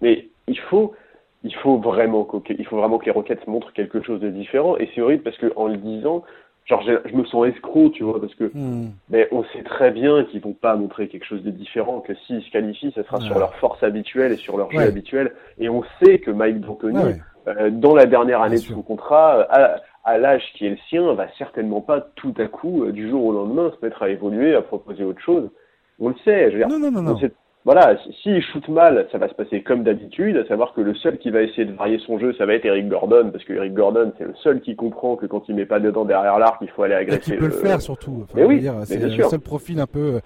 mais 0.00 0.28
il 0.46 0.58
faut 0.58 0.94
il 1.42 1.54
faut 1.56 1.78
vraiment 1.78 2.28
il 2.48 2.66
faut 2.66 2.76
vraiment 2.76 2.98
que 2.98 3.06
les 3.06 3.10
Rockets 3.10 3.46
montrent 3.46 3.72
quelque 3.72 4.02
chose 4.02 4.20
de 4.20 4.28
différent. 4.30 4.76
Et 4.76 4.90
c'est 4.94 5.00
horrible 5.00 5.22
parce 5.22 5.38
que 5.38 5.52
en 5.56 5.68
le 5.68 5.76
disant, 5.76 6.22
genre 6.66 6.82
je, 6.82 7.14
me 7.16 7.24
sens 7.24 7.46
escroc, 7.48 7.90
tu 7.90 8.04
vois, 8.04 8.20
parce 8.20 8.34
que 8.34 8.44
Hmm. 8.54 8.90
mais 9.08 9.28
on 9.32 9.42
sait 9.44 9.62
très 9.64 9.90
bien 9.90 10.24
qu'ils 10.24 10.40
vont 10.40 10.52
pas 10.52 10.76
montrer 10.76 11.08
quelque 11.08 11.24
chose 11.26 11.42
de 11.42 11.50
différent, 11.50 12.00
que 12.00 12.14
s'ils 12.26 12.42
se 12.42 12.50
qualifient, 12.50 12.92
ça 12.94 13.02
sera 13.04 13.18
Ouais. 13.18 13.24
sur 13.24 13.38
leur 13.38 13.54
force 13.56 13.82
habituelle 13.82 14.32
et 14.32 14.36
sur 14.36 14.56
leur 14.56 14.70
jeu 14.70 14.78
habituel. 14.80 15.32
Et 15.58 15.68
on 15.68 15.82
sait 16.02 16.18
que 16.18 16.30
Mike 16.30 16.60
D'Antoni, 16.60 16.96
Ouais, 16.98 17.16
euh, 17.48 17.70
dans 17.70 17.94
la 17.94 18.06
dernière 18.06 18.40
année 18.42 18.56
Bien 18.56 18.60
de 18.60 18.66
sûr. 18.66 18.76
son 18.76 18.82
contrat, 18.82 19.38
euh, 19.38 19.44
à, 19.50 19.76
à 20.04 20.18
l'âge 20.18 20.42
qui 20.54 20.66
est 20.66 20.70
le 20.70 20.76
sien, 20.88 21.12
va 21.14 21.26
certainement 21.38 21.80
pas 21.80 22.00
tout 22.14 22.34
à 22.38 22.46
coup, 22.46 22.84
euh, 22.84 22.92
du 22.92 23.08
jour 23.10 23.24
au 23.24 23.32
lendemain, 23.32 23.72
se 23.78 23.84
mettre 23.84 24.02
à 24.02 24.08
évoluer, 24.08 24.54
à 24.54 24.62
proposer 24.62 25.02
autre 25.04 25.20
chose. 25.20 25.50
On 25.98 26.08
le 26.08 26.14
sait, 26.24 26.46
je 26.46 26.56
veux 26.56 26.58
dire, 26.58 26.68
Non, 26.68 26.78
non, 26.78 26.90
non, 26.90 27.00
on 27.00 27.02
non. 27.14 27.18
sait- 27.18 27.32
voilà, 27.64 27.96
si- 28.02 28.12
s'il 28.22 28.42
shoot 28.42 28.66
mal, 28.68 29.06
ça 29.12 29.18
va 29.18 29.28
se 29.28 29.34
passer 29.34 29.62
comme 29.62 29.82
d'habitude, 29.84 30.36
à 30.38 30.46
savoir 30.46 30.72
que 30.72 30.80
le 30.80 30.94
seul 30.94 31.18
qui 31.18 31.30
va 31.30 31.42
essayer 31.42 31.66
de 31.66 31.72
varier 31.72 31.98
son 32.06 32.18
jeu, 32.18 32.32
ça 32.38 32.46
va 32.46 32.54
être 32.54 32.64
Eric 32.64 32.88
Gordon, 32.88 33.30
parce 33.30 33.44
que 33.44 33.52
Eric 33.52 33.74
Gordon, 33.74 34.12
c'est 34.18 34.24
le 34.24 34.34
seul 34.42 34.60
qui 34.60 34.76
comprend 34.76 35.16
que 35.16 35.26
quand 35.26 35.48
il 35.48 35.54
met 35.54 35.66
pas 35.66 35.78
dedans 35.80 36.04
derrière 36.04 36.38
l'arc, 36.38 36.56
il 36.62 36.68
faut 36.68 36.82
aller 36.84 36.94
Et 36.94 36.98
agresser 36.98 37.20
qui 37.20 37.32
peut 37.36 37.46
le 37.46 37.52
faire 37.52 37.80
surtout. 37.82 38.20
Enfin, 38.24 38.32
Mais 38.36 38.44
oui, 38.44 38.66
c'est 38.84 38.98
le 38.98 39.10
sûr. 39.10 39.28
seul 39.28 39.40
profil 39.40 39.78
un 39.80 39.86
peu 39.86 40.20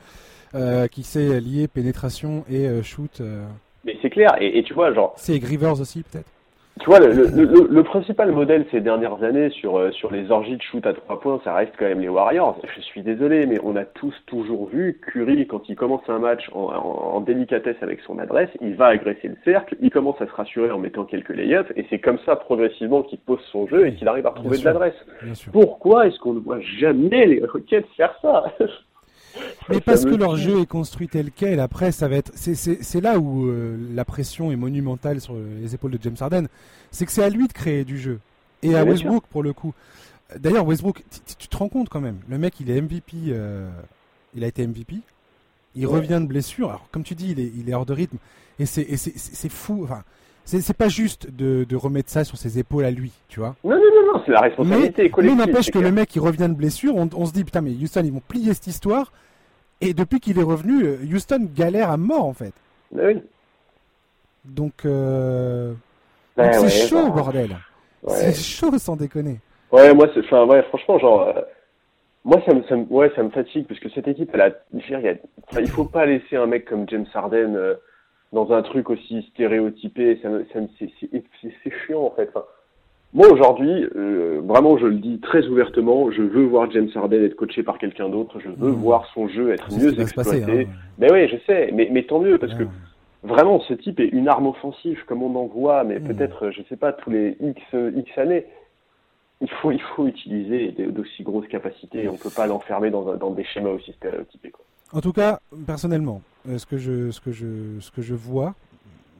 euh, 0.54 0.86
qui 0.86 1.02
sait 1.02 1.40
lier 1.40 1.66
pénétration 1.66 2.44
et 2.48 2.68
euh, 2.68 2.82
shoot. 2.82 3.20
euh. 3.20 3.44
Mais 3.84 3.96
c'est 4.00 4.10
clair, 4.10 4.30
et, 4.40 4.58
et 4.58 4.62
tu 4.62 4.72
vois, 4.72 4.94
genre, 4.94 5.12
C'est 5.16 5.42
Rivers 5.44 5.80
aussi 5.80 6.02
peut-être. 6.04 6.28
Tu 6.80 6.86
vois, 6.86 6.98
le, 6.98 7.12
le, 7.12 7.44
le, 7.44 7.68
le 7.70 7.82
principal 7.84 8.32
modèle 8.32 8.66
ces 8.72 8.80
dernières 8.80 9.22
années 9.22 9.48
sur, 9.50 9.78
euh, 9.78 9.92
sur 9.92 10.10
les 10.10 10.30
orgies 10.32 10.56
de 10.56 10.62
shoot 10.62 10.84
à 10.84 10.92
trois 10.92 11.20
points, 11.20 11.40
ça 11.44 11.54
reste 11.54 11.72
quand 11.78 11.84
même 11.84 12.00
les 12.00 12.08
Warriors. 12.08 12.60
Je 12.76 12.80
suis 12.80 13.02
désolé, 13.02 13.46
mais 13.46 13.58
on 13.62 13.76
a 13.76 13.84
tous 13.84 14.12
toujours 14.26 14.66
vu 14.66 15.00
Curry, 15.00 15.46
quand 15.46 15.68
il 15.68 15.76
commence 15.76 16.02
un 16.08 16.18
match 16.18 16.50
en, 16.52 16.64
en, 16.64 17.14
en 17.16 17.20
délicatesse 17.20 17.76
avec 17.80 18.00
son 18.00 18.18
adresse, 18.18 18.50
il 18.60 18.74
va 18.74 18.86
agresser 18.86 19.28
le 19.28 19.36
cercle, 19.44 19.76
il 19.80 19.90
commence 19.90 20.20
à 20.20 20.26
se 20.26 20.32
rassurer 20.32 20.72
en 20.72 20.78
mettant 20.78 21.04
quelques 21.04 21.34
layups, 21.34 21.72
et 21.76 21.86
c'est 21.90 22.00
comme 22.00 22.18
ça 22.26 22.34
progressivement 22.34 23.02
qu'il 23.02 23.20
pose 23.20 23.40
son 23.52 23.68
jeu 23.68 23.86
et 23.86 23.94
qu'il 23.94 24.08
arrive 24.08 24.26
à 24.26 24.30
retrouver 24.30 24.58
de 24.58 24.64
l'adresse. 24.64 24.96
Pourquoi 25.52 26.08
est-ce 26.08 26.18
qu'on 26.18 26.34
ne 26.34 26.40
voit 26.40 26.60
jamais 26.60 27.24
les 27.26 27.44
Rockets 27.46 27.86
faire 27.96 28.18
ça? 28.20 28.52
Mais 29.68 29.80
parce 29.80 30.04
que 30.04 30.14
leur 30.14 30.36
jeu 30.36 30.60
est 30.60 30.66
construit 30.66 31.08
tel 31.08 31.30
quel, 31.34 31.58
après 31.60 31.90
ça 31.92 32.08
va 32.08 32.16
être, 32.16 32.32
c'est- 32.34 33.00
là 33.00 33.18
où 33.18 33.46
euh, 33.48 33.76
la 33.94 34.04
pression 34.04 34.52
est 34.52 34.56
monumentale 34.56 35.20
sur 35.20 35.34
les 35.60 35.74
épaules 35.74 35.90
de 35.92 35.98
James 36.02 36.16
Harden, 36.20 36.46
c'est 36.90 37.06
que 37.06 37.12
c'est 37.12 37.22
à 37.24 37.28
lui 37.30 37.48
de 37.48 37.52
créer 37.52 37.84
du 37.84 37.98
jeu 37.98 38.20
et 38.62 38.74
à 38.76 38.84
Westbrook 38.84 39.24
pour 39.30 39.42
le 39.42 39.52
coup. 39.52 39.72
D'ailleurs 40.38 40.66
Westbrook, 40.66 41.02
tu- 41.38 41.48
te 41.48 41.56
rends 41.56 41.68
compte 41.68 41.88
quand 41.88 42.00
même, 42.00 42.18
le 42.28 42.38
mec 42.38 42.58
il 42.60 42.70
est 42.70 42.76
MVP, 42.80 43.16
euh, 43.28 43.68
il 44.34 44.42
a 44.44 44.46
été 44.46 44.62
MVP, 44.66 44.96
il 45.76 45.86
Ouais. 45.86 45.92
revient 45.94 46.18
de 46.20 46.26
blessure, 46.26 46.68
alors 46.70 46.88
comme 46.90 47.02
tu 47.04 47.14
dis 47.14 47.30
il 47.32 47.40
est, 47.40 47.52
il 47.56 47.68
est 47.68 47.74
hors 47.74 47.86
de 47.86 47.92
rythme 47.92 48.16
et 48.58 48.66
c'est 48.66 49.48
fou, 49.50 49.80
enfin 49.84 50.02
c'est 50.46 50.76
pas 50.76 50.88
juste 50.88 51.30
de, 51.34 51.64
de 51.66 51.76
remettre 51.76 52.10
ça 52.10 52.22
sur 52.24 52.36
ses 52.36 52.58
épaules 52.58 52.84
à 52.84 52.90
lui, 52.90 53.12
tu 53.28 53.40
vois. 53.40 53.56
Non, 53.64 53.70
non, 53.70 53.76
non, 53.78 54.12
non, 54.14 54.22
c'est 54.26 54.32
la 54.32 54.40
Mais, 54.42 54.48
responsabilité 54.48 55.02
mais 55.04 55.10
collective. 55.10 55.38
n'empêche 55.38 55.64
c'est 55.66 55.72
que 55.72 55.78
clair. 55.78 55.90
le 55.90 55.94
mec 55.94 56.14
il 56.16 56.20
revient 56.20 56.48
de 56.48 56.54
blessure, 56.54 56.94
on, 56.96 57.08
on 57.14 57.24
se 57.26 57.32
dit 57.32 57.44
putain 57.44 57.60
mais 57.62 57.70
Houston 57.72 58.02
ils 58.04 58.12
vont 58.12 58.22
plier 58.26 58.52
cette 58.54 58.66
histoire. 58.66 59.12
Et 59.84 59.94
depuis 59.94 60.20
qu'il 60.20 60.38
est 60.38 60.42
revenu, 60.42 60.98
Houston 61.12 61.48
galère 61.54 61.90
à 61.90 61.96
mort 61.96 62.24
en 62.24 62.32
fait. 62.32 62.52
Mais 62.92 63.06
oui. 63.06 63.22
Donc 64.44 64.84
euh, 64.84 65.74
Ouais, 66.36 66.44
donc 66.46 66.54
c'est 66.54 66.82
ouais, 66.82 66.88
chaud 66.88 67.04
bah, 67.08 67.10
bordel. 67.22 67.50
ouais. 68.02 68.14
C'est 68.14 68.34
chaud 68.34 68.76
sans 68.78 68.96
déconner. 68.96 69.40
Ouais, 69.70 69.92
moi, 69.94 70.08
c'est, 70.14 70.20
enfin, 70.20 70.44
ouais, 70.46 70.62
franchement, 70.64 70.98
genre, 70.98 71.28
euh, 71.28 71.40
moi, 72.24 72.40
ça 72.46 72.54
me, 72.54 72.62
ça 72.64 72.76
me, 72.76 72.84
ouais, 72.84 73.10
ça 73.16 73.22
me 73.22 73.30
fatigue 73.30 73.66
parce 73.66 73.80
que 73.80 73.88
cette 73.90 74.08
équipe, 74.08 74.30
elle 74.34 74.40
a, 74.40 74.48
je 74.72 74.78
veux 74.78 74.80
dire, 74.80 74.98
il 75.00 75.04
y 75.04 75.08
a- 75.08 75.16
enfin, 75.50 75.60
il 75.60 75.68
faut 75.70 75.84
pas 75.84 76.06
laisser 76.06 76.36
un 76.36 76.46
mec 76.46 76.64
comme 76.64 76.88
James 76.88 77.06
Harden 77.12 77.54
euh, 77.56 77.74
dans 78.32 78.52
un 78.52 78.62
truc 78.62 78.90
aussi 78.90 79.22
stéréotypé. 79.32 80.18
Ça 80.22 80.28
me, 80.28 80.46
ça 80.52 80.60
me, 80.60 80.68
c'est, 80.78 80.90
chiant 81.86 82.02
en 82.02 82.10
fait. 82.10 82.28
Enfin, 82.34 82.44
moi, 83.14 83.28
aujourd'hui, 83.30 83.86
euh, 83.96 84.40
vraiment, 84.44 84.76
je 84.76 84.86
le 84.86 84.96
dis 84.96 85.18
très 85.20 85.46
ouvertement, 85.46 86.10
je 86.10 86.22
veux 86.22 86.44
voir 86.44 86.70
James 86.72 86.88
Harden 86.94 87.22
être 87.24 87.36
coaché 87.36 87.62
par 87.62 87.78
quelqu'un 87.78 88.08
d'autre. 88.08 88.40
Je 88.40 88.48
veux 88.48 88.70
Mhm. 88.72 88.76
voir 88.76 89.06
son 89.14 89.28
jeu 89.28 89.52
être 89.52 89.70
mieux 89.72 89.90
se 89.92 90.14
passer. 90.14 90.38
exploité. 90.38 90.66
hein. 90.66 90.72
Mais 90.98 91.12
oui, 91.12 91.28
je 91.28 91.36
sais, 91.46 91.70
mais, 91.72 91.88
mais 91.90 92.02
tant 92.02 92.20
mieux 92.20 92.38
parce 92.38 92.54
que. 92.54 92.64
Vraiment, 93.26 93.58
ce 93.60 93.72
type 93.72 94.00
est 94.00 94.08
une 94.08 94.28
arme 94.28 94.48
offensive, 94.48 95.02
comme 95.06 95.22
on 95.22 95.34
en 95.36 95.46
voit, 95.46 95.82
mais 95.82 95.98
Hmm. 95.98 96.08
peut-être, 96.08 96.50
je 96.50 96.60
sais 96.68 96.76
pas, 96.76 96.92
tous 96.92 97.08
les 97.08 97.38
X, 97.40 97.58
X 97.96 98.18
années. 98.18 98.44
Il 99.40 99.48
faut, 99.48 99.70
il 99.72 99.80
faut 99.80 100.06
utiliser 100.06 100.72
d'aussi 100.90 101.22
grosses 101.22 101.48
capacités. 101.48 102.06
On 102.06 102.16
peut 102.18 102.28
pas 102.28 102.46
l'enfermer 102.46 102.90
dans, 102.90 103.16
dans 103.16 103.30
des 103.30 103.44
schémas 103.44 103.70
aussi 103.70 103.92
stéréotypés. 103.92 104.50
Quoi. 104.50 104.62
En 104.92 105.00
tout 105.00 105.12
cas, 105.14 105.40
personnellement, 105.66 106.20
euh, 106.50 106.58
ce 106.58 106.66
que 106.66 106.76
je, 106.76 107.10
ce 107.12 107.20
que 107.22 107.32
je, 107.32 107.80
ce 107.80 107.90
que 107.90 108.02
je 108.02 108.14
vois 108.14 108.54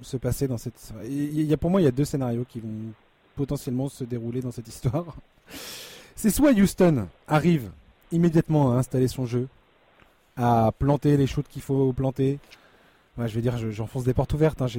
se 0.03 0.19
passer 0.19 0.49
dans 0.49 0.59
cette, 0.59 0.75
il 1.09 1.41
y 1.43 1.55
a 1.55 1.57
pour 1.57 1.71
moi 1.71 1.81
il 1.81 1.85
y 1.85 1.89
a 1.89 1.91
deux 1.91 2.05
scénarios 2.05 2.45
qui 2.47 2.61
vont 2.61 2.69
potentiellement 3.37 3.89
se 3.89 4.05
dérouler 4.05 4.41
dans 4.41 4.51
cette 4.51 4.69
histoire. 4.69 5.05
C'est 6.17 6.31
soit 6.31 6.53
Houston 6.53 7.07
arrive 7.29 7.71
immédiatement 8.13 8.73
à 8.73 8.77
installer 8.77 9.09
son 9.09 9.27
jeu, 9.27 9.49
à 10.37 10.73
planter 10.79 11.17
les 11.17 11.27
shoots 11.27 11.47
qu'il 11.49 11.63
faut 11.63 11.93
planter. 11.93 12.39
Ouais, 13.19 13.29
je 13.29 13.35
vais 13.35 13.41
dire, 13.43 13.57
je- 13.59 13.71
j'enfonce 13.71 14.05
des 14.05 14.15
portes 14.15 14.33
ouvertes. 14.35 14.61
Hein, 14.63 14.67
je 14.69 14.79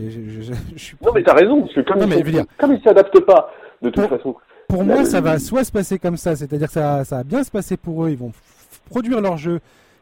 suis 0.76 0.95
Non, 1.03 1.12
mais 1.14 1.24
t'as 1.24 1.34
raison, 1.36 1.62
parce 1.62 1.74
que 1.74 1.82
comme, 1.82 1.99
Non, 1.99 2.08
ils 2.20 2.24
veux 2.24 2.32
ils 2.72 2.82
s'adaptent 2.84 3.20
pas, 3.22 3.49
de 3.82 3.89
toute 3.89 4.08
Pour- 4.08 4.18
façon. 4.18 4.36
Pour 4.68 4.84
moi, 4.84 5.06
ça 5.06 5.22
va 5.22 5.38
soit 5.39 5.64
se 5.64 5.72
passer 5.72 5.99
comme 5.99 6.18
ça, 6.18 6.36
c'est-à-dire 6.36 6.68
que 6.68 6.74
ça, 6.74 7.06
ça 7.06 7.18
va 7.18 7.24
bien 7.24 7.43
se 7.43 7.51
passer 7.51 7.78
pour 7.78 8.06
eux. 8.06 8.10
Ils 8.10 8.18
vont 8.18 8.32
produire 8.89 9.22
leur 9.22 9.38
jeu 9.38 9.60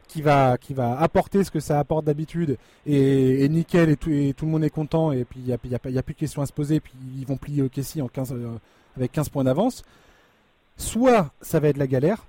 qui 0.08 0.22
va, 0.22 0.58
qui 0.58 0.74
va 0.74 0.98
apporter 1.00 1.42
ce 1.44 1.50
que 1.50 1.60
ça 1.60 1.78
apporte 1.78 2.04
d'habitude 2.04 2.56
et, 2.86 3.44
et 3.44 3.48
nickel 3.48 3.88
et 3.90 3.96
tout, 3.96 4.10
et 4.10 4.32
tout 4.36 4.44
le 4.46 4.52
monde 4.52 4.64
est 4.64 4.70
content 4.70 5.10
et 5.12 5.24
puis 5.24 5.40
il 5.40 5.46
n'y 5.46 5.52
a, 5.52 5.58
y 5.64 5.74
a 5.74 5.90
y 5.90 5.98
a 5.98 6.02
plus 6.02 6.14
de 6.14 6.18
questions 6.18 6.42
à 6.42 6.46
se 6.46 6.52
poser 6.52 6.76
et 6.76 6.80
puis 6.80 6.92
ils 7.18 7.26
vont 7.26 7.36
plier 7.36 7.62
OKC 7.62 8.00
en 8.02 8.08
15, 8.08 8.32
euh, 8.32 8.48
avec 8.96 9.10
15 9.12 9.28
points 9.30 9.44
d'avance. 9.44 9.82
Soit 10.76 11.30
ça 11.40 11.60
va 11.60 11.68
être 11.68 11.76
la 11.76 11.86
galère, 11.86 12.24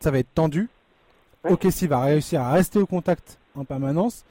ça 0.00 0.10
va 0.10 0.18
être 0.18 0.32
tendu. 0.34 0.68
Ouais. 1.44 1.52
OKC 1.52 1.84
va 1.84 2.00
réussir 2.00 2.40
à 2.42 2.52
rester 2.52 2.78
au 2.78 2.86
contact 2.86 3.38
en 3.54 3.64
permanence. 3.64 4.24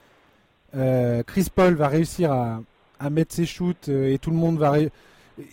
Euh, 0.75 1.23
Chris 1.23 1.47
Paul 1.53 1.73
va 1.75 1.87
réussir 1.87 2.31
à, 2.31 2.61
à 2.99 3.09
mettre 3.09 3.33
ses 3.33 3.45
shoots 3.45 3.89
euh, 3.89 4.13
et 4.13 4.17
tout 4.19 4.29
le 4.31 4.35
monde 4.37 4.57
va 4.57 4.71
ré- 4.71 4.91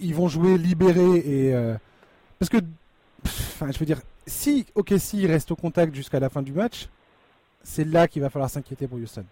ils 0.01 0.15
vont 0.15 0.29
jouer 0.29 0.59
libérés 0.59 1.17
et 1.19 1.55
euh, 1.55 1.75
parce 2.39 2.49
que 2.49 2.57
pff, 2.59 3.51
enfin 3.55 3.71
je 3.71 3.79
veux 3.79 3.87
dire 3.87 4.01
si 4.27 4.67
OKC 4.75 5.27
reste 5.27 5.51
au 5.53 5.57
contact 5.57 5.95
jusqu'à 5.95 6.19
la 6.19 6.29
fin 6.31 6.43
du 6.43 6.53
match 6.53 6.89
c'est 7.65 7.85
là 7.85 8.07
qu'il 8.07 8.23
va 8.23 8.31
falloir 8.31 8.49
s'inquiéter 8.51 8.87
pour 8.87 8.99
Houston. 8.99 9.25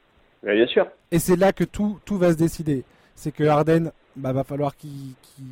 Bien 0.43 0.67
sûr. 0.67 0.89
et 1.13 1.21
c'est 1.21 1.37
là 1.37 1.53
que 1.53 1.63
tout, 1.63 2.01
tout 2.05 2.19
va 2.19 2.33
se 2.33 2.37
décider. 2.37 2.83
C'est 3.15 3.31
que 3.31 3.45
Harden 3.45 3.93
bah, 4.17 4.33
va 4.33 4.43
falloir 4.43 4.75
qu'il 4.77 5.13
qu'il 5.23 5.45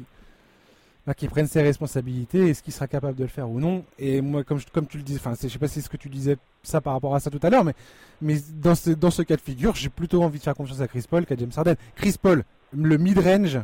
bah, 1.06 1.14
prenne 1.30 1.46
ses 1.46 1.62
responsabilités 1.62 2.48
et 2.48 2.54
ce 2.54 2.62
qu'il 2.62 2.72
sera 2.72 2.88
capable 2.88 3.16
de 3.16 3.22
le 3.22 3.28
faire 3.28 3.48
ou 3.48 3.60
non. 3.60 3.84
Et 4.00 4.20
moi 4.20 4.42
comme, 4.42 4.58
je- 4.58 4.66
comme 4.72 4.86
tu 4.88 4.96
le 4.96 5.04
dis 5.04 5.14
enfin 5.14 5.34
je 5.40 5.46
sais 5.46 5.58
pas 5.60 5.68
si 5.68 5.74
c'est 5.74 5.80
ce 5.82 5.88
que 5.88 5.96
tu 5.96 6.08
disais 6.08 6.36
ça 6.64 6.80
par 6.80 6.94
rapport 6.94 7.14
à 7.14 7.20
ça 7.20 7.30
tout 7.30 7.38
à 7.42 7.50
l'heure 7.50 7.64
mais 7.64 7.74
mais 8.20 8.36
dans 8.56 8.74
ce, 8.74 8.90
dans 8.90 9.10
ce 9.12 9.22
cas 9.22 9.36
de 9.36 9.40
figure 9.40 9.74
j'ai 9.76 9.88
plutôt 9.90 10.22
envie 10.24 10.38
de 10.40 10.44
faire 10.44 10.54
confiance 10.56 10.80
à 10.80 10.88
Chris 10.88 11.04
Paul 11.08 11.24
qu'à 11.24 11.36
James 11.36 11.52
Harden. 11.56 11.76
Chris 11.94 12.16
Paul 12.20 12.42
le 12.72 12.96
mid-range 12.98 13.60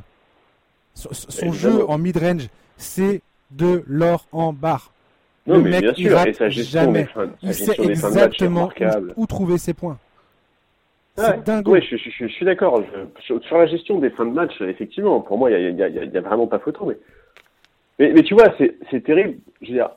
son, 0.94 1.12
son 1.12 1.52
jeu 1.52 1.88
en 1.90 1.98
mid-range 1.98 2.48
c'est 2.76 3.20
de 3.50 3.82
l'or 3.86 4.26
en 4.32 4.52
barre 4.52 4.92
Non, 5.46 5.56
Le 5.56 5.62
mais 5.62 5.70
mec, 5.70 5.80
bien 5.82 5.92
il 5.96 6.06
sûr. 6.08 6.16
rate 6.16 6.28
Et 6.28 6.32
sa 6.32 6.48
gestion 6.48 6.80
jamais. 6.82 7.02
des 7.02 7.08
fins, 7.08 7.28
il 7.42 7.54
sait 7.54 7.66
des 7.76 7.94
fins 7.94 8.10
de 8.10 8.14
exactement 8.14 8.68
où, 9.16 9.22
où 9.22 9.26
trouver 9.26 9.58
ses 9.58 9.74
points 9.74 9.98
Ouais, 11.18 11.38
dingue 11.44 11.66
ouais, 11.68 11.80
je, 11.80 11.96
je- 11.96 12.10
je- 12.10 12.26
je 12.26 12.32
suis 12.32 12.44
d'accord. 12.44 12.82
Sur, 13.20 13.40
la 13.56 13.66
gestion 13.66 13.98
des 14.00 14.10
fins 14.10 14.26
de 14.26 14.32
match, 14.32 14.60
effectivement, 14.60 15.20
pour 15.20 15.38
moi, 15.38 15.50
il 15.50 15.76
y 15.78 15.82
a, 15.82 15.88
il 15.88 16.10
il 16.14 16.20
vraiment 16.20 16.46
pas 16.46 16.58
photo. 16.58 16.84
Mais, 16.86 16.96
mais, 17.98 18.12
mais 18.12 18.22
tu 18.22 18.34
vois, 18.34 18.52
c'est 18.58 18.74
c'est 18.90 19.02
terrible. 19.02 19.38
Je 19.62 19.68
veux 19.68 19.74
dire, 19.74 19.90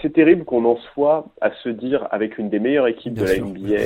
c'est 0.00 0.12
terrible 0.12 0.44
qu'on 0.44 0.64
en 0.64 0.76
soit 0.94 1.26
à 1.40 1.52
se 1.62 1.68
dire 1.68 2.08
avec 2.10 2.38
une 2.38 2.48
des 2.50 2.58
meilleures 2.58 2.88
équipes 2.88 3.14
Bien 3.14 3.22
de 3.24 3.28
la 3.28 3.34
sûr. 3.36 3.46
NBA. 3.46 3.78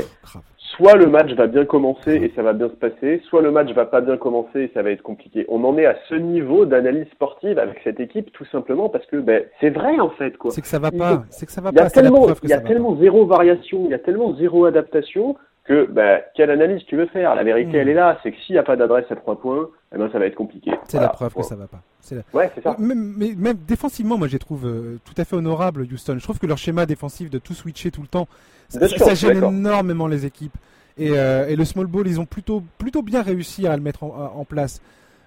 Soit 0.76 0.96
le 0.96 1.06
match 1.06 1.32
va 1.32 1.46
bien 1.46 1.64
commencer 1.64 2.16
et 2.16 2.32
ça 2.36 2.42
va 2.42 2.52
bien 2.52 2.68
se 2.68 2.74
passer, 2.74 3.22
soit 3.28 3.40
le 3.40 3.50
match 3.50 3.72
va 3.72 3.86
pas 3.86 4.02
bien 4.02 4.18
commencer 4.18 4.60
et 4.60 4.70
ça 4.74 4.82
va 4.82 4.90
être 4.90 5.02
compliqué. 5.02 5.46
On 5.48 5.64
en 5.64 5.78
est 5.78 5.86
à 5.86 5.96
ce 6.08 6.14
niveau 6.14 6.66
d'analyse 6.66 7.06
sportive 7.12 7.58
avec 7.58 7.80
cette 7.82 7.98
équipe 7.98 8.30
tout 8.32 8.44
simplement 8.46 8.90
parce 8.90 9.06
que 9.06 9.16
ben, 9.16 9.44
c'est 9.60 9.70
vrai 9.70 9.98
en 9.98 10.10
fait 10.10 10.36
quoi. 10.36 10.50
c'est 10.50 10.60
que 10.60 10.66
ça 10.66 10.78
va 10.78 10.90
pas 10.90 11.24
c'est 11.30 11.46
que 11.46 11.52
ça 11.52 11.62
va 11.62 11.70
Il 11.72 11.76
y 11.76 11.80
a 11.80 11.84
pas 11.84 11.90
tellement, 11.90 12.26
il 12.42 12.50
y 12.50 12.52
a 12.52 12.60
tellement 12.60 12.96
zéro 12.96 13.24
variation, 13.24 13.84
il 13.86 13.90
y 13.90 13.94
a 13.94 13.98
tellement 13.98 14.34
zéro 14.34 14.66
adaptation 14.66 15.36
que 15.66 15.86
ben, 15.90 16.20
quelle 16.34 16.50
analyse 16.50 16.84
tu 16.86 16.96
veux 16.96 17.06
faire? 17.06 17.34
La 17.34 17.44
vérité 17.44 17.72
Mm. 17.72 17.80
elle 17.80 17.88
est 17.88 17.94
là, 17.94 18.18
c'est 18.22 18.32
que 18.32 18.38
s'il 18.46 18.54
n'y 18.54 18.58
a 18.58 18.62
pas 18.62 18.76
d'adresse 18.76 19.06
à 19.10 19.16
trois 19.16 19.38
points, 19.40 19.68
eh 19.94 19.98
ben 19.98 20.10
ça 20.12 20.18
va 20.18 20.26
être 20.26 20.34
compliqué. 20.34 20.70
c'est 20.84 20.92
Voilà. 20.92 21.06
la 21.08 21.12
preuve 21.12 21.34
que 21.34 21.42
ça 21.42 21.56
va 21.56 21.66
pas 21.66 21.80
la- 22.12 22.22
Ouais, 22.32 22.50
c'est 22.54 22.62
ça. 22.62 22.76
Même, 22.78 23.14
mais, 23.16 23.34
même 23.36 23.56
défensivement, 23.66 24.16
moi, 24.16 24.28
je 24.28 24.34
les 24.34 24.38
trouve 24.38 24.64
euh, 24.66 24.98
tout 25.04 25.14
à 25.20 25.24
fait 25.24 25.34
honorables, 25.34 25.82
Houston. 25.92 26.14
Je 26.18 26.22
trouve 26.22 26.38
que 26.38 26.46
leur 26.46 26.56
schéma 26.58 26.86
défensif 26.86 27.30
de 27.30 27.38
tout 27.38 27.52
switcher 27.54 27.90
tout 27.90 28.00
le 28.02 28.06
temps, 28.06 28.28
ça, 28.68 28.86
sûr, 28.88 29.14
gêne 29.14 29.42
énormément 29.42 30.06
les 30.06 30.24
équipes. 30.24 30.56
Et, 30.98 31.10
euh, 31.10 31.46
et 31.48 31.56
le 31.56 31.64
small 31.64 31.86
ball, 31.86 32.06
ils 32.06 32.20
ont 32.20 32.24
plutôt, 32.24 32.62
plutôt 32.78 33.02
bien 33.02 33.22
réussi 33.22 33.66
à 33.66 33.76
le 33.76 33.82
mettre 33.82 34.04
en, 34.04 34.32
en 34.36 34.44
place. 34.44 34.80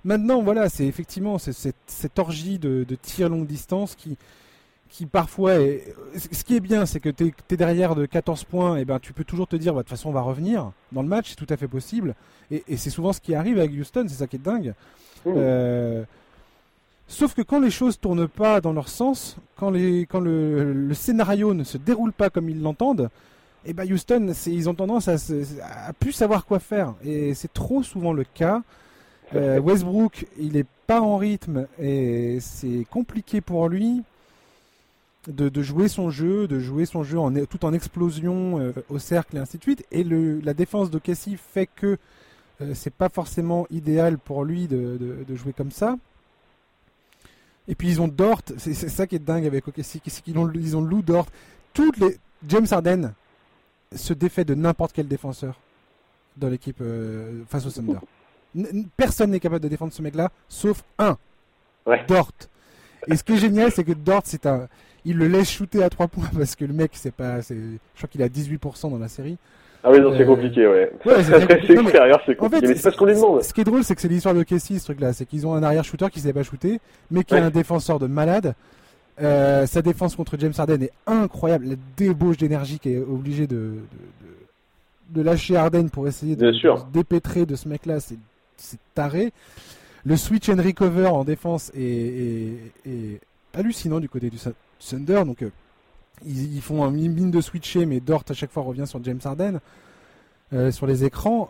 Maintenant, 0.05 0.41
voilà, 0.41 0.69
c'est 0.69 0.85
effectivement 0.85 1.37
c'est- 1.37 1.51
c'est- 1.51 1.75
cette 1.85 2.17
orgie 2.17 2.57
de, 2.57 2.85
de 2.85 2.95
tir 2.95 3.27
longue 3.29 3.45
distance 3.45 3.95
qui, 3.95 4.17
qui 4.89 5.05
parfois 5.05 5.55
est... 5.55 5.93
Ce 6.15 6.43
qui 6.43 6.55
est 6.55 6.59
bien, 6.59 6.85
c'est 6.85 6.99
que 6.99 7.09
tu 7.09 7.33
es, 7.49 7.57
derrière 7.57 7.95
de 7.95 8.05
14 8.05 8.43
points, 8.43 8.77
et 8.77 8.85
ben 8.85 8.99
tu 8.99 9.13
peux 9.13 9.23
toujours 9.23 9.47
te 9.47 9.55
dire, 9.55 9.73
bah, 9.73 9.79
de 9.79 9.83
toute 9.83 9.91
façon, 9.91 10.09
on 10.09 10.13
va 10.13 10.21
revenir 10.21 10.71
dans 10.91 11.01
le 11.01 11.07
match, 11.07 11.29
c'est 11.29 11.35
tout 11.35 11.51
à 11.51 11.57
fait 11.57 11.67
possible. 11.67 12.15
Et, 12.51 12.63
et 12.67 12.77
c'est 12.77 12.89
souvent 12.89 13.13
ce 13.13 13.21
qui 13.21 13.35
arrive 13.35 13.59
avec 13.59 13.71
Houston, 13.71 14.05
c'est 14.07 14.15
ça 14.15 14.27
qui 14.27 14.37
est 14.37 14.39
dingue. 14.39 14.73
Mm. 15.25 15.33
Euh, 15.35 16.03
Sauf 17.09 17.33
que 17.33 17.41
quand 17.41 17.59
les 17.59 17.71
choses 17.71 17.99
tournent 17.99 18.27
pas 18.27 18.61
dans 18.61 18.71
leur 18.71 18.87
sens, 18.87 19.37
quand, 19.55 19.71
les, 19.71 20.05
quand 20.05 20.19
le, 20.19 20.73
le 20.73 20.93
scénario 20.93 21.55
ne 21.55 21.63
se 21.63 21.79
déroule 21.79 22.13
pas 22.13 22.29
comme 22.29 22.49
ils 22.49 22.61
l'entendent, 22.61 23.09
et 23.65 23.71
eh 23.71 23.73
ben 23.73 23.91
Houston, 23.91 24.31
ils 24.45 24.69
ont 24.69 24.75
tendance 24.75 25.07
à, 25.09 25.15
à, 25.87 25.91
plus 25.91 26.13
savoir 26.13 26.45
quoi 26.45 26.59
faire. 26.59 26.93
Et 27.03 27.33
c'est 27.33 27.51
trop 27.51 27.83
souvent 27.83 28.13
le 28.13 28.23
cas. 28.23 28.61
Euh, 29.35 29.59
Westbrook, 29.59 30.27
il 30.39 30.55
est 30.55 30.67
pas 30.87 31.01
en 31.01 31.17
rythme 31.17 31.67
et 31.77 32.37
c'est 32.39 32.85
compliqué 32.89 33.41
pour 33.41 33.67
lui 33.67 34.03
de, 35.27 35.49
de, 35.49 35.61
jouer 35.61 35.87
son 35.87 36.09
jeu, 36.09 36.47
de 36.47 36.59
jouer 36.59 36.85
son 36.85 37.03
jeu 37.03 37.19
en, 37.19 37.33
tout 37.45 37.65
en 37.65 37.73
explosion 37.73 38.59
euh, 38.59 38.73
au 38.89 38.99
cercle 38.99 39.37
et 39.37 39.39
ainsi 39.39 39.57
de 39.57 39.63
suite. 39.63 39.85
Et 39.91 40.03
le, 40.03 40.39
la 40.39 40.53
défense 40.53 40.89
de 40.89 40.99
fait 41.13 41.67
que 41.75 41.97
euh, 42.61 42.73
c'est 42.73 42.93
pas 42.93 43.09
forcément 43.09 43.67
idéal 43.69 44.17
pour 44.17 44.43
lui 44.43 44.67
de, 44.67 44.97
de, 44.97 45.23
de, 45.27 45.35
jouer 45.35 45.53
comme 45.53 45.71
ça. 45.71 45.97
Et 47.67 47.75
puis 47.75 47.87
ils 47.87 48.01
ont 48.01 48.07
Dort, 48.07 48.41
c'est 48.57 48.73
ça 48.73 49.05
qui 49.07 49.15
est 49.15 49.19
dingue 49.19 49.45
avec 49.45 49.67
OKC, 49.67 50.01
c'est 50.07 50.23
qu'ils 50.23 50.37
ont, 50.37 50.51
ils 50.53 50.75
ont 50.75 50.81
Lou 50.81 51.01
Dort. 51.01 51.27
Toutes 51.73 51.97
les 51.97 52.17
James 52.47 52.65
Harden 52.69 53.13
se 53.95 54.13
défait 54.13 54.45
de 54.45 54.55
n'importe 54.55 54.93
quel 54.93 55.07
défenseur 55.07 55.59
dans 56.37 56.47
l'équipe 56.49 56.79
euh, 56.81 57.43
face 57.47 57.65
au 57.65 57.71
Thunder. 57.71 57.99
personne 58.97 59.31
n'est 59.31 59.39
capable 59.39 59.63
de 59.63 59.67
défendre 59.67 59.93
ce 59.93 60.01
mec-là, 60.01 60.31
sauf 60.47 60.83
un, 60.97 61.17
Dort. 62.07 62.31
Et 63.07 63.15
ce 63.15 63.23
qui 63.23 63.33
est 63.33 63.37
génial, 63.37 63.71
c'est 63.71 63.83
que 63.83 63.93
Dort, 63.93 64.23
c'est 64.25 64.45
un, 64.45 64.67
il 65.05 65.17
le 65.17 65.27
laisse 65.27 65.49
shooter 65.49 65.83
à 65.83 65.89
3 65.89 66.07
points 66.07 66.29
parce 66.37 66.55
que 66.55 66.65
le 66.65 66.73
mec, 66.73 66.91
c'est 66.93 67.13
pas, 67.13 67.41
je 67.41 67.55
crois 67.95 68.09
qu'il 68.09 68.21
a 68.23 68.27
18% 68.27 68.91
dans 68.91 68.97
la 68.97 69.07
série. 69.07 69.37
Ah 69.83 69.91
oui, 69.91 70.01
non, 70.01 70.11
c'est 70.15 70.23
euh, 70.23 70.25
compliqué, 70.25 70.67
ouais. 70.67 70.91
ouais 71.05 71.23
c'est 71.23 71.41
extérieur, 71.73 72.21
c'est 72.25 72.35
compliqué. 72.35 72.65
En 72.65 72.69
fait, 72.69 72.75
c'est 72.75 72.91
ce 72.91 72.97
qu'on 72.97 73.05
lui 73.05 73.15
demande. 73.15 73.41
Ce 73.43 73.53
qui 73.53 73.61
est 73.61 73.63
drôle, 73.63 73.83
c'est 73.83 73.95
que 73.95 74.01
c'est 74.01 74.09
l'histoire 74.09 74.35
de 74.35 74.43
Casey, 74.43 74.77
ce 74.77 74.83
truc-là. 74.83 75.13
C'est 75.13 75.25
qu'ils 75.25 75.47
ont 75.47 75.53
un 75.53 75.63
arrière-shooter 75.63 76.07
qui 76.11 76.19
sait 76.19 76.33
pas 76.33 76.43
shooter, 76.43 76.81
mais 77.11 77.23
qui 77.23 77.33
est 77.33 77.39
un 77.39 77.49
défenseur 77.49 77.97
de 77.97 78.07
malade. 78.07 78.55
Euh, 79.21 79.65
sa 79.67 79.81
défense 79.81 80.15
contre 80.15 80.37
James 80.37 80.53
Harden 80.57 80.81
est 80.81 80.91
incroyable. 81.07 81.65
La 81.69 81.75
débauche 81.97 82.37
d'énergie 82.37 82.79
qui 82.79 82.93
est 82.93 82.97
obligé 82.99 83.47
de, 83.47 83.55
de, 85.11 85.15
de, 85.15 85.21
lâcher 85.21 85.57
Harden 85.57 85.89
pour 85.89 86.07
essayer 86.07 86.35
de, 86.35 86.51
se 86.51 86.67
dépêtrer 86.93 87.45
de 87.45 87.55
ce 87.55 87.67
mec-là, 87.67 87.99
c'est 87.99 88.79
taré. 88.95 89.31
Le 90.05 90.15
switch 90.15 90.47
and 90.49 90.57
recover 90.57 91.07
en 91.07 91.23
défense 91.23 91.71
est, 91.75 92.53
est, 92.85 93.19
hallucinant 93.53 93.99
du 93.99 94.07
côté 94.07 94.29
du 94.29 94.37
Thunder. 94.79 95.23
Donc, 95.25 95.41
euh, 95.43 95.51
ils, 96.25 96.61
font 96.61 96.83
un 96.83 96.91
mine 96.91 97.31
de 97.31 97.41
switcher, 97.41 97.85
mais 97.85 97.99
Dort 97.99 98.23
à 98.29 98.33
chaque 98.33 98.51
fois 98.51 98.63
revient 98.63 98.87
sur 98.87 99.03
James 99.03 99.19
Harden. 99.23 99.59
Euh, 100.51 100.71
sur 100.71 100.87
les 100.87 101.05
écrans, 101.05 101.49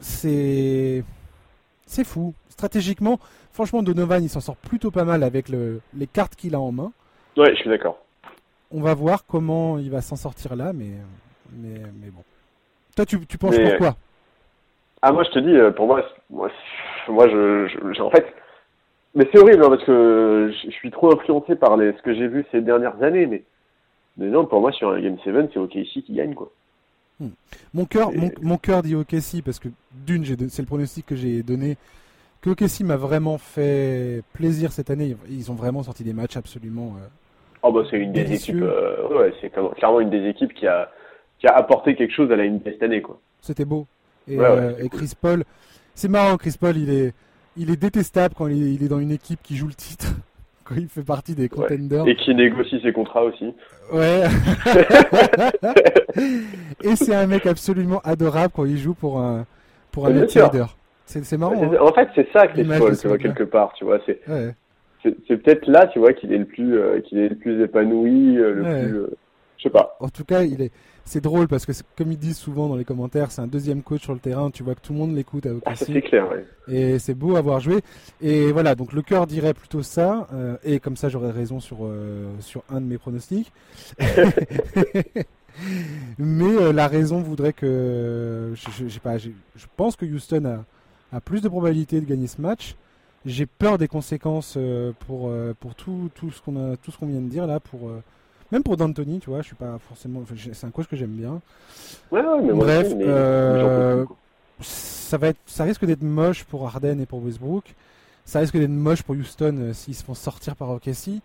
c'est 0.00 1.02
c'est 1.86 2.04
fou. 2.04 2.34
Stratégiquement, 2.50 3.18
franchement, 3.52 3.82
Donovan, 3.82 4.22
il 4.22 4.28
s'en 4.28 4.40
sort 4.40 4.56
plutôt 4.56 4.90
pas 4.90 5.04
mal 5.04 5.22
avec 5.22 5.48
le, 5.48 5.80
les 5.94 6.06
cartes 6.06 6.34
qu'il 6.36 6.54
a 6.54 6.60
en 6.60 6.72
main. 6.72 6.92
Ouais, 7.36 7.54
je 7.54 7.60
suis 7.60 7.70
d'accord. 7.70 7.98
On 8.70 8.80
va 8.80 8.94
voir 8.94 9.24
comment 9.26 9.78
il 9.78 9.90
va 9.90 10.00
s'en 10.00 10.16
sortir 10.16 10.56
là, 10.56 10.72
mais, 10.72 10.90
mais, 11.52 11.80
mais 12.00 12.10
bon. 12.10 12.22
Toi, 12.96 13.06
tu, 13.06 13.24
tu 13.26 13.38
penses 13.38 13.56
pourquoi 13.58 13.96
Ah, 15.02 15.12
moi, 15.12 15.22
je 15.24 15.30
te 15.30 15.38
dis, 15.38 15.54
euh, 15.54 15.70
pour 15.70 15.86
moi, 15.86 16.02
moi, 16.30 16.50
moi 17.08 17.28
je, 17.28 18.00
en 18.00 18.10
fait, 18.10 18.26
mais 19.16 19.26
c'est 19.32 19.38
horrible 19.38 19.64
hein, 19.64 19.70
parce 19.70 19.84
que 19.84 20.52
je, 20.64 20.70
suis 20.70 20.90
trop 20.90 21.12
influencé 21.12 21.56
par 21.56 21.76
les, 21.78 21.92
ce 21.92 22.02
que 22.02 22.14
j'ai 22.14 22.28
vu 22.28 22.44
ces 22.52 22.60
dernières 22.60 23.02
années, 23.02 23.26
mais, 23.26 23.42
mais 24.18 24.26
non, 24.26 24.44
pour 24.44 24.60
moi, 24.60 24.72
sur 24.72 24.90
un 24.90 25.00
Game 25.00 25.16
7, 25.24 25.50
c'est 25.52 25.58
OKC 25.58 26.04
qui 26.04 26.12
gagne, 26.12 26.34
quoi. 26.34 26.50
Hmm. 27.18 27.30
Mon 27.72 27.86
cœur, 27.86 28.12
mon, 28.12 28.30
mon 28.42 28.58
cœur 28.58 28.82
dit 28.82 28.94
OKC 28.94 29.42
parce 29.42 29.58
que 29.58 29.68
d'une, 30.06 30.22
c'est 30.24 30.60
le 30.60 30.66
pronostic 30.66 31.06
que 31.06 31.16
j'ai 31.16 31.42
donné. 31.42 31.78
Que 32.42 32.50
OKC 32.50 32.80
m'a 32.84 32.96
vraiment 32.96 33.38
fait 33.38 34.22
plaisir 34.34 34.70
cette 34.70 34.90
année. 34.90 35.16
Ils 35.30 35.50
ont 35.50 35.54
vraiment 35.54 35.82
sorti 35.82 36.04
des 36.04 36.12
matchs 36.12 36.36
absolument. 36.36 36.94
Euh, 36.98 37.06
oh 37.62 37.72
bah 37.72 37.84
c'est 37.90 37.96
une 37.96 38.12
des 38.12 38.30
équipes. 38.34 38.60
Euh, 38.60 39.08
ouais, 39.08 39.32
c'est 39.40 39.50
clairement 39.50 40.00
une 40.00 40.10
des 40.10 40.28
équipes 40.28 40.52
qui 40.52 40.66
a 40.66 40.92
qui 41.38 41.46
a 41.46 41.56
apporté 41.56 41.96
quelque 41.96 42.12
chose 42.12 42.30
à 42.30 42.36
la 42.36 42.46
NBA 42.46 42.72
cette 42.72 42.82
année 42.82 43.00
quoi. 43.00 43.18
C'était 43.40 43.64
beau. 43.64 43.86
Et, 44.28 44.38
euh, 44.38 44.74
et 44.78 44.90
Chris 44.90 45.12
Paul, 45.18 45.44
c'est 45.94 46.08
marrant. 46.08 46.36
Chris 46.36 46.56
Paul, 46.60 46.76
il 46.76 46.90
est 46.90 47.14
il 47.56 47.70
est 47.70 47.76
détestable 47.76 48.34
quand 48.36 48.48
il 48.48 48.62
est, 48.62 48.74
il 48.74 48.82
est 48.82 48.88
dans 48.88 49.00
une 49.00 49.12
équipe 49.12 49.40
qui 49.42 49.56
joue 49.56 49.68
le 49.68 49.74
titre 49.74 50.06
quand 50.64 50.74
il 50.76 50.88
fait 50.88 51.04
partie 51.04 51.34
des 51.34 51.48
contenders. 51.48 52.06
Et 52.06 52.16
qui 52.16 52.34
négocie 52.34 52.80
ses 52.82 52.92
contrats 52.92 53.24
aussi. 53.24 53.54
Ouais. 53.92 54.24
et 56.82 56.96
c'est 56.96 57.14
un 57.14 57.26
mec 57.26 57.46
absolument 57.46 58.00
adorable 58.04 58.52
quand 58.54 58.64
il 58.64 58.78
joue 58.78 58.94
pour 58.94 59.20
un, 59.20 59.46
pour 59.92 60.06
un 60.06 60.16
outsider. 60.22 60.64
C'est 61.06 61.38
marrant. 61.38 61.62
Hein. 61.62 61.78
En 61.80 61.92
fait, 61.92 62.08
c'est 62.16 62.28
ça, 62.32 62.48
Chris 62.48 62.64
Paul, 62.64 62.98
tu 62.98 63.06
vois, 63.06 63.18
quelque 63.18 63.44
part, 63.44 63.72
tu 63.74 63.84
vois. 63.84 64.00
C'est 64.06 64.20
ouais. 64.28 64.54
peut-être 65.28 65.66
là, 65.68 65.86
tu 65.86 66.00
vois, 66.00 66.12
qu'il 66.12 66.32
est 66.32 66.38
le 66.38 66.46
plus, 66.46 66.76
euh, 66.76 67.00
qu'il 67.00 67.18
est 67.18 67.28
le 67.28 67.36
plus 67.36 67.62
épanoui, 67.62 68.36
euh, 68.36 68.54
le 68.54 68.62
plus, 68.62 68.98
euh, 68.98 69.16
je 69.56 69.62
sais 69.62 69.70
pas. 69.70 69.96
En 70.00 70.08
tout 70.08 70.24
cas, 70.24 70.42
il 70.42 70.62
est, 70.62 70.72
c'est 71.06 71.20
drôle 71.20 71.46
parce 71.46 71.64
que 71.64 71.72
comme 71.96 72.10
ils 72.10 72.18
disent 72.18 72.36
souvent 72.36 72.68
dans 72.68 72.74
les 72.74 72.84
commentaires, 72.84 73.30
c'est 73.30 73.40
un 73.40 73.46
deuxième 73.46 73.82
coach 73.82 74.02
sur 74.02 74.12
le 74.12 74.18
terrain. 74.18 74.50
Tu 74.50 74.64
vois 74.64 74.74
que 74.74 74.80
tout 74.80 74.92
le 74.92 74.98
monde 74.98 75.14
l'écoute 75.14 75.46
à 75.46 75.50
ah, 75.64 75.76
c'est 75.76 76.02
clair, 76.02 76.28
ouais. 76.28 76.44
Et 76.66 76.98
c'est 76.98 77.14
beau 77.14 77.36
à 77.36 77.40
voir 77.40 77.60
jouer. 77.60 77.80
Et 78.20 78.50
voilà, 78.50 78.74
donc 78.74 78.92
le 78.92 79.02
cœur 79.02 79.28
dirait 79.28 79.54
plutôt 79.54 79.84
ça. 79.84 80.26
Euh, 80.34 80.56
et 80.64 80.80
comme 80.80 80.96
ça, 80.96 81.08
j'aurais 81.08 81.30
raison 81.30 81.60
sur 81.60 81.78
euh, 81.82 82.32
sur 82.40 82.64
un 82.68 82.80
de 82.80 82.86
mes 82.86 82.98
pronostics. 82.98 83.52
Mais 86.18 86.44
euh, 86.44 86.72
la 86.72 86.88
raison 86.88 87.20
voudrait 87.22 87.52
que 87.52 88.52
je, 88.54 88.98
pas, 88.98 89.16
je 89.16 89.30
pense 89.76 89.94
que 89.94 90.04
Houston 90.04 90.44
a, 90.44 91.16
a 91.16 91.20
plus 91.20 91.40
de 91.40 91.48
probabilité 91.48 92.00
de 92.00 92.06
gagner 92.06 92.26
ce 92.26 92.42
match. 92.42 92.74
J'ai 93.24 93.46
peur 93.46 93.78
des 93.78 93.86
conséquences 93.86 94.58
pour 95.06 95.32
pour 95.60 95.74
tout 95.76 96.10
tout 96.14 96.30
ce 96.32 96.42
qu'on 96.42 96.72
a 96.72 96.76
tout 96.76 96.90
ce 96.90 96.98
qu'on 96.98 97.06
vient 97.06 97.20
de 97.20 97.28
dire 97.28 97.46
là 97.46 97.58
pour 97.58 97.90
même 98.52 98.62
pour 98.62 98.76
D'Antoni, 98.76 99.18
tu 99.20 99.30
vois, 99.30 99.40
je 99.40 99.46
suis 99.46 99.56
pas 99.56 99.78
forcément. 99.78 100.22
C'est 100.52 100.66
un 100.66 100.70
coach 100.70 100.86
que 100.86 100.96
j'aime 100.96 101.10
bien. 101.10 101.40
Ouais, 102.10 102.22
mais 102.42 102.52
Bref, 102.52 102.92
euh, 103.00 104.04
ça 104.60 105.18
va 105.18 105.28
être, 105.28 105.38
ça 105.46 105.64
risque 105.64 105.84
d'être 105.84 106.02
moche 106.02 106.44
pour 106.44 106.66
Harden 106.66 107.00
et 107.00 107.06
pour 107.06 107.24
Westbrook. 107.24 107.64
Ça 108.24 108.40
risque 108.40 108.56
d'être 108.56 108.70
moche 108.70 109.02
pour 109.02 109.14
Houston 109.14 109.56
euh, 109.58 109.72
s'ils 109.72 109.94
se 109.94 110.04
font 110.04 110.14
sortir 110.14 110.56
par 110.56 110.70
OKC. 110.70 111.20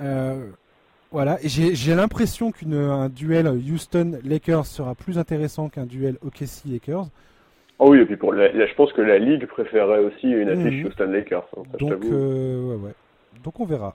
Euh, 0.00 0.46
voilà, 1.10 1.38
et 1.42 1.48
j'ai 1.48 1.94
l'impression 1.94 2.52
qu'un 2.52 3.08
duel 3.08 3.48
Houston-Lakers 3.48 4.66
sera 4.66 4.94
plus 4.94 5.18
intéressant 5.18 5.70
qu'un 5.70 5.86
duel 5.86 6.16
OKC-Lakers. 6.22 7.06
Oh 7.78 7.90
oui, 7.90 8.00
et 8.00 8.04
puis 8.04 8.16
pour 8.16 8.34
je 8.34 8.74
pense 8.74 8.92
que 8.92 9.00
la 9.00 9.18
ligue 9.18 9.46
préférerait 9.46 10.00
aussi 10.00 10.28
une 10.28 10.50
affiche 10.50 10.82
mhm. 10.82 10.86
Houston-Lakers. 10.86 11.48
Hein, 11.56 11.62
Donc, 11.78 12.04
ouais, 12.04 12.74
ouais. 12.74 12.94
Donc 13.42 13.58
on 13.60 13.64
verra 13.64 13.94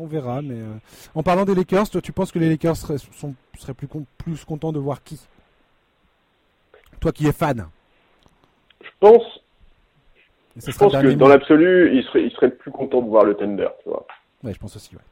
on 0.00 0.06
verra. 0.06 0.42
Mais 0.42 0.54
euh, 0.54 0.74
en 1.14 1.22
parlant 1.22 1.44
des 1.44 1.54
Lakers, 1.54 1.90
toi, 1.90 2.00
tu 2.00 2.12
penses 2.12 2.32
que 2.32 2.38
les 2.38 2.48
Lakers 2.48 2.76
seraient, 2.76 2.98
sont, 2.98 3.34
seraient 3.58 3.74
plus, 3.74 3.88
plus 4.18 4.44
contents 4.44 4.72
de 4.72 4.78
voir 4.78 5.02
qui? 5.02 5.20
Toi 7.00 7.12
qui 7.12 7.26
es 7.26 7.32
fan. 7.32 7.66
Je 8.82 8.88
pense. 8.98 9.40
Je 10.56 10.76
pense 10.76 10.92
que 10.92 11.12
dans 11.14 11.28
l'absolu, 11.28 11.96
ils 11.96 12.04
seraient, 12.04 12.24
ils 12.24 12.32
seraient 12.32 12.50
plus 12.50 12.70
contents 12.70 13.00
de 13.00 13.08
voir 13.08 13.24
le 13.24 13.34
Thunder, 13.34 13.68
tu 13.82 13.88
vois. 13.88 14.06
Ouais, 14.42 14.52
je 14.52 14.58
pense 14.58 14.76
aussi, 14.76 14.94
ouais. 14.94 15.02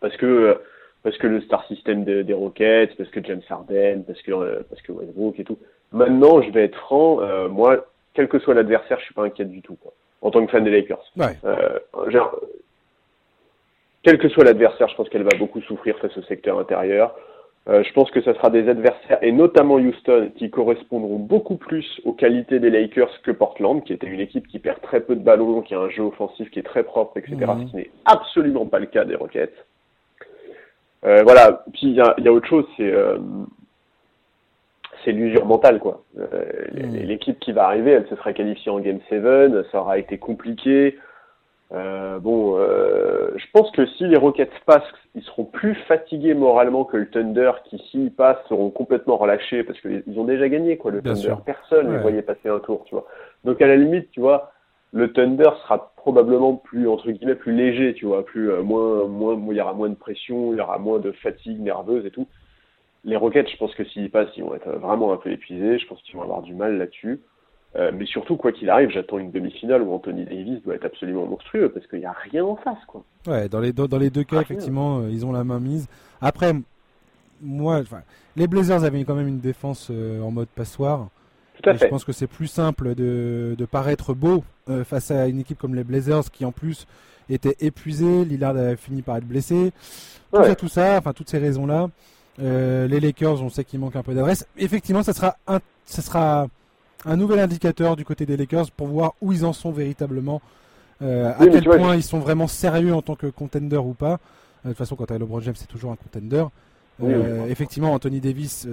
Parce 0.00 0.16
que 0.16 0.60
parce 1.02 1.16
que 1.18 1.26
le 1.26 1.40
star 1.42 1.64
system 1.66 2.04
des 2.04 2.32
Rockets, 2.32 2.96
parce 2.96 3.10
que 3.10 3.22
James 3.22 3.42
Harden, 3.48 4.02
parce 4.04 4.20
que 4.22 4.32
euh, 4.32 4.62
parce 4.68 4.82
que 4.82 4.92
Westbrook 4.92 5.38
et 5.38 5.44
tout. 5.44 5.58
Maintenant, 5.92 6.42
je 6.42 6.50
vais 6.50 6.64
être 6.64 6.78
franc, 6.78 7.20
euh, 7.20 7.48
moi, 7.48 7.86
quel 8.14 8.28
que 8.28 8.38
soit 8.40 8.54
l'adversaire, 8.54 8.98
je 8.98 9.04
suis 9.04 9.14
pas 9.14 9.24
inquiet 9.24 9.44
du 9.44 9.62
tout, 9.62 9.76
quoi. 9.76 9.92
En 10.20 10.30
tant 10.30 10.44
que 10.44 10.50
fan 10.50 10.64
des 10.64 10.70
Lakers. 10.70 11.04
Ouais. 11.16 11.38
genre, 12.08 12.40
quel 14.02 14.18
que 14.18 14.28
soit 14.28 14.44
l'adversaire, 14.44 14.88
je 14.88 14.94
pense 14.94 15.08
qu'elle 15.08 15.22
va 15.22 15.36
beaucoup 15.38 15.60
souffrir 15.62 15.98
face 15.98 16.16
au 16.16 16.22
secteur 16.22 16.58
intérieur. 16.58 17.14
Euh, 17.68 17.82
je 17.82 17.92
pense 17.92 18.10
que 18.10 18.22
ce 18.22 18.32
sera 18.32 18.48
des 18.48 18.66
adversaires, 18.68 19.18
et 19.20 19.30
notamment 19.30 19.74
Houston, 19.74 20.30
qui 20.36 20.48
correspondront 20.48 21.18
beaucoup 21.18 21.56
plus 21.56 22.00
aux 22.04 22.14
qualités 22.14 22.60
des 22.60 22.70
Lakers 22.70 23.20
que 23.22 23.30
Portland, 23.30 23.84
qui 23.84 23.92
était 23.92 24.06
une 24.06 24.20
équipe 24.20 24.46
qui 24.46 24.58
perd 24.58 24.80
très 24.80 25.00
peu 25.00 25.14
de 25.14 25.22
ballons, 25.22 25.60
qui 25.60 25.74
a 25.74 25.80
un 25.80 25.90
jeu 25.90 26.02
offensif 26.02 26.50
qui 26.50 26.60
est 26.60 26.62
très 26.62 26.82
propre, 26.82 27.18
etc. 27.18 27.36
Mhm. 27.36 27.66
Ce 27.66 27.70
qui 27.70 27.76
n'est 27.76 27.90
absolument 28.06 28.64
pas 28.64 28.78
le 28.78 28.86
cas 28.86 29.04
des 29.04 29.16
Rockets. 29.16 29.52
Euh, 31.04 31.22
voilà. 31.24 31.64
Puis 31.72 31.88
il 31.88 31.92
y 31.92 32.00
a, 32.00 32.14
y 32.18 32.28
a, 32.28 32.32
autre 32.32 32.48
chose, 32.48 32.64
c'est 32.78 32.90
euh, 32.90 33.18
c'est 35.04 35.12
l'usure 35.12 35.44
mentale, 35.44 35.78
quoi. 35.78 36.02
Mhm. 36.14 36.94
L'équipe 37.02 37.38
qui 37.38 37.52
va 37.52 37.66
arriver, 37.66 37.90
elle 37.90 38.08
se 38.08 38.16
sera 38.16 38.32
qualifiée 38.32 38.72
en 38.72 38.80
Game 38.80 39.00
7, 39.10 39.22
ça 39.70 39.80
aura 39.80 39.98
été 39.98 40.16
compliqué. 40.16 40.96
Euh, 41.72 42.18
bon, 42.18 42.56
euh, 42.56 43.30
je 43.36 43.44
pense 43.52 43.70
que 43.72 43.84
si 43.84 44.06
les 44.06 44.16
Rockets 44.16 44.50
passent, 44.64 44.82
ils 45.14 45.22
seront 45.22 45.44
plus 45.44 45.74
fatigués 45.86 46.32
moralement 46.32 46.84
que 46.84 46.96
le 46.96 47.10
Thunder, 47.10 47.52
qui 47.64 47.78
s'ils 47.90 48.10
passent 48.10 48.42
seront 48.48 48.70
complètement 48.70 49.18
relâchés 49.18 49.64
parce 49.64 49.78
qu'ils 49.80 50.18
ont 50.18 50.24
déjà 50.24 50.48
gagné 50.48 50.78
quoi 50.78 50.90
le 50.90 51.02
Thunder. 51.02 51.34
Personne 51.44 51.92
ne 51.92 51.98
voyait 51.98 52.22
passer 52.22 52.48
un 52.48 52.58
tour, 52.60 52.84
tu 52.86 52.94
vois. 52.94 53.06
Donc 53.44 53.60
à 53.60 53.66
la 53.66 53.76
limite, 53.76 54.10
tu 54.12 54.20
vois, 54.20 54.50
le 54.92 55.12
Thunder 55.12 55.50
sera 55.62 55.92
probablement 55.96 56.54
plus 56.54 56.88
entre 56.88 57.10
guillemets 57.10 57.34
plus 57.34 57.52
léger, 57.52 57.92
tu 57.92 58.06
vois, 58.06 58.24
plus 58.24 58.50
euh, 58.50 58.62
moins 58.62 59.04
moins 59.04 59.36
il 59.50 59.56
y 59.56 59.60
aura 59.60 59.74
moins 59.74 59.90
de 59.90 59.94
pression, 59.94 60.54
il 60.54 60.58
y 60.58 60.62
aura 60.62 60.78
moins 60.78 61.00
de 61.00 61.12
fatigue 61.12 61.60
nerveuse 61.60 62.06
et 62.06 62.10
tout. 62.10 62.26
Les 63.04 63.16
Rockets, 63.16 63.48
je 63.50 63.56
pense 63.58 63.74
que 63.74 63.84
s'ils 63.84 64.10
passent, 64.10 64.34
ils 64.36 64.42
vont 64.42 64.54
être 64.54 64.70
vraiment 64.70 65.12
un 65.12 65.18
peu 65.18 65.30
épuisés. 65.30 65.78
Je 65.78 65.86
pense 65.86 66.00
qu'ils 66.02 66.16
vont 66.16 66.22
avoir 66.22 66.40
du 66.42 66.54
mal 66.54 66.78
là-dessus. 66.78 67.20
Euh, 67.76 67.90
mais 67.94 68.06
surtout, 68.06 68.36
quoi 68.36 68.52
qu'il 68.52 68.70
arrive, 68.70 68.90
j'attends 68.90 69.18
une 69.18 69.30
demi-finale 69.30 69.82
où 69.82 69.92
Anthony 69.92 70.24
Davis 70.24 70.62
doit 70.62 70.74
être 70.74 70.86
absolument 70.86 71.26
monstrueux 71.26 71.68
parce 71.68 71.86
qu'il 71.86 71.98
n'y 71.98 72.06
a 72.06 72.14
rien 72.30 72.44
en 72.44 72.56
face. 72.56 72.78
Quoi. 72.86 73.04
Ouais, 73.26 73.48
dans 73.48 73.60
les, 73.60 73.72
dans, 73.72 73.98
les 73.98 74.10
deux 74.10 74.24
cas, 74.24 74.40
effectivement, 74.40 75.00
euh, 75.00 75.10
ils 75.10 75.26
ont 75.26 75.32
la 75.32 75.44
main 75.44 75.60
mise. 75.60 75.86
Après, 76.22 76.52
moi, 77.42 77.82
les 78.36 78.46
Blazers 78.46 78.84
avaient 78.84 79.04
quand 79.04 79.14
même 79.14 79.28
une 79.28 79.40
défense 79.40 79.88
euh, 79.90 80.22
en 80.22 80.30
mode 80.30 80.48
passoire. 80.48 81.08
Tout 81.62 81.68
à 81.68 81.74
fait. 81.74 81.86
Je 81.86 81.90
pense 81.90 82.04
que 82.04 82.12
c'est 82.12 82.26
plus 82.26 82.46
simple 82.46 82.94
de, 82.94 83.54
de 83.58 83.64
paraître 83.64 84.14
beau 84.14 84.44
face 84.84 85.10
à 85.10 85.26
une 85.26 85.40
équipe 85.40 85.58
comme 85.58 85.74
les 85.74 85.82
Blazers 85.82 86.30
qui 86.30 86.44
en 86.44 86.52
plus 86.52 86.86
était 87.30 87.56
épuisée. 87.60 88.24
Lillard 88.24 88.56
avait 88.56 88.76
fini 88.76 89.02
par 89.02 89.16
être 89.16 89.26
blessé. 89.26 89.72
Tout 90.32 90.44
ça, 90.44 90.54
tout 90.54 90.68
ça, 90.68 90.98
enfin 90.98 91.12
toutes 91.12 91.28
ces 91.28 91.38
raisons-là. 91.38 91.88
les 92.38 93.00
Lakers, 93.00 93.42
on 93.42 93.48
sait 93.48 93.64
qu'il 93.64 93.80
manque 93.80 93.96
un 93.96 94.04
peu 94.04 94.14
d'adresse. 94.14 94.46
Effectivement, 94.56 95.02
ça 95.02 95.12
sera 95.12 95.36
un, 95.48 95.58
ça 95.84 96.00
sera 96.00 96.46
un 97.04 97.16
nouvel 97.16 97.38
indicateur 97.38 97.96
du 97.96 98.04
côté 98.04 98.26
des 98.26 98.36
Lakers 98.36 98.70
pour 98.70 98.88
voir 98.88 99.14
où 99.20 99.32
ils 99.32 99.44
en 99.44 99.52
sont 99.52 99.70
véritablement, 99.70 100.42
euh, 101.02 101.32
à 101.38 101.46
quel 101.46 101.64
point 101.64 101.94
ils 101.94 102.02
sont 102.02 102.18
vraiment 102.18 102.46
sérieux 102.46 102.94
en 102.94 103.02
tant 103.02 103.14
que 103.14 103.26
contender 103.26 103.76
ou 103.76 103.94
pas. 103.94 104.14
Euh, 104.14 104.16
de 104.64 104.68
toute 104.70 104.78
façon, 104.78 104.96
quand 104.96 105.06
tu 105.06 105.12
as 105.12 105.18
LeBron 105.18 105.40
James, 105.40 105.54
c'est 105.56 105.68
toujours 105.68 105.92
un 105.92 105.96
contender. 105.96 106.44
Euh, 107.02 107.46
effectivement, 107.46 107.92
Anthony 107.92 108.20
Davis 108.20 108.66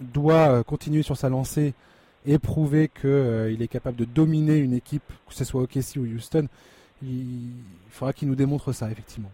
doit 0.00 0.64
continuer 0.64 1.02
sur 1.02 1.16
sa 1.16 1.28
lancée 1.28 1.74
et 2.26 2.38
prouver 2.38 2.88
qu'il 2.88 3.62
est 3.62 3.68
capable 3.68 3.96
de 3.96 4.04
dominer 4.04 4.56
une 4.56 4.74
équipe, 4.74 5.06
que 5.28 5.34
ce 5.34 5.44
soit 5.44 5.62
OKC 5.62 5.96
ou 5.96 6.04
Houston. 6.04 6.48
Il 7.02 7.50
faudra 7.90 8.12
qu'il 8.12 8.28
nous 8.28 8.34
démontre 8.34 8.72
ça, 8.72 8.90
effectivement. 8.90 9.30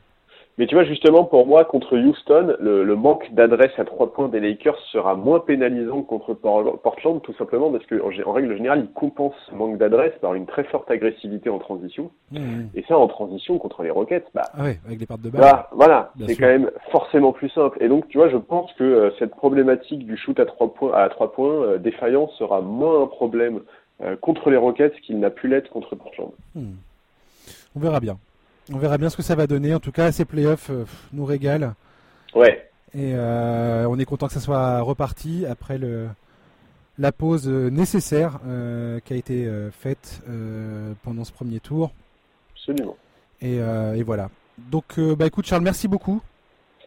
Mais 0.58 0.66
tu 0.66 0.74
vois, 0.74 0.84
justement, 0.84 1.22
pour 1.22 1.46
moi, 1.46 1.64
contre 1.64 1.96
Houston, 1.96 2.56
le, 2.58 2.96
manque 2.96 3.32
d'adresse 3.32 3.70
à 3.78 3.84
trois 3.84 4.12
points 4.12 4.28
des 4.28 4.40
Lakers 4.40 4.78
sera 4.90 5.14
moins 5.14 5.38
pénalisant 5.38 6.02
que 6.02 6.08
contre 6.08 6.34
Portland, 6.34 7.22
tout 7.22 7.34
simplement 7.34 7.70
parce 7.70 7.86
qu'en 7.86 8.10
en, 8.26 8.32
règle 8.32 8.56
générale, 8.56 8.80
ils 8.80 8.92
compensent 8.92 9.36
ce 9.48 9.54
manque 9.54 9.78
d'adresse 9.78 10.14
par 10.20 10.34
une 10.34 10.46
très 10.46 10.64
forte 10.64 10.90
agressivité 10.90 11.48
en 11.48 11.58
transition. 11.58 12.10
Mmh. 12.32 12.38
Et 12.74 12.82
ça, 12.88 12.98
en 12.98 13.06
transition 13.06 13.58
contre 13.58 13.84
les 13.84 13.90
Rockets, 13.90 14.26
bah, 14.34 14.42
ah 14.54 14.64
ouais, 14.64 14.80
avec 14.84 14.98
les 14.98 15.06
parts 15.06 15.18
de 15.18 15.30
balle. 15.30 15.40
Bah, 15.40 15.70
voilà, 15.72 16.12
c'est 16.26 16.34
quand 16.34 16.46
même 16.46 16.72
forcément 16.90 17.32
plus 17.32 17.50
simple. 17.50 17.80
Et 17.80 17.86
donc, 17.86 18.08
tu 18.08 18.18
vois, 18.18 18.28
je 18.28 18.36
pense 18.36 18.72
que 18.72 18.82
euh, 18.82 19.10
cette 19.20 19.36
problématique 19.36 20.04
du 20.06 20.16
shoot 20.16 20.38
à 20.40 20.46
trois 20.46 20.74
points, 20.74 20.92
à 20.92 21.08
trois 21.08 21.32
points 21.32 21.62
euh, 21.62 21.78
défaillant 21.78 22.28
sera 22.36 22.62
moins 22.62 23.04
un 23.04 23.06
problème 23.06 23.60
euh, 24.02 24.16
contre 24.16 24.50
les 24.50 24.56
Rockets 24.56 25.00
qu'il 25.02 25.20
n'a 25.20 25.30
pu 25.30 25.46
l'être 25.46 25.70
contre 25.70 25.94
Portland. 25.94 26.32
Mmh. 26.56 26.72
On 27.76 27.80
verra 27.80 28.00
bien. 28.00 28.18
On 28.72 28.76
verra 28.76 28.98
bien 28.98 29.08
ce 29.08 29.16
que 29.16 29.22
ça 29.22 29.34
va 29.34 29.46
donner. 29.46 29.74
En 29.74 29.80
tout 29.80 29.92
cas, 29.92 30.12
ces 30.12 30.24
playoffs 30.24 30.70
euh, 30.70 30.84
nous 31.12 31.24
régalent. 31.24 31.72
Ouais. 32.34 32.68
Et 32.94 33.12
euh, 33.14 33.86
on 33.88 33.98
est 33.98 34.04
content 34.04 34.26
que 34.26 34.32
ça 34.34 34.40
soit 34.40 34.80
reparti 34.80 35.46
après 35.46 35.78
le, 35.78 36.08
la 36.98 37.12
pause 37.12 37.48
nécessaire 37.48 38.40
euh, 38.46 39.00
qui 39.00 39.14
a 39.14 39.16
été 39.16 39.50
faite 39.72 40.22
pendant 41.02 41.24
ce 41.24 41.32
premier 41.32 41.60
tour. 41.60 41.92
Absolument. 42.54 42.96
Et, 43.40 43.56
et 43.56 44.02
voilà. 44.02 44.30
Donc, 44.70 44.98
bah 44.98 45.26
écoute, 45.26 45.46
Charles, 45.46 45.62
merci 45.62 45.86
beaucoup. 45.86 46.22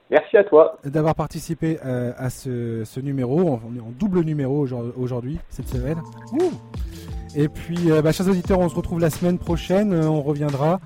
Merci 0.09 0.37
à 0.37 0.43
toi. 0.43 0.79
D'avoir 0.83 1.13
participé 1.13 1.79
à 1.79 2.29
ce, 2.31 2.83
ce, 2.83 2.99
numéro. 2.99 3.59
On 3.63 3.75
est 3.75 3.79
en 3.79 3.91
double 3.97 4.21
numéro 4.21 4.67
aujourd'hui, 4.97 5.37
cette 5.49 5.67
semaine. 5.67 6.01
Et 7.35 7.47
puis, 7.47 7.89
bah, 8.03 8.11
chers 8.11 8.27
auditeurs, 8.27 8.59
on 8.59 8.69
se 8.69 8.75
retrouve 8.75 8.99
la 8.99 9.11
semaine 9.11 9.37
prochaine. 9.37 9.93
On 9.93 10.21
reviendra 10.21 10.79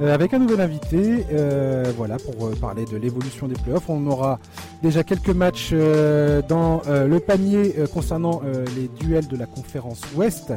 euh, 0.00 0.12
avec 0.12 0.34
un 0.34 0.38
nouvel 0.38 0.60
invité, 0.60 1.24
euh, 1.32 1.92
voilà, 1.96 2.16
pour 2.18 2.46
euh, 2.46 2.54
parler 2.54 2.84
de 2.84 2.96
l'évolution 2.96 3.46
des 3.46 3.54
playoffs. 3.54 3.88
On 3.88 4.06
aura 4.06 4.38
déjà 4.82 5.04
quelques 5.04 5.30
matchs 5.30 5.72
dans 5.72 6.82
le 6.86 7.18
panier 7.18 7.74
concernant 7.92 8.42
les 8.76 8.88
duels 9.00 9.26
de 9.28 9.36
la 9.36 9.46
conférence 9.46 10.00
Ouest. 10.14 10.52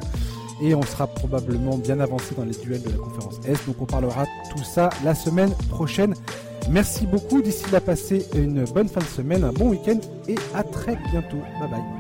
Et 0.62 0.74
on 0.74 0.82
sera 0.82 1.06
probablement 1.06 1.78
bien 1.78 2.00
avancé 2.00 2.34
dans 2.36 2.44
les 2.44 2.56
duels 2.56 2.82
de 2.82 2.90
la 2.90 2.98
conférence 2.98 3.40
Est. 3.48 3.66
Donc 3.68 3.76
on 3.80 3.86
parlera 3.86 4.26
tout 4.52 4.64
ça 4.64 4.90
la 5.04 5.14
semaine 5.14 5.54
prochaine. 5.70 6.16
Merci 6.70 7.06
beaucoup. 7.06 7.42
D'ici 7.42 7.66
là, 7.72 7.80
passez 7.80 8.26
une 8.36 8.66
bonne 8.66 8.90
fin 8.90 9.02
de 9.02 9.06
semaine, 9.06 9.44
un 9.44 9.54
bon 9.54 9.70
week-end 9.70 10.00
et 10.28 10.36
à 10.54 10.64
très 10.64 10.98
bientôt. 11.12 11.38
Bye 11.60 11.70
bye. 11.70 11.97